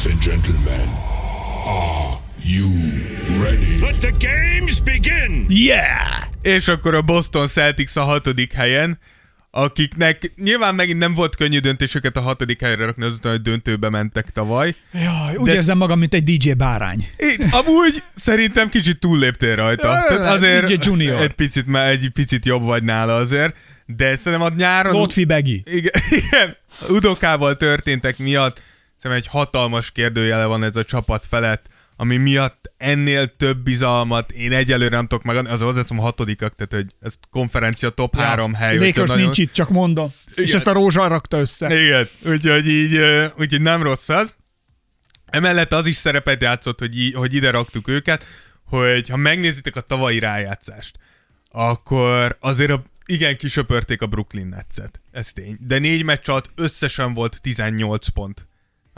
Ladies 0.06 0.28
and 0.28 0.42
gentlemen, 0.42 0.88
are 1.66 2.18
you 2.44 2.68
ready? 3.42 3.80
Let 3.80 4.00
the 4.00 4.12
games 4.18 4.80
begin! 4.80 5.46
yeah! 5.48 6.22
És 6.42 6.68
akkor 6.68 6.94
a 6.94 7.02
Boston 7.02 7.48
Celtics 7.48 7.96
a 7.96 8.02
hatodik 8.02 8.52
helyen, 8.52 8.98
akiknek 9.50 10.32
nyilván 10.36 10.74
megint 10.74 10.98
nem 10.98 11.14
volt 11.14 11.36
könnyű 11.36 11.58
döntéseket 11.58 12.16
a 12.16 12.20
hatodik 12.20 12.60
helyre 12.60 12.84
rakni, 12.84 13.04
azután, 13.04 13.32
hogy 13.32 13.42
döntőbe 13.42 13.90
mentek 13.90 14.30
tavaly. 14.30 14.74
Jaj, 14.92 15.36
úgy 15.36 15.46
De- 15.46 15.54
érzem 15.54 15.78
magam, 15.78 15.98
mint 15.98 16.14
egy 16.14 16.24
DJ 16.24 16.52
bárány. 16.52 17.08
Itt, 17.16 17.52
amúgy 17.52 18.02
szerintem 18.14 18.68
kicsit 18.68 18.98
túlléptél 18.98 19.56
rajta. 19.56 19.92
Ja, 19.92 20.04
Tehát 20.08 20.34
azért 20.34 20.66
DJ 20.66 20.88
Junior. 20.88 21.22
egy 21.22 21.32
picit, 21.32 21.66
már 21.66 21.88
egy 21.88 22.10
picit 22.14 22.46
jobb 22.46 22.62
vagy 22.62 22.82
nála 22.82 23.16
azért. 23.16 23.56
De 23.86 24.16
szerintem 24.16 24.48
a 24.52 24.54
nyáron... 24.56 24.92
Lotfi 24.92 25.24
Begi. 25.24 25.62
Igen, 25.64 25.92
igen, 26.20 26.56
Udokával 26.88 27.56
történtek 27.56 28.18
miatt 28.18 28.60
szerintem 29.06 29.32
egy 29.40 29.46
hatalmas 29.46 29.90
kérdőjele 29.90 30.44
van 30.44 30.62
ez 30.62 30.76
a 30.76 30.84
csapat 30.84 31.24
felett, 31.24 31.66
ami 31.96 32.16
miatt 32.16 32.72
ennél 32.76 33.36
több 33.36 33.58
bizalmat 33.58 34.32
én 34.32 34.52
egyelőre 34.52 34.96
nem 34.96 35.06
tudok 35.06 35.24
megadni, 35.24 35.50
az 35.50 35.60
hozzáteszem 35.60 35.98
a 35.98 36.02
hatodikak, 36.02 36.54
tehát 36.54 36.72
hogy 36.72 36.94
ez 37.06 37.14
konferencia 37.30 37.90
top 37.90 38.16
három 38.16 38.54
hely. 38.54 38.76
Lakers 38.76 38.98
úgyhogy 38.98 39.18
nincs 39.18 39.38
itt, 39.38 39.52
csak 39.52 39.68
mondom. 39.68 40.12
És 40.34 40.42
Igen. 40.42 40.56
ezt 40.56 40.66
a 40.66 40.72
Rózsa 40.72 41.06
rakta 41.06 41.38
össze. 41.38 41.82
Igen, 41.82 42.08
úgyhogy 42.24 42.66
így, 42.68 43.00
úgyhogy 43.38 43.60
nem 43.60 43.82
rossz 43.82 44.08
az. 44.08 44.34
Emellett 45.26 45.72
az 45.72 45.86
is 45.86 45.96
szerepet 45.96 46.42
játszott, 46.42 46.78
hogy, 46.78 47.12
hogy 47.14 47.34
ide 47.34 47.50
raktuk 47.50 47.88
őket, 47.88 48.24
hogy 48.64 49.08
ha 49.08 49.16
megnézitek 49.16 49.76
a 49.76 49.80
tavalyi 49.80 50.18
rájátszást, 50.18 50.98
akkor 51.50 52.36
azért 52.40 52.70
a, 52.70 52.82
igen 53.06 53.36
kisöpörték 53.36 54.02
a 54.02 54.06
Brooklyn 54.06 54.46
Netset. 54.46 55.00
Ez 55.10 55.32
tény. 55.32 55.56
De 55.60 55.78
négy 55.78 56.04
meccs 56.04 56.28
alatt 56.28 56.50
összesen 56.54 57.14
volt 57.14 57.40
18 57.42 58.08
pont. 58.08 58.46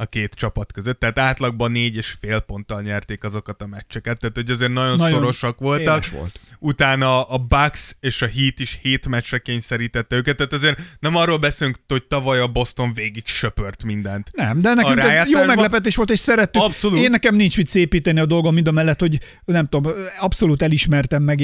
A 0.01 0.07
két 0.07 0.35
csapat 0.35 0.73
között, 0.73 1.01
tehát 1.01 1.19
átlagban 1.19 1.73
négy 1.73 1.97
és 1.97 2.17
fél 2.21 2.41
ponttal 2.41 2.83
nyerték 2.83 3.25
azokat 3.25 3.63
a 3.63 3.67
meccseket, 3.67 4.19
tehát 4.19 4.35
hogy 4.35 4.51
azért 4.51 4.73
nagyon, 4.73 4.97
Nagyon 4.97 5.19
szorosak 5.19 5.59
voltak. 5.59 6.09
volt. 6.09 6.41
Utána 6.59 7.23
a 7.23 7.39
Bucks 7.39 7.97
és 8.01 8.23
a 8.23 8.27
Heat 8.27 8.61
is 8.61 8.79
hét 8.83 9.09
meccsre 9.09 9.39
kényszerítette 9.39 10.17
őket, 10.17 10.37
tehát 10.37 10.53
azért 10.53 10.81
nem 11.01 11.17
arról 11.17 11.39
beszélünk, 11.39 11.79
hogy 11.89 12.05
tavaly 12.05 12.41
a 12.41 12.47
Boston 12.47 12.93
végig 12.93 13.27
söpört 13.27 13.83
mindent. 13.83 14.31
Nem, 14.33 14.61
de 14.61 14.75
nekünk 14.75 14.99
ez 14.99 15.29
jó 15.29 15.45
meglepetés 15.45 15.97
volt, 15.97 16.11
és 16.11 16.19
szerettük. 16.19 16.63
Abszolút. 16.63 16.99
Én 16.99 17.11
nekem 17.11 17.35
nincs 17.35 17.57
mit 17.57 17.69
szépíteni 17.69 18.21
a 18.21 18.27
dolgom, 18.27 18.55
mind 18.55 18.69
a 18.69 18.73
mellett, 18.73 19.01
hogy 19.01 19.19
nem 19.45 19.67
tudom, 19.67 19.93
abszolút 20.21 20.63
elismertem 20.63 21.23
meg, 21.23 21.41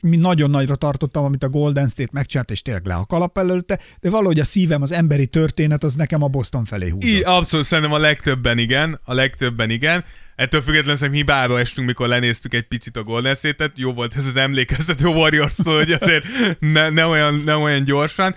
mi 0.00 0.16
nagyon 0.16 0.50
nagyra 0.50 0.76
tartottam, 0.76 1.24
amit 1.24 1.42
a 1.42 1.48
Golden 1.48 1.88
State 1.88 2.10
megcsinált, 2.12 2.50
és 2.50 2.62
tényleg 2.62 2.86
le 2.86 2.94
a 2.94 3.06
kalap 3.06 3.38
előtte, 3.38 3.78
de 4.00 4.10
valahogy 4.10 4.40
a 4.40 4.44
szívem, 4.44 4.82
az 4.82 4.92
emberi 4.92 5.26
történet, 5.26 5.84
az 5.84 5.94
nekem 5.94 6.22
a 6.22 6.28
Boston 6.28 6.64
felé 6.64 6.88
húzott. 6.88 7.10
I, 7.10 7.22
abszolút, 7.48 7.66
szerintem 7.66 7.94
a 7.94 7.98
legtöbben 7.98 8.58
igen, 8.58 9.00
a 9.04 9.14
legtöbben 9.14 9.70
igen. 9.70 10.04
Ettől 10.36 10.60
függetlenül 10.60 10.96
szerintem 10.96 11.26
hibába 11.26 11.58
estünk, 11.58 11.86
mikor 11.86 12.08
lenéztük 12.08 12.54
egy 12.54 12.62
picit 12.62 12.96
a 12.96 13.02
Golden 13.02 13.34
State-et. 13.34 13.72
Jó 13.74 13.92
volt 13.92 14.16
ez 14.16 14.26
az 14.26 14.36
emlékeztető 14.36 15.06
warriors 15.06 15.54
hogy 15.64 15.92
azért 15.92 16.26
ne, 16.58 16.88
ne, 16.88 17.06
olyan, 17.06 17.34
ne 17.44 17.56
olyan 17.56 17.84
gyorsan. 17.84 18.34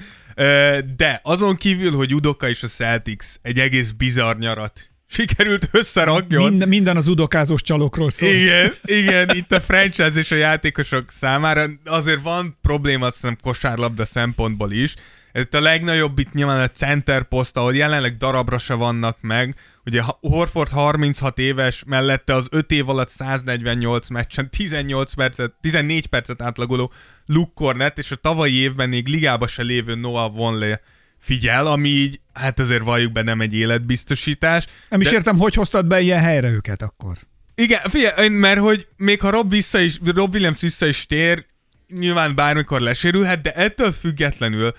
De 0.95 1.20
azon 1.24 1.55
kívül, 1.55 1.91
hogy 1.91 2.14
Udoka 2.14 2.49
és 2.49 2.64
a 2.64 2.68
Celtics 2.68 3.26
egy 3.41 3.59
egész 3.59 3.89
bizarr 3.89 4.38
nyarat 4.38 4.89
sikerült 5.07 5.70
összerakjon. 5.72 6.49
Minden, 6.49 6.68
minden 6.68 6.97
az 6.97 7.07
udokázós 7.07 7.62
csalókról 7.62 8.12
szól. 8.12 8.30
Igen, 8.30 8.74
igen, 8.86 9.30
itt 9.36 9.51
a 9.51 9.62
franchise 9.62 10.20
és 10.20 10.32
a 10.32 10.36
játékosok 10.36 11.12
számára 11.12 11.70
azért 11.86 12.22
van 12.22 12.57
probléma, 12.62 13.05
azt 13.05 13.16
hiszem, 13.16 13.38
kosárlabda 13.41 14.05
szempontból 14.05 14.72
is. 14.72 14.95
Itt 15.34 15.54
a 15.54 15.62
legnagyobb 15.62 16.20
itt 16.20 16.34
nyilván 16.34 16.62
a 16.62 16.68
center 16.70 17.24
poszt, 17.24 17.58
ahol 17.58 17.76
jelenleg 17.76 18.18
darabra 18.18 18.58
se 18.58 18.74
vannak 18.74 19.18
meg. 19.22 19.56
Ugye 19.86 20.02
Horford 20.22 20.70
36 20.70 21.40
éves, 21.40 21.84
mellette 21.86 22.36
az 22.36 22.48
5 22.52 22.72
év 22.72 22.90
alatt 22.90 23.10
148 23.10 24.10
meccsen 24.10 24.50
18 24.50 25.14
percet, 25.14 25.54
14 25.62 26.08
percet 26.08 26.42
átlagoló 26.42 26.92
Luke 27.26 27.52
Cornett, 27.56 27.98
és 27.98 28.12
a 28.12 28.16
tavalyi 28.16 28.54
évben 28.56 28.90
még 28.90 29.08
ligába 29.08 29.48
se 29.48 29.62
lévő 29.64 29.96
Noah 29.96 30.34
Vonleh 30.34 30.78
figyel, 31.20 31.68
ami 31.68 31.90
így, 31.90 32.20
hát 32.34 32.60
azért 32.60 32.84
valljuk 32.84 33.12
be 33.12 33.22
nem 33.22 33.42
egy 33.42 33.54
életbiztosítás. 33.54 34.66
Nem 34.90 35.02
is 35.02 35.08
de- 35.08 35.14
értem, 35.14 35.38
hogy 35.38 35.54
hoztad 35.54 35.86
be 35.86 36.00
ilyen 36.02 36.20
helyre 36.22 36.50
őket 36.50 36.82
akkor. 36.82 37.18
igen, 37.56 37.80
figyelj, 37.84 38.30
mert 38.30 38.60
hogy 38.60 38.88
még 38.98 39.22
ha 39.22 39.30
Rob, 39.30 39.50
vissza 39.50 39.80
is, 39.80 39.98
Rob 40.06 40.34
Williams 40.34 40.62
vissza 40.62 40.86
is 40.86 41.06
tér, 41.06 41.46
nyilván 41.88 42.36
bármikor 42.36 42.82
lesérülhet, 42.82 43.42
de 43.42 43.54
ettől 43.54 43.92
függetlenül 43.92 44.74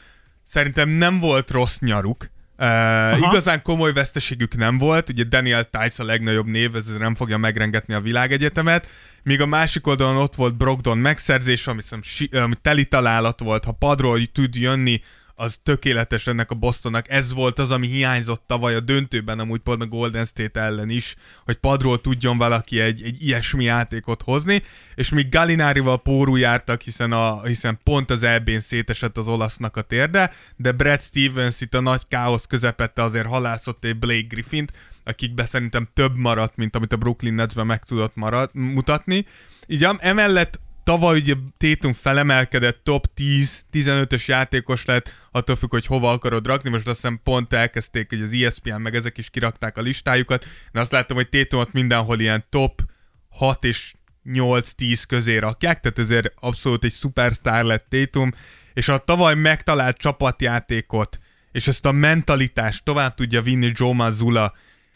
szerintem 0.52 0.88
nem 0.88 1.20
volt 1.20 1.50
rossz 1.50 1.78
nyaruk. 1.78 2.30
Uh, 2.58 3.18
igazán 3.18 3.62
komoly 3.62 3.92
veszteségük 3.92 4.56
nem 4.56 4.78
volt, 4.78 5.08
ugye 5.08 5.24
Daniel 5.24 5.64
Tice 5.64 6.02
a 6.02 6.06
legnagyobb 6.06 6.46
név, 6.46 6.76
ez 6.76 6.86
nem 6.86 7.14
fogja 7.14 7.36
megrengetni 7.36 7.94
a 7.94 8.00
világegyetemet, 8.00 8.86
míg 9.22 9.40
a 9.40 9.46
másik 9.46 9.86
oldalon 9.86 10.16
ott 10.16 10.34
volt 10.34 10.56
Brogdon 10.56 10.98
megszerzés, 10.98 11.66
ami, 11.66 11.80
hiszem 11.80 12.02
si- 12.02 12.36
ami 12.36 12.54
teli 12.62 12.84
találat 12.84 13.40
volt, 13.40 13.64
ha 13.64 13.72
padról 13.72 14.26
tud 14.32 14.54
jönni, 14.54 15.00
az 15.34 15.58
tökéletes 15.62 16.26
ennek 16.26 16.50
a 16.50 16.54
Bostonnak. 16.54 17.10
Ez 17.10 17.32
volt 17.32 17.58
az, 17.58 17.70
ami 17.70 17.86
hiányzott 17.86 18.42
tavaly 18.46 18.74
a 18.74 18.80
döntőben, 18.80 19.38
amúgy 19.38 19.60
pont 19.60 19.82
a 19.82 19.86
Golden 19.86 20.24
State 20.24 20.60
ellen 20.60 20.88
is, 20.88 21.14
hogy 21.44 21.56
padról 21.56 22.00
tudjon 22.00 22.38
valaki 22.38 22.80
egy, 22.80 23.02
egy 23.02 23.22
ilyesmi 23.22 23.64
játékot 23.64 24.22
hozni, 24.22 24.62
és 24.94 25.08
még 25.08 25.28
Gallinárival 25.28 26.02
pórú 26.02 26.36
jártak, 26.36 26.80
hiszen, 26.80 27.12
a, 27.12 27.42
hiszen 27.42 27.78
pont 27.82 28.10
az 28.10 28.22
EB-n 28.22 28.60
szétesett 28.60 29.16
az 29.16 29.28
olasznak 29.28 29.76
a 29.76 29.82
térde, 29.82 30.32
de 30.56 30.72
Brad 30.72 31.02
Stevens 31.02 31.60
itt 31.60 31.74
a 31.74 31.80
nagy 31.80 32.02
káosz 32.08 32.46
közepette 32.46 33.02
azért 33.02 33.26
halászott 33.26 33.84
egy 33.84 33.98
Blake 33.98 34.26
Griffint, 34.28 34.72
akikbe 35.04 35.44
szerintem 35.44 35.88
több 35.94 36.16
maradt, 36.16 36.56
mint 36.56 36.76
amit 36.76 36.92
a 36.92 36.96
Brooklyn 36.96 37.34
Netsben 37.34 37.66
meg 37.66 37.84
tudott 37.84 38.14
marad, 38.14 38.50
mutatni. 38.52 39.26
Így 39.66 39.86
emellett 39.98 40.60
tavaly 40.84 41.18
ugye 41.18 41.34
Tétum 41.56 41.92
felemelkedett 41.92 42.84
top 42.84 43.06
10-15-ös 43.16 44.24
játékos 44.24 44.84
lett, 44.84 45.14
attól 45.30 45.56
függ, 45.56 45.70
hogy 45.70 45.86
hova 45.86 46.10
akarod 46.10 46.46
rakni, 46.46 46.70
most 46.70 46.86
azt 46.86 47.00
hiszem 47.00 47.20
pont 47.22 47.52
elkezdték, 47.52 48.08
hogy 48.08 48.22
az 48.22 48.32
ESPN 48.32 48.80
meg 48.80 48.94
ezek 48.94 49.18
is 49.18 49.30
kirakták 49.30 49.76
a 49.76 49.80
listájukat, 49.80 50.44
de 50.72 50.80
azt 50.80 50.92
láttam, 50.92 51.16
hogy 51.16 51.28
Tétumot 51.28 51.72
mindenhol 51.72 52.20
ilyen 52.20 52.44
top 52.50 52.82
6 53.28 53.64
és 53.64 53.94
8-10 54.24 55.02
közé 55.08 55.36
rakják, 55.36 55.80
tehát 55.80 55.98
ezért 55.98 56.32
abszolút 56.40 56.84
egy 56.84 56.92
szupersztár 56.92 57.64
lett 57.64 57.86
Tétum, 57.88 58.30
és 58.72 58.88
a 58.88 58.98
tavaly 58.98 59.34
megtalált 59.34 59.96
csapatjátékot, 59.96 61.18
és 61.52 61.68
ezt 61.68 61.86
a 61.86 61.92
mentalitást 61.92 62.84
tovább 62.84 63.14
tudja 63.14 63.42
vinni 63.42 63.72
Joe 63.74 63.94
Mazzulla, 63.94 64.52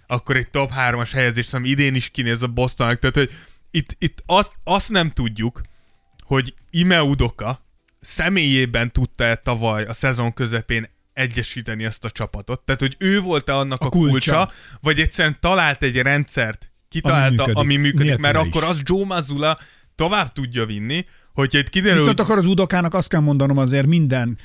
akkor 0.06 0.36
egy 0.36 0.50
top 0.50 0.72
3-as 0.76 1.10
helyezés, 1.12 1.52
ami 1.52 1.68
idén 1.68 1.94
is 1.94 2.08
kinéz 2.08 2.42
a 2.42 2.46
Bostonnak, 2.46 2.98
tehát 2.98 3.16
hogy 3.16 3.30
itt, 3.70 3.96
itt 3.98 4.22
azt, 4.26 4.52
azt 4.64 4.90
nem 4.90 5.10
tudjuk, 5.10 5.60
hogy 6.26 6.54
Ime 6.70 7.02
Udoka 7.02 7.64
személyében 8.00 8.92
tudta-e 8.92 9.34
tavaly 9.34 9.84
a 9.84 9.92
szezon 9.92 10.32
közepén 10.32 10.88
egyesíteni 11.12 11.84
ezt 11.84 12.04
a 12.04 12.10
csapatot. 12.10 12.60
Tehát, 12.60 12.80
hogy 12.80 12.96
ő 12.98 13.20
volt-e 13.20 13.56
annak 13.56 13.80
a, 13.80 13.86
A 13.86 13.88
kulcsa, 13.88 14.10
kulcsa. 14.36 14.52
vagy 14.80 15.00
egyszerűen 15.00 15.36
talált 15.40 15.82
egy 15.82 15.96
rendszert, 15.96 16.70
kitalálta, 16.88 17.42
ami 17.42 17.52
működik. 17.52 17.56
ami 17.56 17.76
működik 17.76 18.16
mert 18.16 18.34
Nélküle 18.34 18.38
akkor 18.48 18.62
is. 18.62 18.68
az 18.68 18.80
Joe 18.84 19.04
Mazzulla 19.04 19.58
tovább 19.94 20.32
tudja 20.32 20.66
vinni, 20.66 21.04
hogyha 21.36 21.58
itt 21.58 21.68
kiderül, 21.68 21.98
Viszont 21.98 22.18
hogy 22.18 22.26
akkor 22.26 22.38
az 22.38 22.46
udokának 22.46 22.94
azt 22.94 23.08
kell 23.08 23.20
mondanom 23.20 23.58
azért 23.58 23.86
minden 23.86 24.38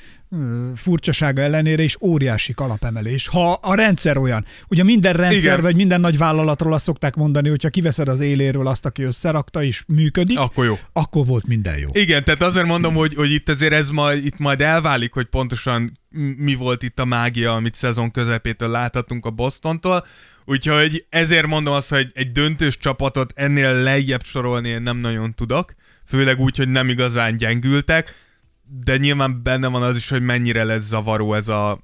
furcsasága 0.74 1.42
ellenére 1.42 1.82
is 1.82 1.96
óriási 2.00 2.52
kalapemelés. 2.52 3.28
Ha 3.28 3.52
a 3.52 3.74
rendszer 3.74 4.16
olyan, 4.16 4.44
ugye 4.68 4.82
minden 4.82 5.12
rendszer, 5.12 5.52
Igen. 5.52 5.60
vagy 5.60 5.74
minden 5.74 6.00
nagy 6.00 6.18
vállalatról 6.18 6.72
azt 6.72 6.84
szokták 6.84 7.14
mondani, 7.14 7.48
hogyha 7.48 7.68
kiveszed 7.68 8.08
az 8.08 8.20
éléről 8.20 8.66
azt, 8.66 8.86
aki 8.86 9.02
összerakta 9.02 9.62
és 9.62 9.82
működik, 9.86 10.38
akkor 10.38 10.64
jó. 10.64 10.78
akkor 10.92 11.26
volt 11.26 11.46
minden 11.46 11.78
jó. 11.78 11.88
Igen, 11.92 12.24
tehát 12.24 12.42
azért 12.42 12.66
mondom, 12.66 12.94
hogy, 12.94 13.14
hogy 13.14 13.32
itt 13.32 13.48
azért 13.48 13.72
ez 13.72 13.88
majd, 13.88 14.24
itt 14.24 14.38
majd 14.38 14.60
elválik, 14.60 15.12
hogy 15.12 15.26
pontosan 15.26 15.98
mi 16.36 16.54
volt 16.54 16.82
itt 16.82 16.98
a 16.98 17.04
mágia, 17.04 17.54
amit 17.54 17.74
szezon 17.74 18.10
közepétől 18.10 18.68
láthatunk 18.68 19.26
a 19.26 19.30
Bostontól. 19.30 20.06
Úgyhogy 20.44 21.06
ezért 21.08 21.46
mondom 21.46 21.74
azt, 21.74 21.88
hogy 21.88 22.10
egy 22.14 22.32
döntős 22.32 22.78
csapatot 22.78 23.32
ennél 23.34 23.74
lejjebb 23.74 24.24
sorolni 24.24 24.68
én 24.68 24.82
nem 24.82 24.96
nagyon 24.96 25.34
tudok. 25.34 25.74
Főleg 26.04 26.40
úgy, 26.40 26.56
hogy 26.56 26.68
nem 26.68 26.88
igazán 26.88 27.36
gyengültek, 27.36 28.14
de 28.62 28.96
nyilván 28.96 29.42
benne 29.42 29.68
van 29.68 29.82
az 29.82 29.96
is, 29.96 30.08
hogy 30.08 30.22
mennyire 30.22 30.64
lesz 30.64 30.82
zavaró 30.82 31.34
ez 31.34 31.48
a, 31.48 31.78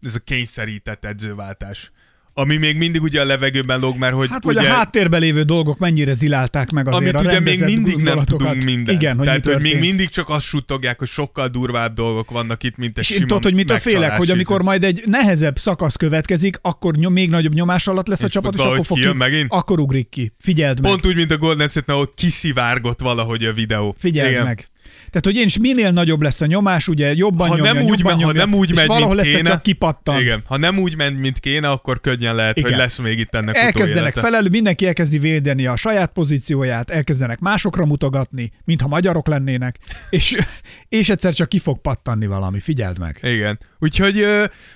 ez 0.00 0.14
a 0.14 0.18
kényszerített 0.18 1.04
edzőváltás. 1.04 1.90
Ami 2.36 2.56
még 2.56 2.76
mindig 2.76 3.02
ugye 3.02 3.20
a 3.20 3.24
levegőben 3.24 3.80
lóg, 3.80 3.98
mert 3.98 4.14
hogy 4.14 4.28
Hát 4.30 4.44
vagy 4.44 4.56
ugye... 4.56 4.68
a 4.68 4.72
háttérben 4.72 5.20
lévő 5.20 5.42
dolgok 5.42 5.78
mennyire 5.78 6.14
zilálták 6.14 6.70
meg 6.70 6.88
azért 6.88 7.14
Amit 7.14 7.26
a 7.26 7.30
ugye 7.30 7.40
még 7.40 7.64
mindig 7.64 7.96
nem 7.96 8.24
tudunk 8.24 8.64
mindent. 8.64 9.00
Igen, 9.00 9.16
hogy 9.16 9.26
Tehát, 9.26 9.46
hogy 9.46 9.60
még 9.60 9.78
mindig 9.78 10.08
csak 10.08 10.28
azt 10.28 10.44
suttogják, 10.44 10.98
hogy 10.98 11.08
sokkal 11.08 11.48
durvább 11.48 11.94
dolgok 11.94 12.30
vannak 12.30 12.62
itt, 12.62 12.76
mint 12.76 12.98
egy 12.98 13.04
És 13.04 13.14
sima 13.14 13.26
tudod, 13.26 13.42
hogy 13.42 13.54
mitől 13.54 13.78
félek, 13.78 14.16
hogy 14.16 14.30
amikor 14.30 14.62
majd 14.62 14.84
egy 14.84 15.02
nehezebb 15.06 15.58
szakasz 15.58 15.96
következik, 15.96 16.58
akkor 16.62 16.96
nyom, 16.96 17.12
még 17.12 17.30
nagyobb 17.30 17.54
nyomás 17.54 17.86
alatt 17.86 18.06
lesz 18.06 18.22
a 18.22 18.26
És 18.26 18.32
csapat, 18.32 18.54
és 18.54 18.60
akkor 18.60 18.84
fog 18.84 18.98
ki, 18.98 19.12
megint? 19.12 19.46
akkor 19.50 19.78
ugrik 19.80 20.08
ki. 20.08 20.32
Figyeld 20.38 20.80
meg. 20.80 20.90
Pont 20.90 21.06
úgy, 21.06 21.16
mint 21.16 21.30
a 21.30 21.38
Golden 21.38 21.68
state 21.68 21.92
ahol 21.92 22.12
kiszivárgott 22.16 23.00
valahogy 23.00 23.44
a 23.44 23.52
videó. 23.52 23.94
Figyeld 23.98 24.30
Igen. 24.30 24.44
meg. 24.44 24.68
Tehát, 25.14 25.28
hogy 25.28 25.36
én 25.36 25.46
is 25.46 25.58
minél 25.58 25.90
nagyobb 25.90 26.22
lesz 26.22 26.40
a 26.40 26.46
nyomás, 26.46 26.88
ugye 26.88 27.14
jobban 27.14 27.48
Ha 27.48 27.56
nyomja, 27.56 27.72
nem, 27.72 27.82
úgy, 27.82 27.98
jobban 27.98 28.04
me- 28.04 28.22
ha 28.22 28.26
nyomja, 28.26 28.44
nem 28.44 28.54
úgy 28.54 28.70
és 28.70 28.76
megy, 28.76 28.86
valahol 28.86 29.14
mint 29.14 29.28
kéne, 29.28 29.50
csak 29.50 29.62
kipattan. 29.62 30.20
Igen, 30.20 30.42
ha 30.46 30.56
nem 30.56 30.78
úgy 30.78 30.96
ment, 30.96 31.20
mint 31.20 31.38
kéne, 31.38 31.70
akkor 31.70 32.00
könnyen 32.00 32.34
lehet, 32.34 32.56
Igen. 32.56 32.70
hogy 32.70 32.78
lesz 32.78 32.98
még 32.98 33.18
itt 33.18 33.34
ennek 33.34 33.56
Elkezdenek 33.56 34.14
felelő, 34.14 34.48
mindenki 34.48 34.86
elkezdi 34.86 35.18
védeni 35.18 35.66
a 35.66 35.76
saját 35.76 36.12
pozícióját, 36.12 36.90
elkezdenek 36.90 37.38
másokra 37.38 37.84
mutogatni, 37.84 38.50
mintha 38.64 38.88
magyarok 38.88 39.26
lennének, 39.26 39.78
és, 40.10 40.36
és 40.88 41.08
egyszer 41.08 41.34
csak 41.34 41.48
ki 41.48 41.58
fog 41.58 41.80
pattanni 41.80 42.26
valami, 42.26 42.60
figyeld 42.60 42.98
meg. 42.98 43.18
Igen. 43.22 43.58
Úgyhogy, 43.78 44.26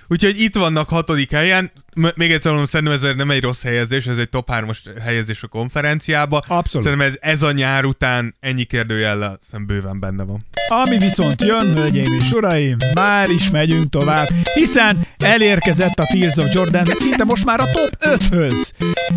úgyhogy 0.07 0.39
itt 0.39 0.55
vannak 0.55 0.89
hatodik 0.89 1.31
helyen. 1.31 1.71
Még 2.15 2.31
egyszer 2.31 2.51
mondom, 2.51 2.67
szerintem 2.67 3.09
ez 3.09 3.15
nem 3.15 3.31
egy 3.31 3.41
rossz 3.41 3.63
helyezés, 3.63 4.05
ez 4.05 4.17
egy 4.17 4.29
top 4.29 4.49
3-as 4.53 4.77
helyezés 5.01 5.43
a 5.43 5.47
konferenciába. 5.47 6.37
Abszolút. 6.47 6.87
Szerintem 6.87 7.07
ez, 7.07 7.15
ez 7.19 7.41
a 7.41 7.51
nyár 7.51 7.85
után 7.85 8.35
ennyi 8.39 8.63
kérdőjellel 8.63 9.39
szerintem 9.49 9.75
bőven 9.75 9.99
benne 9.99 10.23
van. 10.23 10.45
Ami 10.67 10.97
viszont 10.97 11.43
jön, 11.43 11.75
hölgyeim 11.75 12.13
és 12.19 12.31
uraim, 12.31 12.75
már 12.93 13.29
is 13.29 13.49
megyünk 13.49 13.89
tovább, 13.89 14.27
hiszen 14.53 14.97
elérkezett 15.17 15.99
a 15.99 16.05
Tears 16.05 16.37
of 16.37 16.53
Jordan 16.53 16.85
szinte 16.85 17.23
most 17.23 17.45
már 17.45 17.59
a 17.59 17.65
top 17.71 17.89
5-höz. 17.99 18.71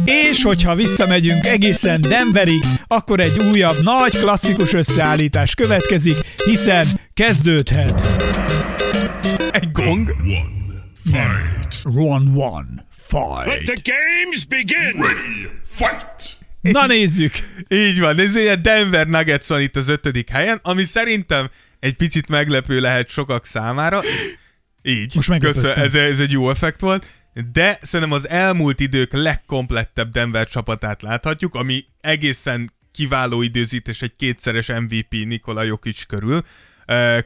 És 0.05 0.43
hogyha 0.43 0.75
visszamegyünk 0.75 1.47
egészen 1.47 2.01
Denverig, 2.01 2.63
akkor 2.87 3.21
egy 3.21 3.43
újabb 3.51 3.83
nagy 3.83 4.19
klasszikus 4.19 4.73
összeállítás 4.73 5.55
következik, 5.55 6.17
hiszen 6.45 6.87
kezdődhet 7.15 8.03
Egy 9.51 9.73
gong? 9.73 10.15
Round 11.85 12.37
One 12.37 12.87
Fight. 12.91 13.65
The 13.67 13.93
games 13.93 14.45
begin! 14.49 15.03
Fight! 15.65 16.39
Na 16.61 16.87
nézzük! 16.87 17.33
Így 17.69 18.01
van, 18.01 18.19
ez 18.19 18.37
ilyen 18.37 18.63
Denver 18.63 19.07
Nuggets 19.07 19.47
van 19.47 19.61
itt 19.61 19.77
az 19.77 19.89
ötödik 19.89 20.29
helyen, 20.29 20.59
ami 20.63 20.83
szerintem 20.83 21.51
egy 21.81 21.95
picit 21.95 22.29
meglepő 22.29 22.81
lehet 22.81 23.09
sokak 23.09 23.47
számára. 23.47 24.01
Így, 24.83 25.15
Most. 25.15 25.39
Köszön, 25.39 25.79
ez, 25.79 25.95
ez 25.95 26.21
egy 26.21 26.31
jó 26.31 26.51
effekt 26.51 26.81
volt. 26.81 27.07
de 27.53 27.79
szerintem 27.83 28.17
az 28.19 28.29
elmúlt 28.29 28.81
idők 28.81 29.13
legkomplettebb 29.13 30.11
Denver 30.11 30.47
csapatát 30.49 31.03
láthatjuk, 31.03 31.55
ami 31.55 31.85
egészen 32.01 32.73
kiváló 32.93 33.43
időzítés 33.43 34.03
egy 34.03 34.17
kétszeres 34.17 34.69
MVP 34.69 35.11
Nikola 35.11 35.63
Jokic 35.63 36.03
körül. 36.03 36.43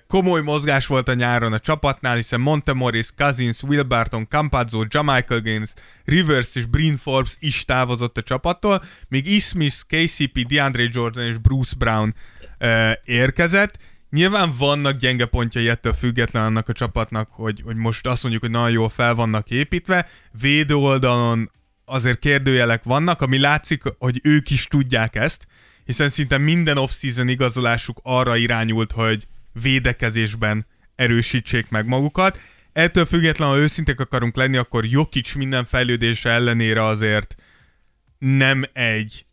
Komoly 0.07 0.43
mozgás 0.43 0.87
volt 0.87 1.09
a 1.09 1.15
nyáron 1.15 1.53
a 1.53 1.59
csapatnál, 1.59 2.17
hiszen 2.17 2.41
Montemoris, 2.41 3.09
Cousins, 3.17 3.63
Will 3.63 3.83
Barton, 3.83 4.27
Campazzo, 4.29 4.85
Jamichael 4.89 5.41
Gaines, 5.41 5.71
Rivers 6.05 6.55
és 6.55 6.65
Bryn 6.65 6.97
Forbes 6.97 7.37
is 7.39 7.65
távozott 7.65 8.19
a 8.19 8.23
csapattól, 8.23 8.83
míg 9.09 9.27
Ismith, 9.27 9.77
KCP, 9.89 10.47
DeAndre 10.47 10.89
Jordan 10.93 11.25
és 11.25 11.39
Bruce 11.39 11.75
Brown 11.79 12.15
érkezett. 13.05 13.79
Nyilván 14.11 14.53
vannak 14.59 14.97
gyenge 14.97 15.25
pontjai 15.27 15.69
ettől 15.69 15.93
független 15.93 16.45
annak 16.45 16.69
a 16.69 16.73
csapatnak, 16.73 17.29
hogy, 17.31 17.63
hogy 17.65 17.77
most 17.77 18.07
azt 18.07 18.23
mondjuk, 18.23 18.43
hogy 18.43 18.53
nagyon 18.53 18.71
jól 18.71 18.89
fel 18.89 19.15
vannak 19.15 19.51
építve. 19.51 20.09
Védő 20.41 20.75
oldalon 20.75 21.51
azért 21.85 22.19
kérdőjelek 22.19 22.85
vannak, 22.85 23.21
ami 23.21 23.39
látszik, 23.39 23.83
hogy 23.99 24.21
ők 24.23 24.51
is 24.51 24.65
tudják 24.65 25.17
ezt, 25.17 25.47
hiszen 25.85 26.09
szinte 26.09 26.39
minden 26.39 26.79
off-season 26.79 27.29
igazolásuk 27.29 28.01
arra 28.03 28.37
irányult, 28.37 28.93
hogy 28.93 29.27
védekezésben 29.61 30.67
erősítsék 30.95 31.69
meg 31.69 31.87
magukat. 31.87 32.41
Ettől 32.73 33.05
függetlenül, 33.05 33.55
ha 33.55 33.61
őszintek 33.61 34.01
akarunk 34.01 34.37
lenni, 34.37 34.57
akkor 34.57 34.85
Jokic 34.85 35.35
minden 35.35 35.65
fejlődése 35.65 36.31
ellenére 36.31 36.85
azért 36.85 37.35
nem 38.19 38.65
egy 38.73 39.27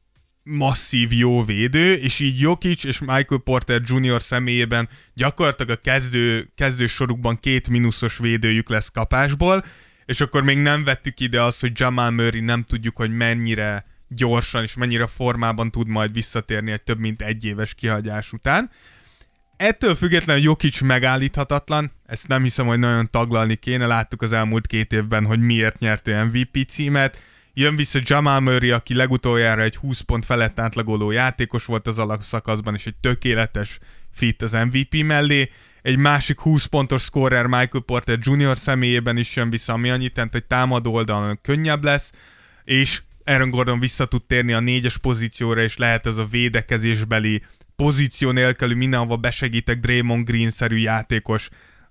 masszív 0.44 1.14
jó 1.14 1.44
védő, 1.44 1.94
és 1.94 2.20
így 2.20 2.40
Jokic 2.40 2.84
és 2.84 3.00
Michael 3.00 3.42
Porter 3.44 3.82
Jr. 3.86 4.22
személyében 4.22 4.90
gyakorlatilag 5.14 5.78
a 5.78 5.82
kezdő, 5.82 6.52
kezdő 6.56 6.88
sorukban 6.88 7.40
két 7.40 7.70
mínuszos 7.70 8.18
védőjük 8.18 8.70
lesz 8.70 8.90
kapásból, 8.90 9.66
és 10.06 10.22
akkor 10.22 10.44
még 10.44 10.58
nem 10.58 10.84
vettük 10.84 11.20
ide 11.20 11.42
azt, 11.42 11.60
hogy 11.60 11.72
Jamal 11.74 12.12
Murray 12.12 12.40
nem 12.40 12.64
tudjuk, 12.64 12.96
hogy 12.96 13.12
mennyire 13.12 13.86
gyorsan 14.08 14.64
és 14.64 14.74
mennyire 14.74 15.08
formában 15.08 15.72
tud 15.72 15.88
majd 15.88 16.14
visszatérni 16.14 16.72
egy 16.72 16.82
több 16.82 17.00
mint 17.00 17.22
egy 17.22 17.46
éves 17.46 17.74
kihagyás 17.74 18.32
után. 18.32 18.70
Ettől 19.58 19.96
függetlenül 19.96 20.44
Jokic 20.44 20.82
megállíthatatlan, 20.82 21.92
ezt 22.06 22.28
nem 22.28 22.44
hiszem, 22.44 22.68
hogy 22.68 22.80
nagyon 22.80 23.10
taglalni 23.12 23.56
kéne, 23.56 23.86
láttuk 23.86 24.22
az 24.22 24.32
elmúlt 24.32 24.68
két 24.68 24.94
évben, 24.94 25.26
hogy 25.26 25.40
miért 25.40 25.80
nyerte 25.80 26.24
MVP 26.24 26.68
címet, 26.68 27.18
Jön 27.56 27.76
vissza 27.76 28.00
Jamal 28.04 28.40
Murray, 28.40 28.72
aki 28.72 28.94
legutoljára 28.94 29.62
egy 29.62 29.76
20 29.76 30.00
pont 30.00 30.26
felett 30.26 30.60
átlagoló 30.60 31.12
játékos 31.12 31.66
volt 31.66 31.88
az 31.88 31.98
alapszakaszban, 31.98 32.74
és 32.74 32.86
egy 32.86 32.96
tökéletes 32.96 33.80
fit 34.12 34.42
az 34.42 34.52
MVP 34.52 35.04
mellé. 35.04 35.50
Egy 35.82 35.98
másik 35.98 36.40
20 36.40 36.66
pontos 36.66 37.04
scorer 37.04 37.46
Michael 37.46 37.84
Porter 37.86 38.20
Jr. 38.22 38.58
személyében 38.58 39.18
is 39.18 39.36
jön 39.36 39.50
vissza, 39.50 39.74
ami 39.74 39.90
annyit 39.90 40.16
jelent, 40.16 40.34
hogy 40.34 40.46
támadó 40.46 40.94
oldalon 40.94 41.40
könnyebb 41.42 41.84
lesz, 41.84 42.12
és 42.64 43.02
Aaron 43.26 43.50
Gordon 43.50 43.80
vissza 43.80 44.06
tud 44.06 44.24
térni 44.24 44.54
a 44.54 44.60
négyes 44.60 44.98
pozícióra, 44.98 45.62
és 45.62 45.78
lehet 45.78 46.08
ez 46.08 46.18
a 46.18 46.26
védekezésbeli 46.26 47.42
pozíció 47.76 48.32
nélkül 48.32 48.76
mindenhova 48.76 49.16
besegítek 49.16 49.80
Draymond 49.80 50.26
Green-szerű 50.26 50.78
játékos 50.78 51.50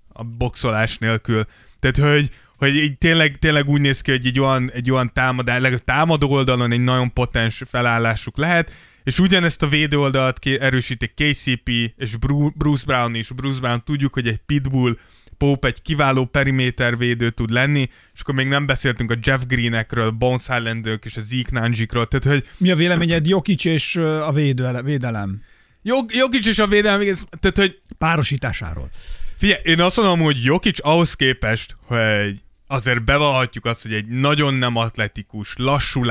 a 0.09 0.25
boxolás 0.25 0.99
nélkül. 0.99 1.45
Tehát, 1.81 2.15
hogy, 2.15 2.31
hogy 2.57 2.77
így 2.77 2.99
tényleg, 2.99 3.39
tényleg 3.39 3.69
úgy 3.69 3.81
néz 3.81 4.01
ki, 4.01 4.11
hogy 4.11 4.27
egy 4.27 4.41
olyan, 4.41 4.71
egy 4.71 4.91
olyan 4.91 5.13
támadás, 5.13 5.61
legalább 5.61 5.85
támadó 5.85 6.31
oldalon 6.31 6.73
egy 6.73 6.81
nagyon 6.81 7.13
potens 7.13 7.63
felállásuk 7.69 8.37
lehet, 8.37 8.73
és 9.05 9.19
ugyanezt 9.19 9.63
a 9.63 9.69
védő 9.69 9.99
oldalt 9.99 10.47
erősítik 10.47 11.15
KCP 11.15 11.69
és 11.97 12.17
Bruce 12.57 12.85
Brown 12.87 13.15
is. 13.15 13.29
Bruce 13.29 13.61
Brown 13.61 13.83
tudjuk, 13.85 14.15
hogy 14.15 14.27
egy 14.27 14.41
pitbull 14.47 14.97
Pope 15.39 15.67
egy 15.67 15.83
kiváló 15.83 16.25
periméter 16.25 16.97
védő 16.97 17.31
tud 17.31 17.51
lenni, 17.51 17.89
és 18.15 18.21
akkor 18.21 18.35
még 18.35 18.47
nem 18.47 18.67
beszéltünk 18.67 19.11
a 19.11 19.17
Jeff 19.23 19.41
Greenekről, 19.47 20.11
Bones 20.11 20.47
Highlandők 20.47 21.05
és 21.05 21.17
a 21.17 21.21
Zeke 21.21 21.61
Nanjikról, 21.61 22.07
tehát 22.07 22.25
hogy... 22.25 22.49
Mi 22.57 22.71
a 22.71 22.77
véleményed 22.77 23.27
Jokic 23.27 23.65
és 23.65 23.97
a 23.97 24.33
védő, 24.33 24.81
védelem? 24.85 25.43
Jog, 25.83 26.15
Jokic 26.15 26.47
és 26.47 26.59
a 26.59 26.67
védelem, 26.67 27.01
tehát 27.41 27.57
hogy... 27.57 27.81
Párosításáról. 27.99 28.91
Figyelj, 29.37 29.61
én 29.65 29.81
azt 29.81 29.97
mondom, 29.97 30.21
hogy 30.21 30.45
Jokic 30.45 30.87
ahhoz 30.87 31.15
képest, 31.15 31.77
hogy 31.85 32.43
azért 32.67 33.05
bevallhatjuk 33.05 33.65
azt, 33.65 33.83
hogy 33.83 33.93
egy 33.93 34.07
nagyon 34.07 34.55
nem 34.55 34.77
atletikus, 34.77 35.55
lassú 35.57 36.05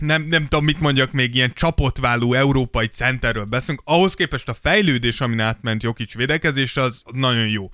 nem, 0.00 0.22
nem 0.22 0.42
tudom, 0.42 0.64
mit 0.64 0.80
mondjak 0.80 1.12
még, 1.12 1.34
ilyen 1.34 1.52
csapotváló 1.54 2.34
európai 2.34 2.86
centerről 2.86 3.44
beszélünk, 3.44 3.82
ahhoz 3.84 4.14
képest 4.14 4.48
a 4.48 4.54
fejlődés, 4.54 5.20
amin 5.20 5.40
átment 5.40 5.82
Jokic 5.82 6.14
védekezésre, 6.14 6.82
az 6.82 7.02
nagyon 7.12 7.48
jó. 7.48 7.70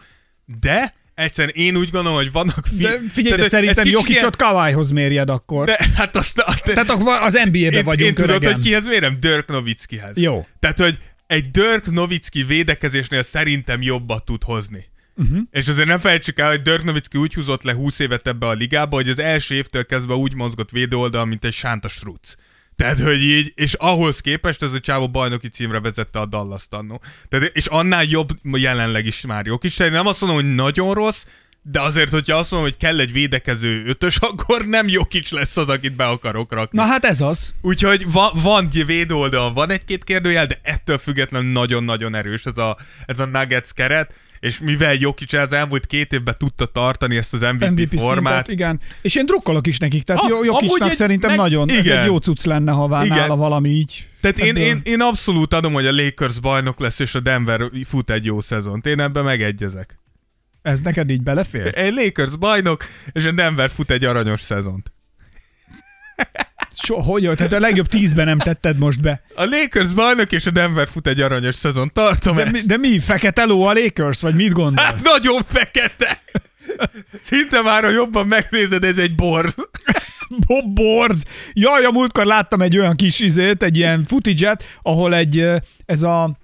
De 0.60 0.94
egyszerűen 1.14 1.54
én 1.54 1.76
úgy 1.76 1.90
gondolom, 1.90 2.16
hogy 2.18 2.32
vannak 2.32 2.66
fi- 2.66 2.82
De 2.82 3.00
figyelj, 3.08 3.40
de 3.40 3.48
szerintem 3.48 3.86
Jokicot 3.86 4.16
ilyen... 4.16 4.32
Kawaihoz 4.36 4.90
mérjed 4.90 5.30
akkor. 5.30 5.66
De, 5.66 5.78
hát 5.96 6.16
azt, 6.16 6.36
de, 6.36 6.72
Tehát 6.74 6.90
az 7.24 7.40
NBA-be 7.44 7.76
én, 7.76 7.84
vagyunk 7.84 8.08
Én 8.08 8.14
tudod, 8.14 8.44
hogy 8.44 8.58
kihez 8.58 8.86
mérem? 8.86 9.16
Dirk 9.20 9.48
Nowitzkihez. 9.48 10.16
Jó. 10.16 10.46
Tehát, 10.58 10.78
hogy 10.78 10.98
egy 11.26 11.50
Dirk 11.50 11.90
Nowitzki 11.90 12.42
védekezésnél 12.42 13.22
szerintem 13.22 13.82
jobbat 13.82 14.24
tud 14.24 14.42
hozni. 14.42 14.92
Uh-huh. 15.16 15.38
És 15.50 15.68
azért 15.68 15.88
nem 15.88 15.98
felejtsük 15.98 16.38
el, 16.38 16.48
hogy 16.48 16.62
Dirk 16.62 16.84
Nowitzki 16.84 17.18
úgy 17.18 17.34
húzott 17.34 17.62
le 17.62 17.72
20 17.72 17.98
évet 17.98 18.26
ebbe 18.26 18.46
a 18.46 18.52
ligába, 18.52 18.96
hogy 18.96 19.08
az 19.08 19.18
első 19.18 19.54
évtől 19.54 19.86
kezdve 19.86 20.14
úgy 20.14 20.34
mozgott 20.34 20.70
védőoldal, 20.70 21.24
mint 21.24 21.44
egy 21.44 21.52
sánta 21.52 21.88
srúc. 21.88 22.36
Tehát, 22.76 23.00
hogy 23.00 23.22
így, 23.22 23.52
és 23.54 23.74
ahhoz 23.74 24.20
képest 24.20 24.62
ez 24.62 24.72
a 24.72 24.80
csávó 24.80 25.10
bajnoki 25.10 25.48
címre 25.48 25.80
vezette 25.80 26.20
a 26.20 26.26
Dallas 26.26 26.64
annó. 26.70 27.00
Tehát, 27.28 27.50
és 27.56 27.66
annál 27.66 28.04
jobb 28.04 28.28
jelenleg 28.42 29.06
is 29.06 29.20
már 29.20 29.46
jó 29.46 29.58
kis. 29.58 29.76
Nem 29.76 30.06
azt 30.06 30.20
mondom, 30.20 30.40
hogy 30.40 30.54
nagyon 30.54 30.94
rossz, 30.94 31.24
de 31.62 31.80
azért, 31.80 32.10
hogyha 32.10 32.36
azt 32.36 32.50
mondom, 32.50 32.68
hogy 32.68 32.78
kell 32.78 33.00
egy 33.00 33.12
védekező 33.12 33.84
ötös, 33.86 34.16
akkor 34.30 34.66
nem 34.66 34.88
jó 34.88 35.04
kics 35.04 35.30
lesz 35.30 35.56
az, 35.56 35.68
akit 35.68 35.96
be 35.96 36.06
akarok 36.06 36.52
rakni. 36.52 36.78
Na 36.78 36.84
hát 36.84 37.04
ez 37.04 37.20
az. 37.20 37.54
Úgyhogy 37.60 38.12
va- 38.12 38.40
van 38.42 38.68
védőoldal, 38.86 39.52
van 39.52 39.70
egy-két 39.70 40.04
kérdőjel, 40.04 40.46
de 40.46 40.60
ettől 40.62 40.98
függetlenül 40.98 41.52
nagyon-nagyon 41.52 42.14
erős 42.14 42.44
ez 42.44 42.58
a, 42.58 42.76
ez 43.06 43.18
a 43.18 43.24
Nuggets 43.24 43.72
keret 43.72 44.14
és 44.44 44.58
mivel 44.58 44.94
Jokic 44.94 45.32
az 45.32 45.52
elmúlt 45.52 45.86
két 45.86 46.12
évben 46.12 46.34
tudta 46.38 46.66
tartani 46.66 47.16
ezt 47.16 47.34
az 47.34 47.40
MVP, 47.40 47.70
MVP 47.70 48.00
formát. 48.00 48.46
Szintet, 48.46 48.48
igen. 48.48 48.80
És 49.02 49.14
én 49.14 49.26
drukkolok 49.26 49.66
is 49.66 49.78
nekik, 49.78 50.02
tehát 50.02 50.22
ah, 50.22 50.44
Jokicnak 50.44 50.92
szerintem 50.92 51.30
meg, 51.30 51.38
nagyon, 51.38 51.68
igen. 51.68 51.78
ez 51.80 51.86
egy 51.86 52.06
jó 52.06 52.16
cucc 52.16 52.44
lenne, 52.44 52.72
ha 52.72 53.04
nála 53.04 53.36
valami 53.36 53.68
így. 53.68 54.08
Tehát 54.20 54.38
én, 54.38 54.56
én, 54.56 54.80
én, 54.82 55.00
abszolút 55.00 55.54
adom, 55.54 55.72
hogy 55.72 55.86
a 55.86 55.92
Lakers 55.92 56.40
bajnok 56.40 56.80
lesz, 56.80 56.98
és 56.98 57.14
a 57.14 57.20
Denver 57.20 57.70
fut 57.84 58.10
egy 58.10 58.24
jó 58.24 58.40
szezont. 58.40 58.86
Én 58.86 59.00
ebben 59.00 59.24
megegyezek. 59.24 59.98
Ez 60.62 60.80
neked 60.80 61.10
így 61.10 61.22
belefér? 61.22 61.78
Egy 61.78 61.94
Lakers 61.94 62.36
bajnok, 62.36 62.84
és 63.12 63.24
a 63.24 63.32
Denver 63.32 63.70
fut 63.70 63.90
egy 63.90 64.04
aranyos 64.04 64.40
szezont. 64.40 64.92
So, 66.76 67.00
hogy 67.00 67.30
Tehát 67.36 67.52
a 67.52 67.60
legjobb 67.60 67.86
tízben 67.86 68.26
nem 68.26 68.38
tetted 68.38 68.78
most 68.78 69.00
be. 69.00 69.22
A 69.34 69.44
Lakers 69.44 69.88
bajnok 69.88 70.32
és 70.32 70.46
a 70.46 70.50
Denver 70.50 70.88
fut 70.88 71.06
egy 71.06 71.20
aranyos 71.20 71.54
szezon. 71.54 71.90
Tartom 71.92 72.36
de, 72.36 72.42
ezt. 72.42 72.52
Mi, 72.52 72.60
de 72.66 72.76
mi? 72.76 72.98
Fekete 72.98 73.44
ló 73.44 73.64
a 73.64 73.72
Lakers? 73.72 74.20
Vagy 74.20 74.34
mit 74.34 74.52
gondolsz? 74.52 74.86
Hát 74.86 75.02
nagyon 75.02 75.42
fekete. 75.46 76.22
Szinte 77.22 77.62
már, 77.62 77.82
ha 77.82 77.90
jobban 77.90 78.26
megnézed, 78.26 78.84
ez 78.84 78.98
egy 78.98 79.14
borz. 79.14 79.54
borz. 80.74 81.24
Jaj, 81.52 81.84
a 81.84 81.90
múltkor 81.90 82.24
láttam 82.24 82.62
egy 82.62 82.78
olyan 82.78 82.96
kis 82.96 83.20
izét, 83.20 83.62
egy 83.62 83.76
ilyen 83.76 84.04
footage 84.04 84.56
ahol 84.82 85.14
egy, 85.14 85.46
ez 85.86 86.02
a 86.02 86.38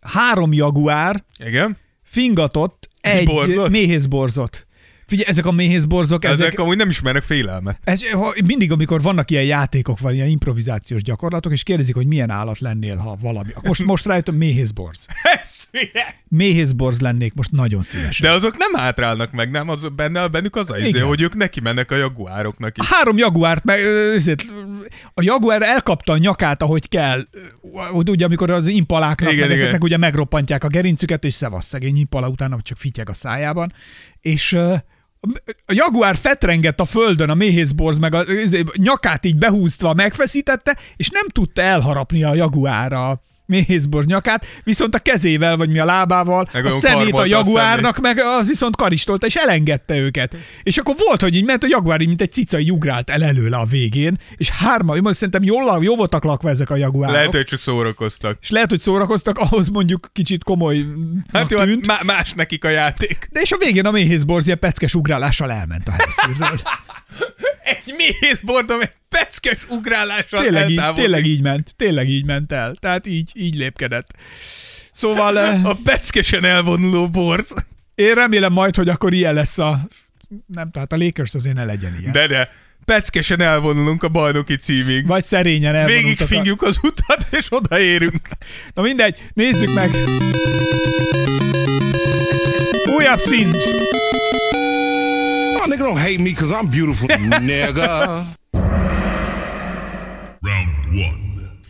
három 0.00 0.52
jaguár 0.52 1.24
Igen? 1.46 1.76
fingatott 2.02 2.88
egy 3.00 3.24
borzot? 3.24 3.68
méhészborzot. 3.68 4.66
Figyelj, 5.12 5.30
ezek 5.30 5.46
a 5.46 5.50
méhészborzok... 5.50 6.24
Ezek, 6.24 6.46
ezek 6.46 6.58
amúgy 6.58 6.76
nem 6.76 6.88
ismernek 6.88 7.22
félelmet. 7.22 7.78
Ez, 7.84 8.00
mindig, 8.44 8.72
amikor 8.72 9.02
vannak 9.02 9.30
ilyen 9.30 9.44
játékok, 9.44 9.98
vagy 9.98 10.14
ilyen 10.14 10.28
improvizációs 10.28 11.02
gyakorlatok, 11.02 11.52
és 11.52 11.62
kérdezik, 11.62 11.94
hogy 11.94 12.06
milyen 12.06 12.30
állat 12.30 12.58
lennél, 12.58 12.96
ha 12.96 13.16
valami. 13.20 13.50
Most, 13.62 13.84
most 13.84 14.06
rájöttem, 14.06 14.34
méhészborz. 14.34 15.06
Méhészborz 16.28 17.00
lennék 17.00 17.34
most 17.34 17.50
nagyon 17.50 17.82
szívesen. 17.82 18.28
De 18.28 18.34
azok 18.34 18.56
nem 18.56 18.72
hátrálnak 18.74 19.32
meg, 19.32 19.50
nem? 19.50 19.68
Az, 19.68 19.86
benne, 19.96 20.28
bennük 20.28 20.56
az 20.56 20.70
a 20.70 20.78
izé, 20.78 20.98
hogy 20.98 21.22
ők 21.22 21.34
neki 21.34 21.60
mennek 21.60 21.90
a 21.90 21.96
jaguároknak 21.96 22.78
is. 22.78 22.88
Három 22.88 23.18
jaguárt, 23.18 23.64
meg, 23.64 23.80
a 25.14 25.22
jaguár 25.22 25.62
elkapta 25.62 26.12
a 26.12 26.16
nyakát, 26.16 26.62
ahogy 26.62 26.88
kell. 26.88 27.26
Ugye, 27.92 28.24
amikor 28.24 28.50
az 28.50 28.66
impaláknak, 28.66 29.32
igen, 29.32 29.48
meg 29.48 29.56
igen. 29.56 29.78
ugye 29.82 29.96
megroppantják 29.96 30.64
a 30.64 30.68
gerincüket, 30.68 31.24
és 31.24 31.34
szevasz 31.34 31.66
szegény 31.66 31.96
impala 31.96 32.28
utána 32.28 32.58
csak 32.62 32.78
fityeg 32.78 33.08
a 33.08 33.14
szájában. 33.14 33.72
És 34.20 34.56
a 35.66 35.72
jaguár 35.72 36.16
fetrengett 36.16 36.80
a 36.80 36.84
földön, 36.84 37.30
a 37.30 37.34
méhészborz 37.34 37.98
meg 37.98 38.14
a 38.14 38.24
nyakát 38.76 39.24
így 39.24 39.38
behúztva 39.38 39.94
megfeszítette, 39.94 40.78
és 40.96 41.08
nem 41.08 41.28
tudta 41.28 41.62
elharapni 41.62 42.22
a 42.24 42.34
jaguár 42.34 42.92
a 42.92 43.20
méhészborz 43.52 44.06
nyakát, 44.06 44.46
viszont 44.64 44.94
a 44.94 44.98
kezével, 44.98 45.56
vagy 45.56 45.68
mi 45.70 45.78
a 45.78 45.84
lábával, 45.84 46.48
Meg 46.52 46.64
a 46.66 46.70
szemét 46.70 46.96
a 46.96 47.02
karmolta 47.02 47.18
a 47.20 47.24
jaguárnak, 47.38 47.98
meg 47.98 48.18
az 48.18 48.46
viszont 48.48 48.76
karistolta, 48.76 49.26
és 49.26 49.34
elengedte 49.34 49.96
őket. 49.96 50.36
És 50.62 50.78
akkor 50.78 50.94
volt, 50.98 51.20
hogy 51.20 51.36
így 51.36 51.44
ment 51.44 51.64
a 51.64 51.66
jaguár, 51.70 52.00
így, 52.00 52.06
mint 52.06 52.20
egy 52.20 52.32
cica, 52.32 52.58
így 52.58 52.72
ugrált 52.72 53.10
el 53.10 53.22
előle 53.24 53.56
a 53.56 53.64
végén, 53.64 54.18
és 54.36 54.50
hárma, 54.50 54.94
most 55.00 55.14
szerintem 55.14 55.42
jól, 55.42 55.78
jól 55.82 55.96
voltak 55.96 56.24
lakva 56.24 56.50
ezek 56.50 56.70
a 56.70 56.76
jaguárok. 56.76 57.14
Lehet, 57.16 57.30
hogy 57.30 57.44
csak 57.44 57.58
szórakoztak. 57.58 58.38
És 58.40 58.50
lehet, 58.50 58.68
hogy 58.70 58.80
szórakoztak, 58.80 59.38
ahhoz 59.38 59.68
mondjuk 59.68 60.10
kicsit 60.12 60.44
komoly 60.44 60.84
Hát 61.32 61.50
jó, 61.50 61.62
tűnt. 61.62 61.86
má- 61.86 62.02
más 62.02 62.32
nekik 62.32 62.64
a 62.64 62.68
játék. 62.68 63.28
De 63.30 63.40
és 63.40 63.52
a 63.52 63.56
végén 63.56 63.86
a 63.86 63.90
méhészborz 63.90 64.46
ilyen 64.46 64.58
peckes 64.58 64.94
ugrálással 64.94 65.50
elment 65.52 65.88
a 65.88 65.92
helyszínről. 65.92 66.60
Egy 67.62 67.94
méhészbordom 67.96 68.80
egy 68.80 68.92
peckes 69.08 69.66
ugrálással 69.68 70.42
tényleg, 70.42 70.70
így, 70.70 70.82
tényleg 70.94 71.26
így 71.26 71.42
ment, 71.42 71.74
tényleg 71.76 72.08
így 72.08 72.24
ment 72.24 72.52
el. 72.52 72.76
Tehát 72.80 73.06
így, 73.06 73.30
így 73.34 73.54
lépkedett. 73.54 74.08
Szóval 74.90 75.38
eh, 75.40 75.66
A 75.66 75.76
peckesen 75.84 76.44
elvonuló 76.44 77.08
borz. 77.08 77.54
én 77.94 78.14
remélem 78.14 78.52
majd, 78.52 78.76
hogy 78.76 78.88
akkor 78.88 79.12
ilyen 79.12 79.34
lesz 79.34 79.58
a... 79.58 79.80
Nem, 80.46 80.70
tehát 80.70 80.92
a 80.92 80.96
Lakers 80.96 81.34
azért 81.34 81.54
ne 81.54 81.64
legyen 81.64 81.96
ilyen. 82.00 82.12
De 82.12 82.26
de, 82.26 82.50
peckesen 82.84 83.40
elvonulunk 83.40 84.02
a 84.02 84.08
bajnoki 84.08 84.56
címig. 84.56 85.06
Vagy 85.06 85.24
szerényen 85.24 85.74
elvonultak 85.74 86.00
a- 86.04 86.08
Végigfingjük 86.08 86.62
az 86.62 86.76
utat, 86.82 87.26
és 87.30 87.46
odaérünk. 87.48 88.28
Na 88.74 88.82
mindegy, 88.82 89.22
nézzük 89.32 89.74
meg. 89.74 89.90
Újabb 92.96 93.18
szint. 93.18 93.56
Nigga, 95.82 95.88
don't 95.88 95.98
hate 95.98 96.20
me 96.20 96.30
because 96.30 96.52
I'm 96.52 96.70
beautiful, 96.70 97.08
nigga. 97.40 98.26
Round 100.42 100.74
one. 100.92 101.28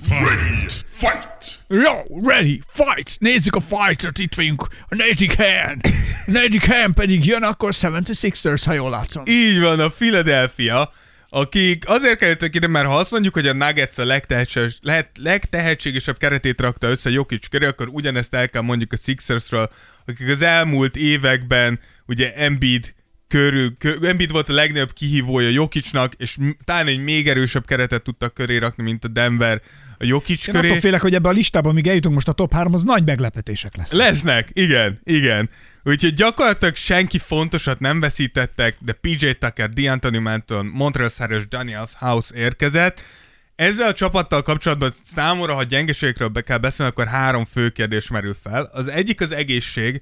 Ready. 0.09 0.67
Fight. 0.87 1.61
Jó, 1.69 2.21
ready, 2.23 2.61
fight! 2.67 3.17
Nézzük 3.19 3.55
a 3.57 3.61
fightot, 3.61 4.19
itt 4.19 4.35
vagyunk 4.35 4.67
a 4.89 4.95
negyedik 4.95 5.33
helyen. 5.33 5.81
A 6.27 6.31
negyedik 6.31 6.65
helyen 6.65 6.95
pedig 6.95 7.27
jön 7.27 7.43
akkor 7.43 7.73
76ers, 7.75 8.63
ha 8.65 8.73
jól 8.73 8.91
látom. 8.91 9.23
Így 9.27 9.61
van, 9.61 9.81
a 9.81 9.89
Philadelphia, 9.89 10.93
akik 11.29 11.89
azért 11.89 12.19
kerültek 12.19 12.55
ide, 12.55 12.67
mert 12.67 12.87
ha 12.87 12.97
azt 12.97 13.11
mondjuk, 13.11 13.35
hogy 13.35 13.47
a 13.47 13.53
Nuggets 13.53 13.99
a 13.99 14.05
legtehetséges, 14.05 14.79
lehet, 14.83 15.11
legtehetségesebb 15.19 16.19
keretét 16.19 16.61
rakta 16.61 16.87
össze 16.89 17.11
Jokic 17.11 17.49
köré, 17.49 17.67
akkor 17.67 17.89
ugyanezt 17.89 18.35
el 18.35 18.49
kell 18.49 18.63
mondjuk 18.63 18.93
a 18.93 18.97
Sixersről, 18.97 19.71
akik 20.07 20.29
az 20.29 20.43
elmúlt 20.43 20.97
években 20.97 21.81
ugye 22.07 22.35
Embiid 22.35 22.95
körül, 23.33 23.77
kö, 23.79 24.07
Embiid 24.07 24.31
volt 24.31 24.49
a 24.49 24.53
legnagyobb 24.53 24.93
kihívója 24.93 25.49
Jokicnak, 25.49 26.15
és 26.17 26.37
talán 26.65 26.87
egy 26.87 27.03
még 27.03 27.29
erősebb 27.29 27.67
keretet 27.67 28.03
tudtak 28.03 28.35
köré 28.35 28.57
rakni, 28.57 28.83
mint 28.83 29.05
a 29.05 29.09
Denver 29.09 29.61
a 29.99 30.05
Jokic 30.05 30.47
Én 30.47 30.55
köré. 30.55 30.69
attól 30.69 30.81
félek, 30.81 31.01
hogy 31.01 31.15
ebbe 31.15 31.29
a 31.29 31.33
listában, 31.33 31.75
míg 31.75 31.87
eljutunk 31.87 32.15
most 32.15 32.29
a 32.29 32.33
top 32.33 32.53
3-hoz, 32.57 32.83
nagy 32.83 33.05
meglepetések 33.05 33.77
lesznek. 33.77 34.01
Lesznek, 34.01 34.49
igen, 34.53 35.01
igen. 35.05 35.51
Úgyhogy 35.83 36.15
gyakorlatilag 36.15 36.77
senki 36.77 37.19
fontosat 37.19 37.81
nem 37.81 38.01
veszítettek, 38.01 38.77
de 38.81 38.93
PJ 38.93 39.31
Tucker, 39.31 39.71
D'Antoni 39.75 40.21
Manton, 40.21 40.67
Montreal 40.67 41.11
Harris, 41.19 41.49
Daniels 41.49 41.91
House 41.99 42.37
érkezett. 42.37 43.03
Ezzel 43.55 43.89
a 43.89 43.93
csapattal 43.93 44.43
kapcsolatban 44.43 44.93
számomra, 45.05 45.55
ha 45.55 45.63
gyengeségekről 45.63 46.29
be 46.29 46.41
kell 46.41 46.59
beszélni, 46.59 46.93
akkor 46.93 47.07
három 47.07 47.45
fő 47.45 47.69
kérdés 47.69 48.09
merül 48.09 48.37
fel. 48.43 48.71
Az 48.73 48.89
egyik 48.89 49.21
az 49.21 49.33
egészség, 49.33 50.01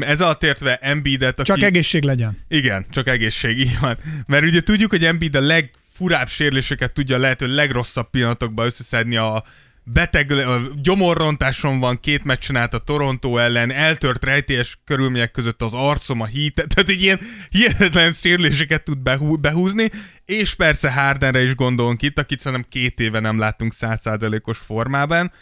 ez 0.00 0.20
alatt 0.20 0.42
értve 0.42 0.76
Embiidet, 0.76 1.38
aki... 1.38 1.48
Csak 1.48 1.62
egészség 1.62 2.02
legyen. 2.02 2.38
Igen, 2.48 2.86
csak 2.90 3.08
egészség, 3.08 3.58
így 3.58 3.78
van. 3.80 3.98
Mert 4.26 4.44
ugye 4.44 4.60
tudjuk, 4.60 4.90
hogy 4.90 5.04
Embiid 5.04 5.34
a 5.34 5.40
legfurább 5.40 6.28
sérüléseket 6.28 6.92
tudja 6.92 7.18
lehető 7.18 7.54
legrosszabb 7.54 8.10
pillanatokban 8.10 8.66
összeszedni 8.66 9.16
a 9.16 9.44
beteg, 9.84 10.30
a 10.30 10.60
gyomorrontáson 10.82 11.78
van, 11.78 12.00
két 12.00 12.24
meccsen 12.24 12.56
át 12.56 12.74
a 12.74 12.78
Toronto 12.78 13.36
ellen, 13.36 13.70
eltört 13.70 14.24
rejtélyes 14.24 14.78
körülmények 14.84 15.30
között 15.30 15.62
az 15.62 15.74
arcom, 15.74 16.20
a 16.20 16.26
hít, 16.26 16.54
tehát 16.74 16.88
egy 16.90 17.02
ilyen 17.02 17.20
hihetetlen 17.50 18.12
sérüléseket 18.12 18.84
tud 18.84 18.98
behú, 18.98 19.36
behúzni, 19.36 19.90
és 20.24 20.54
persze 20.54 20.92
Hardenre 20.92 21.42
is 21.42 21.54
gondolunk 21.54 22.02
itt, 22.02 22.18
akit 22.18 22.40
szerintem 22.40 22.68
két 22.70 23.00
éve 23.00 23.20
nem 23.20 23.38
láttunk 23.38 23.74
százszázalékos 23.74 24.58
formában. 24.58 25.32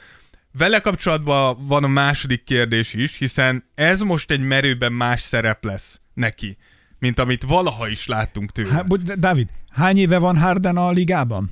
Vele 0.59 0.81
kapcsolatban 0.81 1.67
van 1.67 1.85
a 1.85 1.89
második 1.89 2.45
kérdés 2.45 2.95
is, 2.95 3.17
hiszen 3.19 3.65
ez 3.75 4.01
most 4.01 4.31
egy 4.31 4.41
merőben 4.41 4.93
más 4.93 5.21
szerep 5.21 5.65
lesz 5.65 6.01
neki, 6.15 6.57
mint 6.99 7.19
amit 7.19 7.43
valaha 7.43 7.89
is 7.89 8.07
láttunk 8.07 8.53
tőle. 8.53 8.73
Há, 8.73 8.83
bocs, 8.83 9.03
Dávid, 9.03 9.49
hány 9.71 9.97
éve 9.99 10.19
van 10.19 10.39
Harden 10.39 10.77
a 10.77 10.91
ligában? 10.91 11.51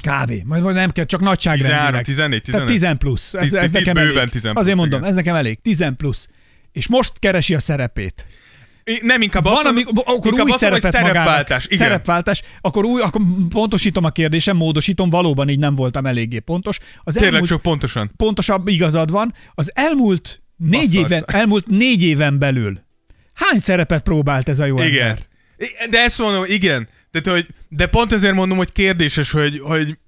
Kb. 0.00 0.32
Majd, 0.44 0.62
majd 0.62 0.74
nem 0.74 0.90
kell, 0.90 1.04
csak 1.04 1.20
nagyságrendileg. 1.20 2.04
13, 2.04 2.42
14, 2.42 2.42
Tehát 2.42 2.66
15. 2.66 2.90
10 2.90 2.98
plusz. 2.98 3.34
Ez, 3.34 3.52
ez 3.52 3.70
nekem 3.70 3.94
bőven 3.94 4.16
elég. 4.16 4.28
10 4.30 4.40
plusz, 4.40 4.54
Azért 4.56 4.76
mondom, 4.76 4.98
igen. 4.98 5.10
ez 5.10 5.16
nekem 5.16 5.34
elég. 5.34 5.60
10 5.62 5.84
plusz. 5.96 6.28
És 6.72 6.88
most 6.88 7.18
keresi 7.18 7.54
a 7.54 7.58
szerepét. 7.58 8.26
Nem, 9.02 9.22
inkább 9.22 9.42
Van, 9.42 9.52
azt 9.52 9.64
ami, 9.64 9.82
mondom- 9.84 10.06
akkor 10.06 10.30
inkább 10.32 10.46
új 10.46 10.52
azt 10.52 10.60
mondom, 10.62 10.80
szerepet 10.80 11.00
magának. 11.00 11.14
szerepváltás. 11.24 11.64
Igen. 11.66 11.78
Szerepváltás. 11.78 12.42
Akkor, 12.60 12.84
új, 12.84 13.00
akkor 13.00 13.20
pontosítom 13.48 14.04
a 14.04 14.10
kérdésem, 14.10 14.56
módosítom, 14.56 15.10
valóban 15.10 15.48
így 15.48 15.58
nem 15.58 15.74
voltam 15.74 16.06
eléggé 16.06 16.38
pontos. 16.38 16.78
Az 17.02 17.12
Tényleg 17.14 17.32
elmúlt, 17.32 17.50
csak 17.50 17.62
pontosan. 17.62 18.10
pontosabb 18.16 18.68
igazad 18.68 19.10
van. 19.10 19.34
Az 19.54 19.70
elmúlt 19.74 20.42
négy, 20.56 20.70
Basszarsz. 20.86 20.94
éven, 21.10 21.24
elmúlt 21.26 21.66
négy 21.66 22.02
éven 22.02 22.38
belül 22.38 22.84
hány 23.34 23.58
szerepet 23.58 24.02
próbált 24.02 24.48
ez 24.48 24.58
a 24.58 24.64
jó 24.64 24.82
Igen. 24.82 25.00
ember? 25.08 25.18
De 25.90 25.98
ezt 26.00 26.18
mondom, 26.18 26.44
igen. 26.46 26.88
De, 27.10 27.30
hogy, 27.30 27.46
de 27.68 27.86
pont 27.86 28.12
ezért 28.12 28.34
mondom, 28.34 28.56
hogy 28.56 28.72
kérdéses, 28.72 29.30
hogy, 29.30 29.58
hogy 29.58 29.98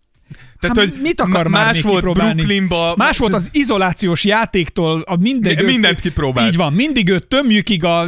tehát, 0.61 0.77
Hát 0.77 0.89
hogy 0.89 1.01
mit 1.03 1.21
akar 1.21 1.49
már 1.49 1.65
más 1.65 1.83
volt? 1.83 2.13
Brooklynba. 2.13 2.95
Más 2.97 3.19
volt 3.19 3.33
az 3.35 3.49
izolációs 3.53 4.25
játéktól, 4.25 5.01
a 5.07 5.17
mindegy, 5.17 5.57
Mi- 5.65 5.71
mindent 5.73 6.01
kipróbált. 6.01 6.49
Így 6.51 6.57
van, 6.57 6.73
mindig 6.73 7.09
őt 7.09 7.27
tömjük, 7.27 7.83
a, 7.83 8.05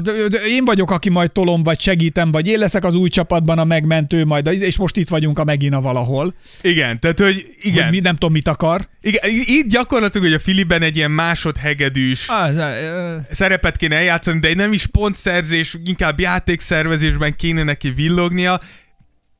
én 0.48 0.64
vagyok, 0.64 0.90
aki 0.90 1.08
majd 1.10 1.32
tolom, 1.32 1.62
vagy 1.62 1.80
segítem, 1.80 2.30
vagy 2.30 2.46
én 2.46 2.58
leszek 2.58 2.84
az 2.84 2.94
új 2.94 3.08
csapatban 3.08 3.58
a 3.58 3.64
megmentő, 3.64 4.24
majd, 4.24 4.46
a, 4.46 4.52
és 4.52 4.78
most 4.78 4.96
itt 4.96 5.08
vagyunk 5.08 5.38
a 5.38 5.44
megint 5.44 5.74
a 5.74 5.80
valahol. 5.80 6.34
Igen, 6.62 7.00
tehát, 7.00 7.20
hogy 7.20 7.46
igen. 7.62 7.82
Hogy 7.82 7.92
mi 7.92 7.98
nem 8.00 8.12
tudom, 8.12 8.32
mit 8.32 8.48
akar. 8.48 8.88
igen. 9.00 9.20
Itt 9.30 9.68
gyakorlatilag, 9.68 10.26
hogy 10.26 10.36
a 10.36 10.40
Filiben 10.40 10.82
egy 10.82 10.96
ilyen 10.96 11.10
másodhegedűs 11.10 12.28
Az, 12.28 12.56
ö, 12.56 13.16
szerepet 13.30 13.76
kéne 13.76 13.96
eljátszani, 13.96 14.38
de 14.38 14.54
nem 14.54 14.72
is 14.72 14.86
pontszerzés, 14.86 15.76
inkább 15.84 16.20
játékszervezésben 16.20 17.36
kéne 17.36 17.62
neki 17.62 17.90
villognia. 17.90 18.60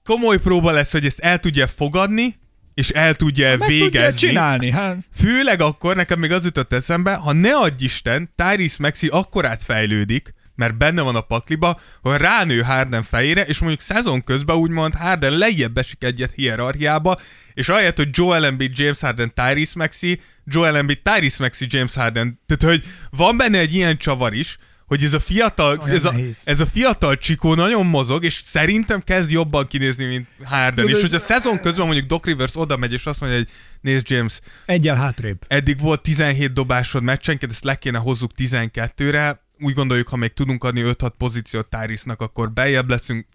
Komoly 0.04 0.38
próba 0.38 0.70
lesz, 0.70 0.92
hogy 0.92 1.06
ezt 1.06 1.18
el 1.18 1.38
tudja 1.38 1.66
fogadni, 1.66 2.39
és 2.80 2.88
el 2.88 3.14
tudja 3.14 3.48
meg 3.48 3.58
tudja 3.58 3.84
végezni. 3.84 4.16
csinálni. 4.16 4.70
Hát. 4.70 4.96
Főleg 5.14 5.60
akkor, 5.60 5.96
nekem 5.96 6.18
még 6.18 6.32
az 6.32 6.44
jutott 6.44 6.72
eszembe, 6.72 7.14
ha 7.14 7.32
ne 7.32 7.56
adj 7.56 7.84
Isten, 7.84 8.32
Tyrese 8.36 8.76
Maxi 8.78 9.06
akkorát 9.06 9.62
fejlődik, 9.64 10.34
mert 10.54 10.76
benne 10.76 11.02
van 11.02 11.16
a 11.16 11.20
pakliba, 11.20 11.80
hogy 12.00 12.16
ránő 12.16 12.60
Harden 12.60 13.02
fejére, 13.02 13.44
és 13.44 13.58
mondjuk 13.58 13.80
szezon 13.80 14.24
közben 14.24 14.56
úgymond 14.56 14.94
Harden 14.94 15.32
lejjebb 15.32 15.78
esik 15.78 16.04
egyet 16.04 16.32
hierarchiába, 16.34 17.16
és 17.54 17.68
ahelyett, 17.68 17.96
hogy 17.96 18.08
Joel 18.12 18.44
Embiid, 18.44 18.78
James 18.78 19.00
Harden, 19.00 19.32
Tyrese 19.34 19.72
Maxi, 19.74 20.20
Joel 20.44 20.76
Embiid, 20.76 20.98
Tyrese 21.02 21.36
Maxi, 21.38 21.66
James 21.68 21.94
Harden. 21.94 22.40
Tehát, 22.46 22.76
hogy 22.76 22.90
van 23.10 23.36
benne 23.36 23.58
egy 23.58 23.74
ilyen 23.74 23.96
csavar 23.96 24.34
is, 24.34 24.58
hogy 24.90 25.04
ez 25.04 25.12
a 25.14 25.20
fiatal, 25.20 25.78
olyan 25.78 25.96
ez 25.96 26.04
a, 26.04 26.10
nehéz. 26.10 26.42
ez 26.44 26.60
a 26.60 26.66
fiatal 26.66 27.16
csikó 27.16 27.54
nagyon 27.54 27.86
mozog, 27.86 28.24
és 28.24 28.40
szerintem 28.44 29.02
kezd 29.04 29.30
jobban 29.30 29.66
kinézni, 29.66 30.04
mint 30.04 30.26
Harden. 30.44 30.74
Tudod, 30.74 30.90
és 30.90 30.94
ez- 30.96 31.10
hogy 31.10 31.14
a 31.20 31.22
szezon 31.22 31.60
közben 31.60 31.86
mondjuk 31.86 32.06
Doc 32.06 32.24
Rivers 32.24 32.52
oda 32.54 32.76
megy, 32.76 32.92
és 32.92 33.06
azt 33.06 33.20
mondja, 33.20 33.38
hogy 33.38 33.48
nézd 33.80 34.10
James, 34.10 34.40
Egyel 34.66 34.96
hátrébb. 34.96 35.38
eddig 35.48 35.80
volt 35.80 36.02
17 36.02 36.52
dobásod 36.52 37.02
meccsenként, 37.02 37.52
ezt 37.52 37.64
le 37.64 37.74
kéne 37.74 37.98
hozzuk 37.98 38.30
12-re. 38.36 39.42
Úgy 39.58 39.74
gondoljuk, 39.74 40.08
ha 40.08 40.16
még 40.16 40.32
tudunk 40.32 40.64
adni 40.64 40.82
5-6 40.84 41.12
pozíciót 41.18 41.66
Tyrisnak, 41.66 42.20
akkor 42.20 42.50
beljebb 42.52 42.88
leszünk. 42.90 43.26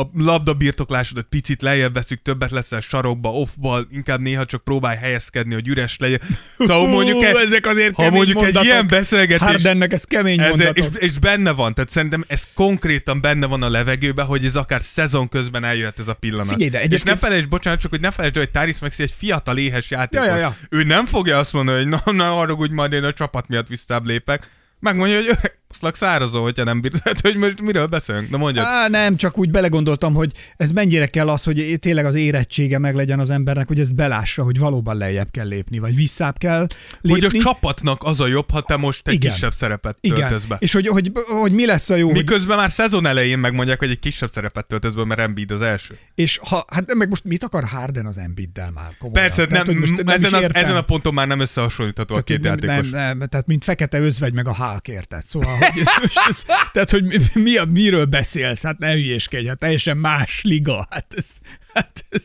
A 0.00 0.10
labda 0.14 0.54
birtoklásodat 0.54 1.26
picit 1.30 1.62
lejjebb 1.62 1.94
veszük, 1.94 2.22
többet 2.22 2.50
leszel 2.50 2.80
sarokba, 2.80 3.32
offball, 3.32 3.86
inkább 3.90 4.20
néha 4.20 4.44
csak 4.44 4.64
próbálj 4.64 4.96
helyezkedni, 4.96 5.54
hogy 5.54 5.68
üres 5.68 5.96
legyen. 5.98 6.20
Szóval 6.58 6.88
mondjuk, 6.88 7.22
egy, 7.22 7.36
ezek 7.36 7.66
azért 7.66 7.94
ha 7.94 8.10
mondjuk 8.10 8.36
egy 8.36 8.42
mondatok. 8.42 8.64
ilyen 8.64 8.86
beszélgetés, 8.86 9.46
Hardennek 9.48 9.92
ez 9.92 10.04
kemény 10.04 10.40
ez, 10.40 10.58
és, 10.58 10.64
mondatok. 10.64 11.02
és 11.02 11.18
benne 11.18 11.50
van, 11.50 11.74
tehát 11.74 11.90
szerintem 11.90 12.24
ez 12.26 12.46
konkrétan 12.54 13.20
benne 13.20 13.46
van 13.46 13.62
a 13.62 13.68
levegőben, 13.68 14.26
hogy 14.26 14.44
ez 14.44 14.56
akár 14.56 14.82
szezon 14.82 15.28
közben 15.28 15.64
eljöhet 15.64 15.98
ez 15.98 16.08
a 16.08 16.14
pillanat. 16.14 16.48
Figyelj, 16.48 16.70
de 16.70 16.76
És 16.78 16.82
ne 16.82 16.88
egyébként- 16.94 17.18
felejtsd, 17.18 17.48
bocsánat, 17.48 17.80
csak 17.80 17.90
hogy 17.90 18.00
ne 18.00 18.10
felejtsd, 18.10 18.36
hogy 18.36 18.50
Tyrese 18.50 18.78
Maxey 18.80 19.04
egy 19.04 19.14
fiatal 19.18 19.58
éhes 19.58 19.90
játékos. 19.90 20.26
Ja, 20.26 20.32
ja, 20.34 20.40
ja. 20.40 20.56
Ő 20.68 20.82
nem 20.82 21.06
fogja 21.06 21.38
azt 21.38 21.52
mondani, 21.52 21.78
hogy 21.78 21.88
na, 21.88 22.12
na 22.12 22.38
arra 22.40 22.52
úgy 22.52 22.70
majd 22.70 22.92
én 22.92 23.04
a 23.04 23.12
csapat 23.12 23.48
miatt 23.48 23.68
visszább 23.68 24.06
lépek. 24.06 24.50
Megmondja, 24.80 25.16
hogy 25.16 25.36
öreg, 25.68 25.76
Oszlak 25.78 25.96
szárazon, 25.96 26.42
hogyha 26.42 26.64
nem 26.64 26.80
bír. 26.80 26.90
Tehát, 27.02 27.20
hogy 27.20 27.36
most 27.36 27.62
miről 27.62 27.86
beszélünk? 27.86 28.30
Na 28.30 28.36
mondjad. 28.36 28.64
Á, 28.66 28.88
nem, 28.88 29.16
csak 29.16 29.38
úgy 29.38 29.50
belegondoltam, 29.50 30.14
hogy 30.14 30.32
ez 30.56 30.70
mennyire 30.70 31.06
kell 31.06 31.28
az, 31.28 31.42
hogy 31.42 31.76
tényleg 31.80 32.04
az 32.06 32.14
érettsége 32.14 32.78
meglegyen 32.78 33.18
az 33.18 33.30
embernek, 33.30 33.68
hogy 33.68 33.80
ezt 33.80 33.94
belássa, 33.94 34.42
hogy 34.42 34.58
valóban 34.58 34.96
lejjebb 34.96 35.30
kell 35.30 35.46
lépni, 35.46 35.78
vagy 35.78 35.96
visszább 35.96 36.38
kell 36.38 36.66
lépni. 37.00 37.20
Hogy 37.20 37.36
a 37.38 37.42
csapatnak 37.42 38.02
az 38.04 38.20
a 38.20 38.26
jobb, 38.26 38.50
ha 38.50 38.60
te 38.60 38.76
most 38.76 39.08
egy 39.08 39.14
Igen. 39.14 39.32
kisebb 39.32 39.52
szerepet 39.52 39.98
Igen, 40.00 40.18
töltesz 40.18 40.44
be. 40.44 40.56
és 40.60 40.72
hogy, 40.72 40.86
hogy, 40.86 41.12
hogy 41.40 41.52
mi 41.52 41.66
lesz 41.66 41.90
a 41.90 41.96
jó, 41.96 42.06
hogy, 42.06 42.16
Miközben 42.16 42.56
már 42.56 42.70
szezon 42.70 43.06
elején 43.06 43.38
megmondják, 43.38 43.78
hogy 43.78 43.90
egy 43.90 43.98
kisebb 43.98 44.32
szerepet 44.32 44.66
töltesz 44.66 44.92
be, 44.92 45.04
mert 45.04 45.20
Embiid 45.20 45.50
az 45.50 45.60
első. 45.60 45.98
és 46.14 46.38
ha, 46.42 46.64
hát 46.72 46.94
meg 46.94 47.08
most 47.08 47.24
mit 47.24 47.44
akar 47.44 47.64
Harden 47.64 48.06
az 48.06 48.16
Embiiddel 48.16 48.70
már? 48.70 48.92
Komolyan? 48.98 49.26
Persze, 49.26 49.46
Tehát, 49.46 49.66
nem, 49.66 49.76
hogy 49.76 49.90
most 49.90 50.04
nem 50.04 50.14
ezen, 50.14 50.30
is 50.30 50.36
a, 50.36 50.40
értem. 50.40 50.62
ezen 50.64 50.76
a 50.76 50.82
ponton 50.82 51.14
már 51.14 51.26
nem 51.26 51.40
összehasonlítható 51.40 52.14
a 52.14 52.20
két 52.20 52.40
Tehát, 52.40 52.64
játékos. 52.64 52.90
Nem, 52.90 53.18
nem, 53.18 53.28
tehát 53.28 53.46
mint 53.46 53.64
fekete 53.64 54.00
özvegy 54.00 54.32
meg 54.32 54.48
a 54.48 54.54
Hulk 54.54 54.88
érted. 54.88 55.26
Szóval, 55.26 55.57
hogy 55.58 55.80
ez, 55.80 55.86
most 56.00 56.18
ez, 56.28 56.44
tehát, 56.72 56.90
hogy 56.90 57.04
mi, 57.04 57.16
mi, 57.34 57.58
miről 57.72 58.04
beszélsz? 58.04 58.62
Hát 58.62 58.78
ne 58.78 58.92
hülyéskedj, 58.92 59.46
hát 59.46 59.58
teljesen 59.58 59.96
más 59.96 60.40
liga. 60.42 60.86
Hát 60.90 61.06
ez, 61.16 61.26
hát 61.74 62.04
ez, 62.08 62.24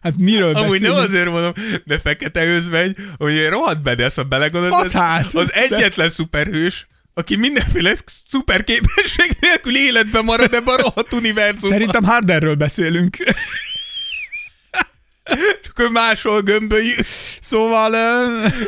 hát 0.00 0.16
miről 0.16 0.54
Amúgy 0.54 0.80
nem 0.80 0.94
azért 0.94 1.30
mondom, 1.30 1.52
de 1.84 1.98
fekete 1.98 2.44
özvegy, 2.44 2.96
hogy 3.16 3.48
rohadt 3.48 3.82
bedesz, 3.82 4.14
ha 4.14 4.22
belegondolsz. 4.22 4.84
Az 4.84 4.92
hát, 4.92 5.34
Az 5.34 5.46
de- 5.46 5.52
egyetlen 5.52 6.08
szuperhős, 6.10 6.86
aki 7.14 7.36
mindenféle 7.36 7.94
szuper 8.28 8.64
képesség 8.64 9.36
nélkül 9.40 9.76
életben 9.76 10.24
marad 10.24 10.54
ebben 10.54 10.74
a 10.74 10.80
rohadt 10.80 11.12
univerzumban. 11.12 11.70
Szerintem 11.70 12.04
Hardenről 12.04 12.54
beszélünk. 12.54 13.16
Csak 15.64 15.78
ő 15.78 15.88
máshol 15.88 16.40
gömbölyű. 16.42 16.94
Szóval... 17.40 17.90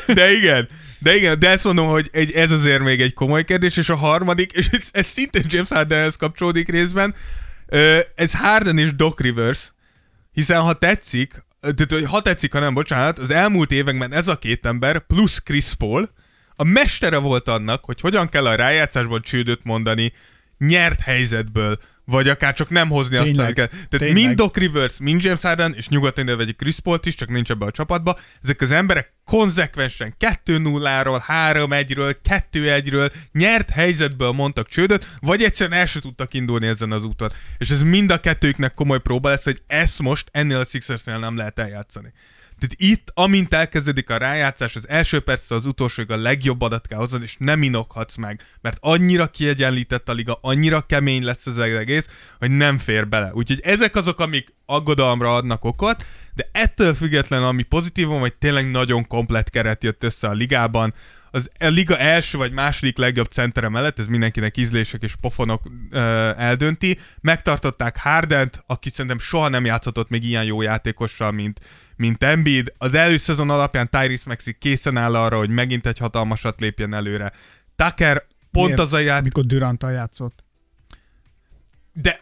De 0.06 0.32
igen. 0.32 0.68
De 1.04 1.16
igen, 1.16 1.38
de 1.38 1.48
ezt 1.48 1.64
mondom, 1.64 1.86
hogy 1.86 2.08
egy, 2.12 2.32
ez 2.32 2.50
azért 2.50 2.82
még 2.82 3.00
egy 3.00 3.12
komoly 3.12 3.44
kérdés, 3.44 3.76
és 3.76 3.88
a 3.88 3.96
harmadik, 3.96 4.52
és 4.52 4.68
ez, 4.68 4.88
ez 4.92 5.06
szintén 5.06 5.44
James 5.48 5.68
Hardenhez 5.68 6.16
kapcsolódik 6.16 6.68
részben, 6.68 7.14
ez 8.14 8.34
Harden 8.34 8.78
és 8.78 8.94
Doc 8.96 9.20
Rivers, 9.20 9.72
hiszen 10.32 10.60
ha 10.60 10.72
tetszik, 10.72 11.44
tehát, 11.60 12.06
ha 12.06 12.22
tetszik, 12.22 12.52
ha 12.52 12.58
nem, 12.58 12.74
bocsánat, 12.74 13.18
az 13.18 13.30
elmúlt 13.30 13.72
években 13.72 14.12
ez 14.12 14.28
a 14.28 14.38
két 14.38 14.66
ember, 14.66 14.98
plusz 14.98 15.38
Chris 15.38 15.74
Paul, 15.74 16.10
a 16.56 16.64
mestere 16.64 17.16
volt 17.16 17.48
annak, 17.48 17.84
hogy 17.84 18.00
hogyan 18.00 18.28
kell 18.28 18.46
a 18.46 18.54
rájátszásban 18.54 19.22
csődöt 19.22 19.64
mondani, 19.64 20.12
nyert 20.58 21.00
helyzetből, 21.00 21.78
vagy 22.04 22.28
akár 22.28 22.54
csak 22.54 22.68
nem 22.68 22.88
hozni 22.88 23.16
azt, 23.16 23.24
Tényleg, 23.24 23.44
amit 23.44 23.54
kell. 23.54 23.66
Tehát 23.66 23.88
tényleg. 23.88 24.12
mind 24.12 24.34
Doc 24.34 24.56
Rivers, 24.56 24.98
mind 24.98 25.22
James 25.22 25.40
Harden, 25.40 25.74
és 25.74 25.88
nyugodtan 25.88 26.24
ide 26.24 26.36
vegyük 26.36 26.56
Chris 26.56 26.80
Paul-t 26.80 27.06
is, 27.06 27.14
csak 27.14 27.28
nincs 27.28 27.50
ebbe 27.50 27.64
a 27.66 27.70
csapatba. 27.70 28.18
Ezek 28.42 28.60
az 28.60 28.70
emberek 28.70 29.12
konzekvensen 29.24 30.14
2-0-ról, 30.20 31.22
3-1-ről, 31.28 32.16
2-1-ről 32.52 33.12
nyert 33.32 33.70
helyzetből 33.70 34.32
mondtak 34.32 34.68
csődöt, 34.68 35.06
vagy 35.20 35.42
egyszerűen 35.42 35.78
el 35.78 35.86
se 35.86 36.00
tudtak 36.00 36.34
indulni 36.34 36.66
ezen 36.66 36.92
az 36.92 37.04
úton. 37.04 37.30
És 37.58 37.70
ez 37.70 37.82
mind 37.82 38.10
a 38.10 38.20
kettőjüknek 38.20 38.74
komoly 38.74 39.00
próba 39.00 39.28
lesz, 39.28 39.44
hogy 39.44 39.62
ezt 39.66 39.98
most 39.98 40.28
ennél 40.32 40.58
a 40.58 40.64
Sixersnél 40.64 41.18
nem 41.18 41.36
lehet 41.36 41.58
eljátszani. 41.58 42.12
Tehát 42.66 42.92
itt, 42.92 43.10
amint 43.14 43.54
elkezdődik 43.54 44.10
a 44.10 44.16
rájátszás, 44.16 44.76
az 44.76 44.88
első 44.88 45.20
perc 45.20 45.50
az 45.50 45.66
utolsóig 45.66 46.10
a 46.10 46.16
legjobb 46.16 46.60
adat 46.60 46.86
kell 46.86 46.98
hozzad, 46.98 47.22
és 47.22 47.36
nem 47.38 47.62
inokhatsz 47.62 48.16
meg, 48.16 48.42
mert 48.60 48.76
annyira 48.80 49.26
kiegyenlített 49.26 50.08
a 50.08 50.12
liga, 50.12 50.38
annyira 50.42 50.80
kemény 50.80 51.24
lesz 51.24 51.46
az 51.46 51.58
egész, 51.58 52.08
hogy 52.38 52.50
nem 52.50 52.78
fér 52.78 53.08
bele. 53.08 53.30
Úgyhogy 53.34 53.60
ezek 53.62 53.96
azok, 53.96 54.20
amik 54.20 54.54
aggodalomra 54.66 55.34
adnak 55.34 55.64
okot, 55.64 56.06
de 56.34 56.48
ettől 56.52 56.94
függetlenül, 56.94 57.46
ami 57.46 57.62
pozitívum, 57.62 58.20
hogy 58.20 58.34
tényleg 58.34 58.70
nagyon 58.70 59.06
komplet 59.06 59.50
keret 59.50 59.84
jött 59.84 60.04
össze 60.04 60.28
a 60.28 60.32
ligában, 60.32 60.94
az 61.30 61.50
a 61.58 61.66
liga 61.66 61.98
első 61.98 62.38
vagy 62.38 62.52
második 62.52 62.96
legjobb 62.96 63.30
centere 63.30 63.68
mellett, 63.68 63.98
ez 63.98 64.06
mindenkinek 64.06 64.56
ízlések 64.56 65.02
és 65.02 65.14
pofonok 65.20 65.62
ö, 65.90 65.98
eldönti, 66.36 66.98
megtartották 67.20 67.98
Hardent, 67.98 68.64
aki 68.66 68.90
szerintem 68.90 69.18
soha 69.18 69.48
nem 69.48 69.64
játszhatott 69.64 70.08
még 70.08 70.24
ilyen 70.24 70.44
jó 70.44 70.62
játékossal, 70.62 71.30
mint, 71.30 71.60
mint 71.96 72.22
Embiid. 72.22 72.72
Az 72.78 72.94
előszezon 72.94 73.50
alapján 73.50 73.88
Tyrese 73.90 74.24
Maxi 74.26 74.56
készen 74.58 74.96
áll 74.96 75.14
arra, 75.14 75.36
hogy 75.36 75.50
megint 75.50 75.86
egy 75.86 75.98
hatalmasat 75.98 76.60
lépjen 76.60 76.94
előre. 76.94 77.32
Tucker 77.76 78.26
pont 78.50 78.66
miért? 78.66 78.80
az 78.80 78.92
a 78.92 78.98
játék... 78.98 79.20
Amikor 79.20 79.44
Duranttal 79.44 79.92
játszott. 79.92 80.44
De 81.92 82.18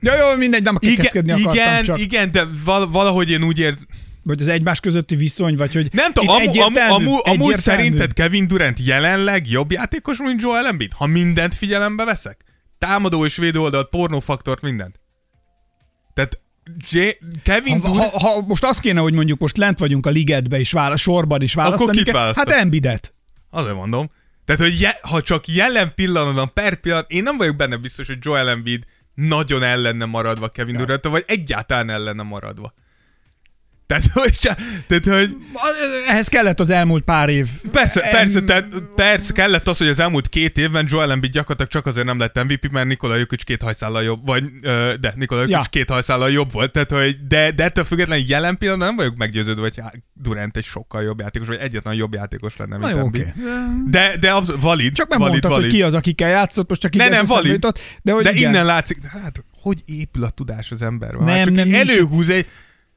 Ja, 0.00 0.14
jó, 0.16 0.36
mindegy, 0.36 0.62
nem 0.62 0.76
igen, 0.80 1.06
akartam 1.06 1.52
igen, 1.52 1.82
csak. 1.82 1.98
igen, 1.98 2.30
de 2.30 2.48
val- 2.64 2.92
valahogy 2.92 3.30
én 3.30 3.42
úgy 3.42 3.58
érzem, 3.58 3.86
Vagy 4.22 4.40
az 4.40 4.48
egymás 4.48 4.80
közötti 4.80 5.16
viszony, 5.16 5.56
vagy 5.56 5.72
hogy 5.74 5.88
Nem 5.92 6.12
tudom, 6.12 6.28
amú, 6.28 6.60
amú, 6.60 6.78
amú, 6.78 7.16
amúgy 7.22 7.56
szerinted 7.56 8.12
Kevin 8.12 8.46
Durant 8.46 8.78
jelenleg 8.80 9.50
jobb 9.50 9.72
játékos, 9.72 10.18
mint 10.18 10.42
Joel 10.42 10.66
Embiid? 10.66 10.92
Ha 10.92 11.06
mindent 11.06 11.54
figyelembe 11.54 12.04
veszek? 12.04 12.44
Támadó 12.78 13.24
és 13.24 13.36
védő 13.36 13.58
oldalt, 13.58 13.88
pornófaktort, 13.88 14.60
mindent. 14.60 15.00
Tehát 16.14 16.40
J- 16.90 17.18
Kevin 17.42 17.80
Ha, 17.80 17.90
Durant... 17.92 18.10
ha, 18.10 18.28
ha, 18.28 18.40
most 18.40 18.64
azt 18.64 18.80
kéne, 18.80 19.00
hogy 19.00 19.12
mondjuk 19.12 19.38
most 19.38 19.56
lent 19.56 19.78
vagyunk 19.78 20.06
a 20.06 20.10
ligedbe 20.10 20.58
és 20.58 20.72
vála, 20.72 20.96
sorban 20.96 21.42
is 21.42 21.54
választani 21.54 21.96
kit 21.96 22.10
kell, 22.12 22.32
hát 22.34 22.50
Embidet. 22.50 23.14
Azért 23.50 23.74
mondom. 23.74 24.10
Tehát, 24.44 24.60
hogy 24.60 24.80
je, 24.80 24.98
ha 25.02 25.22
csak 25.22 25.48
jelen 25.48 25.92
pillanatban, 25.94 26.50
per 26.52 26.74
pillanat, 26.74 27.10
én 27.10 27.22
nem 27.22 27.36
vagyok 27.36 27.56
benne 27.56 27.76
biztos, 27.76 28.06
hogy 28.06 28.18
Joel 28.20 28.48
Embiid 28.48 28.84
nagyon 29.14 29.62
el 29.62 29.78
lenne 29.78 30.04
maradva 30.04 30.48
Kevin 30.48 30.76
Durant, 30.76 31.04
vagy 31.04 31.24
egyáltalán 31.26 31.90
el 31.90 32.00
lenne 32.00 32.22
maradva. 32.22 32.74
Tehát, 33.86 34.04
hogy, 34.12 34.38
tehát, 34.86 35.04
hogy 35.06 35.36
Ehhez 36.08 36.28
kellett 36.28 36.60
az 36.60 36.70
elmúlt 36.70 37.04
pár 37.04 37.28
év. 37.28 37.46
Persze, 37.72 38.00
Em- 38.02 38.12
persze, 38.12 38.40
tehát 38.42 38.68
persze 38.96 39.32
kellett 39.32 39.68
az, 39.68 39.78
hogy 39.78 39.88
az 39.88 40.00
elmúlt 40.00 40.28
két 40.28 40.58
évben 40.58 40.86
Joel 40.90 41.10
Embiid 41.10 41.32
gyakorlatilag 41.32 41.70
csak 41.70 41.86
azért 41.86 42.06
nem 42.06 42.18
lett 42.18 42.42
MVP, 42.44 42.70
mert 42.70 42.86
Nikola 42.86 43.16
Jokic 43.16 43.42
két 43.42 43.62
hajszállal 43.62 44.02
jobb, 44.02 44.26
vagy 44.26 44.44
de 45.00 45.12
Nikola 45.16 45.40
Jokic 45.40 45.56
Ja. 45.56 45.62
két 45.70 45.90
hajszállal 45.90 46.30
jobb 46.30 46.52
volt, 46.52 46.72
tehát 46.72 46.90
hogy 46.90 47.16
de, 47.26 47.50
de 47.50 47.64
ettől 47.64 47.84
függetlenül 47.84 48.24
jelen 48.28 48.58
pillanatban 48.58 48.86
nem 48.88 48.96
vagyok 48.96 49.16
meggyőződve, 49.16 49.62
hogy 49.62 49.80
Durant 50.12 50.56
egy 50.56 50.64
sokkal 50.64 51.02
jobb 51.02 51.20
játékos, 51.20 51.48
vagy 51.48 51.58
egyetlen 51.60 51.94
jobb 51.94 52.14
játékos 52.14 52.56
lenne, 52.56 52.76
mint 52.76 52.90
jó, 52.90 53.00
oké. 53.00 53.32
De, 53.90 54.16
de 54.20 54.30
absz- 54.30 54.54
valid, 54.60 54.92
Csak 54.92 55.08
nem 55.08 55.18
valid, 55.18 55.30
mondtad, 55.32 55.50
valid. 55.50 55.66
hogy 55.66 55.74
ki 55.78 55.82
az, 55.82 55.94
akikkel 55.94 56.28
játszott, 56.28 56.68
most 56.68 56.80
csak 56.80 56.94
így 56.94 57.00
nem, 57.00 57.12
eszembe 57.12 57.32
valid. 57.32 57.52
jutott, 57.52 57.78
de 58.02 58.12
hogy 58.12 58.24
de 58.24 58.30
igen. 58.32 58.50
innen 58.50 58.64
látszik, 58.64 58.98
hát 59.06 59.44
hogy 59.62 59.82
épül 59.86 60.24
a 60.24 60.30
tudás 60.30 60.70
az 60.70 60.82
emberben. 60.82 61.24
Nem, 61.24 61.44
csak 61.44 61.54
nem, 61.54 61.68
nincs- 61.68 61.78
előhúz 61.90 62.28
egy, 62.28 62.46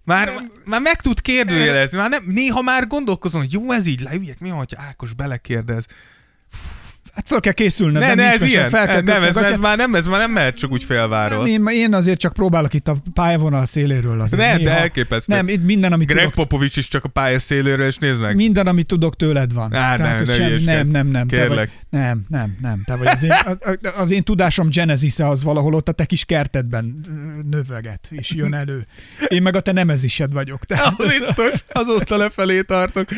már, 0.07 0.49
már 0.65 0.81
meg 0.81 1.01
tud 1.01 1.21
kérdőjelezni, 1.21 1.97
már 1.97 2.09
nem, 2.09 2.23
néha 2.27 2.61
már 2.61 2.87
gondolkozom, 2.87 3.41
hogy 3.41 3.53
jó, 3.53 3.71
ez 3.71 3.85
így 3.85 4.01
leüljek, 4.01 4.39
mi 4.39 4.49
ha 4.49 4.65
Ákos 4.75 5.13
belekérdez. 5.13 5.85
Hát 7.17 7.27
fel 7.27 7.39
kell 7.39 7.53
készülnöd, 7.53 8.01
Ne, 8.01 8.07
nem 8.07 8.15
ne, 8.15 8.31
ez 8.31 8.39
mese, 8.39 8.51
ilyen. 8.51 8.69
fel 8.69 8.85
kell 8.87 9.01
Nem, 9.01 9.23
ez, 9.23 9.35
ez, 9.35 9.57
már 9.57 9.77
nem, 9.77 9.95
ez 9.95 10.05
már 10.05 10.19
nem 10.19 10.31
mehet 10.31 10.57
csak 10.57 10.71
úgy 10.71 10.83
félváról. 10.83 11.37
Nem, 11.37 11.47
én, 11.47 11.65
én 11.69 11.93
azért 11.93 12.19
csak 12.19 12.33
próbálok 12.33 12.73
itt 12.73 12.87
a 12.87 12.97
pályavonal 13.13 13.65
széléről 13.65 14.21
azért. 14.21 14.41
Nem, 14.43 14.57
de 14.57 14.63
néha. 14.63 14.77
elképesztő. 14.77 15.33
Nem, 15.33 15.47
itt 15.47 15.63
minden, 15.63 15.93
amit 15.93 16.07
Greg 16.07 16.19
tudok, 16.19 16.33
Popovics 16.35 16.77
is 16.77 16.87
csak 16.87 17.03
a 17.03 17.07
pálya 17.07 17.39
széléről, 17.39 17.85
és 17.87 17.97
nézd 17.97 18.21
meg. 18.21 18.35
minden, 18.35 18.67
amit 18.67 18.85
tudok 18.85 19.15
tőled 19.15 19.53
van. 19.53 19.73
Á, 19.75 19.95
Tehát 19.95 20.25
nem, 20.25 20.35
sem, 20.35 20.55
nem, 20.63 20.87
nem, 20.87 21.07
nem. 21.07 21.27
Te 21.27 21.37
vagy, 21.37 21.47
Kérlek. 21.47 21.69
nem, 21.89 22.25
nem, 22.29 22.57
nem. 22.61 22.81
Te 22.85 22.95
vagy 22.95 23.07
az, 23.07 23.23
én, 23.23 23.31
az, 23.45 23.77
az 23.97 24.11
én 24.11 24.23
tudásom 24.23 24.69
genesis 24.69 25.19
az 25.19 25.43
valahol 25.43 25.73
ott 25.73 25.87
a 25.89 25.91
te 25.91 26.05
kis 26.05 26.25
kertedben 26.25 26.99
növeget, 27.49 28.07
és 28.11 28.31
jön 28.33 28.53
elő. 28.53 28.85
Én 29.27 29.41
meg 29.41 29.55
a 29.55 29.59
te 29.59 29.71
nemezised 29.71 30.31
vagyok. 30.33 30.65
Tehát 30.65 30.93
Az 30.97 31.07
biztos, 31.19 31.63
azóta 31.71 32.17
lefelé 32.17 32.61
tartok. 32.61 33.09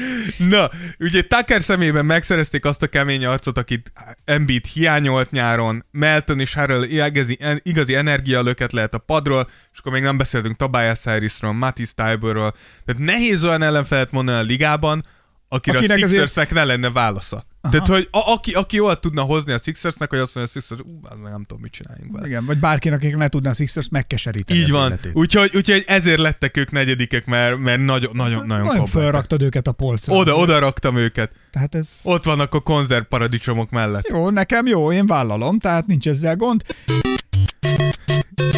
Na, 0.50 0.70
ugye 1.00 1.22
Tucker 1.22 1.62
szemében 1.62 2.06
megszerezték 2.06 2.66
azt 2.66 2.82
a 2.82 2.88
kemény 2.88 3.26
arcot, 3.26 3.58
akit 3.58 3.89
Embiid 4.26 4.66
hiányolt 4.66 5.32
nyáron, 5.32 5.86
Melton 5.92 6.40
és 6.40 6.54
Harrell 6.54 6.84
igazi, 6.84 7.40
igazi 7.64 7.96
energialöket 7.96 8.72
lehet 8.74 8.94
a 8.94 8.98
padról, 8.98 9.50
és 9.74 9.80
akkor 9.80 9.92
még 9.92 10.02
nem 10.02 10.18
beszéltünk 10.18 10.56
Tobias 10.56 11.04
Harrisról, 11.04 11.54
Matisse 11.54 11.94
Tyberről. 11.96 12.54
Tehát 12.86 13.02
nehéz 13.02 13.44
olyan 13.44 13.62
ellenfelet 13.62 14.12
mondani 14.12 14.38
a 14.38 14.42
ligában, 14.42 15.06
akire 15.48 15.78
Akinek 15.78 15.98
a 15.98 16.04
azért- 16.04 16.22
Sixersnek 16.22 16.52
ne 16.54 16.64
lenne 16.64 16.90
válasza. 16.90 17.46
Aha. 17.62 17.72
Tehát, 17.72 17.88
hogy 17.88 18.08
a, 18.12 18.32
aki, 18.32 18.52
aki 18.52 18.76
jól 18.76 19.00
tudna 19.00 19.22
hozni 19.22 19.54
a 19.54 19.58
Sixersnek, 19.58 20.10
hogy 20.10 20.20
azt 20.20 20.36
mondja 20.36 20.54
a 20.54 20.60
Sixers, 20.60 20.82
ú, 20.82 21.00
nem 21.24 21.44
tudom, 21.48 21.62
mit 21.62 21.72
csináljunk 21.72 22.12
vele. 22.12 22.28
Igen, 22.28 22.46
vagy 22.46 22.58
bárkinek, 22.58 23.00
akik 23.00 23.16
ne 23.16 23.28
tudná 23.28 23.50
a 23.50 23.54
Sixers 23.54 23.90
megkeseríteni 23.90 24.60
Így 24.60 24.72
van. 24.72 25.00
Úgyhogy, 25.14 25.52
úgyhogy 25.56 25.84
ezért 25.88 26.20
lettek 26.20 26.58
ők 26.58 26.72
negyedikek, 26.72 27.26
mert, 27.26 27.58
mert 27.58 27.80
nagyon, 27.80 28.12
nagyon, 28.14 28.46
nagyon, 28.46 28.48
Nagyon 28.48 28.66
komplettek. 28.66 29.02
felraktad 29.02 29.42
őket 29.42 29.68
a 29.68 29.72
polcra. 29.72 30.14
Oda, 30.14 30.32
azért. 30.32 30.44
oda 30.50 30.60
raktam 30.60 30.96
őket. 30.96 31.32
Tehát 31.52 31.76
ez... 31.76 32.00
Ott 32.04 32.24
vannak 32.24 32.54
a 32.54 32.60
konzerv 32.60 33.04
paradicsomok 33.04 33.70
mellett. 33.70 34.08
Jó, 34.08 34.30
nekem 34.30 34.66
jó, 34.66 34.92
én 34.92 35.06
vállalom, 35.06 35.60
tehát 35.60 35.88
nincs 35.88 36.08
ezzel 36.08 36.36
gond. 36.36 36.64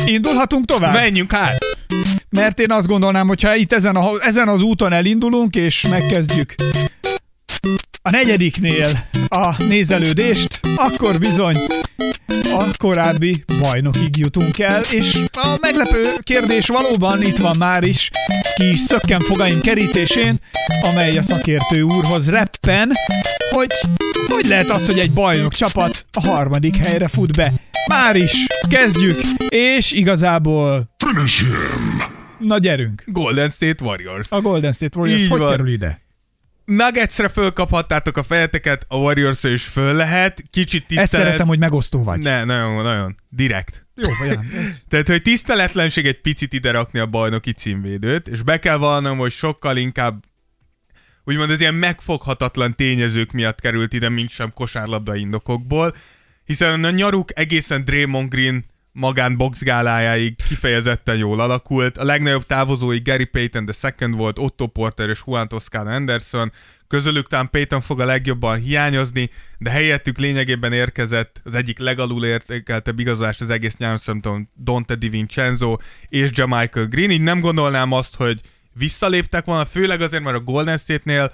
Indulhatunk 0.06 0.66
tovább? 0.66 0.94
Menjünk 0.94 1.32
hát! 1.32 1.58
Mert 2.30 2.60
én 2.60 2.72
azt 2.72 2.88
gondolnám, 2.88 3.28
hogy 3.28 3.42
ha 3.42 3.56
itt 3.56 3.74
ezen, 3.74 3.96
a, 3.96 4.10
ezen 4.20 4.48
az 4.48 4.62
úton 4.62 4.94
elindulunk, 4.94 5.56
és 5.56 5.88
megkezdjük 5.90 6.56
a 8.02 8.10
negyediknél 8.10 9.08
a 9.28 9.64
nézelődést, 9.64 10.60
akkor 10.76 11.20
bizony 11.20 11.56
a 12.54 12.66
korábbi 12.78 13.44
bajnokig 13.60 14.18
jutunk 14.18 14.60
el, 14.60 14.82
és 14.92 15.20
a 15.32 15.58
meglepő 15.62 16.02
kérdés 16.20 16.68
valóban 16.68 17.22
itt 17.22 17.38
van 17.38 17.56
már 17.60 17.84
is, 17.84 18.10
ki 18.56 18.70
is 18.70 18.80
szökken 18.80 19.20
fogaim 19.20 19.62
kerítésén, 19.62 20.40
amely 20.92 21.18
a 21.18 21.24
szakértő 21.24 21.82
úrhoz 21.82 22.30
reppen, 22.30 22.92
hogy 23.50 23.68
hogy 24.28 24.46
lehet 24.46 24.70
az, 24.70 24.86
hogy 24.86 25.00
egy 25.00 25.12
bajnok 25.14 25.54
csapat 25.54 26.06
a 26.12 26.28
harmadik 26.28 26.76
helyre 26.76 27.08
fut 27.08 27.36
be. 27.36 27.54
Már 27.88 28.16
is, 28.16 28.46
kezdjük, 28.70 29.20
és 29.50 29.92
igazából... 29.92 30.90
Finish 30.98 31.40
him. 31.40 32.04
Na 32.40 32.58
gyerünk. 32.58 33.04
Golden 33.06 33.50
State 33.50 33.84
Warriors. 33.86 34.28
A 34.30 34.42
Golden 34.42 34.72
State 34.72 35.00
Warriors 35.00 35.22
Így 35.22 35.30
hogy 35.30 35.40
van. 35.40 35.50
kerül 35.50 35.72
ide? 35.72 36.01
Nuggetsre 36.76 37.28
fölkaphattátok 37.28 38.18
a 38.18 38.24
fejeteket, 38.24 38.86
a 38.88 38.96
warriors 38.96 39.44
is 39.44 39.64
föl 39.64 39.94
lehet. 39.94 40.44
Kicsit 40.50 40.88
tisztelet... 40.88 41.14
Ezt 41.14 41.24
szeretem, 41.24 41.48
hogy 41.48 41.60
megosztó 41.60 42.04
vagy. 42.04 42.20
Ne, 42.20 42.44
nagyon, 42.44 42.84
nagyon. 42.84 43.16
Direkt. 43.30 43.86
Jó, 43.96 44.10
vagy 44.20 44.30
nem. 44.30 44.52
Tehát, 44.90 45.08
hogy 45.08 45.22
tiszteletlenség 45.22 46.06
egy 46.06 46.22
picit 46.22 46.54
ide 46.54 46.72
rakni 46.72 47.00
a 47.00 47.06
bajnoki 47.06 47.52
címvédőt, 47.52 48.28
és 48.28 48.42
be 48.42 48.60
kell 48.60 48.78
vallanom, 48.78 49.18
hogy 49.18 49.32
sokkal 49.32 49.78
inkább 49.78 50.24
úgymond 51.24 51.50
az 51.50 51.60
ilyen 51.60 51.76
megfoghatatlan 51.76 52.76
tényezők 52.76 53.32
miatt 53.32 53.60
került 53.60 53.94
ide, 53.94 54.10
mint 54.10 54.30
sem 54.30 54.54
kosárlabda 54.54 55.16
indokokból, 55.16 55.96
hiszen 56.46 56.84
a 56.84 56.90
nyaruk 56.90 57.40
egészen 57.40 57.86
Draymond 57.86 58.30
Green 58.30 58.66
magán 58.92 59.38
boxgálájáig 59.38 60.36
kifejezetten 60.48 61.18
jól 61.18 61.40
alakult. 61.40 61.98
A 61.98 62.04
legnagyobb 62.04 62.46
távozói 62.46 63.00
Gary 63.00 63.26
Payton 63.26 63.70
second 63.74 64.16
volt, 64.16 64.40
Otto 64.40 64.68
Porter 64.68 65.10
és 65.10 65.22
Juan 65.26 65.48
Toscano 65.48 65.90
Anderson. 65.90 66.52
Közülük 66.88 67.28
talán 67.28 67.50
Payton 67.50 67.82
fog 67.82 68.00
a 68.00 68.06
legjobban 68.06 68.60
hiányozni, 68.60 69.30
de 69.58 69.70
helyettük 69.70 70.18
lényegében 70.18 70.74
érkezett 70.74 71.42
az 71.44 71.56
egyik 71.56 71.80
legalul 71.80 72.26
értékeltebb 72.26 73.00
igazolás 73.00 73.42
az 73.42 73.50
egész 73.50 73.78
nyáron 73.78 73.98
szerintem 73.98 74.50
Dante 74.64 74.96
DiVincenzo 74.96 75.78
és 76.10 76.30
Jamichael 76.34 76.88
Green. 76.88 77.12
Így 77.12 77.22
nem 77.22 77.40
gondolnám 77.40 77.92
azt, 77.92 78.16
hogy 78.16 78.42
visszaléptek 78.74 79.46
volna, 79.46 79.66
főleg 79.66 80.02
azért, 80.02 80.24
mert 80.24 80.38
a 80.38 80.44
Golden 80.44 80.78
State-nél 80.78 81.32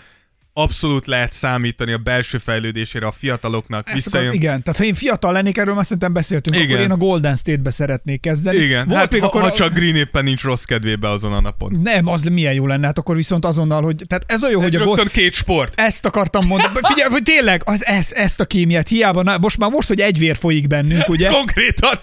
abszolút 0.57 1.05
lehet 1.05 1.31
számítani 1.31 1.91
a 1.91 1.97
belső 1.97 2.37
fejlődésére 2.37 3.07
a 3.07 3.11
fiataloknak. 3.11 3.87
Akar, 4.05 4.33
igen, 4.33 4.63
tehát 4.63 4.79
ha 4.79 4.83
én 4.83 4.93
fiatal 4.93 5.31
lennék, 5.31 5.57
erről 5.57 5.73
már 5.73 5.83
szerintem 5.83 6.13
beszéltünk, 6.13 6.55
Igen. 6.55 6.69
akkor 6.69 6.79
én 6.79 6.91
a 6.91 6.97
Golden 6.97 7.35
State-be 7.35 7.69
szeretnék 7.69 8.21
kezdeni. 8.21 8.57
Igen, 8.57 8.87
Volt 8.87 8.99
hát 8.99 9.11
még 9.11 9.21
ha, 9.21 9.27
akkor 9.27 9.41
ha 9.41 9.51
csak 9.51 9.73
Green 9.73 9.95
éppen 9.95 10.23
nincs 10.23 10.43
rossz 10.43 10.63
kedvébe 10.63 11.09
azon 11.09 11.33
a 11.33 11.41
napon. 11.41 11.79
Nem, 11.83 12.07
az 12.07 12.21
milyen 12.21 12.53
jó 12.53 12.67
lenne, 12.67 12.85
hát 12.85 12.97
akkor 12.97 13.15
viszont 13.15 13.45
azonnal, 13.45 13.81
hogy... 13.81 14.03
Tehát 14.07 14.23
ez 14.27 14.41
a 14.41 14.49
jó, 14.49 14.61
hogy 14.61 14.75
a 14.75 14.77
Rögtön 14.77 14.95
Gold... 14.95 15.11
két 15.11 15.33
sport. 15.33 15.79
Ezt 15.79 16.05
akartam 16.05 16.47
mondani. 16.47 16.73
Figyelj, 16.93 17.11
hogy 17.11 17.23
tényleg, 17.23 17.61
az, 17.65 17.85
ez, 17.85 18.11
ezt 18.11 18.39
a 18.39 18.45
kémiát 18.45 18.87
hiába, 18.87 19.23
na, 19.23 19.37
most 19.37 19.57
már 19.57 19.69
most, 19.69 19.87
hogy 19.87 19.99
egy 19.99 20.17
vér 20.17 20.35
folyik 20.35 20.67
bennünk, 20.67 21.09
ugye? 21.09 21.29
Konkrétan 21.29 21.99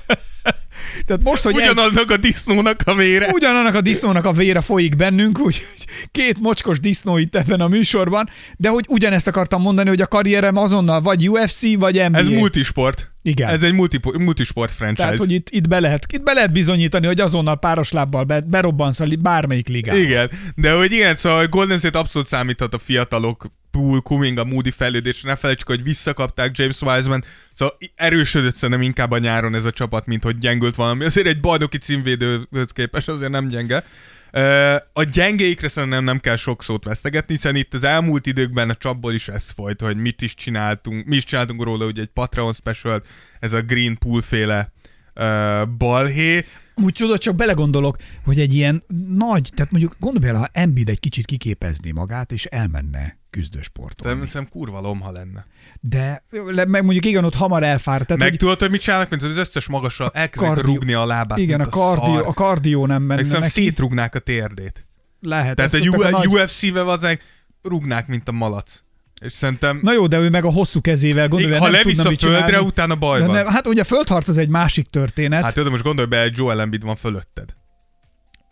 Tehát 1.06 1.22
most, 1.22 1.42
hogy 1.42 1.58
egy, 1.58 1.70
ugyanaznak 1.70 2.10
a 2.10 2.16
disznónak 2.16 2.82
a 2.84 2.94
vére. 2.94 3.28
ugyanannak 3.32 3.74
a 3.74 3.80
disznónak 3.80 4.24
a 4.24 4.32
vére 4.32 4.60
folyik 4.60 4.96
bennünk, 4.96 5.38
úgy 5.38 5.66
két 6.10 6.40
mocskos 6.40 6.80
disznó 6.80 7.18
itt 7.18 7.36
ebben 7.36 7.60
a 7.60 7.68
műsorban, 7.68 8.28
de 8.56 8.68
hogy 8.68 8.84
ugyanezt 8.88 9.26
akartam 9.26 9.62
mondani, 9.62 9.88
hogy 9.88 10.00
a 10.00 10.06
karrierem 10.06 10.56
azonnal 10.56 11.00
vagy 11.00 11.28
UFC, 11.28 11.76
vagy 11.78 12.02
NBA. 12.08 12.18
Ez 12.18 12.28
multisport. 12.28 13.12
Igen. 13.22 13.48
Ez 13.48 13.62
egy 13.62 13.72
multi, 13.72 14.00
multisport 14.18 14.72
franchise. 14.72 15.02
Tehát, 15.02 15.18
hogy 15.18 15.32
itt, 15.32 15.50
itt, 15.50 15.68
be 15.68 15.80
lehet, 15.80 16.06
itt 16.12 16.22
be 16.22 16.32
lehet 16.32 16.52
bizonyítani, 16.52 17.06
hogy 17.06 17.20
azonnal 17.20 17.58
páros 17.58 17.92
lábbal 17.92 18.24
be, 18.24 18.40
berobbansz 18.40 19.00
a 19.00 19.06
bármelyik 19.18 19.68
ligába. 19.68 19.98
Igen, 19.98 20.30
de 20.54 20.72
hogy 20.72 20.92
igen, 20.92 21.16
szóval 21.16 21.46
Golden 21.46 21.78
State 21.78 21.98
abszolút 21.98 22.28
számíthat 22.28 22.74
a 22.74 22.78
fiatalok 22.78 23.46
Poole, 23.74 24.00
Kuminga, 24.00 24.44
Moody 24.44 24.70
fejlődésre. 24.70 25.28
Ne 25.28 25.36
felejtsük, 25.36 25.68
hogy 25.68 25.82
visszakapták 25.82 26.58
James 26.58 26.80
Wiseman, 26.80 27.24
szóval 27.52 27.76
erősödött 27.94 28.54
szerintem 28.54 28.82
inkább 28.82 29.10
a 29.10 29.18
nyáron 29.18 29.54
ez 29.54 29.64
a 29.64 29.70
csapat, 29.70 30.06
mint 30.06 30.24
hogy 30.24 30.38
gyengült 30.38 30.74
valami. 30.74 31.04
Azért 31.04 31.26
egy 31.26 31.40
bajnoki 31.40 31.78
címvédőhöz 31.78 32.70
képest 32.72 33.08
azért 33.08 33.30
nem 33.30 33.48
gyenge. 33.48 33.84
A 34.92 35.02
gyengéikre 35.02 35.68
szerintem 35.68 36.04
nem 36.04 36.20
kell 36.20 36.36
sok 36.36 36.62
szót 36.62 36.84
vesztegetni, 36.84 37.34
hiszen 37.34 37.56
itt 37.56 37.74
az 37.74 37.84
elmúlt 37.84 38.26
időkben 38.26 38.70
a 38.70 38.74
csapból 38.74 39.12
is 39.12 39.28
ez 39.28 39.50
folyt, 39.50 39.80
hogy 39.80 39.96
mit 39.96 40.22
is 40.22 40.34
csináltunk, 40.34 41.06
mi 41.06 41.16
is 41.16 41.24
csináltunk 41.24 41.62
róla, 41.62 41.84
hogy 41.84 41.98
egy 41.98 42.10
Patreon 42.12 42.52
special, 42.52 43.02
ez 43.40 43.52
a 43.52 43.62
Green 43.62 43.98
Pool 43.98 44.22
féle 44.22 44.72
balhé. 45.78 46.44
Úgy 46.74 46.92
tudod, 46.92 47.18
csak 47.18 47.34
belegondolok, 47.34 47.96
hogy 48.24 48.40
egy 48.40 48.54
ilyen 48.54 48.82
nagy, 49.16 49.50
tehát 49.54 49.72
mondjuk 49.72 49.96
gondolj 49.98 50.26
bele, 50.26 50.38
ha 50.38 50.48
Embiid 50.52 50.88
egy 50.88 51.00
kicsit 51.00 51.24
kiképezné 51.24 51.90
magát, 51.90 52.32
és 52.32 52.44
elmenne 52.44 53.18
küzdősportolni. 53.34 54.26
Szerintem, 54.26 54.52
kurva 54.52 54.80
lomha 54.80 55.10
lenne. 55.10 55.46
De 55.80 56.24
meg 56.66 56.84
mondjuk 56.84 57.04
igen, 57.04 57.24
ott 57.24 57.34
hamar 57.34 57.62
elfáradt. 57.62 58.06
Tehát, 58.06 58.22
Meg 58.22 58.30
hogy 58.30 58.38
tudod, 58.38 58.58
hogy 58.60 58.70
mit 58.70 58.80
csinálnak, 58.80 59.10
mint 59.10 59.22
az 59.22 59.36
összes 59.36 59.66
magasra 59.66 60.10
elkezdenek 60.14 60.54
kardió- 60.54 60.74
rúgni 60.74 60.92
a 60.92 61.06
lábát, 61.06 61.38
igen, 61.38 61.60
a 61.60 61.64
a, 61.64 61.68
kardió, 61.68 62.14
szar. 62.14 62.26
a 62.26 62.32
kardió 62.32 62.86
nem 62.86 63.02
menne 63.02 63.18
szerintem 63.20 63.40
neki. 63.40 63.52
szétrúgnák 63.52 64.14
a 64.14 64.18
térdét. 64.18 64.86
Lehet. 65.20 65.56
Tehát 65.56 65.74
egy 65.74 65.90
nagy- 65.90 66.26
UFC-be 66.26 66.84
azek 66.84 67.22
rúgnák, 67.62 68.06
mint 68.06 68.28
a 68.28 68.32
malac. 68.32 68.80
És 69.20 69.32
szerintem, 69.32 69.78
Na 69.82 69.92
jó, 69.92 70.06
de 70.06 70.18
ő 70.18 70.30
meg 70.30 70.44
a 70.44 70.50
hosszú 70.50 70.80
kezével 70.80 71.28
gondolja, 71.28 71.58
ha 71.58 71.68
levisz 71.68 71.98
a 71.98 72.02
földre, 72.02 72.16
csinálni. 72.28 72.66
utána 72.66 72.94
baj 72.94 73.26
van. 73.26 73.46
hát 73.46 73.66
ugye 73.66 73.80
a 73.80 73.84
földharc 73.84 74.28
az 74.28 74.38
egy 74.38 74.48
másik 74.48 74.86
történet. 74.90 75.42
Hát 75.42 75.54
tudod, 75.54 75.70
most 75.70 75.82
gondolj 75.84 76.08
be, 76.08 76.30
Joel 76.34 76.60
Embiid 76.60 76.82
van 76.82 76.96
fölötted. 76.96 77.54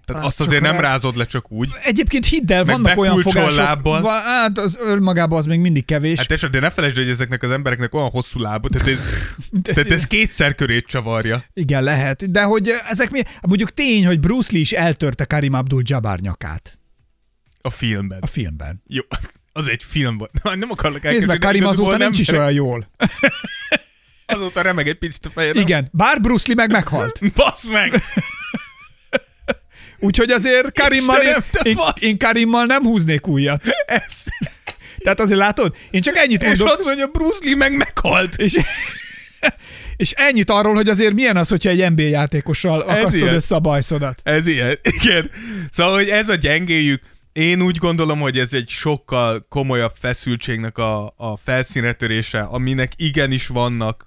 Tehát 0.05 0.23
Hát 0.23 0.31
azt 0.31 0.41
azért 0.41 0.63
nem 0.63 0.73
rá- 0.73 0.81
rázod 0.81 1.17
le 1.17 1.25
csak 1.27 1.51
úgy. 1.53 1.71
Egyébként 1.85 2.27
hidd 2.27 2.53
el, 2.53 2.65
vannak 2.65 2.99
olyan 2.99 3.23
fogások, 3.23 3.57
lábbal. 3.57 4.03
Hát 4.23 4.59
az 4.59 4.79
önmagában 4.81 5.39
az 5.39 5.47
még 5.47 5.61
mindig 5.61 5.85
kevés. 5.85 6.19
Hát 6.19 6.31
és, 6.31 6.41
de 6.51 6.61
ne 6.61 6.71
felejtsd, 6.71 6.97
hogy 6.97 7.09
ezeknek 7.09 7.43
az 7.43 7.51
embereknek 7.51 7.95
olyan 7.95 8.11
hosszú 8.11 8.41
lába, 8.41 8.69
tehát 8.69 8.89
ez, 8.89 8.99
tehát 9.63 9.91
ez 9.91 10.07
kétszer 10.07 10.55
körét 10.55 10.87
csavarja. 10.87 11.45
Igen, 11.55 11.83
lehet. 11.83 12.31
De 12.31 12.43
hogy 12.43 12.73
ezek 12.89 13.11
mi... 13.11 13.21
Mondjuk 13.41 13.75
tény, 13.75 14.07
hogy 14.07 14.21
Bruce 14.21 14.49
Lee 14.53 14.61
is 14.61 14.73
eltörte 14.73 15.25
Karim 15.25 15.53
Abdul-Jabbar 15.53 16.19
nyakát 16.19 16.79
A 17.61 17.71
filmben. 17.71 18.19
a 18.21 18.27
filmben. 18.27 18.83
Jó, 18.87 19.03
az 19.53 19.69
egy 19.69 19.83
film 19.83 20.19
volt. 20.19 20.31
Nem 20.43 20.71
akarok 20.71 21.03
Nézd 21.03 21.05
meg, 21.05 21.13
elkezdeni, 21.15 21.39
Karim 21.39 21.65
azóta 21.67 21.91
nem 21.97 22.01
nincs 22.01 22.19
is 22.19 22.29
olyan 22.29 22.53
jól. 22.53 22.89
Azóta 24.27 24.63
remeg 24.63 24.89
egy 24.89 24.99
picit 24.99 25.27
a 25.27 25.31
fejed. 25.31 25.57
Igen, 25.57 25.89
bár 25.93 26.21
Bruce 26.21 26.45
Lee 26.47 26.57
meg 26.57 26.71
meghalt. 26.71 27.21
Basz 27.35 27.65
meg! 27.65 28.03
Úgyhogy 30.03 30.31
azért 30.31 30.81
Karimmal 30.81 31.21
én, 31.21 31.37
én, 31.63 31.77
én 32.01 32.19
Karimmal 32.19 32.65
nem 32.65 32.83
húznék 32.83 33.27
újat. 33.27 33.63
Ez. 33.87 34.25
Tehát 34.99 35.21
azért 35.21 35.39
látod? 35.39 35.77
Én 35.91 36.01
csak 36.01 36.17
ennyit 36.17 36.43
És 36.43 36.49
mondok. 36.49 36.69
azt 36.69 36.85
mondja, 36.85 37.07
Bruce 37.07 37.39
Lee 37.43 37.57
meg 37.57 37.77
meghalt. 37.77 38.37
És, 38.37 38.59
és 39.97 40.13
ennyit 40.13 40.51
arról, 40.51 40.75
hogy 40.75 40.89
azért 40.89 41.15
milyen 41.15 41.37
az, 41.37 41.49
hogyha 41.49 41.71
egy 41.71 41.91
NBA 41.91 42.03
játékossal 42.03 42.81
akasztod 42.81 43.15
ilyen. 43.15 43.35
össze 43.35 43.55
a 43.55 43.61
bajszodat. 43.61 44.21
Ez 44.23 44.47
ilyen, 44.47 44.79
igen. 44.83 45.31
Szóval, 45.71 45.95
hogy 45.95 46.09
ez 46.09 46.29
a 46.29 46.35
gyengéjük, 46.35 47.03
én 47.33 47.63
úgy 47.63 47.77
gondolom, 47.77 48.21
hogy 48.21 48.39
ez 48.39 48.53
egy 48.53 48.69
sokkal 48.69 49.47
komolyabb 49.49 49.93
feszültségnek 50.01 50.79
a, 50.79 51.15
a 51.17 51.37
felszínre 51.45 51.93
törése, 51.93 52.41
aminek 52.41 52.93
igenis 52.97 53.47
vannak 53.47 54.05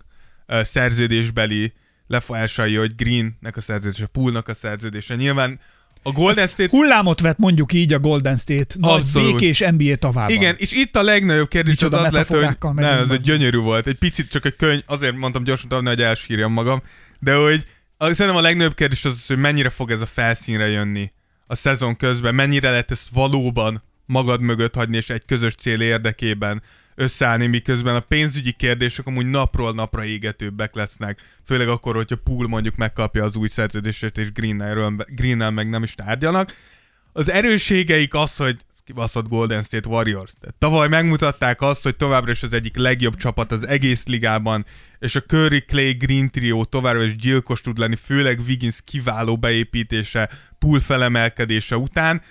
uh, 0.48 0.62
szerződésbeli 0.62 1.74
lefolyásai, 2.08 2.76
hogy 2.76 2.96
Greennek 2.96 3.58
a 3.58 3.62
szerződése, 3.62 4.06
Poolnak 4.06 4.48
a 4.48 4.54
szerződése. 4.54 5.16
Nyilván 5.16 5.60
a 6.08 6.12
Golden 6.12 6.48
State 6.48 6.70
Hullámot 6.70 7.20
vett 7.20 7.38
mondjuk 7.38 7.74
így 7.74 7.94
a 7.94 8.00
Golden 8.00 8.36
State 8.36 8.76
nagy 8.80 9.00
Abszolút. 9.00 9.32
békés 9.32 9.64
NBA 9.78 9.96
tavában. 9.96 10.36
Igen, 10.36 10.56
és 10.58 10.72
itt 10.72 10.96
a 10.96 11.02
legnagyobb 11.02 11.48
kérdés 11.48 11.72
Micsoda 11.72 11.98
az 11.98 12.06
az 12.06 12.12
lett, 12.12 12.28
hogy 12.28 12.74
nem, 12.74 13.00
ez 13.00 13.12
egy 13.12 13.22
gyönyörű 13.22 13.58
volt. 13.58 13.88
Egy 13.88 13.98
picit 13.98 14.30
csak 14.30 14.46
egy 14.46 14.56
könyv, 14.56 14.82
azért 14.86 15.16
mondtam 15.16 15.44
gyorsan 15.44 15.70
tovább, 15.70 15.88
hogy 15.88 16.02
elsírjam 16.02 16.52
magam, 16.52 16.82
de 17.20 17.36
hogy 17.36 17.66
szerintem 17.98 18.36
a 18.36 18.42
legnagyobb 18.42 18.76
kérdés 18.76 19.06
az, 19.06 19.12
az, 19.12 19.26
hogy 19.26 19.38
mennyire 19.38 19.70
fog 19.70 19.92
ez 19.92 20.02
a 20.02 20.06
felszínre 20.06 20.68
jönni 20.68 21.12
a 21.48 21.56
szezon 21.56 21.96
közben, 21.96 22.36
mennyire 22.36 22.70
lehet 22.70 22.92
ezt 22.92 23.10
valóban 23.14 23.84
magad 24.06 24.42
mögött 24.42 24.76
hagyni, 24.76 24.98
és 24.98 25.10
egy 25.10 25.26
közös 25.26 25.56
cél 25.56 25.82
érdekében 25.82 26.62
összeállni, 26.96 27.48
miközben 27.48 27.96
a 27.96 28.00
pénzügyi 28.00 28.52
kérdések 28.52 29.06
amúgy 29.06 29.30
napról 29.30 29.74
napra 29.74 30.06
égetőbbek 30.06 30.76
lesznek, 30.76 31.40
főleg 31.46 31.68
akkor, 31.68 31.96
hogyha 31.96 32.16
Pool 32.16 32.48
mondjuk 32.48 32.76
megkapja 32.76 33.24
az 33.24 33.36
új 33.36 33.48
szerződését, 33.48 34.18
és 34.18 34.32
Greennel 35.08 35.52
meg 35.52 35.70
nem 35.70 35.84
is 35.84 35.94
tárgyanak. 35.94 36.56
Az 37.14 37.32
erősségeik 37.32 38.14
az, 38.14 38.36
hogy 38.36 38.58
kibaszott 38.86 39.28
Golden 39.28 39.64
State 39.64 39.90
Warriors. 39.90 40.32
Tehát 40.40 40.56
tavaly 40.56 40.88
megmutatták 40.88 41.62
azt, 41.62 41.84
hogy 41.84 41.96
továbbra 41.96 42.32
is 42.32 42.44
az 42.44 42.54
egyik 42.54 42.78
legjobb 42.78 43.16
csapat 43.16 43.52
az 43.52 43.68
egész 43.68 44.06
ligában, 44.06 44.66
és 45.00 45.16
a 45.16 45.22
Curry, 45.22 45.62
Clay, 45.62 45.92
Green 45.92 46.32
trio 46.32 46.66
továbbra 46.66 47.04
is 47.04 47.16
gyilkos 47.16 47.62
tud 47.62 47.78
lenni, 47.78 47.96
főleg 47.96 48.40
Wiggins 48.48 48.78
kiváló 48.86 49.38
beépítése, 49.38 50.30
pool 50.60 50.80
felemelkedése 50.80 51.78
után. 51.78 52.22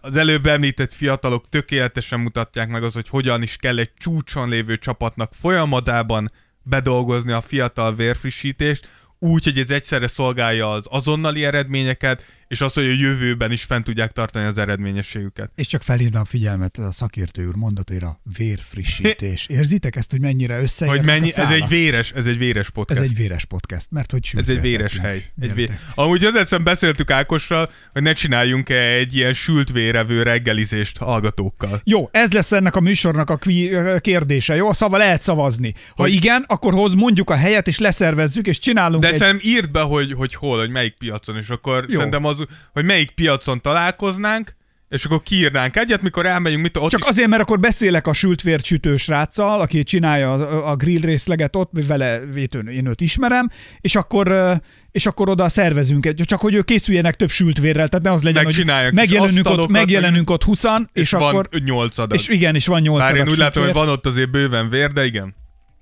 Az 0.00 0.16
előbb 0.16 0.46
említett 0.46 0.92
fiatalok 0.92 1.48
tökéletesen 1.48 2.20
mutatják 2.20 2.68
meg 2.68 2.82
az, 2.82 2.92
hogy 2.92 3.08
hogyan 3.08 3.42
is 3.42 3.56
kell 3.56 3.78
egy 3.78 3.90
csúcson 3.98 4.48
lévő 4.48 4.76
csapatnak 4.76 5.32
folyamatában 5.40 6.32
bedolgozni 6.62 7.32
a 7.32 7.40
fiatal 7.40 7.94
vérfrissítést, 7.94 8.88
úgy, 9.18 9.44
hogy 9.44 9.58
ez 9.58 9.70
egyszerre 9.70 10.06
szolgálja 10.06 10.70
az 10.70 10.86
azonnali 10.90 11.44
eredményeket, 11.44 12.24
és 12.48 12.60
az, 12.60 12.72
hogy 12.72 12.84
a 12.84 12.92
jövőben 12.92 13.52
is 13.52 13.62
fent 13.62 13.84
tudják 13.84 14.12
tartani 14.12 14.44
az 14.44 14.58
eredményességüket. 14.58 15.50
És 15.54 15.66
csak 15.66 15.82
felhívnám 15.82 16.22
a 16.22 16.24
figyelmet 16.24 16.78
a 16.78 16.92
szakértő 16.92 17.46
úr 17.46 17.54
mondatéra, 17.54 18.20
vérfrissítés. 18.36 19.46
Érzitek 19.58 19.96
ezt, 19.96 20.10
hogy 20.10 20.20
mennyire 20.20 20.60
összeérnek 20.60 21.00
Hogy 21.00 21.08
mennyi, 21.08 21.30
ez 21.34 21.50
egy 21.50 21.68
véres, 21.68 22.12
ez 22.12 22.26
egy 22.26 22.38
véres 22.38 22.66
Ez 22.66 22.72
podcast. 22.72 23.00
egy 23.00 23.16
véres 23.16 23.44
podcast, 23.44 23.90
mert 23.90 24.10
hogy 24.10 24.30
Ez 24.36 24.48
egy 24.48 24.60
véres 24.60 24.98
hely. 24.98 25.24
Egy 25.40 25.54
vé... 25.54 25.68
Amúgy 25.94 26.24
az 26.24 26.34
egyszer 26.34 26.62
beszéltük 26.62 27.10
Ákossal, 27.10 27.70
hogy 27.92 28.02
ne 28.02 28.12
csináljunk 28.12 28.68
egy 28.68 29.14
ilyen 29.14 29.32
sült 29.32 29.70
vérevő 29.72 30.22
reggelizést 30.22 30.96
hallgatókkal. 30.96 31.80
Jó, 31.84 32.08
ez 32.12 32.32
lesz 32.32 32.52
ennek 32.52 32.76
a 32.76 32.80
műsornak 32.80 33.30
a 33.30 33.36
kvi- 33.36 34.00
kérdése, 34.00 34.54
jó? 34.54 34.72
Szóval 34.72 34.98
lehet 34.98 35.22
szavazni. 35.22 35.74
Ha 35.76 36.02
Hogy- 36.02 36.12
igen, 36.12 36.44
akkor 36.46 36.72
hoz 36.72 36.94
mondjuk 36.94 37.30
a 37.30 37.36
helyet, 37.36 37.68
és 37.68 37.78
leszervezzük, 37.78 38.46
és 38.46 38.58
csinálunk 38.58 39.02
De 39.02 39.08
egy... 39.08 39.16
szerintem 39.18 39.50
írd 39.50 39.70
be, 39.70 39.80
hogy, 39.80 40.12
hogy 40.12 40.34
hol, 40.34 40.58
hogy 40.58 40.70
melyik 40.70 40.94
piacon, 40.98 41.36
és 41.36 41.48
akkor. 41.48 41.84
Jó. 41.88 41.96
szerintem 41.96 42.24
az, 42.24 42.37
hogy 42.72 42.84
melyik 42.84 43.10
piacon 43.10 43.60
találkoznánk, 43.60 44.56
és 44.88 45.04
akkor 45.04 45.22
kiírnánk 45.22 45.76
egyet, 45.76 46.02
mikor 46.02 46.26
elmegyünk, 46.26 46.62
mit 46.62 46.76
ott 46.76 46.90
Csak 46.90 47.00
is 47.00 47.06
azért, 47.06 47.28
mert 47.28 47.42
akkor 47.42 47.60
beszélek 47.60 48.06
a 48.06 48.12
sült 48.12 48.42
vért 48.42 48.64
sütő 48.64 48.96
sráccal, 48.96 49.60
aki 49.60 49.82
csinálja 49.82 50.32
a, 50.32 50.70
a 50.70 50.76
grill 50.76 51.00
részleget 51.00 51.56
ott, 51.56 51.70
vele 51.86 52.20
vétőn, 52.32 52.68
én 52.68 52.86
őt 52.86 53.00
ismerem, 53.00 53.50
és 53.80 53.96
akkor 53.96 54.58
és 54.92 55.06
akkor 55.06 55.28
oda 55.28 55.48
szervezünk 55.48 56.06
egy, 56.06 56.22
csak 56.24 56.40
hogy 56.40 56.54
ők 56.54 56.64
készüljenek 56.64 57.16
több 57.16 57.30
sült 57.30 57.58
vérrel, 57.58 57.88
tehát 57.88 58.04
ne 58.04 58.12
az 58.12 58.22
legyen, 58.22 58.44
hogy 58.44 58.64
megjelenünk 58.92 59.48
ott, 59.48 59.68
megjelenünk 59.68 60.30
ott 60.30 60.44
20 60.44 60.64
és, 60.64 60.70
és, 60.92 61.12
akkor... 61.12 61.48
van 61.50 61.62
nyolc 61.64 61.98
adag. 61.98 62.18
És 62.18 62.28
igen, 62.28 62.54
és 62.54 62.66
van 62.66 62.80
8 62.80 62.98
Bár 63.00 63.14
én 63.14 63.20
adag 63.20 63.32
úgy 63.32 63.38
látom, 63.38 63.64
hogy 63.64 63.72
van 63.72 63.88
ott 63.88 64.06
azért 64.06 64.30
bőven 64.30 64.68
vér, 64.68 64.92
de 64.92 65.04
igen. 65.04 65.34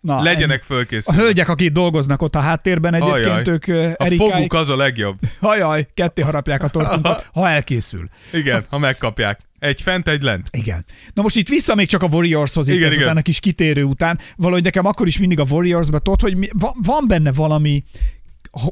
Na, 0.06 0.22
Legyenek 0.22 0.50
ennyi. 0.50 0.60
A 0.60 0.74
fölkészülve. 0.74 1.22
hölgyek, 1.22 1.48
akik 1.48 1.72
dolgoznak 1.72 2.22
ott 2.22 2.34
a 2.34 2.40
háttérben 2.40 2.94
egyébként, 2.94 3.24
Ajaj. 3.26 3.42
ők 3.46 3.66
A 3.68 4.02
Erikáik, 4.04 4.32
foguk 4.32 4.52
az 4.52 4.68
a 4.70 4.76
legjobb. 4.76 5.18
hajaj, 5.40 5.86
ketté 5.94 6.22
harapják 6.22 6.62
a 6.62 6.68
torkunkat, 6.68 7.28
ha 7.34 7.48
elkészül. 7.48 8.08
Igen, 8.32 8.64
ha 8.68 8.78
megkapják. 8.78 9.38
Egy 9.58 9.82
fent, 9.82 10.08
egy 10.08 10.22
lent. 10.22 10.48
Igen. 10.52 10.84
Na 11.14 11.22
most 11.22 11.36
itt 11.36 11.48
vissza 11.48 11.74
még 11.74 11.88
csak 11.88 12.02
a 12.02 12.06
Warriorshoz, 12.06 12.68
Igen, 12.68 12.92
igen. 12.92 13.16
a 13.16 13.22
kis 13.22 13.40
kitérő 13.40 13.82
után. 13.82 14.18
Valahogy 14.36 14.62
nekem 14.62 14.86
akkor 14.86 15.06
is 15.06 15.18
mindig 15.18 15.40
a 15.40 15.44
Warriorsba 15.50 15.98
tudod, 15.98 16.20
hogy 16.20 16.36
mi, 16.36 16.48
va- 16.58 16.74
van 16.82 17.04
benne 17.08 17.32
valami, 17.32 17.84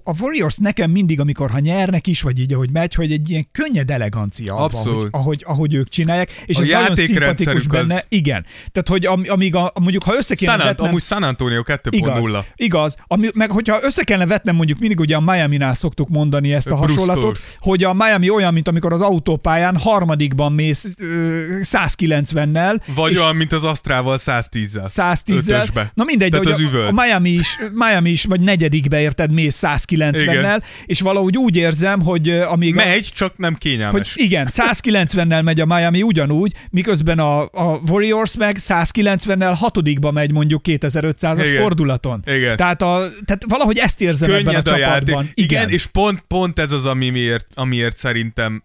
a 0.04 0.12
Warriors 0.20 0.56
nekem 0.56 0.90
mindig, 0.90 1.20
amikor 1.20 1.50
ha 1.50 1.58
nyernek 1.58 2.06
is, 2.06 2.22
vagy 2.22 2.38
így, 2.38 2.52
ahogy 2.52 2.70
megy, 2.70 2.94
hogy 2.94 3.12
egy 3.12 3.30
ilyen 3.30 3.46
könnyed 3.52 3.90
elegancia 3.90 4.56
Abszolút. 4.56 4.86
ahogy, 4.88 5.08
ahogy, 5.10 5.42
ahogy 5.46 5.74
ők 5.74 5.88
csinálják, 5.88 6.30
és 6.46 6.56
A 6.56 6.62
ez 6.62 6.68
nagyon 6.68 6.94
szimpatikus 6.94 7.66
benne. 7.66 7.94
az- 7.94 8.04
Igen. 8.08 8.44
Tehát, 8.72 8.88
hogy 8.88 9.06
am, 9.06 9.22
amíg 9.28 9.54
a, 9.54 9.72
mondjuk, 9.80 10.02
ha 10.02 10.14
össze 10.16 10.34
kéne 10.34 10.50
San, 10.52 10.60
vetnem, 10.64 10.86
amúgy 10.88 11.02
San 11.02 11.22
Antonio 11.22 11.62
2.0. 11.62 11.94
Igaz, 11.96 12.44
igaz. 12.56 12.96
Ami, 13.06 13.28
meg 13.34 13.50
hogyha 13.50 13.78
össze 13.82 14.02
kellene 14.04 14.26
vetnem, 14.28 14.54
mondjuk 14.56 14.78
mindig 14.78 15.00
ugye 15.00 15.16
a 15.16 15.20
Miami-nál 15.20 15.74
szoktuk 15.74 16.08
mondani 16.08 16.52
ezt 16.54 16.70
a 16.70 16.74
Brusztos. 16.76 16.96
hasonlatot, 16.96 17.38
hogy 17.58 17.84
a 17.84 17.92
Miami 17.92 18.30
olyan, 18.30 18.52
mint 18.52 18.68
amikor 18.68 18.92
az 18.92 19.00
autópályán 19.00 19.76
harmadikban 19.78 20.52
mész 20.52 20.88
ö, 20.98 21.58
190-nel, 21.62 22.80
Vagy 22.94 23.16
olyan, 23.16 23.36
mint 23.36 23.52
az 23.52 23.64
Astrával 23.64 24.18
110-zel. 24.26 24.86
110 24.86 25.48
Ötösbe. 25.48 25.90
Na 25.94 26.04
mindegy, 26.04 26.30
Tehát 26.30 26.44
hogy 26.44 26.54
az 26.54 26.60
a, 26.60 26.62
üvölt. 26.62 26.88
a 26.88 27.02
Miami 27.02 27.30
is, 27.30 27.56
Miami 27.72 28.10
is, 28.10 28.24
vagy 28.24 28.40
negyedikbe 28.40 29.00
érted, 29.00 29.32
mész 29.32 29.56
190-nel, 29.78 30.62
és 30.86 31.00
valahogy 31.00 31.36
úgy 31.38 31.56
érzem, 31.56 32.00
hogy 32.00 32.28
amíg... 32.30 32.78
a- 32.78 32.84
Megy, 32.84 33.08
csak 33.14 33.36
nem 33.36 33.52
hogy 33.52 33.60
kényelmes. 33.60 34.14
igen, 34.16 34.48
190-nel 34.50 35.42
megy 35.44 35.60
a 35.60 35.66
Miami 35.66 36.02
ugyanúgy, 36.02 36.52
miközben 36.70 37.18
a, 37.18 37.40
a 37.42 37.80
Warriors 37.88 38.36
meg 38.36 38.56
190-nel 38.60 39.54
hatodikba 39.56 40.10
megy 40.10 40.32
mondjuk 40.32 40.60
2500-as 40.68 41.46
Igen. 41.48 41.60
fordulaton. 41.62 42.22
Igen. 42.26 42.56
Tehát, 42.56 42.82
a, 42.82 43.08
tehát 43.24 43.44
valahogy 43.48 43.78
ezt 43.78 44.00
érzem 44.00 44.30
ebben 44.30 44.46
a 44.46 44.62
Könnyed 44.62 44.68
a, 44.68 44.76
játék. 44.76 45.06
csapatban. 45.08 45.30
Igen, 45.34 45.68
és 45.68 45.86
pont, 45.86 46.24
pont 46.28 46.58
ez 46.58 46.72
az, 46.72 46.86
ami 46.86 47.08
miért, 47.10 47.46
amiért 47.54 47.96
szerintem 47.96 48.62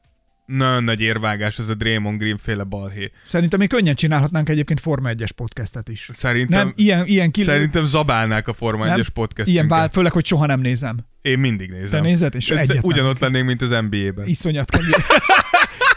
nagyon 0.49 0.83
nagy 0.83 1.01
érvágás 1.01 1.59
ez 1.59 1.67
a 1.69 1.73
Draymond 1.73 2.19
Green 2.19 2.37
féle 2.37 2.63
balhé. 2.63 3.11
Szerintem 3.27 3.59
mi 3.59 3.67
könnyen 3.67 3.95
csinálhatnánk 3.95 4.49
egyébként 4.49 4.79
Forma 4.79 5.09
1-es 5.13 5.29
podcastet 5.35 5.89
is. 5.89 6.09
Szerintem, 6.13 6.59
Nem, 6.59 6.73
ilyen, 6.75 7.05
ilyen 7.05 7.31
kilő... 7.31 7.45
szerintem 7.45 7.85
zabálnák 7.85 8.47
a 8.47 8.53
Forma 8.53 8.85
nem? 8.85 8.99
1-es 8.99 9.07
podcast. 9.13 9.49
Ilyen 9.49 9.67
bár, 9.67 9.89
főleg, 9.91 10.11
hogy 10.11 10.25
soha 10.25 10.45
nem 10.45 10.59
nézem. 10.59 10.97
Én 11.21 11.39
mindig 11.39 11.69
nézem. 11.69 11.89
Te 11.89 11.99
nézed, 11.99 12.35
és 12.35 12.49
Ez 12.49 12.69
egyet 12.69 12.83
Ugyanott 12.83 13.19
lennénk, 13.19 13.45
mint 13.45 13.61
az 13.61 13.69
NBA-ben. 13.69 14.27
Iszonyat. 14.27 14.77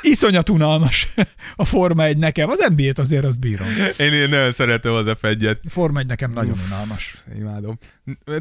Iszonyat 0.02 0.48
unalmas 0.48 1.08
a 1.56 1.64
Forma 1.64 2.04
1 2.04 2.16
nekem. 2.16 2.48
Az 2.50 2.68
NBA-t 2.76 2.98
azért 2.98 3.24
az 3.24 3.36
bírom. 3.36 3.66
Én, 3.98 4.12
én 4.12 4.28
nagyon 4.28 4.52
szeretem 4.52 4.92
az 4.92 5.06
f 5.20 5.24
1 5.24 5.44
A 5.44 5.56
Forma 5.68 5.98
1 5.98 6.06
nekem 6.06 6.32
nagyon 6.32 6.58
unalmas. 6.66 7.24
Imádom. 7.38 7.78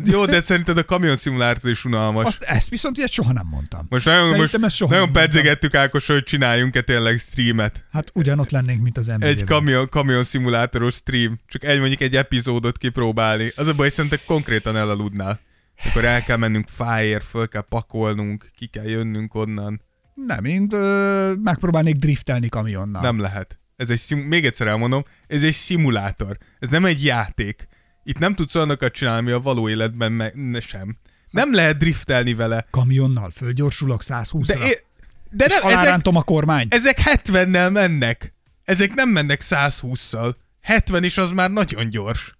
Jó, 0.06 0.26
de 0.26 0.42
szerinted 0.42 0.78
a 0.78 0.84
kamion 0.84 1.18
szimulátor 1.18 1.70
is 1.70 1.86
unalmas. 1.86 2.26
Azt, 2.26 2.44
ezt 2.44 2.70
viszont 2.70 2.98
ilyet 2.98 3.12
soha 3.12 3.34
nem 3.34 3.48
mondtam. 3.52 3.86
Most 3.90 4.06
nagyon, 4.06 4.22
most 4.22 4.36
Szerintem 4.36 4.64
ezt 4.64 4.76
soha 4.76 4.94
nagyon 4.94 5.12
pedzegettük 5.12 5.76
Ákos, 5.76 6.08
hogy 6.08 6.24
csináljunk-e 6.24 6.82
tényleg 6.82 7.18
streamet. 7.18 7.86
Hát 7.92 8.12
ugyanott 8.14 8.50
lennénk, 8.50 8.82
mint 8.82 8.98
az 8.98 9.06
NBA-ben. 9.06 9.30
Egy 9.30 9.44
kamion, 9.44 9.90
kamion 9.90 10.24
szimulátoros 10.24 10.94
stream. 10.94 11.40
Csak 11.48 11.64
egy 11.64 11.80
mondjuk 11.80 12.02
egy 12.02 12.16
epizódot 12.16 12.78
kipróbálni. 12.78 13.52
Az 13.56 13.68
a 13.68 13.74
baj, 13.74 13.90
szerintem 13.90 14.20
konkrétan 14.26 14.78
elaludnál. 14.78 15.40
Akkor 15.86 16.06
el 16.06 16.24
kell 16.24 16.38
mennünk 16.38 16.68
fáért, 16.68 17.24
föl 17.24 17.48
kell 17.48 17.66
pakolnunk, 17.70 18.52
ki 18.56 18.68
kell 18.68 18.86
jönnünk 18.86 19.36
onnan. 19.36 19.82
Nem, 20.14 20.46
én 20.46 20.68
ö, 20.72 21.34
megpróbálnék 21.44 21.96
driftelni 21.96 22.50
kamionnal. 22.50 23.02
Nem 23.02 23.20
lehet. 23.20 23.60
Ez 23.76 23.90
egy 23.90 24.00
szim- 24.00 24.28
még 24.28 24.46
egyszer 24.46 24.68
elmondom, 24.68 25.04
ez 25.28 25.44
egy 25.44 25.54
szimulátor. 25.54 26.38
Ez 26.60 26.70
nem 26.70 26.86
egy 26.86 27.04
játék. 27.06 27.68
Itt 28.04 28.20
nem 28.20 28.36
tudsz 28.36 28.56
olyanokat 28.56 28.94
csinálni, 28.94 29.20
ami 29.22 29.32
a 29.32 29.40
való 29.42 29.70
életben 29.70 30.12
me- 30.12 30.62
sem. 30.62 30.98
Nem 31.32 31.54
lehet 31.54 31.78
driftelni 31.78 32.34
vele. 32.34 32.68
Kamionnal 32.70 33.32
fölgyorsulok 33.32 34.02
120-ra, 34.04 34.44
De, 34.60 34.68
é- 34.68 34.86
de 35.30 35.46
nem, 35.48 35.78
ezek, 35.80 36.00
a 36.16 36.24
kormányt. 36.24 36.74
ezek 36.74 36.98
70-nel 37.04 37.72
mennek. 37.72 38.34
Ezek 38.64 38.94
nem 38.94 39.10
mennek 39.10 39.42
120-szal. 39.50 40.36
70 40.62 41.04
is 41.04 41.18
az 41.18 41.32
már 41.32 41.52
nagyon 41.52 41.90
gyors. 41.90 42.36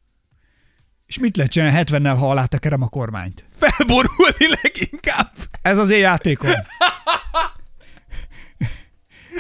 És 1.06 1.20
mit 1.20 1.36
lehet 1.38 1.52
csinálni 1.52 1.78
70-nel, 1.86 2.16
ha 2.18 2.30
alátekerem 2.30 2.82
a 2.82 2.88
kormányt? 2.88 3.46
Felborulni 3.60 4.48
leginkább. 4.62 5.32
Ez 5.62 5.78
az 5.78 5.90
én 5.90 6.00
játékom. 6.00 6.50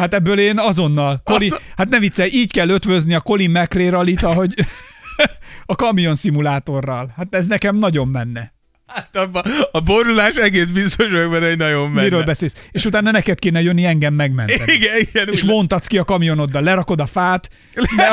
Hát 0.02 0.14
ebből 0.14 0.40
én 0.40 0.60
azonnal. 0.60 1.22
Colin, 1.24 1.54
hát 1.78 1.90
ne 1.90 2.00
viccelj, 2.00 2.30
így 2.34 2.52
kell 2.52 2.70
ötvözni 2.70 3.14
a 3.14 3.22
Colin 3.22 3.52
McRae 3.52 3.90
rallit, 3.90 4.24
ahogy 4.24 4.54
a 5.66 5.76
kamion 5.76 6.16
szimulátorral. 6.16 7.14
Hát 7.16 7.36
ez 7.36 7.48
nekem 7.48 7.76
nagyon 7.76 8.08
menne. 8.08 8.54
Hát 8.94 9.16
abba, 9.16 9.44
a 9.72 9.80
borulás 9.80 10.36
egész 10.36 10.66
biztos 10.66 11.10
vagyok 11.10 11.32
benne, 11.32 11.48
hogy 11.48 11.58
nagyon 11.58 11.90
menne. 11.90 12.02
Miről 12.02 12.24
beszélsz? 12.24 12.56
És 12.72 12.86
utána 12.86 13.12
neked 13.12 13.40
kéne 13.40 13.62
jönni 13.62 13.86
engem 13.86 14.14
megmenteni. 14.14 14.72
Igen, 14.74 15.00
igen. 15.00 15.28
És 15.32 15.42
vontatsz 15.42 15.88
ki 15.88 15.98
a 15.98 16.04
kamionoddal, 16.04 16.64
lerakod 16.64 17.00
a 17.00 17.06
fát, 17.06 17.50
de 17.96 18.04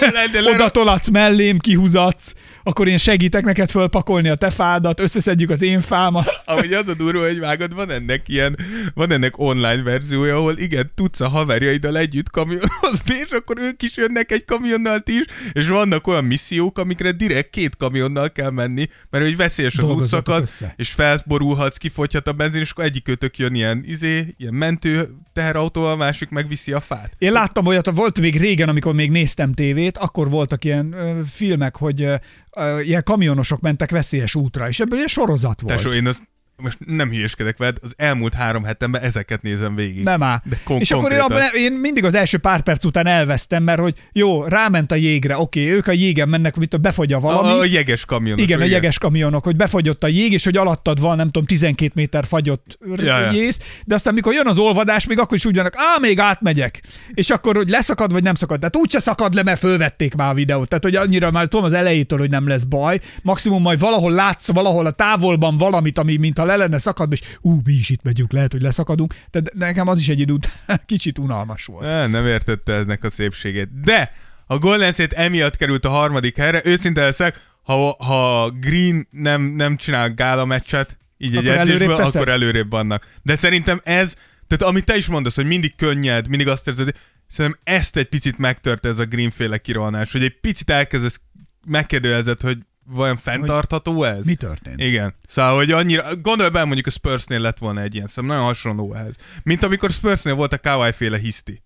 jó 0.00 0.08
lenne, 0.10 0.38
oda 0.38 0.50
lerak- 0.50 0.72
tolatsz 0.72 1.08
mellém, 1.08 1.58
kihúzatsz, 1.58 2.32
akkor 2.62 2.88
én 2.88 2.98
segítek 2.98 3.44
neked 3.44 3.70
fölpakolni 3.70 4.28
a 4.28 4.34
te 4.34 4.50
fádat, 4.50 5.00
összeszedjük 5.00 5.50
az 5.50 5.62
én 5.62 5.80
fámat. 5.80 6.42
Ahogy 6.44 6.72
az 6.72 6.88
a 6.88 6.94
durva, 6.94 7.26
hogy 7.26 7.38
vágod, 7.38 7.74
van 7.74 7.90
ennek 7.90 8.22
ilyen, 8.26 8.56
van 8.94 9.12
ennek 9.12 9.38
online 9.38 9.82
verziója, 9.82 10.36
ahol 10.36 10.58
igen, 10.58 10.90
tudsz 10.94 11.20
a 11.20 11.28
haverjaiddal 11.28 11.96
együtt 11.98 12.30
kamionozni, 12.30 13.14
és 13.24 13.30
akkor 13.30 13.56
ők 13.60 13.82
is 13.82 13.96
jönnek 13.96 14.32
egy 14.32 14.44
kamionnal 14.44 15.02
is, 15.04 15.24
és 15.52 15.68
vannak 15.68 16.06
olyan 16.06 16.24
missziók, 16.24 16.78
amikre 16.78 17.12
direkt 17.12 17.50
két 17.50 17.76
kamionnal 17.76 18.32
kell 18.32 18.50
menni, 18.50 18.88
mert 19.10 19.24
hogy 19.24 19.36
veszélyes 19.36 19.76
az 19.76 19.84
Dolgozzatok 19.84 20.27
össze. 20.36 20.74
és 20.76 20.90
felborulhatsz, 20.90 21.76
kifogyhat 21.76 22.26
a 22.26 22.32
benzin, 22.32 22.60
és 22.60 22.70
akkor 22.70 22.84
egyikőtök 22.84 23.38
jön 23.38 23.54
ilyen, 23.54 23.82
izé, 23.86 24.34
ilyen 24.36 24.54
mentő 24.54 25.14
teherautóval, 25.32 25.90
a 25.90 25.96
másik 25.96 26.28
megviszi 26.28 26.72
a 26.72 26.80
fát. 26.80 27.14
Én 27.18 27.32
láttam 27.32 27.66
olyat, 27.66 27.90
volt 27.90 28.20
még 28.20 28.40
régen, 28.40 28.68
amikor 28.68 28.94
még 28.94 29.10
néztem 29.10 29.52
tévét, 29.52 29.98
akkor 29.98 30.30
voltak 30.30 30.64
ilyen 30.64 30.92
ö, 30.92 31.20
filmek, 31.26 31.76
hogy 31.76 32.02
ö, 32.02 32.80
ilyen 32.80 33.02
kamionosok 33.02 33.60
mentek 33.60 33.90
veszélyes 33.90 34.34
útra, 34.34 34.68
és 34.68 34.80
ebből 34.80 34.96
ilyen 34.96 35.08
sorozat 35.08 35.60
volt. 35.60 35.76
Tesó, 35.76 35.90
én 35.90 36.06
azt 36.06 36.22
most 36.62 36.78
nem 36.86 37.08
hülyeskedek 37.08 37.58
veled, 37.58 37.76
az 37.82 37.92
elmúlt 37.96 38.34
három 38.34 38.64
hetemben 38.64 39.02
ezeket 39.02 39.42
nézem 39.42 39.74
végig. 39.74 40.02
Nem 40.02 40.22
áll. 40.22 40.40
De 40.44 40.58
kon- 40.64 40.80
és 40.80 40.90
akkor 40.90 41.12
én, 41.12 41.18
konkrétan. 41.18 41.46
abban, 41.46 41.60
én 41.62 41.72
mindig 41.72 42.04
az 42.04 42.14
első 42.14 42.38
pár 42.38 42.60
perc 42.60 42.84
után 42.84 43.06
elvesztem, 43.06 43.62
mert 43.62 43.80
hogy 43.80 43.94
jó, 44.12 44.44
ráment 44.44 44.92
a 44.92 44.94
jégre, 44.94 45.38
oké, 45.38 45.72
ők 45.72 45.86
a 45.86 45.92
jégen 45.92 46.28
mennek, 46.28 46.78
befogy 46.80 47.12
a 47.12 47.20
valami. 47.20 47.48
A, 47.48 47.58
a 47.58 47.64
jeges 47.64 48.04
kamionok. 48.04 48.40
igen, 48.40 48.60
a 48.60 48.64
jeges 48.64 48.98
kamionok, 48.98 49.44
hogy 49.44 49.56
befagyott 49.56 50.04
a 50.04 50.06
jég, 50.06 50.32
és 50.32 50.44
hogy 50.44 50.56
alattad 50.56 51.00
van, 51.00 51.16
nem 51.16 51.26
tudom, 51.26 51.46
12 51.46 51.92
méter 51.94 52.24
fagyott 52.26 52.78
Ja, 52.96 53.32
jész, 53.32 53.58
de 53.84 53.94
aztán 53.94 54.14
mikor 54.14 54.32
jön 54.32 54.46
az 54.46 54.58
olvadás, 54.58 55.06
még 55.06 55.18
akkor 55.18 55.36
is 55.36 55.44
úgy 55.44 55.54
vannak, 55.54 55.74
á, 55.76 55.98
még 56.00 56.18
átmegyek. 56.18 56.82
És 57.14 57.30
akkor, 57.30 57.56
hogy 57.56 57.68
leszakad, 57.68 58.12
vagy 58.12 58.22
nem 58.22 58.34
szakad. 58.34 58.58
Tehát 58.58 58.76
úgyse 58.76 58.98
szakad 58.98 59.34
le, 59.34 59.42
mert 59.42 59.58
fölvették 59.58 60.14
már 60.14 60.30
a 60.30 60.34
videót. 60.34 60.68
Tehát, 60.68 60.84
hogy 60.84 60.96
annyira 60.96 61.30
már 61.30 61.46
tudom 61.46 61.64
az 61.64 61.72
elejétől, 61.72 62.18
hogy 62.18 62.30
nem 62.30 62.48
lesz 62.48 62.64
baj. 62.64 63.00
Maximum 63.22 63.62
majd 63.62 63.78
valahol 63.78 64.12
látsz, 64.12 64.52
valahol 64.52 64.86
a 64.86 64.90
távolban 64.90 65.56
valamit, 65.56 65.98
ami 65.98 66.16
mintha 66.16 66.44
le 66.48 66.56
lenne 66.56 66.78
szakadva, 66.78 67.14
és 67.14 67.20
ú, 67.40 67.60
mi 67.64 67.72
is 67.72 67.88
itt 67.88 68.02
megyünk, 68.02 68.32
lehet, 68.32 68.52
hogy 68.52 68.62
leszakadunk. 68.62 69.14
Tehát 69.30 69.54
nekem 69.54 69.88
az 69.88 69.98
is 69.98 70.08
egy 70.08 70.20
idő 70.20 70.32
után 70.32 70.80
kicsit 70.86 71.18
unalmas 71.18 71.64
volt. 71.64 71.86
Ne, 71.86 72.06
nem 72.06 72.26
értette 72.26 72.72
eznek 72.72 73.04
a 73.04 73.10
szépségét. 73.10 73.80
De 73.80 74.12
a 74.46 74.58
Golden 74.58 74.92
State 74.92 75.16
emiatt 75.16 75.56
került 75.56 75.84
a 75.84 75.88
harmadik 75.88 76.36
helyre. 76.36 76.60
Őszinte 76.64 77.02
leszek, 77.02 77.40
ha, 77.62 77.96
ha 78.04 78.50
Green 78.50 79.08
nem, 79.10 79.42
nem 79.42 79.76
csinál 79.76 80.14
gála 80.14 80.44
meccset, 80.44 80.98
így 81.18 81.36
egy 81.36 81.46
Akkor 81.46 81.58
előrébb 81.58 81.74
edzésből, 81.74 81.96
teszed? 81.96 82.14
akkor 82.14 82.28
előrébb 82.28 82.70
vannak. 82.70 83.06
De 83.22 83.36
szerintem 83.36 83.80
ez 83.84 84.14
Tehát 84.46 84.72
amit 84.72 84.84
te 84.84 84.96
is 84.96 85.06
mondasz, 85.06 85.34
hogy 85.34 85.46
mindig 85.46 85.76
könnyed, 85.76 86.28
mindig 86.28 86.48
azt 86.48 86.68
érzed, 86.68 86.88
szerintem 87.26 87.60
ezt 87.64 87.96
egy 87.96 88.08
picit 88.08 88.38
megtört 88.38 88.86
ez 88.86 88.98
a 88.98 89.04
Greenféle 89.04 89.58
kirohanás, 89.58 90.12
hogy 90.12 90.22
egy 90.22 90.40
picit 90.40 90.70
elkezdesz 90.70 91.20
megkérdőjelezed, 91.66 92.40
hogy 92.40 92.58
vajon 92.90 93.16
fenntartható 93.16 94.04
ez? 94.04 94.26
Mi 94.26 94.34
történt? 94.34 94.80
Igen. 94.82 95.14
Szóval, 95.26 95.56
hogy 95.56 95.70
annyira, 95.70 96.16
gondolj 96.16 96.50
bele, 96.50 96.64
mondjuk 96.64 96.86
a 96.86 96.90
Spursnél 96.90 97.40
lett 97.40 97.58
volna 97.58 97.80
egy 97.80 97.94
ilyen, 97.94 98.06
szóval 98.06 98.30
nagyon 98.30 98.46
hasonló 98.46 98.94
ehhez. 98.94 99.16
Mint 99.42 99.62
amikor 99.62 99.90
Spursnél 99.90 100.34
volt 100.34 100.52
a 100.52 100.58
Kawhi 100.58 100.92
féle 100.92 101.18
hiszti. 101.18 101.62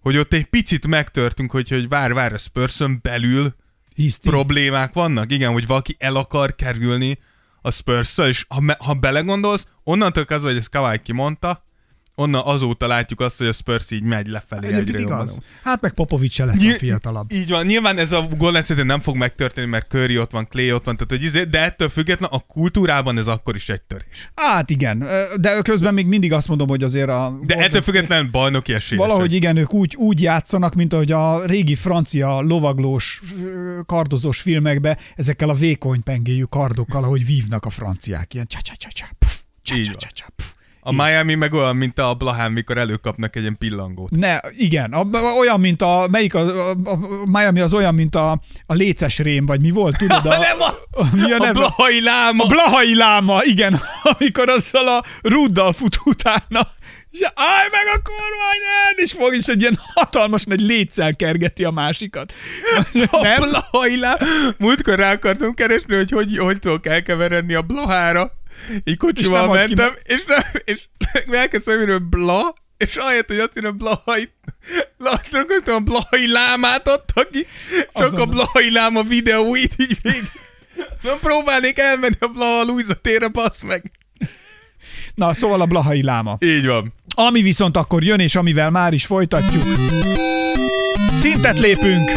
Hogy 0.00 0.16
ott 0.16 0.32
egy 0.32 0.44
picit 0.44 0.86
megtörtünk, 0.86 1.50
hogy, 1.50 1.68
hogy 1.68 1.88
vár, 1.88 2.12
vár, 2.12 2.32
a 2.32 2.38
Spurson 2.38 2.98
belül 3.02 3.54
Hiszti. 3.94 4.28
problémák 4.28 4.92
vannak. 4.92 5.32
Igen, 5.32 5.52
hogy 5.52 5.66
valaki 5.66 5.96
el 5.98 6.16
akar 6.16 6.54
kerülni 6.54 7.18
a 7.66 7.70
spurs 7.70 8.18
és 8.18 8.44
ha, 8.48 8.60
me- 8.60 8.80
ha 8.80 8.94
belegondolsz, 8.94 9.66
onnantól 9.84 10.24
kezdve, 10.24 10.48
hogy 10.48 10.58
ezt 10.58 10.70
Kawhi 10.70 10.98
kimondta, 11.02 11.64
onnan 12.16 12.42
azóta 12.44 12.86
látjuk 12.86 13.20
azt, 13.20 13.38
hogy 13.38 13.46
a 13.46 13.52
Spurs 13.52 13.90
így 13.90 14.02
megy 14.02 14.26
lefelé 14.26 14.66
Egyébként 14.66 14.88
egyre 14.88 15.00
jobban. 15.00 15.16
igaz. 15.20 15.38
Hát 15.62 15.80
meg 15.80 15.92
Popovics 15.92 16.32
se 16.32 16.44
lesz 16.44 16.58
a 16.58 16.62
Nyil- 16.62 16.76
fiatalabb. 16.76 17.32
Így 17.32 17.50
van, 17.50 17.66
nyilván 17.66 17.98
ez 17.98 18.12
a 18.12 18.28
Golden 18.36 18.62
State 18.62 18.82
nem 18.82 19.00
fog 19.00 19.16
megtörténni, 19.16 19.68
mert 19.68 19.88
Curry 19.90 20.18
ott 20.18 20.30
van, 20.30 20.46
Clay 20.48 20.72
ott 20.72 20.84
van, 20.84 20.94
tehát, 20.96 21.10
hogy 21.10 21.22
izé, 21.22 21.44
de 21.44 21.62
ettől 21.62 21.88
független 21.88 22.30
a 22.32 22.38
kultúrában 22.38 23.18
ez 23.18 23.26
akkor 23.26 23.54
is 23.54 23.68
egy 23.68 23.82
törés. 23.82 24.30
Hát 24.34 24.70
igen, 24.70 25.06
de 25.40 25.62
közben 25.62 25.94
még 25.94 26.06
mindig 26.06 26.32
azt 26.32 26.48
mondom, 26.48 26.68
hogy 26.68 26.82
azért 26.82 27.08
a... 27.08 27.12
De 27.12 27.36
Golden 27.36 27.58
ettől 27.58 27.68
State- 27.68 27.84
független 27.84 28.28
bajnoki 28.30 28.72
esélyesek. 28.72 29.06
Valahogy 29.08 29.32
igen, 29.32 29.56
ők 29.56 29.72
úgy, 29.72 29.94
úgy 29.96 30.22
játszanak, 30.22 30.74
mint 30.74 30.92
ahogy 30.92 31.12
a 31.12 31.44
régi 31.46 31.74
francia 31.74 32.40
lovaglós, 32.40 33.20
kardozós 33.86 34.40
filmekbe 34.40 34.98
ezekkel 35.16 35.48
a 35.48 35.54
vékony 35.54 36.02
pengéjű 36.02 36.42
kardokkal, 36.42 37.04
ahogy 37.04 37.26
vívnak 37.26 37.64
a 37.64 37.70
franciák. 37.70 38.34
Ilyen 38.34 38.46
csa 38.46 38.58
csa 38.62 38.72
csa 38.78 38.88
csa 38.92 39.06
puf, 39.18 39.40
csa 39.62 39.74
csa 39.76 39.92
csa 39.94 40.08
csa 40.12 40.24
puf. 40.36 40.52
A 40.86 40.92
Miami 40.92 41.34
meg 41.34 41.52
olyan, 41.52 41.76
mint 41.76 41.98
a 41.98 42.14
Blahán, 42.14 42.52
mikor 42.52 42.78
előkapnak 42.78 43.36
egy 43.36 43.42
ilyen 43.42 43.58
pillangót. 43.58 44.10
Ne, 44.10 44.38
igen, 44.56 44.92
a, 44.92 45.06
olyan, 45.38 45.60
mint 45.60 45.82
a, 45.82 46.06
melyik 46.10 46.34
a, 46.34 46.70
a, 46.70 46.76
a 46.84 46.98
Miami 47.26 47.60
az 47.60 47.74
olyan, 47.74 47.94
mint 47.94 48.14
a, 48.14 48.40
a 48.66 48.74
léces 48.74 49.18
rém, 49.18 49.46
vagy 49.46 49.60
mi 49.60 49.70
volt, 49.70 49.96
tudod? 49.96 50.26
A, 50.34 50.38
nem 50.38 50.60
a, 50.60 50.98
a, 51.00 51.08
mi 51.16 51.32
a, 51.32 51.34
a 51.34 51.38
neve? 51.38 51.52
Blahai 51.52 52.02
láma! 52.02 52.44
A 52.44 52.46
Blahai 52.46 52.96
láma, 52.96 53.42
igen, 53.42 53.80
amikor 54.18 54.48
azzal 54.48 54.88
a 54.88 55.04
ruddal 55.22 55.72
fut 55.72 55.98
utána, 56.04 56.68
és 57.10 57.20
állj 57.34 57.68
meg 57.70 57.86
a 57.94 58.02
kormányon, 58.02 58.94
és 58.94 59.12
fog 59.12 59.34
is 59.34 59.46
egy 59.46 59.60
ilyen 59.60 59.78
hatalmas 59.94 60.44
nagy 60.44 60.60
létszel 60.60 61.16
kergeti 61.16 61.64
a 61.64 61.70
másikat. 61.70 62.32
A 63.10 63.18
Nem? 63.22 63.40
Blahai 63.40 63.98
láma! 63.98 64.16
Múltkor 64.58 64.98
rá 64.98 65.12
akartam 65.12 65.54
keresni, 65.54 65.94
hogy 65.96 66.10
hogy, 66.10 66.38
hogy 66.38 66.58
tudok 66.58 66.86
elkeveredni 66.86 67.54
a 67.54 67.62
Blahára. 67.62 68.32
Így 68.84 68.96
kocsival 68.96 69.46
ki 69.46 69.52
mentem, 69.52 69.92
és, 70.04 70.24
nem, 70.26 70.42
és 70.64 70.82
elkezdtem 71.30 71.86
hogy 71.86 72.02
Bla, 72.02 72.54
és 72.76 72.96
ahelyett, 72.96 73.28
hogy 73.28 73.38
azt 73.38 73.56
írom, 73.56 73.76
Blahai, 73.76 74.30
azt 74.98 75.34
a 75.66 75.78
Blahai 75.78 76.32
lámát 76.32 76.88
adta 76.88 77.28
ki, 77.30 77.46
csak 77.94 78.06
Azon. 78.06 78.20
a 78.20 78.26
Blahai 78.26 78.72
láma 78.72 79.02
videóit 79.02 79.74
így 79.78 79.98
végig. 80.02 80.30
Nem 81.02 81.18
próbálnék 81.20 81.78
elmenni 81.78 82.16
a 82.18 82.26
Blaha 82.26 82.62
Luisa 82.62 82.94
térre, 82.94 83.28
bassz 83.28 83.60
meg. 83.60 83.90
Na, 85.14 85.34
szóval 85.34 85.60
a 85.60 85.66
Blahai 85.66 86.02
láma. 86.02 86.36
Így 86.40 86.66
van. 86.66 86.94
Ami 87.16 87.42
viszont 87.42 87.76
akkor 87.76 88.04
jön, 88.04 88.20
és 88.20 88.34
amivel 88.34 88.70
már 88.70 88.92
is 88.92 89.06
folytatjuk. 89.06 89.62
Szintet 91.10 91.58
lépünk! 91.58 92.10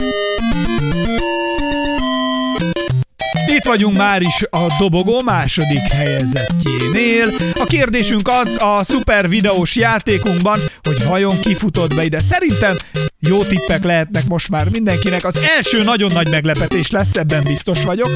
Itt 3.49 3.63
vagyunk 3.63 3.97
már 3.97 4.21
is 4.21 4.43
a 4.49 4.75
dobogó 4.79 5.21
második 5.25 5.91
helyezettjénél. 5.91 7.31
A 7.53 7.65
kérdésünk 7.65 8.27
az 8.27 8.57
a 8.61 8.83
szuper 8.83 9.29
videós 9.29 9.75
játékunkban, 9.75 10.59
hogy 10.83 11.03
vajon 11.05 11.39
kifutott 11.39 11.95
be 11.95 12.03
ide. 12.03 12.19
Szerintem 12.19 12.75
jó 13.19 13.43
tippek 13.43 13.83
lehetnek 13.83 14.27
most 14.27 14.49
már 14.49 14.69
mindenkinek. 14.69 15.23
Az 15.23 15.39
első 15.57 15.83
nagyon 15.83 16.11
nagy 16.13 16.29
meglepetés 16.29 16.91
lesz, 16.91 17.15
ebben 17.15 17.43
biztos 17.43 17.83
vagyok. 17.83 18.09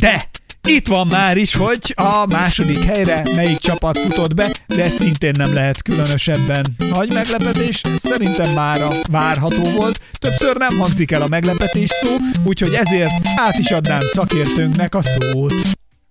De 0.00 0.28
itt 0.68 0.86
van 0.86 1.06
már 1.06 1.36
is, 1.36 1.54
hogy 1.54 1.94
a 1.96 2.26
második 2.26 2.84
helyre 2.84 3.22
melyik 3.34 3.58
csapat 3.58 3.98
futott 3.98 4.34
be, 4.34 4.50
de 4.66 4.88
szintén 4.88 5.32
nem 5.38 5.54
lehet 5.54 5.82
különösebben 5.82 6.76
nagy 6.90 7.12
meglepetés. 7.12 7.82
Szerintem 7.98 8.52
már 8.52 8.82
a 8.82 8.90
várható 9.10 9.62
volt. 9.62 10.00
Többször 10.12 10.56
nem 10.56 10.78
hangzik 10.78 11.10
el 11.10 11.22
a 11.22 11.28
meglepetés 11.28 11.90
szó, 11.90 12.16
úgyhogy 12.44 12.74
ezért 12.74 13.12
át 13.36 13.58
is 13.58 13.70
adnám 13.70 14.00
szakértőnknek 14.00 14.94
a 14.94 15.02
szót. 15.02 15.54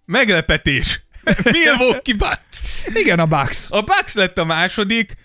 Meglepetés. 0.05 1.01
Milwaukee 1.51 2.15
Bucks. 2.15 2.61
Igen, 2.93 3.19
a 3.19 3.25
Bucks. 3.25 3.67
A 3.69 3.81
Bucks 3.81 4.13
lett 4.13 4.37
a 4.37 4.45
második, 4.45 5.15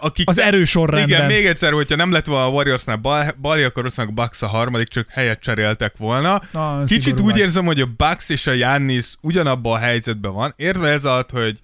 akik... 0.00 0.28
Az 0.28 0.38
erősorrendben. 0.38 1.08
Igen, 1.08 1.26
még 1.26 1.46
egyszer, 1.46 1.72
hogyha 1.72 1.96
nem 1.96 2.12
lett 2.12 2.26
volna 2.26 2.44
a 2.44 2.48
Warriorsnál 2.48 2.96
bal, 2.96 3.20
akkor 3.42 3.70
valószínűleg 3.74 4.14
Bucks 4.14 4.42
a 4.42 4.46
harmadik, 4.46 4.88
csak 4.88 5.08
helyet 5.10 5.40
cseréltek 5.40 5.96
volna. 5.96 6.42
Na, 6.52 6.82
Kicsit 6.84 7.20
úgy 7.20 7.30
vagy. 7.30 7.40
érzem, 7.40 7.64
hogy 7.64 7.80
a 7.80 7.86
Bucks 7.96 8.28
és 8.28 8.46
a 8.46 8.52
Giannis 8.52 9.14
ugyanabban 9.20 9.72
a 9.72 9.78
helyzetben 9.78 10.32
van, 10.32 10.52
érve 10.56 10.88
ez 10.88 11.04
alatt, 11.04 11.30
hogy 11.30 11.60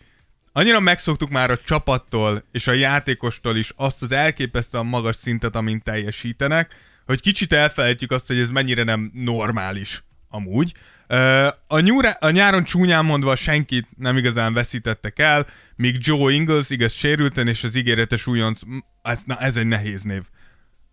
annyira 0.52 0.80
megszoktuk 0.80 1.30
már 1.30 1.50
a 1.50 1.58
csapattól 1.64 2.44
és 2.52 2.66
a 2.66 2.72
játékostól 2.72 3.56
is 3.56 3.72
azt 3.76 4.02
az 4.02 4.12
elképesztően 4.12 4.86
magas 4.86 5.16
szintet, 5.16 5.56
amint 5.56 5.82
teljesítenek, 5.82 6.74
hogy 7.06 7.20
kicsit 7.20 7.52
elfelejtjük 7.52 8.10
azt, 8.10 8.26
hogy 8.26 8.38
ez 8.38 8.48
mennyire 8.48 8.82
nem 8.82 9.10
normális 9.14 10.04
amúgy. 10.28 10.72
A, 11.66 11.78
nyúra, 11.78 12.10
a 12.10 12.30
nyáron 12.30 12.64
csúnyán 12.64 13.04
mondva 13.04 13.36
senkit 13.36 13.88
nem 13.98 14.16
igazán 14.16 14.54
veszítettek 14.54 15.18
el, 15.18 15.46
míg 15.76 15.96
Joe 16.00 16.32
Ingles 16.32 16.70
igaz 16.70 16.92
sérülten, 16.92 17.48
és 17.48 17.64
az 17.64 17.74
ígéretes 17.74 18.26
újonc, 18.26 18.60
ez, 19.02 19.20
na, 19.24 19.36
ez 19.36 19.56
egy 19.56 19.66
nehéz 19.66 20.02
név. 20.02 20.22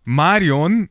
Marion 0.02 0.90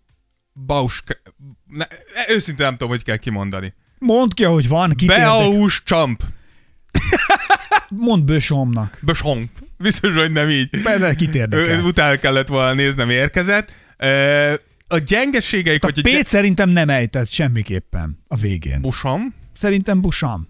Bausk... 0.53 1.22
Ne, 1.68 1.85
őszintén 2.27 2.65
nem 2.65 2.73
tudom, 2.73 2.89
hogy 2.89 3.03
kell 3.03 3.18
kimondani. 3.18 3.73
Mondd 3.99 4.30
ki, 4.34 4.43
hogy 4.43 4.68
van, 4.68 4.93
kit. 4.95 5.07
Beaus 5.07 5.81
Champ. 5.85 6.23
Mondd 7.89 8.26
Bösomnak. 8.26 8.97
Böshomp. 9.01 9.49
Biztos, 9.77 10.15
hogy 10.15 10.31
nem 10.31 10.49
így. 10.49 10.81
Bele 10.84 11.13
kit 11.13 11.35
Ö, 11.35 11.38
érdekel. 11.38 11.84
Utána 11.84 12.18
kellett 12.18 12.47
volna 12.47 12.73
néznem, 12.73 13.09
érkezett. 13.09 13.72
A 14.88 14.97
gyengeségeik, 14.97 15.84
A 15.84 15.85
hogy 15.85 16.01
Pét 16.01 16.27
szerintem 16.27 16.69
nem 16.69 16.89
ejtett 16.89 17.30
semmiképpen 17.30 18.23
a 18.27 18.35
végén. 18.35 18.81
Busam. 18.81 19.34
Szerintem 19.55 20.01
Busam. 20.01 20.47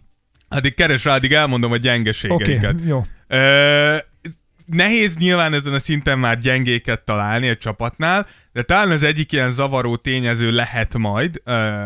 Addig 0.47 0.73
keres 0.73 1.03
rá, 1.03 1.15
addig 1.15 1.33
elmondom 1.33 1.71
a 1.71 1.77
gyengeségeiket. 1.77 2.73
okay, 2.73 2.87
jó. 2.87 3.05
Nehéz 4.65 5.17
nyilván 5.17 5.53
ezen 5.53 5.73
a 5.73 5.79
szinten 5.79 6.19
már 6.19 6.37
gyengéket 6.37 7.01
találni 7.01 7.49
a 7.49 7.57
csapatnál, 7.57 8.27
de 8.53 8.61
talán 8.61 8.91
az 8.91 9.03
egyik 9.03 9.31
ilyen 9.31 9.51
zavaró 9.51 9.95
tényező 9.95 10.51
lehet 10.51 10.97
majd 10.97 11.41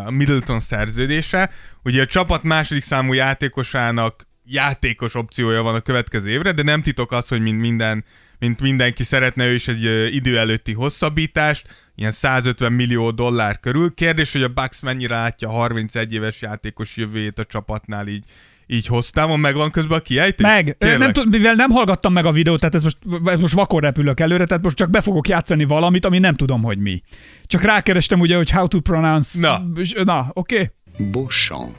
a 0.06 0.12
Middleton 0.12 0.60
szerződése. 0.60 1.52
Ugye 1.84 2.02
a 2.02 2.06
csapat 2.06 2.44
második 2.44 2.84
számú 2.84 3.14
játékosának 3.14 4.28
játékos 4.46 5.16
opciója 5.16 5.62
van 5.62 5.76
a 5.76 5.80
következő 5.80 6.30
évre, 6.30 6.52
de 6.52 6.64
nem 6.64 6.82
titok 6.82 7.12
az, 7.12 7.28
hogy 7.28 7.42
mint 7.42 7.60
minden 7.60 8.04
mint 8.40 8.60
mindenki 8.60 9.04
szeretne 9.04 9.46
ő 9.46 9.54
is 9.54 9.68
egy 9.68 10.16
idő 10.16 10.38
előtti 10.38 10.74
hosszabbítást, 10.74 11.68
ilyen 11.96 12.12
150 12.12 12.74
millió 12.74 13.12
dollár 13.12 13.60
körül. 13.60 13.94
Kérdés, 13.94 14.32
hogy 14.32 14.44
a 14.44 14.48
Bucks 14.48 14.82
mennyire 14.82 15.16
látja 15.16 15.50
a 15.50 15.52
31 15.52 16.14
éves 16.14 16.42
játékos 16.42 16.96
jövőjét 16.96 17.40
a 17.40 17.46
csapatnál 17.46 18.08
így, 18.08 18.24
így 18.68 18.86
hoztávon. 18.86 19.40
Megvan 19.40 19.72
közben 19.72 19.98
a 19.98 20.02
kiejtés? 20.02 20.46
Meg, 20.46 20.78
Tényleg? 20.78 21.00
nem 21.00 21.12
tud, 21.12 21.30
mivel 21.30 21.54
nem 21.54 21.70
hallgattam 21.70 22.14
meg 22.14 22.26
a 22.26 22.32
videót, 22.32 22.60
tehát 22.60 22.76
ez 22.76 22.84
most, 22.84 22.98
most 23.40 23.54
vakon 23.54 23.80
repülök 23.80 24.20
előre, 24.20 24.46
tehát 24.46 24.64
most 24.64 24.76
csak 24.76 24.90
be 24.90 25.02
fogok 25.02 25.28
játszani 25.28 25.64
valamit, 25.64 26.06
ami 26.06 26.20
nem 26.20 26.36
tudom, 26.36 26.64
hogy 26.64 26.78
mi. 26.78 27.02
Csak 27.46 27.62
rákerestem 27.62 28.20
ugye, 28.20 28.36
hogy 28.36 28.50
how 28.50 28.68
to 28.68 28.80
pronounce. 28.80 29.40
Na. 29.40 29.64
Na, 30.04 30.32
oké. 30.34 30.56
Okay. 30.94 31.12
Beauchamp. 31.12 31.76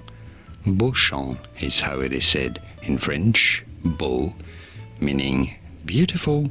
Beauchamp 0.65 1.39
is 1.61 1.81
how 1.81 2.03
it 2.03 2.13
is 2.13 2.29
said 2.29 2.61
in 2.87 2.99
French. 2.99 3.65
Beau 3.99 4.33
meaning 4.99 5.49
beautiful, 5.85 6.51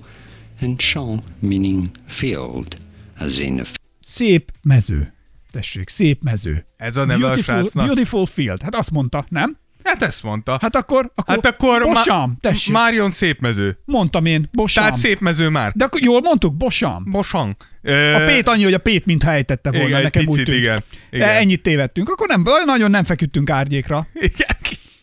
and 0.62 0.80
champ 0.80 1.24
meaning 1.40 1.90
field, 2.08 2.78
as 3.20 3.40
in 3.40 3.60
a 3.60 3.64
Szép 4.02 4.52
mező. 4.62 5.14
Tessék, 5.52 5.90
szép 5.90 6.24
mező. 6.24 6.66
Ez 6.78 6.98
a 6.98 7.06
neve 7.06 7.26
a 7.26 7.28
beautiful, 7.28 7.56
srácnak? 7.56 7.86
beautiful 7.86 8.26
field. 8.26 8.62
Hát 8.62 8.76
azt 8.76 8.92
mondta, 8.92 9.26
nem? 9.30 9.58
Hát 9.86 10.02
ezt 10.02 10.24
mondta. 10.24 10.58
Hát 10.62 10.76
akkor, 10.76 11.12
akkor, 11.16 11.36
Hát 11.36 11.46
akkor 11.46 11.84
Bosam, 11.84 12.38
tessék. 12.42 12.74
Marion 12.74 13.12
szép 13.12 13.40
mező. 13.40 13.78
Mondtam 13.86 14.26
én, 14.26 14.50
Bosam. 14.52 14.84
Tehát 14.84 15.00
szép 15.00 15.20
mező 15.20 15.50
már. 15.50 15.72
De 15.76 15.86
akkor 15.86 16.02
jól 16.04 16.22
mondtuk, 16.22 16.54
Bosam. 16.58 17.04
Bosang. 17.12 17.56
A 18.16 18.24
Pét 18.26 18.48
annyi, 18.48 18.64
hogy 18.64 18.74
a 18.74 18.78
Pét 18.78 19.06
mintha 19.06 19.32
ejtette 19.32 19.72
volna, 19.72 19.88
Igen, 19.88 20.02
nekem 20.02 20.22
úgy 20.22 20.30
picit, 20.30 20.46
tűnt. 20.46 20.58
igen. 20.58 20.84
Igen. 21.10 21.30
E, 21.30 21.32
Ennyit 21.38 21.62
tévedtünk. 21.62 22.10
Akkor 22.10 22.28
nem, 22.28 22.44
nagyon 22.66 22.90
nem 22.92 23.04
feküdtünk 23.04 23.50
árnyékra. 23.50 24.08
Igen. 24.14 24.48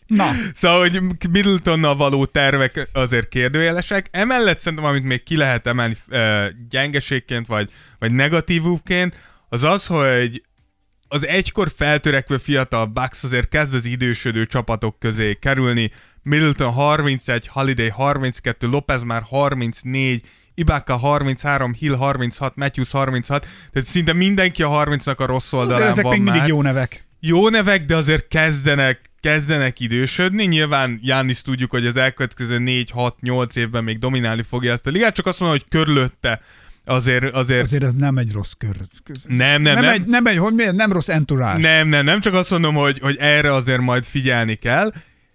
Na, 0.07 0.31
Szóval, 0.55 0.79
hogy 0.79 0.99
Middletonnal 1.31 1.95
való 1.95 2.25
tervek 2.25 2.89
azért 2.93 3.27
kérdőjelesek. 3.27 4.07
Emellett 4.11 4.59
szerintem, 4.59 4.87
amit 4.87 5.03
még 5.03 5.23
ki 5.23 5.35
lehet 5.35 5.67
emelni 5.67 5.97
uh, 6.09 6.45
gyengeségként, 6.69 7.47
vagy, 7.47 7.69
vagy 7.99 8.11
negatívúként, 8.13 9.15
az 9.49 9.63
az, 9.63 9.85
hogy 9.85 10.43
az 11.13 11.27
egykor 11.27 11.71
feltörekvő 11.75 12.37
fiatal 12.37 12.85
Bucks 12.85 13.23
azért 13.23 13.49
kezd 13.49 13.73
az 13.73 13.85
idősödő 13.85 14.45
csapatok 14.45 14.99
közé 14.99 15.33
kerülni. 15.33 15.91
Middleton 16.23 16.71
31, 16.71 17.47
Holiday 17.47 17.89
32, 17.89 18.67
Lopez 18.67 19.03
már 19.03 19.21
34, 19.21 20.25
Ibaka 20.55 20.97
33, 20.97 21.73
Hill 21.73 21.95
36, 21.95 22.55
Matthews 22.55 22.91
36, 22.91 23.47
tehát 23.71 23.87
szinte 23.87 24.13
mindenki 24.13 24.63
a 24.63 24.69
30-nak 24.69 25.17
a 25.17 25.25
rossz 25.25 25.53
Azért 25.53 25.61
oldalán 25.61 25.87
ezek 25.87 26.03
van 26.03 26.13
még 26.13 26.21
már 26.21 26.33
mindig 26.33 26.53
jó 26.53 26.61
nevek. 26.61 27.07
jó 27.19 27.49
nevek, 27.49 27.85
de 27.85 27.95
azért 27.95 28.27
kezdenek, 28.27 29.11
kezdenek 29.19 29.79
idősödni. 29.79 30.45
Nyilván 30.45 30.99
Jánisz 31.03 31.41
tudjuk, 31.41 31.71
hogy 31.71 31.85
az 31.85 31.97
elkövetkező 31.97 32.57
4-6-8 32.59 33.55
évben 33.55 33.83
még 33.83 33.99
dominálni 33.99 34.41
fogja 34.41 34.71
ezt 34.71 34.87
a 34.87 34.89
ligát, 34.89 35.15
csak 35.15 35.25
azt 35.25 35.39
mondom, 35.39 35.57
hogy 35.57 35.79
körülötte 35.79 36.41
azért, 36.85 37.33
azért 37.33 37.61
Azért 37.61 37.83
ez 37.83 37.93
nem 37.95 38.17
egy 38.17 38.31
rossz 38.31 38.51
kör. 38.57 38.75
nem, 39.27 39.61
nem, 39.61 39.61
nem, 39.61 39.83
nem, 39.83 39.93
Egy, 39.93 40.05
nem 40.05 40.25
egy, 40.25 40.37
hogy 40.37 40.53
miért, 40.53 40.75
nem 40.75 40.91
rossz 40.91 41.09
entourage. 41.09 41.59
nem, 41.61 41.87
nem, 41.87 42.05
nem, 42.05 42.19
csak 42.19 42.33
azt 42.33 42.49
mondom, 42.49 42.75
hogy, 42.75 42.99
hogy 42.99 43.17
erre 43.19 43.53
azért 43.53 43.81
majd 43.81 44.05
figyelni 44.05 44.55
kell. 44.55 44.91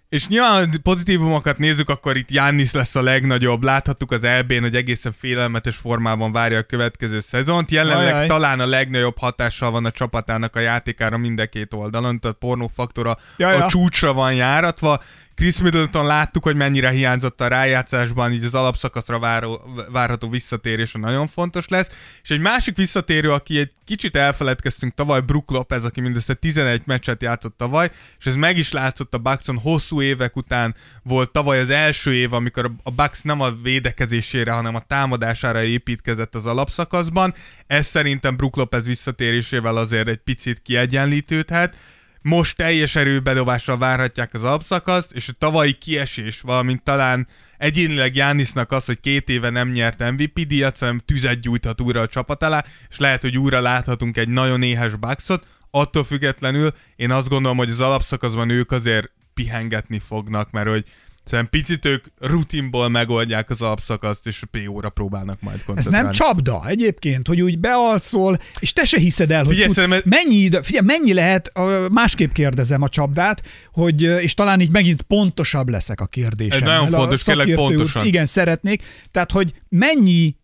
És 0.09 0.27
nyilván 0.27 0.79
pozitívumokat 0.83 1.57
nézzük, 1.57 1.89
akkor 1.89 2.17
itt 2.17 2.31
Jannis 2.31 2.71
lesz 2.71 2.95
a 2.95 3.01
legnagyobb. 3.01 3.63
Láthattuk 3.63 4.11
az 4.11 4.23
EB-n, 4.23 4.61
hogy 4.61 4.75
egészen 4.75 5.13
félelmetes 5.19 5.75
formában 5.75 6.31
várja 6.31 6.57
a 6.57 6.63
következő 6.63 7.19
szezont. 7.19 7.71
Jelenleg 7.71 8.13
Ajaj. 8.13 8.27
talán 8.27 8.59
a 8.59 8.65
legnagyobb 8.65 9.17
hatással 9.17 9.71
van 9.71 9.85
a 9.85 9.91
csapatának 9.91 10.55
a 10.55 10.59
játékára 10.59 11.17
mind 11.17 11.39
a 11.39 11.45
két 11.45 11.73
oldalon, 11.73 12.19
tehát 12.19 12.37
pornófaktora 12.37 13.17
Ja, 13.37 13.51
ja. 13.51 13.65
a 13.65 13.69
csúcsra 13.69 14.13
van 14.13 14.33
járatva. 14.33 15.01
Chris 15.39 15.59
Middleton 15.59 16.05
láttuk, 16.05 16.43
hogy 16.43 16.55
mennyire 16.55 16.89
hiányzott 16.89 17.41
a 17.41 17.47
rájátszásban, 17.47 18.31
így 18.31 18.43
az 18.43 18.55
alapszakaszra 18.55 19.19
váró, 19.19 19.61
várható 19.91 20.29
visszatérése 20.29 20.97
nagyon 20.99 21.27
fontos 21.27 21.67
lesz. 21.67 21.89
És 22.23 22.29
egy 22.29 22.39
másik 22.39 22.77
visszatérő, 22.77 23.31
aki 23.31 23.57
egy 23.57 23.71
kicsit 23.85 24.15
elfeledkeztünk 24.15 24.93
tavaly, 24.93 25.21
Brook 25.21 25.51
Lopez, 25.51 25.83
aki 25.83 26.01
mindössze 26.01 26.33
11 26.33 26.81
meccset 26.85 27.21
játszott 27.21 27.57
tavaly, 27.57 27.91
és 28.19 28.25
ez 28.25 28.35
meg 28.35 28.57
is 28.57 28.71
látszott 28.71 29.13
a 29.13 29.17
Buckson 29.17 29.57
hosszú 29.57 30.01
évek 30.01 30.35
után 30.35 30.75
volt 31.03 31.31
tavaly 31.31 31.59
az 31.59 31.69
első 31.69 32.13
év, 32.13 32.33
amikor 32.33 32.71
a 32.83 32.91
Bucks 32.91 33.21
nem 33.21 33.41
a 33.41 33.51
védekezésére, 33.51 34.51
hanem 34.51 34.75
a 34.75 34.83
támadására 34.87 35.63
építkezett 35.63 36.35
az 36.35 36.45
alapszakaszban. 36.45 37.33
Ez 37.67 37.85
szerintem 37.85 38.35
Brook 38.35 38.55
Lopez 38.55 38.85
visszatérésével 38.85 39.75
azért 39.77 40.07
egy 40.07 40.21
picit 40.23 40.61
kiegyenlítődhet 40.61 41.75
most 42.21 42.55
teljes 42.55 42.95
erőbedobással 42.95 43.77
várhatják 43.77 44.33
az 44.33 44.43
alapszakaszt, 44.43 45.11
és 45.11 45.27
a 45.27 45.33
tavalyi 45.37 45.71
kiesés, 45.71 46.41
valamint 46.41 46.83
talán 46.83 47.27
egyénileg 47.57 48.15
Jánisznak 48.15 48.71
az, 48.71 48.85
hogy 48.85 48.99
két 48.99 49.29
éve 49.29 49.49
nem 49.49 49.69
nyert 49.69 50.11
MVP 50.11 50.39
díjat, 50.39 50.79
hanem 50.79 51.01
tüzet 51.05 51.39
gyújthat 51.39 51.81
újra 51.81 52.01
a 52.01 52.07
csapat 52.07 52.43
alá, 52.43 52.63
és 52.89 52.97
lehet, 52.97 53.21
hogy 53.21 53.37
újra 53.37 53.59
láthatunk 53.59 54.17
egy 54.17 54.29
nagyon 54.29 54.61
éhes 54.61 54.95
Bucksot, 54.95 55.47
attól 55.71 56.03
függetlenül 56.03 56.73
én 56.95 57.11
azt 57.11 57.29
gondolom, 57.29 57.57
hogy 57.57 57.69
az 57.69 57.79
alapszakaszban 57.79 58.49
ők 58.49 58.71
azért 58.71 59.11
pihengetni 59.33 59.99
fognak, 59.99 60.51
mert 60.51 60.67
hogy 60.67 60.85
Szerintem 61.29 61.59
picit 61.59 61.85
ők 61.85 62.05
rutinból 62.19 62.89
megoldják 62.89 63.49
az 63.49 63.61
alapszakaszt, 63.61 64.27
és 64.27 64.43
PO-ra 64.51 64.89
próbálnak 64.89 65.41
majd 65.41 65.55
Ez 65.57 65.63
koncentrálni. 65.65 66.05
nem 66.05 66.15
csapda 66.15 66.67
egyébként, 66.67 67.27
hogy 67.27 67.41
úgy 67.41 67.59
bealszol, 67.59 68.39
és 68.59 68.73
te 68.73 68.85
se 68.85 68.99
hiszed 68.99 69.31
el, 69.31 69.43
hogy 69.43 69.49
Figyelj, 69.49 69.65
tudsz, 69.65 69.77
szerintem 69.79 70.01
mennyi, 70.05 70.35
ide, 70.35 70.61
figyelj, 70.61 70.85
mennyi 70.85 71.13
lehet, 71.13 71.51
másképp 71.91 72.31
kérdezem 72.31 72.81
a 72.81 72.89
csapdát, 72.89 73.47
hogy, 73.73 74.01
és 74.01 74.33
talán 74.33 74.61
így 74.61 74.71
megint 74.71 75.01
pontosabb 75.01 75.69
leszek 75.69 76.01
a 76.01 76.05
kérdésem. 76.05 76.61
Ez 76.61 76.67
nagyon 76.67 76.89
fontos, 76.89 77.23
tényleg 77.23 77.47
szakértő 77.47 77.63
úr, 77.63 77.75
pontosan. 77.75 78.05
Igen, 78.05 78.25
szeretnék. 78.25 78.83
Tehát, 79.11 79.31
hogy 79.31 79.53
mennyi, 79.69 80.35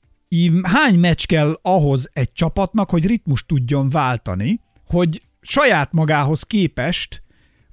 hány 0.64 1.00
meccs 1.00 1.26
kell 1.26 1.60
ahhoz 1.62 2.10
egy 2.14 2.32
csapatnak, 2.32 2.90
hogy 2.90 3.06
ritmus 3.06 3.46
tudjon 3.46 3.90
váltani, 3.90 4.60
hogy 4.88 5.22
saját 5.42 5.94
magához 5.94 6.44
képest 6.44 7.24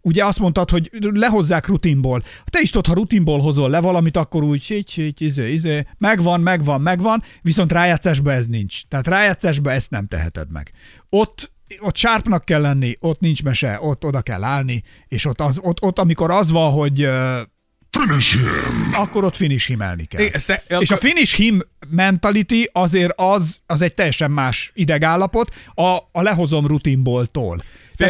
Ugye 0.04 0.24
azt 0.24 0.38
mondtad, 0.38 0.70
hogy 0.70 0.90
lehozzák 1.12 1.66
rutinból. 1.66 2.22
Te 2.44 2.60
is 2.60 2.70
tudod, 2.70 2.86
ha 2.86 2.94
rutinból 2.94 3.40
hozol 3.40 3.70
le 3.70 3.80
valamit, 3.80 4.16
akkor 4.16 4.42
úgy 4.42 4.62
sít, 4.62 4.88
sít, 4.88 5.20
izé, 5.20 5.52
izé, 5.52 5.86
megvan, 5.98 6.40
megvan, 6.40 6.80
megvan, 6.80 7.22
viszont 7.42 7.72
rájátszásban 7.72 8.34
ez 8.34 8.46
nincs. 8.46 8.82
Tehát 8.88 9.06
rájátszásban 9.06 9.72
ezt 9.72 9.90
nem 9.90 10.06
teheted 10.06 10.50
meg. 10.50 10.72
Ott 11.08 11.50
ott 11.80 11.96
sárpnak 11.96 12.44
kell 12.44 12.60
lenni, 12.60 12.96
ott 13.00 13.20
nincs 13.20 13.42
mese, 13.42 13.78
ott 13.80 14.04
oda 14.04 14.20
kell 14.20 14.44
állni, 14.44 14.82
és 15.08 15.24
ott, 15.24 15.40
az, 15.40 15.58
ott, 15.62 15.82
ott 15.82 15.98
amikor 15.98 16.30
az 16.30 16.50
van, 16.50 16.72
hogy 16.72 17.04
uh, 17.04 17.40
Finish 17.90 18.32
him! 18.36 18.92
akkor 18.94 19.24
ott 19.24 19.36
finish 19.36 19.66
himelni 19.68 20.04
kell. 20.04 20.20
É, 20.20 20.30
sze- 20.34 20.64
És 20.68 20.90
a 20.90 20.94
akkor- 20.94 21.10
finish 21.10 21.36
him 21.36 21.62
mentality 21.90 22.68
azért 22.72 23.12
az, 23.16 23.60
az 23.66 23.82
egy 23.82 23.94
teljesen 23.94 24.30
más 24.30 24.70
idegállapot 24.74 25.54
a, 25.74 25.82
a 26.12 26.22
lehozom 26.22 26.66
rutinból 26.66 27.26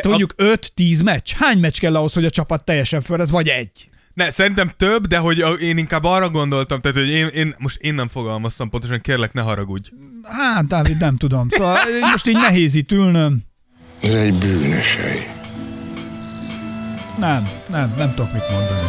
Tehát 0.01 0.05
a- 0.05 0.09
mondjuk 0.09 0.35
5-10 0.36 1.05
meccs. 1.05 1.32
Hány 1.32 1.59
meccs 1.59 1.78
kell 1.78 1.97
ahhoz, 1.97 2.12
hogy 2.12 2.24
a 2.24 2.31
csapat 2.31 2.64
teljesen 2.64 3.01
föl, 3.01 3.20
ez 3.20 3.31
vagy 3.31 3.48
egy? 3.48 3.89
Ne, 4.14 4.31
szerintem 4.31 4.73
több, 4.77 5.06
de 5.06 5.19
hogy 5.19 5.40
a- 5.40 5.48
én 5.52 5.77
inkább 5.78 6.05
arra 6.05 6.28
gondoltam, 6.28 6.81
tehát 6.81 6.97
hogy 6.97 7.09
én, 7.09 7.27
én 7.27 7.55
most 7.59 7.77
én 7.81 7.94
nem 7.94 8.09
fogalmaztam 8.09 8.69
pontosan, 8.70 9.01
kérlek 9.01 9.32
ne 9.32 9.40
haragudj. 9.40 9.89
Hát, 10.23 10.66
Dávid, 10.66 10.98
nem 10.98 11.16
tudom. 11.16 11.48
Szóval 11.48 11.77
most 12.10 12.27
így 12.27 12.35
nehéz 12.35 12.74
itt 12.74 12.93
ülnöm. 12.93 13.43
Ez 14.02 14.12
egy 14.12 14.35
bűnös 14.35 14.97
hely. 14.97 15.27
Nem, 17.19 17.48
nem, 17.66 17.94
nem 17.97 18.14
tudok 18.14 18.32
mit 18.32 18.43
mondani. 18.51 18.89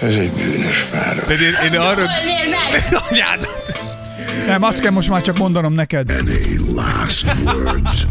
Ez 0.00 0.14
egy 0.14 0.30
bűnös 0.32 0.84
város. 0.92 1.24
Tehát 1.24 1.40
én, 1.40 1.72
én 1.72 1.78
arra... 1.80 2.02
Anyád! 3.10 3.48
Nem, 4.46 4.62
azt 4.62 4.80
kell 4.80 4.90
most 4.90 5.08
már 5.08 5.22
csak 5.22 5.38
mondanom 5.38 5.72
neked. 5.72 6.10
Any 6.10 6.58
last 6.74 7.26
words? 7.44 8.06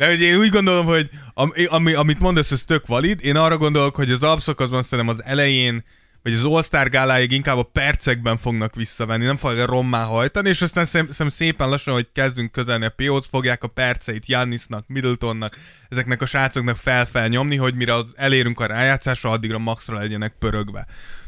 De 0.00 0.06
hogy 0.06 0.20
én 0.20 0.36
úgy 0.36 0.48
gondolom, 0.48 0.86
hogy 0.86 1.10
ami, 1.34 1.64
ami, 1.64 1.92
amit 1.92 2.20
mondasz, 2.20 2.50
ez 2.50 2.64
tök 2.64 2.86
valid. 2.86 3.24
Én 3.24 3.36
arra 3.36 3.56
gondolok, 3.56 3.94
hogy 3.94 4.10
az 4.10 4.22
alapszakaszban 4.22 4.82
szerintem 4.82 5.14
az 5.14 5.24
elején, 5.24 5.84
vagy 6.22 6.32
az 6.32 6.44
All-Star 6.44 6.88
gáláig 6.88 7.32
inkább 7.32 7.58
a 7.58 7.62
percekben 7.62 8.36
fognak 8.36 8.74
visszavenni, 8.74 9.24
nem 9.24 9.36
fogják 9.36 9.66
rommá 9.66 10.04
hajtani, 10.04 10.48
és 10.48 10.62
aztán 10.62 10.84
szerintem 10.84 11.28
szépen 11.28 11.68
lassan, 11.68 11.94
hogy 11.94 12.08
kezdünk 12.12 12.52
közelni 12.52 12.84
a 12.84 12.92
PO-hoz, 12.96 13.26
fogják 13.30 13.62
a 13.62 13.68
perceit 13.68 14.26
Jannisnak, 14.26 14.84
Middletonnak, 14.88 15.56
ezeknek 15.88 16.22
a 16.22 16.26
srácoknak 16.26 16.76
fel-fel 16.76 17.28
nyomni, 17.28 17.56
hogy 17.56 17.74
mire 17.74 17.94
az 17.94 18.12
elérünk 18.16 18.60
a 18.60 18.66
rájátszásra, 18.66 19.30
addigra 19.30 19.58
maxra 19.58 19.98
legyenek 19.98 20.34
pörögve. 20.38 20.86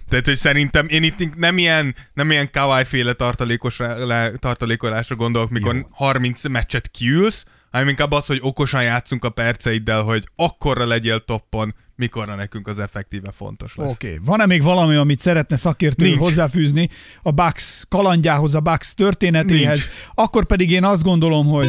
Tehát, 0.09 0.25
hogy 0.27 0.39
szerintem 0.39 0.87
én 0.89 1.03
itt 1.03 1.37
nem 1.37 1.59
ilyen, 1.59 1.95
nem 2.15 2.31
ilyen 2.31 2.51
Kawhi 2.51 2.85
féle 2.85 3.13
tartalékos, 3.13 3.79
le, 3.79 4.33
tartalékolásra 4.39 5.17
gondolok, 5.17 5.51
mikor 5.51 5.75
Jó. 5.75 5.83
30 5.91 6.49
meccset 6.49 6.91
kiülsz, 6.91 7.45
hanem 7.73 7.89
inkább 7.89 8.13
az, 8.13 8.27
hogy 8.27 8.39
okosan 8.43 8.83
játszunk 8.83 9.25
a 9.25 9.31
perceiddel, 9.31 10.03
hogy 10.03 10.29
akkorra 10.37 10.87
legyél 10.87 11.21
toppon, 11.21 11.75
mikorra 11.97 12.35
nekünk 12.35 12.69
az 12.69 12.79
effektíve 12.79 13.33
fontos 13.33 13.75
lesz. 13.77 13.91
Oké. 13.91 14.07
Okay. 14.07 14.19
Van-e 14.25 14.47
még 14.47 14.63
valami, 14.63 14.95
amit 14.95 15.21
szeretne 15.21 15.57
szakértő 15.57 16.05
Nincs. 16.05 16.19
hozzáfűzni 16.19 16.89
a 17.23 17.31
Bucks 17.31 17.85
kalandjához, 17.89 18.55
a 18.55 18.61
Bucks 18.61 18.95
történetéhez? 18.95 19.85
Nincs. 19.85 19.91
Akkor 20.15 20.45
pedig 20.45 20.71
én 20.71 20.85
azt 20.85 21.03
gondolom, 21.03 21.47
hogy 21.47 21.67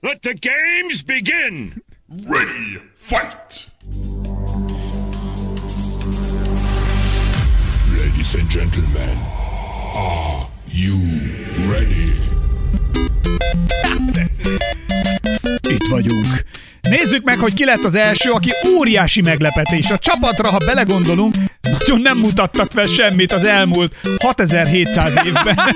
Let 0.00 0.20
the 0.20 0.34
games 0.40 1.02
begin! 1.02 1.84
Ready, 2.08 2.80
fight! 2.94 3.70
Ladies 7.96 8.34
and 8.34 8.48
gentlemen, 8.52 9.41
are 9.94 10.46
you 10.72 10.98
ready? 11.70 12.12
itt 15.68 15.86
vagyunk. 15.90 16.26
Nézzük 16.80 17.24
meg, 17.24 17.38
hogy 17.38 17.54
ki 17.54 17.64
lett 17.64 17.84
az 17.84 17.94
első, 17.94 18.30
aki 18.30 18.50
óriási 18.76 19.20
meglepetés. 19.20 19.90
A 19.90 19.98
csapatra, 19.98 20.50
ha 20.50 20.58
belegondolunk, 20.58 21.34
nagyon 21.60 22.00
nem 22.00 22.18
mutattak 22.18 22.70
fel 22.72 22.86
semmit 22.86 23.32
az 23.32 23.44
elmúlt 23.44 23.96
6700 24.18 25.14
évben. 25.24 25.58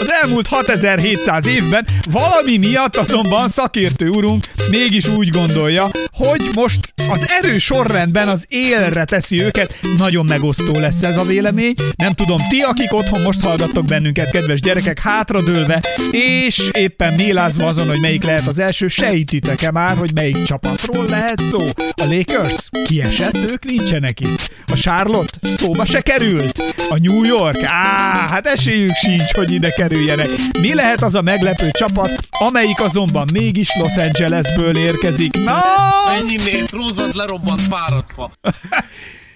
Az 0.00 0.10
elmúlt 0.22 0.46
6700 0.46 1.46
évben 1.46 1.86
valami 2.10 2.56
miatt 2.56 2.96
azonban 2.96 3.48
szakértő 3.48 4.08
urunk 4.08 4.44
mégis 4.70 5.08
úgy 5.08 5.28
gondolja, 5.28 5.90
hogy 6.16 6.50
most 6.54 6.94
az 7.10 7.26
erő 7.42 7.58
sorrendben 7.58 8.28
az 8.28 8.46
élre 8.48 9.04
teszi 9.04 9.42
őket. 9.42 9.78
Nagyon 9.98 10.24
megosztó 10.24 10.78
lesz 10.78 11.02
ez 11.02 11.16
a 11.16 11.22
vélemény. 11.22 11.74
Nem 11.96 12.12
tudom, 12.12 12.38
ti, 12.48 12.60
akik 12.60 12.92
otthon 12.92 13.20
most 13.20 13.40
hallgattok 13.40 13.84
bennünket, 13.84 14.30
kedves 14.30 14.60
gyerekek, 14.60 14.98
hátradőlve, 14.98 15.82
és 16.10 16.68
éppen 16.72 17.12
mélázva 17.12 17.66
azon, 17.66 17.88
hogy 17.88 18.00
melyik 18.00 18.24
lehet 18.24 18.46
az 18.46 18.58
első, 18.58 18.88
sejtitek-e 18.88 19.70
már, 19.70 19.96
hogy 19.96 20.10
melyik 20.14 20.42
csapatról 20.42 21.04
lehet 21.08 21.40
szó? 21.50 21.58
A 21.76 22.04
Lakers? 22.08 22.68
Kiesett, 22.86 23.36
ők 23.50 23.64
nincsenek 23.64 24.20
itt. 24.20 24.50
A 24.66 24.74
Charlotte? 24.74 25.48
Szóba 25.56 25.84
se 25.84 26.00
került. 26.00 26.62
A 26.88 26.98
New 26.98 27.24
York? 27.24 27.62
Á, 27.62 28.26
hát 28.30 28.46
esélyük 28.46 28.94
sincs, 28.94 29.32
hogy 29.34 29.52
ide 29.52 29.70
kerüljenek. 29.70 30.28
Mi 30.60 30.74
lehet 30.74 31.02
az 31.02 31.14
a 31.14 31.22
meglepő 31.22 31.70
csapat, 31.70 32.18
amelyik 32.30 32.80
azonban 32.80 33.28
mégis 33.32 33.68
Los 33.78 33.96
Angelesből 33.96 34.76
érkezik? 34.76 35.44
Na, 35.44 35.60
Ennyi 36.08 36.36
nét, 36.44 36.70
rózad 36.70 37.14
lerobbant 37.14 37.60
fáradt 37.60 38.12
fa. 38.14 38.32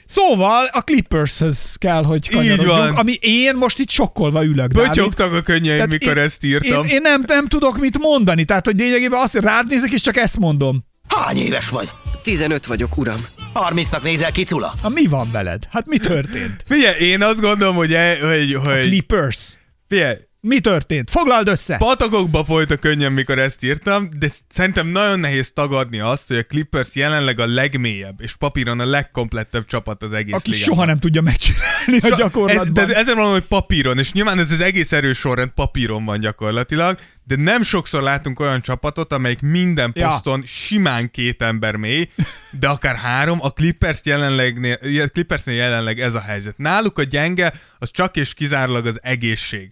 Szóval 0.06 0.64
a 0.72 0.80
Clippershöz 0.80 1.74
kell, 1.78 2.04
hogy 2.04 2.26
Így 2.26 2.34
van. 2.34 2.42
kanyarodjunk, 2.56 2.98
ami 2.98 3.12
én 3.20 3.54
most 3.56 3.78
itt 3.78 3.90
sokkolva 3.90 4.44
ülök, 4.44 4.72
Dávid. 4.72 4.88
Bötyogtak 4.88 5.32
a 5.32 5.40
könnyeim, 5.40 5.74
Tehát 5.76 5.90
mikor 5.90 6.16
én, 6.16 6.22
ezt 6.22 6.44
írtam. 6.44 6.84
Én, 6.84 6.90
én 6.90 7.00
nem, 7.02 7.24
nem 7.26 7.46
tudok 7.46 7.78
mit 7.78 7.98
mondani, 7.98 8.44
tehát 8.44 8.64
hogy 8.64 8.78
lényegében 8.78 9.20
azt 9.22 9.34
rád 9.34 9.66
nézek, 9.68 9.92
és 9.92 10.00
csak 10.02 10.16
ezt 10.16 10.38
mondom. 10.38 10.84
Hány 11.08 11.36
éves 11.36 11.68
vagy? 11.68 11.88
15 12.22 12.66
vagyok, 12.66 12.96
uram. 12.96 13.26
30-nak 13.54 14.02
nézel 14.02 14.32
ki, 14.32 14.44
Cula? 14.44 14.74
Ha 14.82 14.88
mi 14.88 15.06
van 15.06 15.30
veled? 15.32 15.62
Hát 15.70 15.86
mi 15.86 15.98
történt? 15.98 16.64
Figyelj, 16.66 16.98
én 17.04 17.22
azt 17.22 17.40
gondolom, 17.40 17.76
hogy, 17.76 17.92
e, 17.94 18.18
hogy, 18.28 18.52
A 18.54 18.60
hogy 18.60 18.82
Clippers. 18.82 19.58
figyelj, 19.88 20.16
Mi 20.42 20.60
történt? 20.60 21.10
Foglald 21.10 21.48
össze! 21.48 21.76
Patakokba 21.76 22.44
folyt 22.44 22.70
a 22.70 22.76
könnyem, 22.76 23.12
mikor 23.12 23.38
ezt 23.38 23.64
írtam, 23.64 24.08
de 24.18 24.28
szerintem 24.48 24.86
nagyon 24.86 25.20
nehéz 25.20 25.52
tagadni 25.52 25.98
azt, 26.00 26.28
hogy 26.28 26.36
a 26.36 26.42
Clippers 26.42 26.88
jelenleg 26.94 27.40
a 27.40 27.46
legmélyebb, 27.46 28.20
és 28.20 28.36
papíron 28.36 28.80
a 28.80 28.84
legkomplettebb 28.84 29.64
csapat 29.66 30.02
az 30.02 30.12
egész 30.12 30.34
Aki 30.34 30.50
ligában. 30.50 30.74
soha 30.74 30.84
nem 30.86 30.98
tudja 30.98 31.20
megcsinálni 31.20 31.98
a 32.02 32.06
Ez, 32.06 32.16
gyakorlatban. 32.16 32.72
de 32.86 32.94
ezzel 32.96 33.14
mondom, 33.14 33.32
hogy 33.32 33.44
papíron, 33.46 33.98
és 33.98 34.12
nyilván 34.12 34.38
ez 34.38 34.50
az 34.52 34.60
egész 34.60 34.92
erős 34.92 35.18
sorrend 35.18 35.50
papíron 35.50 36.04
van 36.04 36.20
gyakorlatilag, 36.20 36.98
de 37.24 37.36
nem 37.36 37.62
sokszor 37.62 38.02
látunk 38.02 38.40
olyan 38.40 38.62
csapatot, 38.62 39.12
amelyik 39.12 39.40
minden 39.40 39.92
Ja. 39.94 40.08
poszton 40.08 40.42
simán 40.46 41.10
két 41.10 41.42
ember 41.42 41.76
mély, 41.76 42.08
de 42.50 42.68
akár 42.68 42.96
három, 42.96 43.38
a 43.42 43.50
Clippers 43.52 44.00
jelenleg, 44.04 44.78
Clippersnél 45.12 45.54
jelenleg 45.56 46.00
ez 46.00 46.14
a 46.14 46.20
helyzet. 46.20 46.58
Náluk 46.58 46.98
a 46.98 47.02
gyenge, 47.02 47.52
az 47.78 47.90
csak 47.92 48.16
és 48.16 48.34
kizárólag 48.34 48.86
az 48.86 48.98
egészség. 49.02 49.70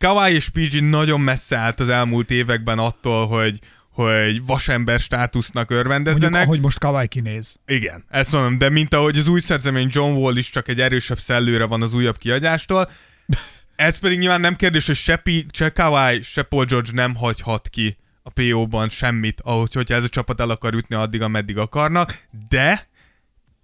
Kawhi 0.00 0.34
és 0.34 0.48
PG 0.48 0.82
nagyon 0.82 1.20
messze 1.20 1.56
állt 1.56 1.80
az 1.80 1.88
elmúlt 1.88 2.30
években 2.30 2.78
attól, 2.78 3.26
hogy, 3.26 3.58
hogy 3.90 4.44
vasember 4.44 5.00
státusznak 5.00 5.68
Mondjuk, 5.68 5.78
örvendezzenek. 5.78 6.44
ahogy 6.44 6.60
most 6.60 6.78
Kawai 6.78 7.08
kinéz. 7.08 7.56
Igen, 7.66 8.04
ezt 8.08 8.32
mondom, 8.32 8.58
de 8.58 8.68
mint 8.68 8.94
ahogy 8.94 9.18
az 9.18 9.28
új 9.28 9.40
szerzemény 9.40 9.88
John 9.90 10.12
Wall 10.12 10.36
is 10.36 10.50
csak 10.50 10.68
egy 10.68 10.80
erősebb 10.80 11.18
szellőre 11.18 11.64
van 11.64 11.82
az 11.82 11.94
újabb 11.94 12.16
kiadástól, 12.18 12.90
ez 13.76 13.98
pedig 13.98 14.18
nyilván 14.18 14.40
nem 14.40 14.56
kérdés, 14.56 14.86
hogy 14.86 14.96
se, 14.96 15.16
P- 15.16 15.46
se 15.52 15.70
Kawhi, 15.70 16.22
se 16.22 16.42
Paul 16.42 16.64
George 16.64 16.90
nem 16.92 17.14
hagyhat 17.14 17.68
ki 17.68 17.96
a 18.22 18.30
PO-ban 18.30 18.88
semmit, 18.88 19.40
ahogy 19.44 19.72
hogyha 19.72 19.94
ez 19.94 20.04
a 20.04 20.08
csapat 20.08 20.40
el 20.40 20.50
akar 20.50 20.74
ütni 20.74 20.96
addig, 20.96 21.22
ameddig 21.22 21.58
akarnak, 21.58 22.24
de 22.48 22.88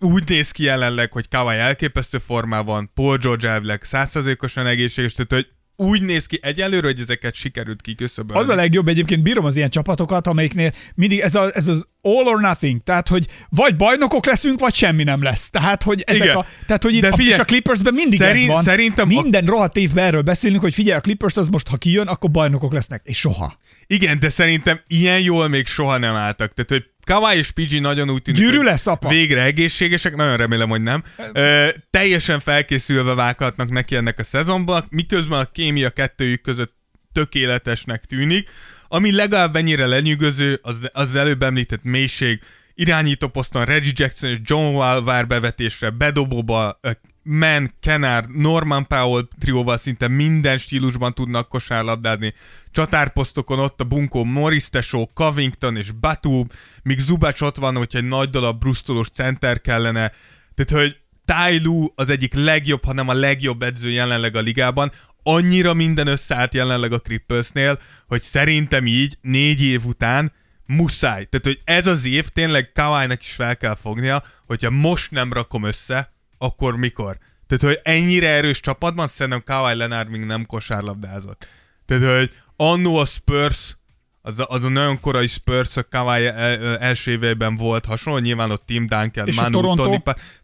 úgy 0.00 0.28
néz 0.28 0.50
ki 0.50 0.62
jelenleg, 0.62 1.12
hogy 1.12 1.28
Kawhi 1.28 1.56
elképesztő 1.56 2.18
formában, 2.18 2.90
Paul 2.94 3.16
George 3.16 3.48
elvileg 3.48 3.82
100%-osan 3.90 4.66
egészséges, 4.66 5.12
tehát 5.12 5.32
hogy 5.32 5.54
úgy 5.76 6.02
néz 6.02 6.26
ki 6.26 6.38
egyelőre, 6.42 6.86
hogy 6.86 7.00
ezeket 7.00 7.34
sikerült 7.34 7.80
kiküszöbölni. 7.80 8.42
Az 8.42 8.48
a 8.48 8.54
legjobb 8.54 8.88
egyébként, 8.88 9.22
bírom 9.22 9.44
az 9.44 9.56
ilyen 9.56 9.70
csapatokat, 9.70 10.26
amelyiknél 10.26 10.72
mindig 10.94 11.18
ez, 11.18 11.34
a, 11.34 11.50
ez 11.54 11.68
az 11.68 11.86
all 12.02 12.26
or 12.26 12.40
nothing, 12.40 12.80
tehát 12.82 13.08
hogy 13.08 13.26
vagy 13.48 13.76
bajnokok 13.76 14.26
leszünk, 14.26 14.60
vagy 14.60 14.74
semmi 14.74 15.02
nem 15.02 15.22
lesz. 15.22 15.50
Tehát, 15.50 15.82
hogy 15.82 16.02
ezek 16.06 16.22
Igen. 16.22 16.36
a, 16.36 16.46
tehát, 16.66 16.82
hogy 16.82 16.94
itt 16.94 17.00
De 17.00 17.08
a, 17.08 17.16
figyelj, 17.16 17.34
és 17.34 17.40
a 17.40 17.44
Clippersben 17.44 17.94
mindig 17.94 18.18
szerint- 18.18 18.48
ez 18.48 18.52
van. 18.54 18.62
szerintem 18.62 19.08
a- 19.08 19.20
Minden 19.22 19.44
rohadt 19.44 19.76
évben 19.76 20.04
erről 20.04 20.22
beszélünk, 20.22 20.60
hogy 20.60 20.74
figyelj, 20.74 20.98
a 20.98 21.00
Clippers 21.00 21.36
az 21.36 21.48
most, 21.48 21.68
ha 21.68 21.76
kijön, 21.76 22.06
akkor 22.06 22.30
bajnokok 22.30 22.72
lesznek. 22.72 23.00
És 23.04 23.18
soha. 23.18 23.58
Igen, 23.86 24.18
de 24.18 24.28
szerintem 24.28 24.80
ilyen 24.86 25.20
jól 25.20 25.48
még 25.48 25.66
soha 25.66 25.98
nem 25.98 26.14
álltak. 26.14 26.52
Tehát, 26.54 26.70
hogy 26.70 26.84
Kawhi 27.06 27.38
és 27.38 27.50
PG 27.50 27.80
nagyon 27.80 28.10
úgy 28.10 28.22
tűnik, 28.22 28.40
Gyűrű 28.40 28.62
lesz, 28.62 28.86
apa? 28.86 29.08
végre 29.08 29.42
egészségesek, 29.42 30.16
nagyon 30.16 30.36
remélem, 30.36 30.68
hogy 30.68 30.82
nem. 30.82 31.02
Ö, 31.32 31.68
teljesen 31.90 32.40
felkészülve 32.40 33.14
vághatnak 33.14 33.70
neki 33.70 33.96
ennek 33.96 34.18
a 34.18 34.24
szezonban, 34.24 34.84
miközben 34.88 35.40
a 35.40 35.50
kémia 35.50 35.90
kettőjük 35.90 36.40
között 36.40 36.74
tökéletesnek 37.12 38.04
tűnik, 38.04 38.50
ami 38.88 39.12
legalább 39.12 39.56
ennyire 39.56 39.86
lenyűgöző, 39.86 40.58
az, 40.62 40.90
az 40.92 41.14
előbb 41.14 41.42
említett 41.42 41.82
mélység, 41.82 42.40
irányító 42.74 43.28
poszton 43.28 43.64
Reggie 43.64 43.92
Jackson 43.94 44.30
és 44.30 44.38
John 44.42 44.74
Wall 44.74 45.02
vár 45.02 45.26
bevetésre, 45.26 45.90
bedobóba, 45.90 46.80
ö, 47.26 47.36
Man, 47.36 47.74
Kennard, 47.80 48.36
Norman 48.36 48.86
Powell 48.86 49.28
trióval 49.40 49.76
szinte 49.76 50.08
minden 50.08 50.58
stílusban 50.58 51.14
tudnak 51.14 51.48
kosárlabdázni. 51.48 52.34
Csatárposztokon 52.70 53.58
ott 53.58 53.80
a 53.80 53.84
bunkó 53.84 54.24
Morris 54.24 54.68
Tesó, 54.68 55.10
Covington 55.14 55.76
és 55.76 55.90
Batu, 55.90 56.44
míg 56.82 56.98
Zubac 56.98 57.40
ott 57.40 57.56
van, 57.56 57.76
hogyha 57.76 57.98
egy 57.98 58.08
nagy 58.08 58.30
darab 58.30 58.58
brusztolós 58.58 59.08
center 59.08 59.60
kellene. 59.60 60.12
Tehát, 60.54 60.82
hogy 60.82 60.96
Tai 61.24 61.62
Lu 61.62 61.86
az 61.94 62.10
egyik 62.10 62.34
legjobb, 62.34 62.84
hanem 62.84 63.08
a 63.08 63.14
legjobb 63.14 63.62
edző 63.62 63.90
jelenleg 63.90 64.36
a 64.36 64.40
ligában. 64.40 64.92
Annyira 65.22 65.74
minden 65.74 66.06
összeállt 66.06 66.54
jelenleg 66.54 66.92
a 66.92 66.98
Clippersnél, 66.98 67.78
hogy 68.06 68.20
szerintem 68.20 68.86
így 68.86 69.18
négy 69.20 69.62
év 69.62 69.84
után 69.84 70.32
muszáj. 70.66 71.24
Tehát, 71.24 71.46
hogy 71.46 71.60
ez 71.64 71.86
az 71.86 72.04
év 72.04 72.28
tényleg 72.28 72.72
Kawai-nak 72.72 73.20
is 73.20 73.32
fel 73.32 73.56
kell 73.56 73.74
fognia, 73.74 74.22
hogyha 74.46 74.70
most 74.70 75.10
nem 75.10 75.32
rakom 75.32 75.64
össze, 75.64 76.15
akkor 76.38 76.76
mikor? 76.76 77.18
Tehát, 77.46 77.76
hogy 77.76 77.92
ennyire 77.94 78.28
erős 78.28 78.60
csapatban 78.60 79.06
szerintem 79.06 79.42
Kawhi 79.44 79.76
Leonard 79.76 80.08
még 80.08 80.20
nem 80.20 80.46
kosárlabdázott. 80.46 81.48
Tehát, 81.86 82.18
hogy 82.18 82.30
annó 82.56 82.96
a 82.96 83.04
Spurs, 83.04 83.76
az 84.22 84.38
a, 84.38 84.46
az 84.48 84.64
a 84.64 84.68
nagyon 84.68 85.00
korai 85.00 85.26
Spurs 85.26 85.76
a 85.76 85.88
Kawhi 85.88 86.26
el, 86.26 86.78
első 86.78 87.10
éveiben 87.10 87.56
volt 87.56 87.84
hasonló, 87.84 88.18
nyilván 88.18 88.50
ott 88.50 88.66
Tim 88.66 88.86
Duncan, 88.86 89.26
És 89.26 89.40
Manu? 89.40 89.74
Tony, 89.74 90.02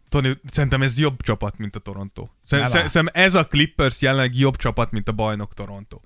Tony, 0.09 0.39
szerintem 0.51 0.81
ez 0.81 0.97
jobb 0.97 1.21
csapat, 1.21 1.57
mint 1.57 1.75
a 1.75 1.79
Toronto. 1.79 2.27
Szerintem 2.43 3.07
ez 3.11 3.35
a 3.35 3.47
Clippers 3.47 4.01
jelenleg 4.01 4.37
jobb 4.37 4.55
csapat, 4.55 4.91
mint 4.91 5.07
a 5.07 5.11
bajnok 5.11 5.53
Toronto. 5.53 5.99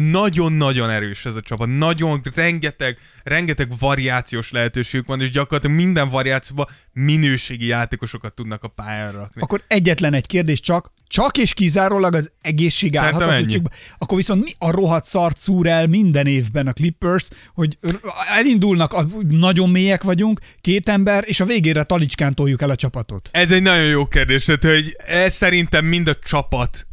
Nagyon-nagyon 0.00 0.90
erős 0.90 1.24
ez 1.24 1.34
a 1.34 1.40
csapat, 1.40 1.68
nagyon 1.78 2.22
rengeteg, 2.34 2.98
rengeteg 3.22 3.78
variációs 3.78 4.50
lehetőségük 4.50 5.06
van, 5.06 5.20
és 5.20 5.30
gyakorlatilag 5.30 5.76
minden 5.76 6.08
variációban 6.08 6.66
minőségi 6.92 7.66
játékosokat 7.66 8.34
tudnak 8.34 8.62
a 8.62 8.68
pályára 8.68 9.18
rakni. 9.18 9.42
Akkor 9.42 9.62
egyetlen 9.66 10.14
egy 10.14 10.26
kérdés 10.26 10.60
csak, 10.60 10.92
csak 11.06 11.38
és 11.38 11.54
kizárólag 11.54 12.14
az 12.14 12.32
egészség 12.42 12.96
állhat 12.96 13.22
az 13.22 13.40
útjukba. 13.40 13.70
Akkor 13.98 14.16
viszont 14.16 14.44
mi 14.44 14.50
a 14.58 14.70
rohadt 14.70 15.04
szart 15.04 15.38
szúr 15.38 15.66
el 15.66 15.86
minden 15.86 16.26
évben 16.26 16.66
a 16.66 16.72
Clippers, 16.72 17.28
hogy 17.54 17.78
elindulnak, 18.36 18.92
a, 18.92 19.06
nagyon 19.28 19.70
mélyek 19.70 20.02
vagyunk, 20.02 20.40
két 20.60 20.88
ember, 20.88 21.24
és 21.26 21.40
a 21.40 21.44
végére 21.44 21.82
talicskán 21.82 22.34
toljuk 22.34 22.62
el 22.62 22.70
a 22.70 22.76
csapatot. 22.76 23.28
Ez 23.32 23.52
egy 23.52 23.62
nagyon 23.62 23.84
jó 23.84 24.06
kérdés, 24.06 24.44
tehát, 24.44 24.64
hogy 24.64 24.96
ez 25.06 25.34
szerintem 25.34 25.84
mind 25.84 26.08
a 26.08 26.14
csapat 26.24 26.87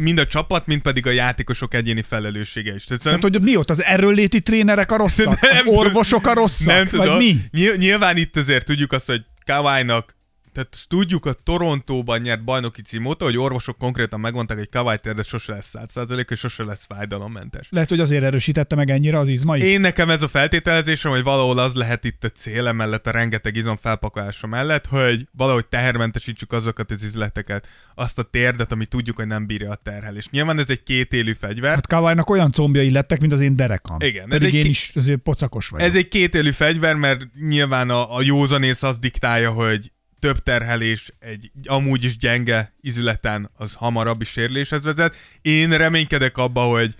mind 0.00 0.18
a 0.18 0.26
csapat, 0.26 0.66
mind 0.66 0.82
pedig 0.82 1.06
a 1.06 1.10
játékosok 1.10 1.74
egyéni 1.74 2.02
felelőssége 2.02 2.74
is. 2.74 2.84
Tehát, 2.84 3.02
Tehát, 3.02 3.22
hogy 3.22 3.42
mi 3.42 3.56
ott 3.56 3.70
az 3.70 3.82
erőléti 3.82 4.40
trénerek 4.40 4.92
a 4.92 4.96
rosszak? 4.96 5.26
Az 5.26 5.38
tudom. 5.58 5.76
orvosok 5.76 6.26
a 6.26 6.34
rosszak? 6.34 6.74
nem 6.74 6.86
tudom. 6.86 7.06
Vagy 7.06 7.16
mi? 7.16 7.40
Nyil- 7.50 7.76
nyilván 7.76 8.16
itt 8.16 8.36
azért 8.36 8.64
tudjuk 8.64 8.92
azt, 8.92 9.06
hogy 9.06 9.22
Kawai-nak 9.46 10.14
tehát 10.60 10.74
azt 10.74 10.88
tudjuk, 10.88 11.26
a 11.26 11.32
Torontóban 11.32 12.20
nyert 12.20 12.44
bajnoki 12.44 12.82
cím 12.82 13.06
óta, 13.06 13.24
hogy 13.24 13.36
orvosok 13.38 13.78
konkrétan 13.78 14.20
megmondták, 14.20 14.58
hogy 14.58 14.68
Kawai 14.68 14.98
térde 14.98 15.22
sose 15.22 15.52
lesz 15.52 15.74
100% 15.94 16.30
és 16.30 16.38
sose 16.38 16.64
lesz 16.64 16.84
fájdalommentes. 16.88 17.66
Lehet, 17.70 17.88
hogy 17.88 18.00
azért 18.00 18.22
erősítette 18.22 18.74
meg 18.74 18.90
ennyire 18.90 19.18
az 19.18 19.28
izmait. 19.28 19.62
Én 19.62 19.80
nekem 19.80 20.10
ez 20.10 20.22
a 20.22 20.28
feltételezésem, 20.28 21.10
hogy 21.10 21.22
valahol 21.22 21.58
az 21.58 21.74
lehet 21.74 22.04
itt 22.04 22.24
a 22.24 22.28
cél 22.28 22.72
mellett, 22.72 23.06
a 23.06 23.10
rengeteg 23.10 23.56
izom 23.56 23.76
felpakolása 23.76 24.46
mellett, 24.46 24.86
hogy 24.86 25.26
valahogy 25.32 25.66
tehermentesítsük 25.66 26.52
azokat 26.52 26.90
az 26.90 27.02
izleteket, 27.02 27.66
azt 27.94 28.18
a 28.18 28.22
térdet, 28.22 28.72
ami 28.72 28.86
tudjuk, 28.86 29.16
hogy 29.16 29.26
nem 29.26 29.46
bírja 29.46 29.70
a 29.70 29.74
terhelést. 29.74 30.30
Nyilván 30.30 30.58
ez 30.58 30.70
egy 30.70 30.82
kétélű 30.82 31.32
fegyver, 31.32 31.74
Hát 31.74 31.86
Kawai-nak 31.86 32.30
olyan 32.30 32.52
combjai 32.52 32.90
lettek, 32.90 33.20
mint 33.20 33.32
az 33.32 33.40
én 33.40 33.56
derekam. 33.56 33.96
Igen, 34.00 34.24
ez 34.24 34.30
Pedig 34.30 34.48
egy 34.48 34.54
én 34.54 34.62
ki- 34.62 34.68
is 34.68 34.92
azért 34.94 35.18
pocakos 35.18 35.68
vagyok. 35.68 35.86
Ez 35.86 35.94
egy 35.96 36.08
kétélű 36.08 36.50
fegyver, 36.50 36.94
mert 36.94 37.26
nyilván 37.48 37.90
a, 37.90 38.16
a 38.16 38.22
józanész 38.22 38.82
az 38.82 38.98
diktálja, 38.98 39.50
hogy 39.50 39.90
több 40.20 40.38
terhelés 40.38 41.12
egy 41.18 41.50
amúgy 41.64 42.04
is 42.04 42.16
gyenge 42.16 42.74
izületen 42.80 43.50
az 43.56 43.74
hamarabbi 43.74 44.24
sérüléshez 44.24 44.82
vezet. 44.82 45.16
Én 45.42 45.76
reménykedek 45.76 46.36
abba, 46.36 46.62
hogy 46.62 46.94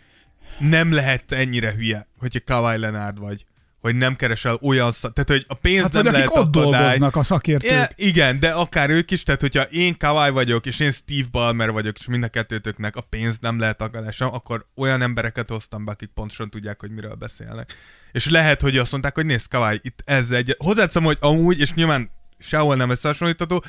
nem 0.59 0.93
lehet 0.93 1.33
ennyire 1.33 1.73
hülye, 1.73 2.09
hogyha 2.19 2.41
Kawhi 2.45 2.79
Leonard 2.79 3.19
vagy, 3.19 3.45
hogy 3.81 3.95
nem 3.95 4.17
keresel 4.17 4.59
olyan 4.63 4.93
szak... 4.93 5.13
Tehát, 5.13 5.29
hogy 5.29 5.45
a 5.49 5.55
pénz 5.55 5.83
Hát 5.83 5.93
nem 5.93 6.03
vagy 6.03 6.13
lehet 6.13 6.29
akik 6.29 6.41
ott 6.41 6.57
akadály. 6.57 6.81
dolgoznak, 6.81 7.17
a 7.17 7.23
szakértők. 7.23 7.71
Ja, 7.71 7.89
igen, 7.95 8.41
de 8.41 8.51
akár 8.51 8.91
ők 8.91 9.11
is, 9.11 9.23
tehát 9.23 9.41
hogyha 9.41 9.63
én 9.63 9.97
Kawhi 9.99 10.31
vagyok, 10.31 10.67
és 10.67 10.81
én 10.81 10.91
Steve 10.91 11.29
Ballmer 11.31 11.71
vagyok, 11.71 11.99
és 11.99 12.07
mind 12.07 12.23
a 12.23 12.29
kettőtöknek 12.29 12.97
a 12.97 13.01
pénz 13.01 13.39
nem 13.39 13.59
lehet 13.59 13.81
akadálysam, 13.81 14.35
akkor 14.35 14.67
olyan 14.77 15.03
embereket 15.03 15.49
hoztam 15.49 15.85
be, 15.85 15.91
akik 15.91 16.11
pontosan 16.15 16.51
tudják, 16.51 16.81
hogy 16.81 16.91
miről 16.91 17.15
beszélnek. 17.15 17.75
És 18.13 18.31
lehet, 18.31 18.61
hogy 18.61 18.79
azt 18.79 18.91
mondták, 18.91 19.15
hogy 19.15 19.27
nézd, 19.27 19.49
Kawhi, 19.49 19.81
itt 19.83 20.03
ez 20.05 20.31
egy... 20.31 20.55
Hozzáteszem, 20.59 21.05
hogy 21.05 21.19
amúgy, 21.21 21.61
és 21.61 21.73
nyilván 21.73 22.11
sehol 22.41 22.77
nem 22.77 22.91
összehasonlítható, 22.91 23.65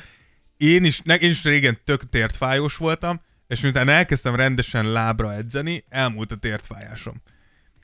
én 0.56 0.84
is, 0.84 1.00
ne, 1.04 1.14
én 1.14 1.30
is 1.30 1.42
régen 1.42 1.78
tök 1.84 2.08
tértfájós 2.08 2.76
voltam, 2.76 3.20
és 3.46 3.60
miután 3.60 3.88
elkezdtem 3.88 4.34
rendesen 4.34 4.92
lábra 4.92 5.34
edzeni, 5.34 5.84
elmúlt 5.88 6.32
a 6.32 6.36
tértfájásom. 6.36 7.22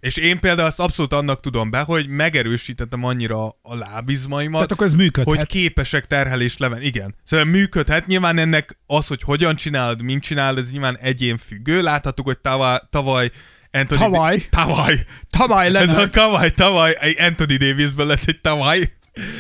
És 0.01 0.17
én 0.17 0.39
például 0.41 0.67
azt 0.69 0.81
abszolút 0.81 1.13
annak 1.13 1.41
tudom 1.41 1.71
be, 1.71 1.81
hogy 1.81 2.09
megerősítettem 2.09 3.05
annyira 3.05 3.47
a 3.63 3.75
lábizmaimat, 3.75 4.55
Tehát 4.55 4.73
akkor 4.73 4.87
ez 4.87 4.95
működhet. 4.95 5.37
hogy 5.37 5.47
képesek 5.47 6.07
terhelést 6.07 6.59
leven. 6.59 6.83
Igen. 6.83 7.15
Szóval 7.25 7.47
működhet. 7.47 8.07
Nyilván 8.07 8.39
ennek 8.39 8.79
az, 8.87 9.07
hogy 9.07 9.23
hogyan 9.23 9.57
csinálod, 9.57 10.03
mint 10.03 10.23
csinálod, 10.23 10.59
ez 10.59 10.71
nyilván 10.71 10.97
egyén 10.99 11.37
függő. 11.37 11.83
Láthattuk, 11.83 12.27
hogy 12.27 12.39
tavaly, 12.39 12.79
tavaly 12.91 13.31
Anthony 13.71 13.99
Tavaly? 13.99 14.47
Tavaly. 14.51 15.05
Tavaly 15.31 15.67
Ez 15.67 15.73
Leonard. 15.73 16.17
a 16.17 16.51
tavaly, 16.51 16.97
egy 17.01 17.21
Anthony 17.21 17.57
Davisből 17.57 18.07
lett 18.07 18.25
egy 18.27 18.41
tavaly. 18.41 18.93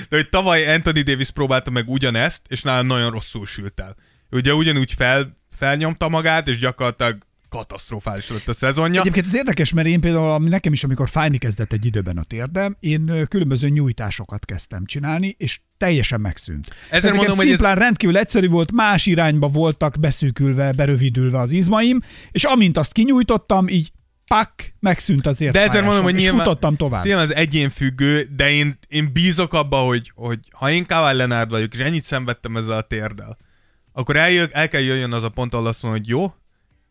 De 0.08 0.16
hogy 0.16 0.28
tavaly 0.28 0.74
Anthony 0.74 1.02
Davis 1.02 1.30
próbálta 1.30 1.70
meg 1.70 1.88
ugyanezt, 1.88 2.42
és 2.48 2.62
nála 2.62 2.82
nagyon 2.82 3.10
rosszul 3.10 3.46
sült 3.46 3.80
el. 3.80 3.96
Ugye 4.30 4.54
ugyanúgy 4.54 4.92
fel, 4.92 5.36
felnyomta 5.56 6.08
magát, 6.08 6.48
és 6.48 6.56
gyakorlatilag 6.58 7.18
katasztrofális 7.48 8.28
lett 8.30 8.48
a 8.48 8.54
szezonja. 8.54 9.00
Egyébként 9.00 9.26
ez 9.26 9.34
érdekes, 9.34 9.72
mert 9.72 9.88
én 9.88 10.00
például 10.00 10.48
nekem 10.48 10.72
is, 10.72 10.84
amikor 10.84 11.08
fájni 11.08 11.38
kezdett 11.38 11.72
egy 11.72 11.84
időben 11.84 12.16
a 12.18 12.22
térdem, 12.22 12.76
én 12.80 13.26
különböző 13.28 13.68
nyújtásokat 13.68 14.44
kezdtem 14.44 14.84
csinálni, 14.84 15.34
és 15.38 15.60
teljesen 15.76 16.20
megszűnt. 16.20 16.70
Nekem 16.90 17.14
mondom, 17.14 17.36
hogy 17.36 17.50
ez- 17.50 17.60
rendkívül 17.60 18.18
egyszerű 18.18 18.48
volt, 18.48 18.72
más 18.72 19.06
irányba 19.06 19.48
voltak 19.48 19.96
beszűkülve, 20.00 20.72
berövidülve 20.72 21.38
az 21.38 21.50
izmaim, 21.50 22.00
és 22.30 22.44
amint 22.44 22.76
azt 22.76 22.92
kinyújtottam, 22.92 23.68
így 23.68 23.92
pak, 24.28 24.74
megszűnt 24.80 25.26
az 25.26 25.38
De 25.38 25.60
ezért 25.60 25.84
mondom, 25.84 26.02
hogy 26.02 26.14
nyilván, 26.14 26.38
futottam 26.38 26.76
tovább. 26.76 27.04
Nyilván 27.04 27.24
az 27.24 27.34
egyén 27.34 27.70
függő, 27.70 28.28
de 28.36 28.50
én, 28.50 28.78
én 28.88 29.12
bízok 29.12 29.52
abba, 29.52 29.76
hogy, 29.76 30.12
hogy 30.14 30.38
ha 30.50 30.70
én 30.70 30.86
Kawhi 30.86 31.16
Leonard 31.16 31.50
vagyok, 31.50 31.74
és 31.74 31.80
ennyit 31.80 32.04
szenvedtem 32.04 32.56
ezzel 32.56 32.76
a 32.76 32.80
térdel, 32.80 33.38
akkor 33.92 34.16
eljön, 34.16 34.48
el 34.52 34.68
kell 34.68 34.80
jöjjön 34.80 35.12
az 35.12 35.22
a 35.22 35.28
pont, 35.28 35.54
ahol 35.54 35.66
azt 35.66 35.82
mondom, 35.82 36.00
hogy 36.00 36.10
jó, 36.10 36.32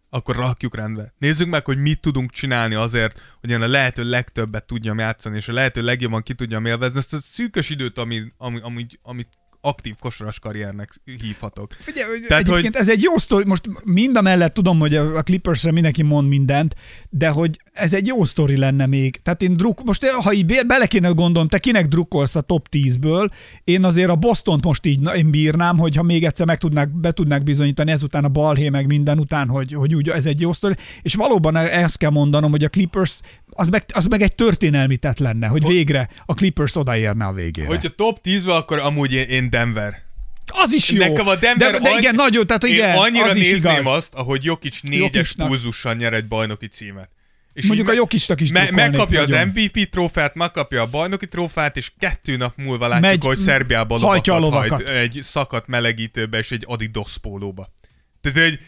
akkor 0.09 0.35
rakjuk 0.35 0.75
rendbe. 0.75 1.13
Nézzük 1.17 1.47
meg, 1.47 1.65
hogy 1.65 1.77
mit 1.77 1.99
tudunk 1.99 2.31
csinálni 2.31 2.75
azért, 2.75 3.21
hogy 3.39 3.49
én 3.49 3.61
a 3.61 3.67
lehető 3.67 4.09
legtöbbet 4.09 4.65
tudjam 4.65 4.99
játszani, 4.99 5.35
és 5.35 5.47
a 5.47 5.53
lehető 5.53 5.81
legjobban 5.81 6.23
ki 6.23 6.33
tudjam 6.33 6.65
élvezni 6.65 6.99
ezt 6.99 7.13
a 7.13 7.21
szűkös 7.21 7.69
időt, 7.69 7.97
ami, 7.97 8.23
ami, 8.37 8.59
ami, 8.61 8.85
amit 9.01 9.27
aktív 9.61 9.95
kosaras 9.99 10.39
karriernek 10.39 10.93
hívhatok. 11.21 11.73
Figyelj, 11.79 12.19
Tehát, 12.27 12.47
egyébként 12.47 12.73
hogy... 12.75 12.81
ez 12.81 12.89
egy 12.89 13.01
jó 13.01 13.17
sztori, 13.17 13.45
most 13.45 13.69
mind 13.83 14.17
a 14.17 14.21
mellett 14.21 14.53
tudom, 14.53 14.79
hogy 14.79 14.95
a 14.95 15.21
Clippersre 15.21 15.71
mindenki 15.71 16.03
mond 16.03 16.27
mindent, 16.27 16.75
de 17.09 17.29
hogy 17.29 17.59
ez 17.73 17.93
egy 17.93 18.07
jó 18.07 18.23
sztori 18.23 18.57
lenne 18.57 18.85
még. 18.85 19.21
Tehát 19.21 19.41
én 19.41 19.57
druk, 19.57 19.83
most 19.83 20.05
ha 20.05 20.33
így 20.33 20.45
be- 20.45 20.63
bele 20.63 20.85
kéne 20.85 21.09
gondolnom, 21.09 21.49
te 21.49 21.59
kinek 21.59 21.87
drukkolsz 21.87 22.35
a 22.35 22.41
top 22.41 22.67
10-ből, 22.71 23.29
én 23.63 23.83
azért 23.83 24.09
a 24.09 24.15
Bostont 24.15 24.63
most 24.63 24.85
így 24.85 24.99
na, 24.99 25.15
én 25.15 25.31
bírnám, 25.31 25.77
hogyha 25.77 26.03
még 26.03 26.25
egyszer 26.25 26.45
meg 26.45 26.57
tudnák, 26.57 26.89
be 26.89 27.11
tudnák 27.11 27.43
bizonyítani 27.43 27.91
ezután 27.91 28.23
a 28.23 28.29
balhé 28.29 28.69
meg 28.69 28.85
minden 28.85 29.19
után, 29.19 29.47
hogy, 29.47 29.73
hogy 29.73 29.95
úgy 29.95 30.09
ez 30.09 30.25
egy 30.25 30.41
jó 30.41 30.53
sztori. 30.53 30.75
És 31.01 31.15
valóban 31.15 31.55
ezt 31.55 31.97
kell 31.97 32.09
mondanom, 32.09 32.51
hogy 32.51 32.63
a 32.63 32.69
Clippers 32.69 33.19
az 33.49 33.67
meg, 33.67 33.83
az 33.93 34.05
meg 34.05 34.21
egy 34.21 34.35
történelmi 34.35 34.97
tett 34.97 35.19
lenne, 35.19 35.47
hogy 35.47 35.67
végre 35.67 36.09
a 36.25 36.33
Clippers 36.33 36.75
odaérne 36.75 37.25
a 37.25 37.33
végére. 37.33 37.67
Hogyha 37.67 37.89
top 37.89 38.19
10-ben, 38.23 38.55
akkor 38.55 38.79
amúgy 38.79 39.13
én, 39.13 39.27
én 39.27 39.46
Denver. 39.49 40.05
Az 40.45 40.73
is 40.73 40.89
jó. 40.91 40.97
Nekem 41.07 41.27
a 41.27 41.35
Denver 41.35 41.71
de, 41.71 41.79
de 41.79 41.89
igen, 41.89 42.03
annyi- 42.09 42.15
nagyon, 42.17 42.47
tehát 42.47 42.63
igen, 42.63 42.89
Én 42.95 43.01
annyira 43.01 43.25
az 43.29 43.35
is 43.35 43.51
nézném 43.51 43.71
igaz. 43.79 43.95
azt, 43.95 44.13
ahogy 44.13 44.43
Jokic 44.43 44.79
négyes 44.81 45.33
pulzussal 45.33 45.93
nyer 45.93 46.13
egy 46.13 46.27
bajnoki 46.27 46.67
címet. 46.67 47.09
És 47.53 47.65
Mondjuk 47.65 47.87
a 47.89 47.93
Jokicnak 47.93 48.41
is 48.41 48.51
me- 48.51 48.71
Megkapja 48.71 49.21
az 49.21 49.29
nagyon. 49.29 49.47
MVP 49.47 49.89
trófeát, 49.89 50.35
megkapja 50.35 50.81
a 50.81 50.85
bajnoki 50.85 51.27
trófeát, 51.27 51.77
és 51.77 51.91
kettő 51.99 52.37
nap 52.37 52.53
múlva 52.57 52.87
látjuk, 52.87 53.05
Megy, 53.11 53.23
hogy 53.23 53.37
Szerbiában 53.37 54.03
a 54.03 54.37
lovakat 54.39 54.69
hajt 54.69 54.87
egy 54.89 55.19
szakadt 55.23 55.67
melegítőbe 55.67 56.37
és 56.37 56.51
egy 56.51 56.63
Adidas 56.67 57.17
pólóba. 57.17 57.73
Tehát, 58.21 58.49
hogy 58.49 58.59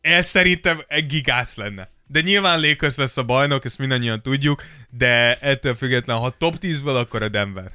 ez 0.00 0.26
szerintem 0.26 0.82
egy 0.88 1.06
gigász 1.06 1.54
lenne. 1.56 1.90
De 2.06 2.20
nyilván 2.20 2.60
Lakers 2.60 2.96
lesz 2.96 3.16
a 3.16 3.22
bajnok, 3.22 3.64
ezt 3.64 3.78
mindannyian 3.78 4.22
tudjuk, 4.22 4.62
de 4.90 5.34
ettől 5.40 5.74
függetlenül, 5.74 6.22
ha 6.22 6.30
top 6.38 6.56
10-ből, 6.60 6.98
akkor 7.00 7.22
a 7.22 7.28
Denver. 7.28 7.70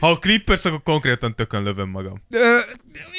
Ha 0.00 0.08
a 0.10 0.18
Clippers, 0.18 0.64
akkor 0.64 0.82
konkrétan 0.82 1.34
tökön 1.34 1.62
lövöm 1.62 1.88
magam. 1.88 2.22
Ö, 2.30 2.38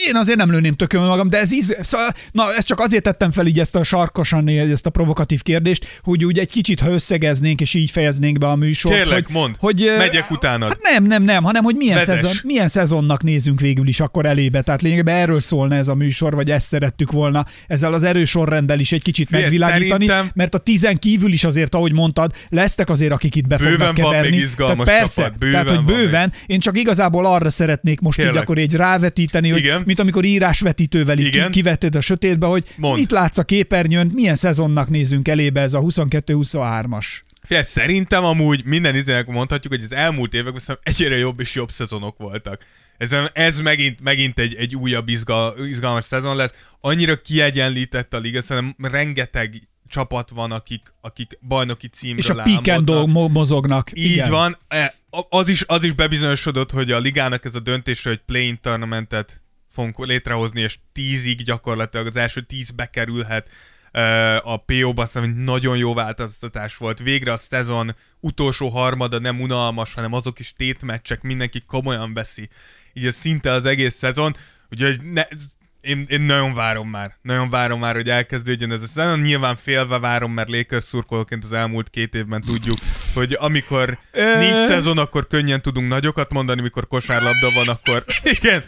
én 0.08 0.16
azért 0.16 0.38
nem 0.38 0.52
lőném 0.52 0.76
tökön 0.76 1.02
magam, 1.02 1.30
de 1.30 1.38
ez 1.38 1.54
íz... 1.54 1.78
Szóval, 1.82 2.12
na, 2.32 2.54
ezt 2.58 2.68
csak 2.68 2.80
azért 2.80 3.04
tettem 3.04 3.32
fel 3.32 3.46
így 3.46 3.60
ezt 3.60 3.76
a 3.76 3.84
sarkosan, 3.84 4.48
ezt 4.48 4.86
a 4.86 4.90
provokatív 4.90 5.42
kérdést, 5.42 6.00
hogy 6.04 6.26
úgy 6.26 6.40
egy 6.40 6.52
kicsit, 6.52 6.80
ha 6.80 6.90
összegeznénk, 6.90 7.62
és 7.62 7.74
így 7.74 7.92
fejeznénk 7.92 8.38
be 8.38 8.48
a 8.48 8.56
műsort. 8.56 8.96
Kérlek, 8.96 9.26
hogy, 9.26 9.36
mondd, 9.36 9.54
hogy, 9.60 9.94
megyek 9.98 10.32
utánad. 10.32 10.70
Hát 10.70 10.80
nem, 10.82 11.04
nem, 11.04 11.24
nem, 11.24 11.44
hanem 11.44 11.64
hogy 11.64 11.76
milyen, 11.76 11.98
Vezess. 11.98 12.20
szezon, 12.20 12.36
milyen 12.44 12.68
szezonnak 12.68 13.24
nézünk 13.24 13.60
végül 13.60 13.88
is 13.88 14.00
akkor 14.00 14.26
elébe. 14.26 14.62
Tehát 14.62 14.82
lényegében 14.82 15.16
erről 15.16 15.40
szólna 15.40 15.76
ez 15.76 15.88
a 15.88 15.96
műsor, 15.96 16.36
vagy 16.36 16.52
ezt 16.52 16.68
szerettük 16.68 17.12
volna 17.12 17.46
ezzel 17.68 17.94
az 17.94 18.04
erős 18.04 18.30
sorrenddel 18.30 18.80
is 18.80 18.92
egy 18.92 19.02
kicsit 19.02 19.26
Figyelj, 19.28 19.44
megvilágítani, 19.44 20.06
szerintem- 20.08 20.32
mert 20.36 20.56
a 20.56 20.58
tizen 20.58 20.98
kívül 21.00 21.32
is 21.34 21.44
azért, 21.44 21.76
ahogy 21.76 21.92
mondtad, 21.94 22.32
lesznek 22.50 22.90
azért, 22.90 23.12
akik 23.12 23.36
itt 23.36 23.48
be 23.48 23.58
Bőven 23.58 23.72
fognak 23.72 23.98
van 23.98 24.12
keverni. 24.12 24.30
még 24.30 24.40
izgalmas 24.40 24.86
tehát 24.86 25.00
persze, 25.02 25.22
csapat, 25.24 25.38
bőven 25.38 25.52
tehát 25.66 25.78
hogy 25.78 25.86
van 25.86 25.96
még. 25.96 26.06
bőven. 26.06 26.34
Én 26.46 26.60
csak 26.60 26.71
igazából 26.78 27.26
arra 27.26 27.50
szeretnék 27.50 28.00
most 28.00 28.20
így 28.20 28.26
Kérlek. 28.26 28.42
akkor 28.44 28.58
egy 28.58 28.74
rávetíteni, 28.76 29.50
hogy 29.50 29.60
Igen. 29.60 29.84
mint 29.86 30.00
amikor 30.00 30.26
írásvetítővel 30.26 31.18
így 31.18 31.26
Igen. 31.26 31.52
kivetted 31.52 31.96
a 31.96 32.02
sötétbe, 32.02 32.46
hogy 32.46 32.64
Mondd. 32.78 33.00
mit 33.00 33.12
látsz 33.12 33.38
a 33.38 33.44
képernyőn, 33.44 34.12
milyen 34.14 34.36
szezonnak 34.36 34.90
nézünk 34.90 35.28
elébe 35.28 35.62
ez 35.62 35.74
a 35.74 35.80
22-23-as. 35.80 37.06
Figyelj, 37.44 37.66
szerintem 37.66 38.24
amúgy 38.24 38.66
minden 38.66 38.96
izének 38.96 39.28
mondhatjuk, 39.28 39.74
hogy 39.74 39.84
az 39.84 39.94
elmúlt 39.94 40.34
években 40.34 40.62
szerintem 40.62 40.94
egyre 40.96 41.18
jobb 41.18 41.40
és 41.40 41.56
jobb 41.56 41.72
szezonok 41.72 42.18
voltak. 42.18 42.66
Ez, 42.98 43.16
ez 43.34 43.60
megint, 43.60 44.02
megint 44.02 44.40
egy, 44.40 44.56
egy 44.56 44.76
újabb 44.76 45.08
izgal, 45.08 45.56
izgalmas 45.68 46.06
szezon 46.06 46.36
lesz. 46.36 46.52
Annyira 46.82 47.22
kiegyenlített 47.22 48.14
a 48.14 48.18
liga, 48.20 48.42
szerintem 48.42 48.92
rengeteg 48.92 49.68
csapat 49.88 50.30
van, 50.30 50.52
akik, 50.52 50.94
akik 51.02 51.38
bajnoki 51.48 51.88
címről 51.88 52.20
És 52.20 52.30
a 52.30 53.06
mo- 53.06 53.32
mozognak. 53.32 53.90
Így 53.94 54.12
Igen. 54.12 54.30
van. 54.30 54.58
Az 55.30 55.48
is, 55.48 55.64
az 55.68 55.84
is 55.84 55.94
bebizonyosodott, 55.94 56.72
hogy 56.72 56.92
a 56.92 57.00
ligának 57.00 57.46
ez 57.46 57.56
a 57.56 57.60
döntése, 57.60 58.10
hogy 58.10 58.22
play-in 58.26 58.60
tournamentet 58.62 59.42
fogunk 59.70 60.06
létrehozni, 60.06 60.62
és 60.62 60.80
tízig 60.92 61.44
gyakorlatilag 61.44 62.08
az 62.08 62.16
első 62.16 62.42
tíz 62.42 62.72
bekerülhet 62.72 63.50
a 64.44 64.58
PO-ba, 64.58 65.06
szerintem 65.06 65.44
nagyon 65.44 65.78
jó 65.78 65.94
változtatás 65.94 66.78
volt. 66.78 67.00
Végre 67.00 67.32
a 67.32 67.38
szezon 67.38 67.96
utolsó 68.20 68.70
harmada 68.70 69.20
nem 69.20 69.42
unalmas, 69.42 69.94
hanem 69.94 70.14
azok 70.14 70.40
is 70.40 70.54
tétmeccsek, 70.58 71.22
mindenki 71.22 71.62
komolyan 71.62 72.14
veszi. 72.14 72.50
Így 72.94 73.06
ez 73.06 73.16
szinte 73.16 73.52
az 73.52 73.66
egész 73.66 73.96
szezon. 73.96 74.36
Úgyhogy 74.70 75.02
ne, 75.02 75.24
én, 75.82 76.06
én 76.10 76.22
nagyon 76.22 76.54
várom 76.54 76.90
már. 76.90 77.16
Nagyon 77.22 77.50
várom 77.50 77.80
már, 77.80 77.96
hogy 77.96 78.10
elkezdődjön 78.10 78.72
ez 78.72 78.82
a 78.82 78.88
szezon. 78.88 79.20
Nyilván 79.20 79.56
félve 79.56 80.00
várom, 80.00 80.32
mert 80.32 80.50
Lakers 80.50 80.84
szurkolóként 80.84 81.44
az 81.44 81.54
elmúlt 81.54 81.90
két 81.90 82.16
évben 82.16 82.42
tudjuk, 82.42 82.78
hogy 83.14 83.38
amikor 83.40 83.98
nincs 84.14 84.58
szezon, 84.68 84.98
akkor 84.98 85.28
könnyen 85.28 85.62
tudunk 85.62 85.88
nagyokat 85.88 86.32
mondani, 86.32 86.62
mikor 86.62 86.88
kosárlabda 86.88 87.52
van, 87.52 87.68
akkor 87.68 88.04
igen, 88.40 88.64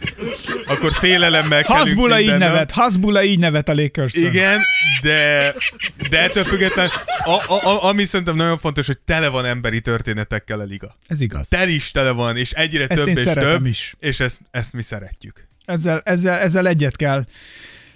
akkor 0.66 0.92
félelemmel 0.92 1.62
Hasbula 1.62 2.20
így 2.20 2.36
nevet, 2.36 2.70
Hasbula 2.70 3.24
így 3.24 3.38
nevet 3.38 3.68
a 3.68 3.74
lakers 3.74 4.14
Igen, 4.14 4.60
de, 5.02 5.54
de 6.10 6.22
ettől 6.22 6.44
függetlenül, 6.44 6.90
a, 7.24 7.52
a, 7.52 7.66
a, 7.66 7.84
ami 7.84 8.04
szerintem 8.04 8.36
nagyon 8.36 8.58
fontos, 8.58 8.86
hogy 8.86 8.98
tele 8.98 9.28
van 9.28 9.44
emberi 9.44 9.80
történetekkel 9.80 10.60
a 10.60 10.64
liga. 10.64 10.96
Ez 11.06 11.20
igaz. 11.20 11.48
Tel 11.48 11.68
is 11.68 11.90
tele 11.90 12.10
van, 12.10 12.36
és 12.36 12.50
egyre 12.50 12.86
Ezt 12.86 12.98
több 13.00 13.08
és 13.08 13.22
több, 13.22 13.66
is. 13.66 13.94
és 13.98 14.20
ezt, 14.20 14.38
ezt 14.50 14.72
mi 14.72 14.82
szeretjük. 14.82 15.52
Ezzel, 15.64 16.00
ezzel, 16.04 16.38
ezzel 16.38 16.66
egyet 16.68 16.96
kell. 16.96 17.24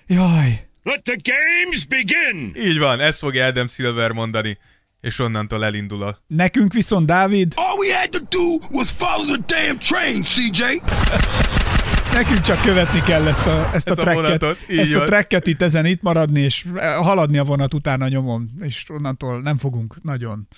Jaj. 0.06 0.66
Let 0.82 1.02
the 1.02 1.16
games 1.22 1.84
begin! 1.86 2.52
Így 2.70 2.78
van, 2.78 3.00
ezt 3.00 3.18
fogja 3.18 3.46
Adam 3.46 3.68
Silver 3.68 4.10
mondani, 4.10 4.58
és 5.00 5.18
onnantól 5.18 5.64
elindul 5.64 6.02
a... 6.02 6.22
Nekünk 6.26 6.72
viszont, 6.72 7.06
Dávid, 7.06 7.52
All 7.56 7.76
we 7.78 7.98
had 7.98 8.10
to 8.10 8.18
do 8.18 8.66
was 8.70 8.88
follow 8.98 9.24
the 9.36 9.44
damn 9.66 9.78
train, 9.78 10.22
CJ. 10.22 10.62
nekünk 12.12 12.40
csak 12.40 12.62
követni 12.62 13.02
kell 13.02 13.26
ezt 13.26 13.46
a, 13.46 13.70
ezt 13.74 13.88
a, 13.88 13.90
Ezt 13.90 13.90
a 13.90 13.94
tracket, 13.94 14.42
ezt 14.68 14.92
a 14.94 14.96
van. 14.96 15.06
tracket 15.06 15.46
itt 15.46 15.62
ezen 15.62 15.86
itt 15.86 16.02
maradni, 16.02 16.40
és 16.40 16.64
haladni 17.00 17.38
a 17.38 17.44
vonat 17.44 17.74
utána 17.74 18.08
nyomon, 18.08 18.50
és 18.60 18.84
onnantól 18.88 19.40
nem 19.40 19.58
fogunk 19.58 20.02
nagyon 20.02 20.48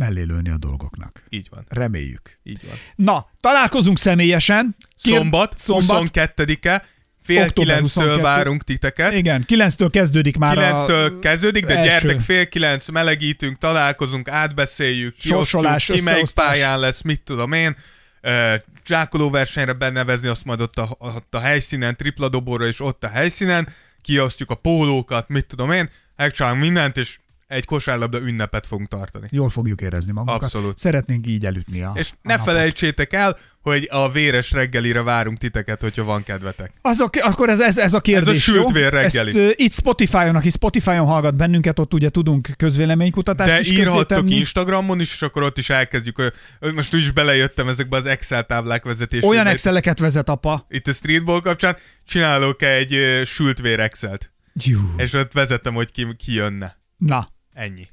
mellélőni 0.00 0.50
a 0.50 0.56
dolgoknak. 0.56 1.22
Így 1.28 1.46
van, 1.50 1.64
Reméljük. 1.68 2.38
így 2.42 2.60
van. 2.66 2.76
Na, 2.94 3.26
találkozunk 3.40 3.98
személyesen. 3.98 4.76
Kér- 5.02 5.16
Szombat, 5.16 5.58
Szombat. 5.58 6.08
22-e, 6.12 6.84
fél 7.22 7.52
kilenctől 7.52 8.04
22. 8.04 8.22
várunk 8.22 8.64
titeket. 8.64 9.12
Igen, 9.12 9.44
9-től 9.48 9.88
kezdődik 9.92 10.36
már. 10.36 10.56
9-től 10.56 11.12
kezdődik, 11.20 11.66
de 11.66 11.76
első. 11.76 11.88
gyertek 11.88 12.20
fél 12.20 12.48
kilenc, 12.48 12.88
melegítünk, 12.88 13.58
találkozunk, 13.58 14.28
átbeszéljük, 14.28 15.14
Sorsolás, 15.18 15.86
ki 15.86 16.00
melyik 16.02 16.30
pályán 16.34 16.78
lesz, 16.78 17.00
mit 17.00 17.20
tudom 17.20 17.52
én. 17.52 17.76
Uh, 18.22 18.54
zsákoló 18.86 19.30
versenyre 19.30 19.72
benevezni, 19.72 20.28
azt 20.28 20.44
majd 20.44 20.60
ott 20.60 20.78
a, 20.78 20.96
ott 20.98 21.34
a 21.34 21.40
helyszínen, 21.40 21.96
tripla 21.96 22.28
dobóra 22.28 22.66
és 22.66 22.80
ott 22.80 23.04
a 23.04 23.08
helyszínen, 23.08 23.68
kiosztjuk 24.00 24.50
a 24.50 24.54
pólókat, 24.54 25.28
mit 25.28 25.46
tudom 25.46 25.72
én, 25.72 25.90
megcsinálunk 26.16 26.62
mindent, 26.62 26.96
és 26.96 27.18
egy 27.50 27.64
kosárlabda 27.64 28.18
ünnepet 28.18 28.66
fogunk 28.66 28.88
tartani. 28.88 29.26
Jól 29.30 29.50
fogjuk 29.50 29.80
érezni 29.80 30.12
magunkat. 30.12 30.42
Abszolút. 30.42 30.78
Szeretnénk 30.78 31.26
így 31.26 31.44
elütni 31.46 31.82
a 31.82 31.92
És 31.94 32.10
a 32.10 32.14
ne 32.22 32.36
napot. 32.36 32.52
felejtsétek 32.52 33.12
el, 33.12 33.38
hogy 33.60 33.88
a 33.90 34.10
véres 34.10 34.50
reggelire 34.50 35.02
várunk 35.02 35.38
titeket, 35.38 35.80
hogyha 35.80 36.04
van 36.04 36.22
kedvetek. 36.22 36.72
Az 36.82 37.00
a, 37.00 37.10
akkor 37.20 37.48
ez, 37.48 37.60
ez, 37.60 37.78
ez 37.78 37.94
a 37.94 38.00
kérdés, 38.00 38.28
Ez 38.34 38.36
a 38.36 38.40
sült 38.40 38.70
vér 38.70 38.92
reggeli. 38.92 39.28
Ezt, 39.28 39.38
uh, 39.38 39.64
itt 39.64 39.72
Spotify-on, 39.72 40.36
aki 40.36 40.50
Spotify-on 40.50 41.06
hallgat 41.06 41.34
bennünket, 41.34 41.78
ott 41.78 41.94
ugye 41.94 42.08
tudunk 42.08 42.48
közvéleménykutatást 42.56 43.50
De 43.52 43.60
is 43.60 43.70
írhattok. 43.70 44.30
Instagramon 44.30 45.00
is, 45.00 45.12
és 45.12 45.22
akkor 45.22 45.42
ott 45.42 45.58
is 45.58 45.70
elkezdjük. 45.70 46.32
Most 46.74 46.94
úgy 46.94 47.00
is 47.00 47.10
belejöttem 47.12 47.68
ezekbe 47.68 47.96
az 47.96 48.06
Excel 48.06 48.46
táblák 48.46 48.84
vezetésére. 48.84 49.26
Olyan 49.26 49.46
exceleket 49.46 49.98
vezet 49.98 50.28
apa. 50.28 50.66
Itt 50.68 50.86
a 50.86 50.92
streetball 50.92 51.40
kapcsán 51.40 51.76
csinálok 52.06 52.62
egy 52.62 52.94
ö, 52.94 53.24
sült 53.24 53.60
vér 53.60 53.80
Excel-t. 53.80 54.32
Jú. 54.54 54.78
És 54.96 55.12
ott 55.12 55.32
vezettem, 55.32 55.74
hogy 55.74 55.92
ki, 55.92 56.06
ki 56.16 56.32
jönne. 56.32 56.76
Na, 56.96 57.28
Ennyi. 57.60 57.88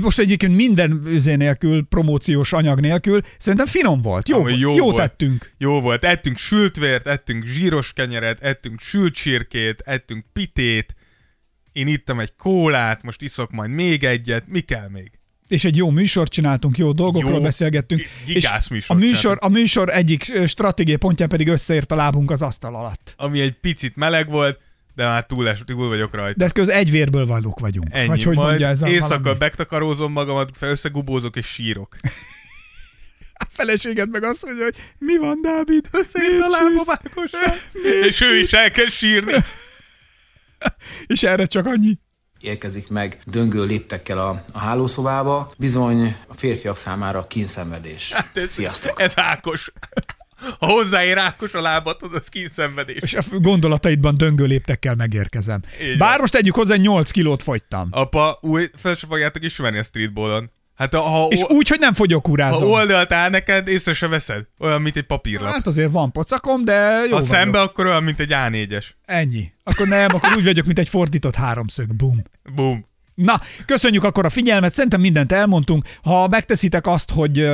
most 0.00 0.18
egyébként 0.18 0.56
minden 0.56 1.02
üzé 1.06 1.34
nélkül, 1.34 1.86
promóciós 1.88 2.52
anyag 2.52 2.80
nélkül, 2.80 3.20
szerintem 3.38 3.66
finom 3.66 4.02
volt. 4.02 4.28
Jó, 4.28 4.38
Amúgy 4.38 4.58
jó, 4.60 4.74
jó 4.74 4.84
volt. 4.84 4.96
tettünk. 4.96 5.52
Jó 5.58 5.80
volt. 5.80 6.04
Ettünk 6.04 6.38
sült 6.38 6.76
vért, 6.76 7.06
ettünk 7.06 7.44
zsíros 7.46 7.92
kenyeret, 7.92 8.42
ettünk 8.42 8.80
sült 8.80 9.14
csirkét, 9.14 9.80
ettünk 9.80 10.24
pitét. 10.32 10.94
Én 11.72 11.86
ittam 11.86 12.20
egy 12.20 12.36
kólát, 12.36 13.02
most 13.02 13.22
iszok 13.22 13.50
majd 13.50 13.70
még 13.70 14.04
egyet. 14.04 14.46
Mi 14.48 14.60
kell 14.60 14.88
még? 14.88 15.10
és 15.48 15.64
egy 15.64 15.76
jó 15.76 15.90
műsort 15.90 16.32
csináltunk, 16.32 16.78
jó 16.78 16.92
dolgokról 16.92 17.32
Jó, 17.34 17.40
beszélgettünk. 17.40 18.00
és 18.00 18.34
gigász 18.34 18.70
a 18.86 18.94
műsor, 18.94 19.38
a 19.40 19.48
műsor 19.48 19.88
egyik 19.90 20.32
stratégiai 20.46 20.96
pontján 20.96 21.28
pedig 21.28 21.48
összeért 21.48 21.92
a 21.92 21.94
lábunk 21.94 22.30
az 22.30 22.42
asztal 22.42 22.74
alatt. 22.76 23.14
Ami 23.16 23.40
egy 23.40 23.52
picit 23.60 23.96
meleg 23.96 24.30
volt, 24.30 24.60
de 24.94 25.06
már 25.06 25.26
túl, 25.26 25.48
es, 25.48 25.62
túl 25.66 25.88
vagyok 25.88 26.14
rajta. 26.14 26.38
De 26.44 26.50
köz 26.50 26.68
egy 26.68 26.90
vérből 26.90 27.26
valók 27.26 27.60
vagyunk. 27.60 27.88
Ennyi. 27.90 28.06
Vagy 28.06 28.22
hogy 28.22 28.36
majd 28.36 28.48
mondja 28.48 28.66
ez 28.66 28.82
a 28.82 28.88
éjszaka 28.88 29.22
valami? 29.22 29.38
megtakarózom 29.38 30.12
magamat, 30.12 30.50
összegubózok 30.60 31.36
és 31.36 31.46
sírok. 31.46 31.96
A 33.34 33.46
feleséged 33.50 34.10
meg 34.10 34.22
azt 34.22 34.44
mondja, 34.44 34.64
hogy 34.64 34.76
mi 34.98 35.16
van, 35.18 35.40
Dávid? 35.42 35.88
Összeért 35.92 36.42
a 36.42 36.48
lábam. 36.48 36.98
És 38.08 38.20
ő 38.20 38.38
is 38.38 38.52
elkezd 38.52 38.90
sírni. 38.90 39.32
És 41.06 41.22
erre 41.22 41.46
csak 41.46 41.66
annyi. 41.66 41.98
érkezik 42.40 42.88
meg 42.88 43.18
döngő 43.26 43.64
léptekkel 43.64 44.18
a, 44.18 44.44
a 44.52 44.58
hálószobába, 44.58 45.52
bizony 45.58 46.16
a 46.26 46.34
férfiak 46.34 46.76
számára 46.76 47.22
kínszenvedés. 47.22 48.12
Hát 48.12 48.36
ez, 48.36 48.52
Sziasztok! 48.52 49.00
Ez 49.00 49.12
Ákos. 49.16 49.72
Ha 50.58 50.66
hozzáér 50.66 51.18
Ákos 51.18 51.54
a 51.54 51.60
lábatod, 51.60 52.14
az 52.14 52.28
kínszenvedés. 52.28 52.98
És 53.00 53.14
a 53.14 53.22
gondolataidban 53.30 54.16
döngő 54.16 54.44
léptekkel 54.44 54.94
megérkezem. 54.94 55.60
Így 55.82 55.98
Bár 55.98 56.10
van. 56.10 56.20
most 56.20 56.32
tegyük 56.32 56.54
hozzá, 56.54 56.76
8 56.76 57.10
kilót 57.10 57.42
fogytam. 57.42 57.88
Apa, 57.90 58.38
új, 58.40 58.66
fel 58.76 58.94
se 58.94 59.06
fogjátok 59.06 59.44
ismerni 59.44 59.78
a 59.78 59.82
streetballon. 59.82 60.50
Hát 60.74 60.94
ha, 60.94 61.00
ha, 61.00 61.26
És 61.26 61.42
úgy, 61.48 61.68
hogy 61.68 61.78
nem 61.78 61.88
ha 61.88 61.94
fogyókúrázom. 61.94 62.70
oldalt 62.70 63.12
áll 63.12 63.30
neked, 63.30 63.68
észre 63.68 63.92
se 63.94 64.08
veszed. 64.08 64.44
Olyan, 64.58 64.82
mint 64.82 64.96
egy 64.96 65.02
papírlap. 65.06 65.52
Hát 65.52 65.66
azért 65.66 65.90
van 65.92 66.12
pocakom, 66.12 66.64
de 66.64 66.72
jó 66.74 67.02
ha 67.02 67.08
vagyok. 67.08 67.22
szembe, 67.28 67.60
akkor 67.60 67.86
olyan, 67.86 68.02
mint 68.02 68.20
egy 68.20 68.30
A4-es. 68.32 68.84
Ennyi. 69.04 69.52
Akkor 69.64 69.86
nem, 69.88 70.08
akkor 70.14 70.30
úgy 70.36 70.44
vagyok, 70.44 70.66
mint 70.66 70.78
egy 70.78 70.88
fordított 70.88 71.34
háromszög. 71.34 71.94
Bum. 71.94 72.22
Boom. 72.54 72.86
Na, 73.14 73.40
köszönjük 73.66 74.04
akkor 74.04 74.24
a 74.24 74.30
figyelmet, 74.30 74.74
szerintem 74.74 75.00
mindent 75.00 75.32
elmondtunk. 75.32 75.84
Ha 76.02 76.28
megteszitek 76.28 76.86
azt, 76.86 77.10
hogy 77.10 77.46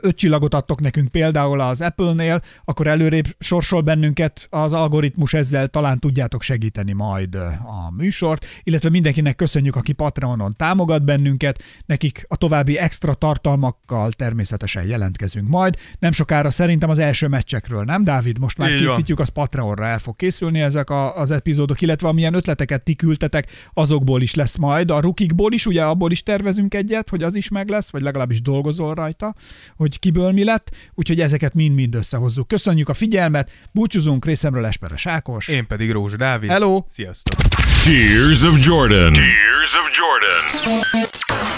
öt 0.00 0.16
csillagot 0.16 0.54
adtok 0.54 0.80
nekünk 0.80 1.08
például 1.08 1.60
az 1.60 1.80
Apple-nél, 1.80 2.42
akkor 2.64 2.86
előrébb 2.86 3.36
sorsol 3.38 3.80
bennünket 3.80 4.46
az 4.50 4.72
algoritmus, 4.72 5.34
ezzel 5.34 5.68
talán 5.68 5.98
tudjátok 5.98 6.42
segíteni 6.42 6.92
majd 6.92 7.34
a 7.34 7.92
műsort, 7.96 8.46
illetve 8.62 8.88
mindenkinek 8.88 9.36
köszönjük, 9.36 9.76
aki 9.76 9.92
Patreonon 9.92 10.54
támogat 10.56 11.04
bennünket, 11.04 11.62
nekik 11.86 12.24
a 12.28 12.36
további 12.36 12.78
extra 12.78 13.14
tartalmakkal 13.14 14.12
természetesen 14.12 14.86
jelentkezünk 14.86 15.48
majd. 15.48 15.76
Nem 15.98 16.12
sokára 16.12 16.50
szerintem 16.50 16.90
az 16.90 16.98
első 16.98 17.28
meccsekről, 17.28 17.84
nem 17.84 18.04
Dávid? 18.04 18.38
Most 18.38 18.58
már 18.58 18.70
Így 18.70 18.78
van. 18.78 18.88
készítjük, 18.88 19.20
az 19.20 19.28
Patreonra 19.28 19.86
el 19.86 19.98
fog 19.98 20.16
készülni 20.16 20.60
ezek 20.60 20.90
a, 20.90 21.18
az 21.18 21.30
epizódok, 21.30 21.80
illetve 21.80 22.08
amilyen 22.08 22.34
ötleteket 22.34 22.82
ti 22.82 22.94
küldtetek, 22.94 23.46
azokból 23.74 24.22
is 24.22 24.34
lesz 24.34 24.56
majd. 24.56 24.90
A 24.90 25.00
rukikból 25.00 25.52
is, 25.52 25.66
ugye 25.66 25.84
abból 25.84 26.10
is 26.10 26.22
tervezünk 26.22 26.74
egyet, 26.74 27.08
hogy 27.08 27.22
az 27.22 27.34
is 27.34 27.48
meg 27.48 27.68
lesz, 27.68 27.90
vagy 27.90 28.02
legalábbis 28.02 28.42
dolgozol 28.42 28.94
rajta, 28.94 29.34
hogy 29.76 29.98
kiből 29.98 30.32
mi 30.32 30.44
lett, 30.44 30.70
úgyhogy 30.94 31.20
ezeket 31.20 31.54
mind-mind 31.54 31.94
összehozzuk. 31.94 32.48
Köszönjük 32.48 32.88
a 32.88 32.94
figyelmet, 32.94 33.50
búcsúzunk 33.72 34.24
részemről 34.24 34.66
Esperes 34.66 35.06
Ákos. 35.06 35.48
Én 35.48 35.66
pedig 35.66 35.90
Rózsa 35.90 36.16
Dávid. 36.16 36.50
Hello! 36.50 36.84
Sziasztok! 36.90 37.36
Tears 37.84 38.42
of 38.42 38.66
Jordan. 38.66 39.12
Tears 39.12 39.74
of 39.74 39.90
Jordan. 39.98 41.10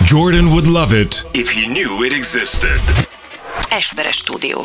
Jordan 0.07 0.47
would 0.47 0.67
love 0.67 1.01
it 1.01 1.27
if 1.33 1.53
he 1.53 1.67
knew 1.67 2.05
it 2.05 2.13
existed. 2.13 2.81
Esperes 3.71 4.17
stúdió. 4.17 4.59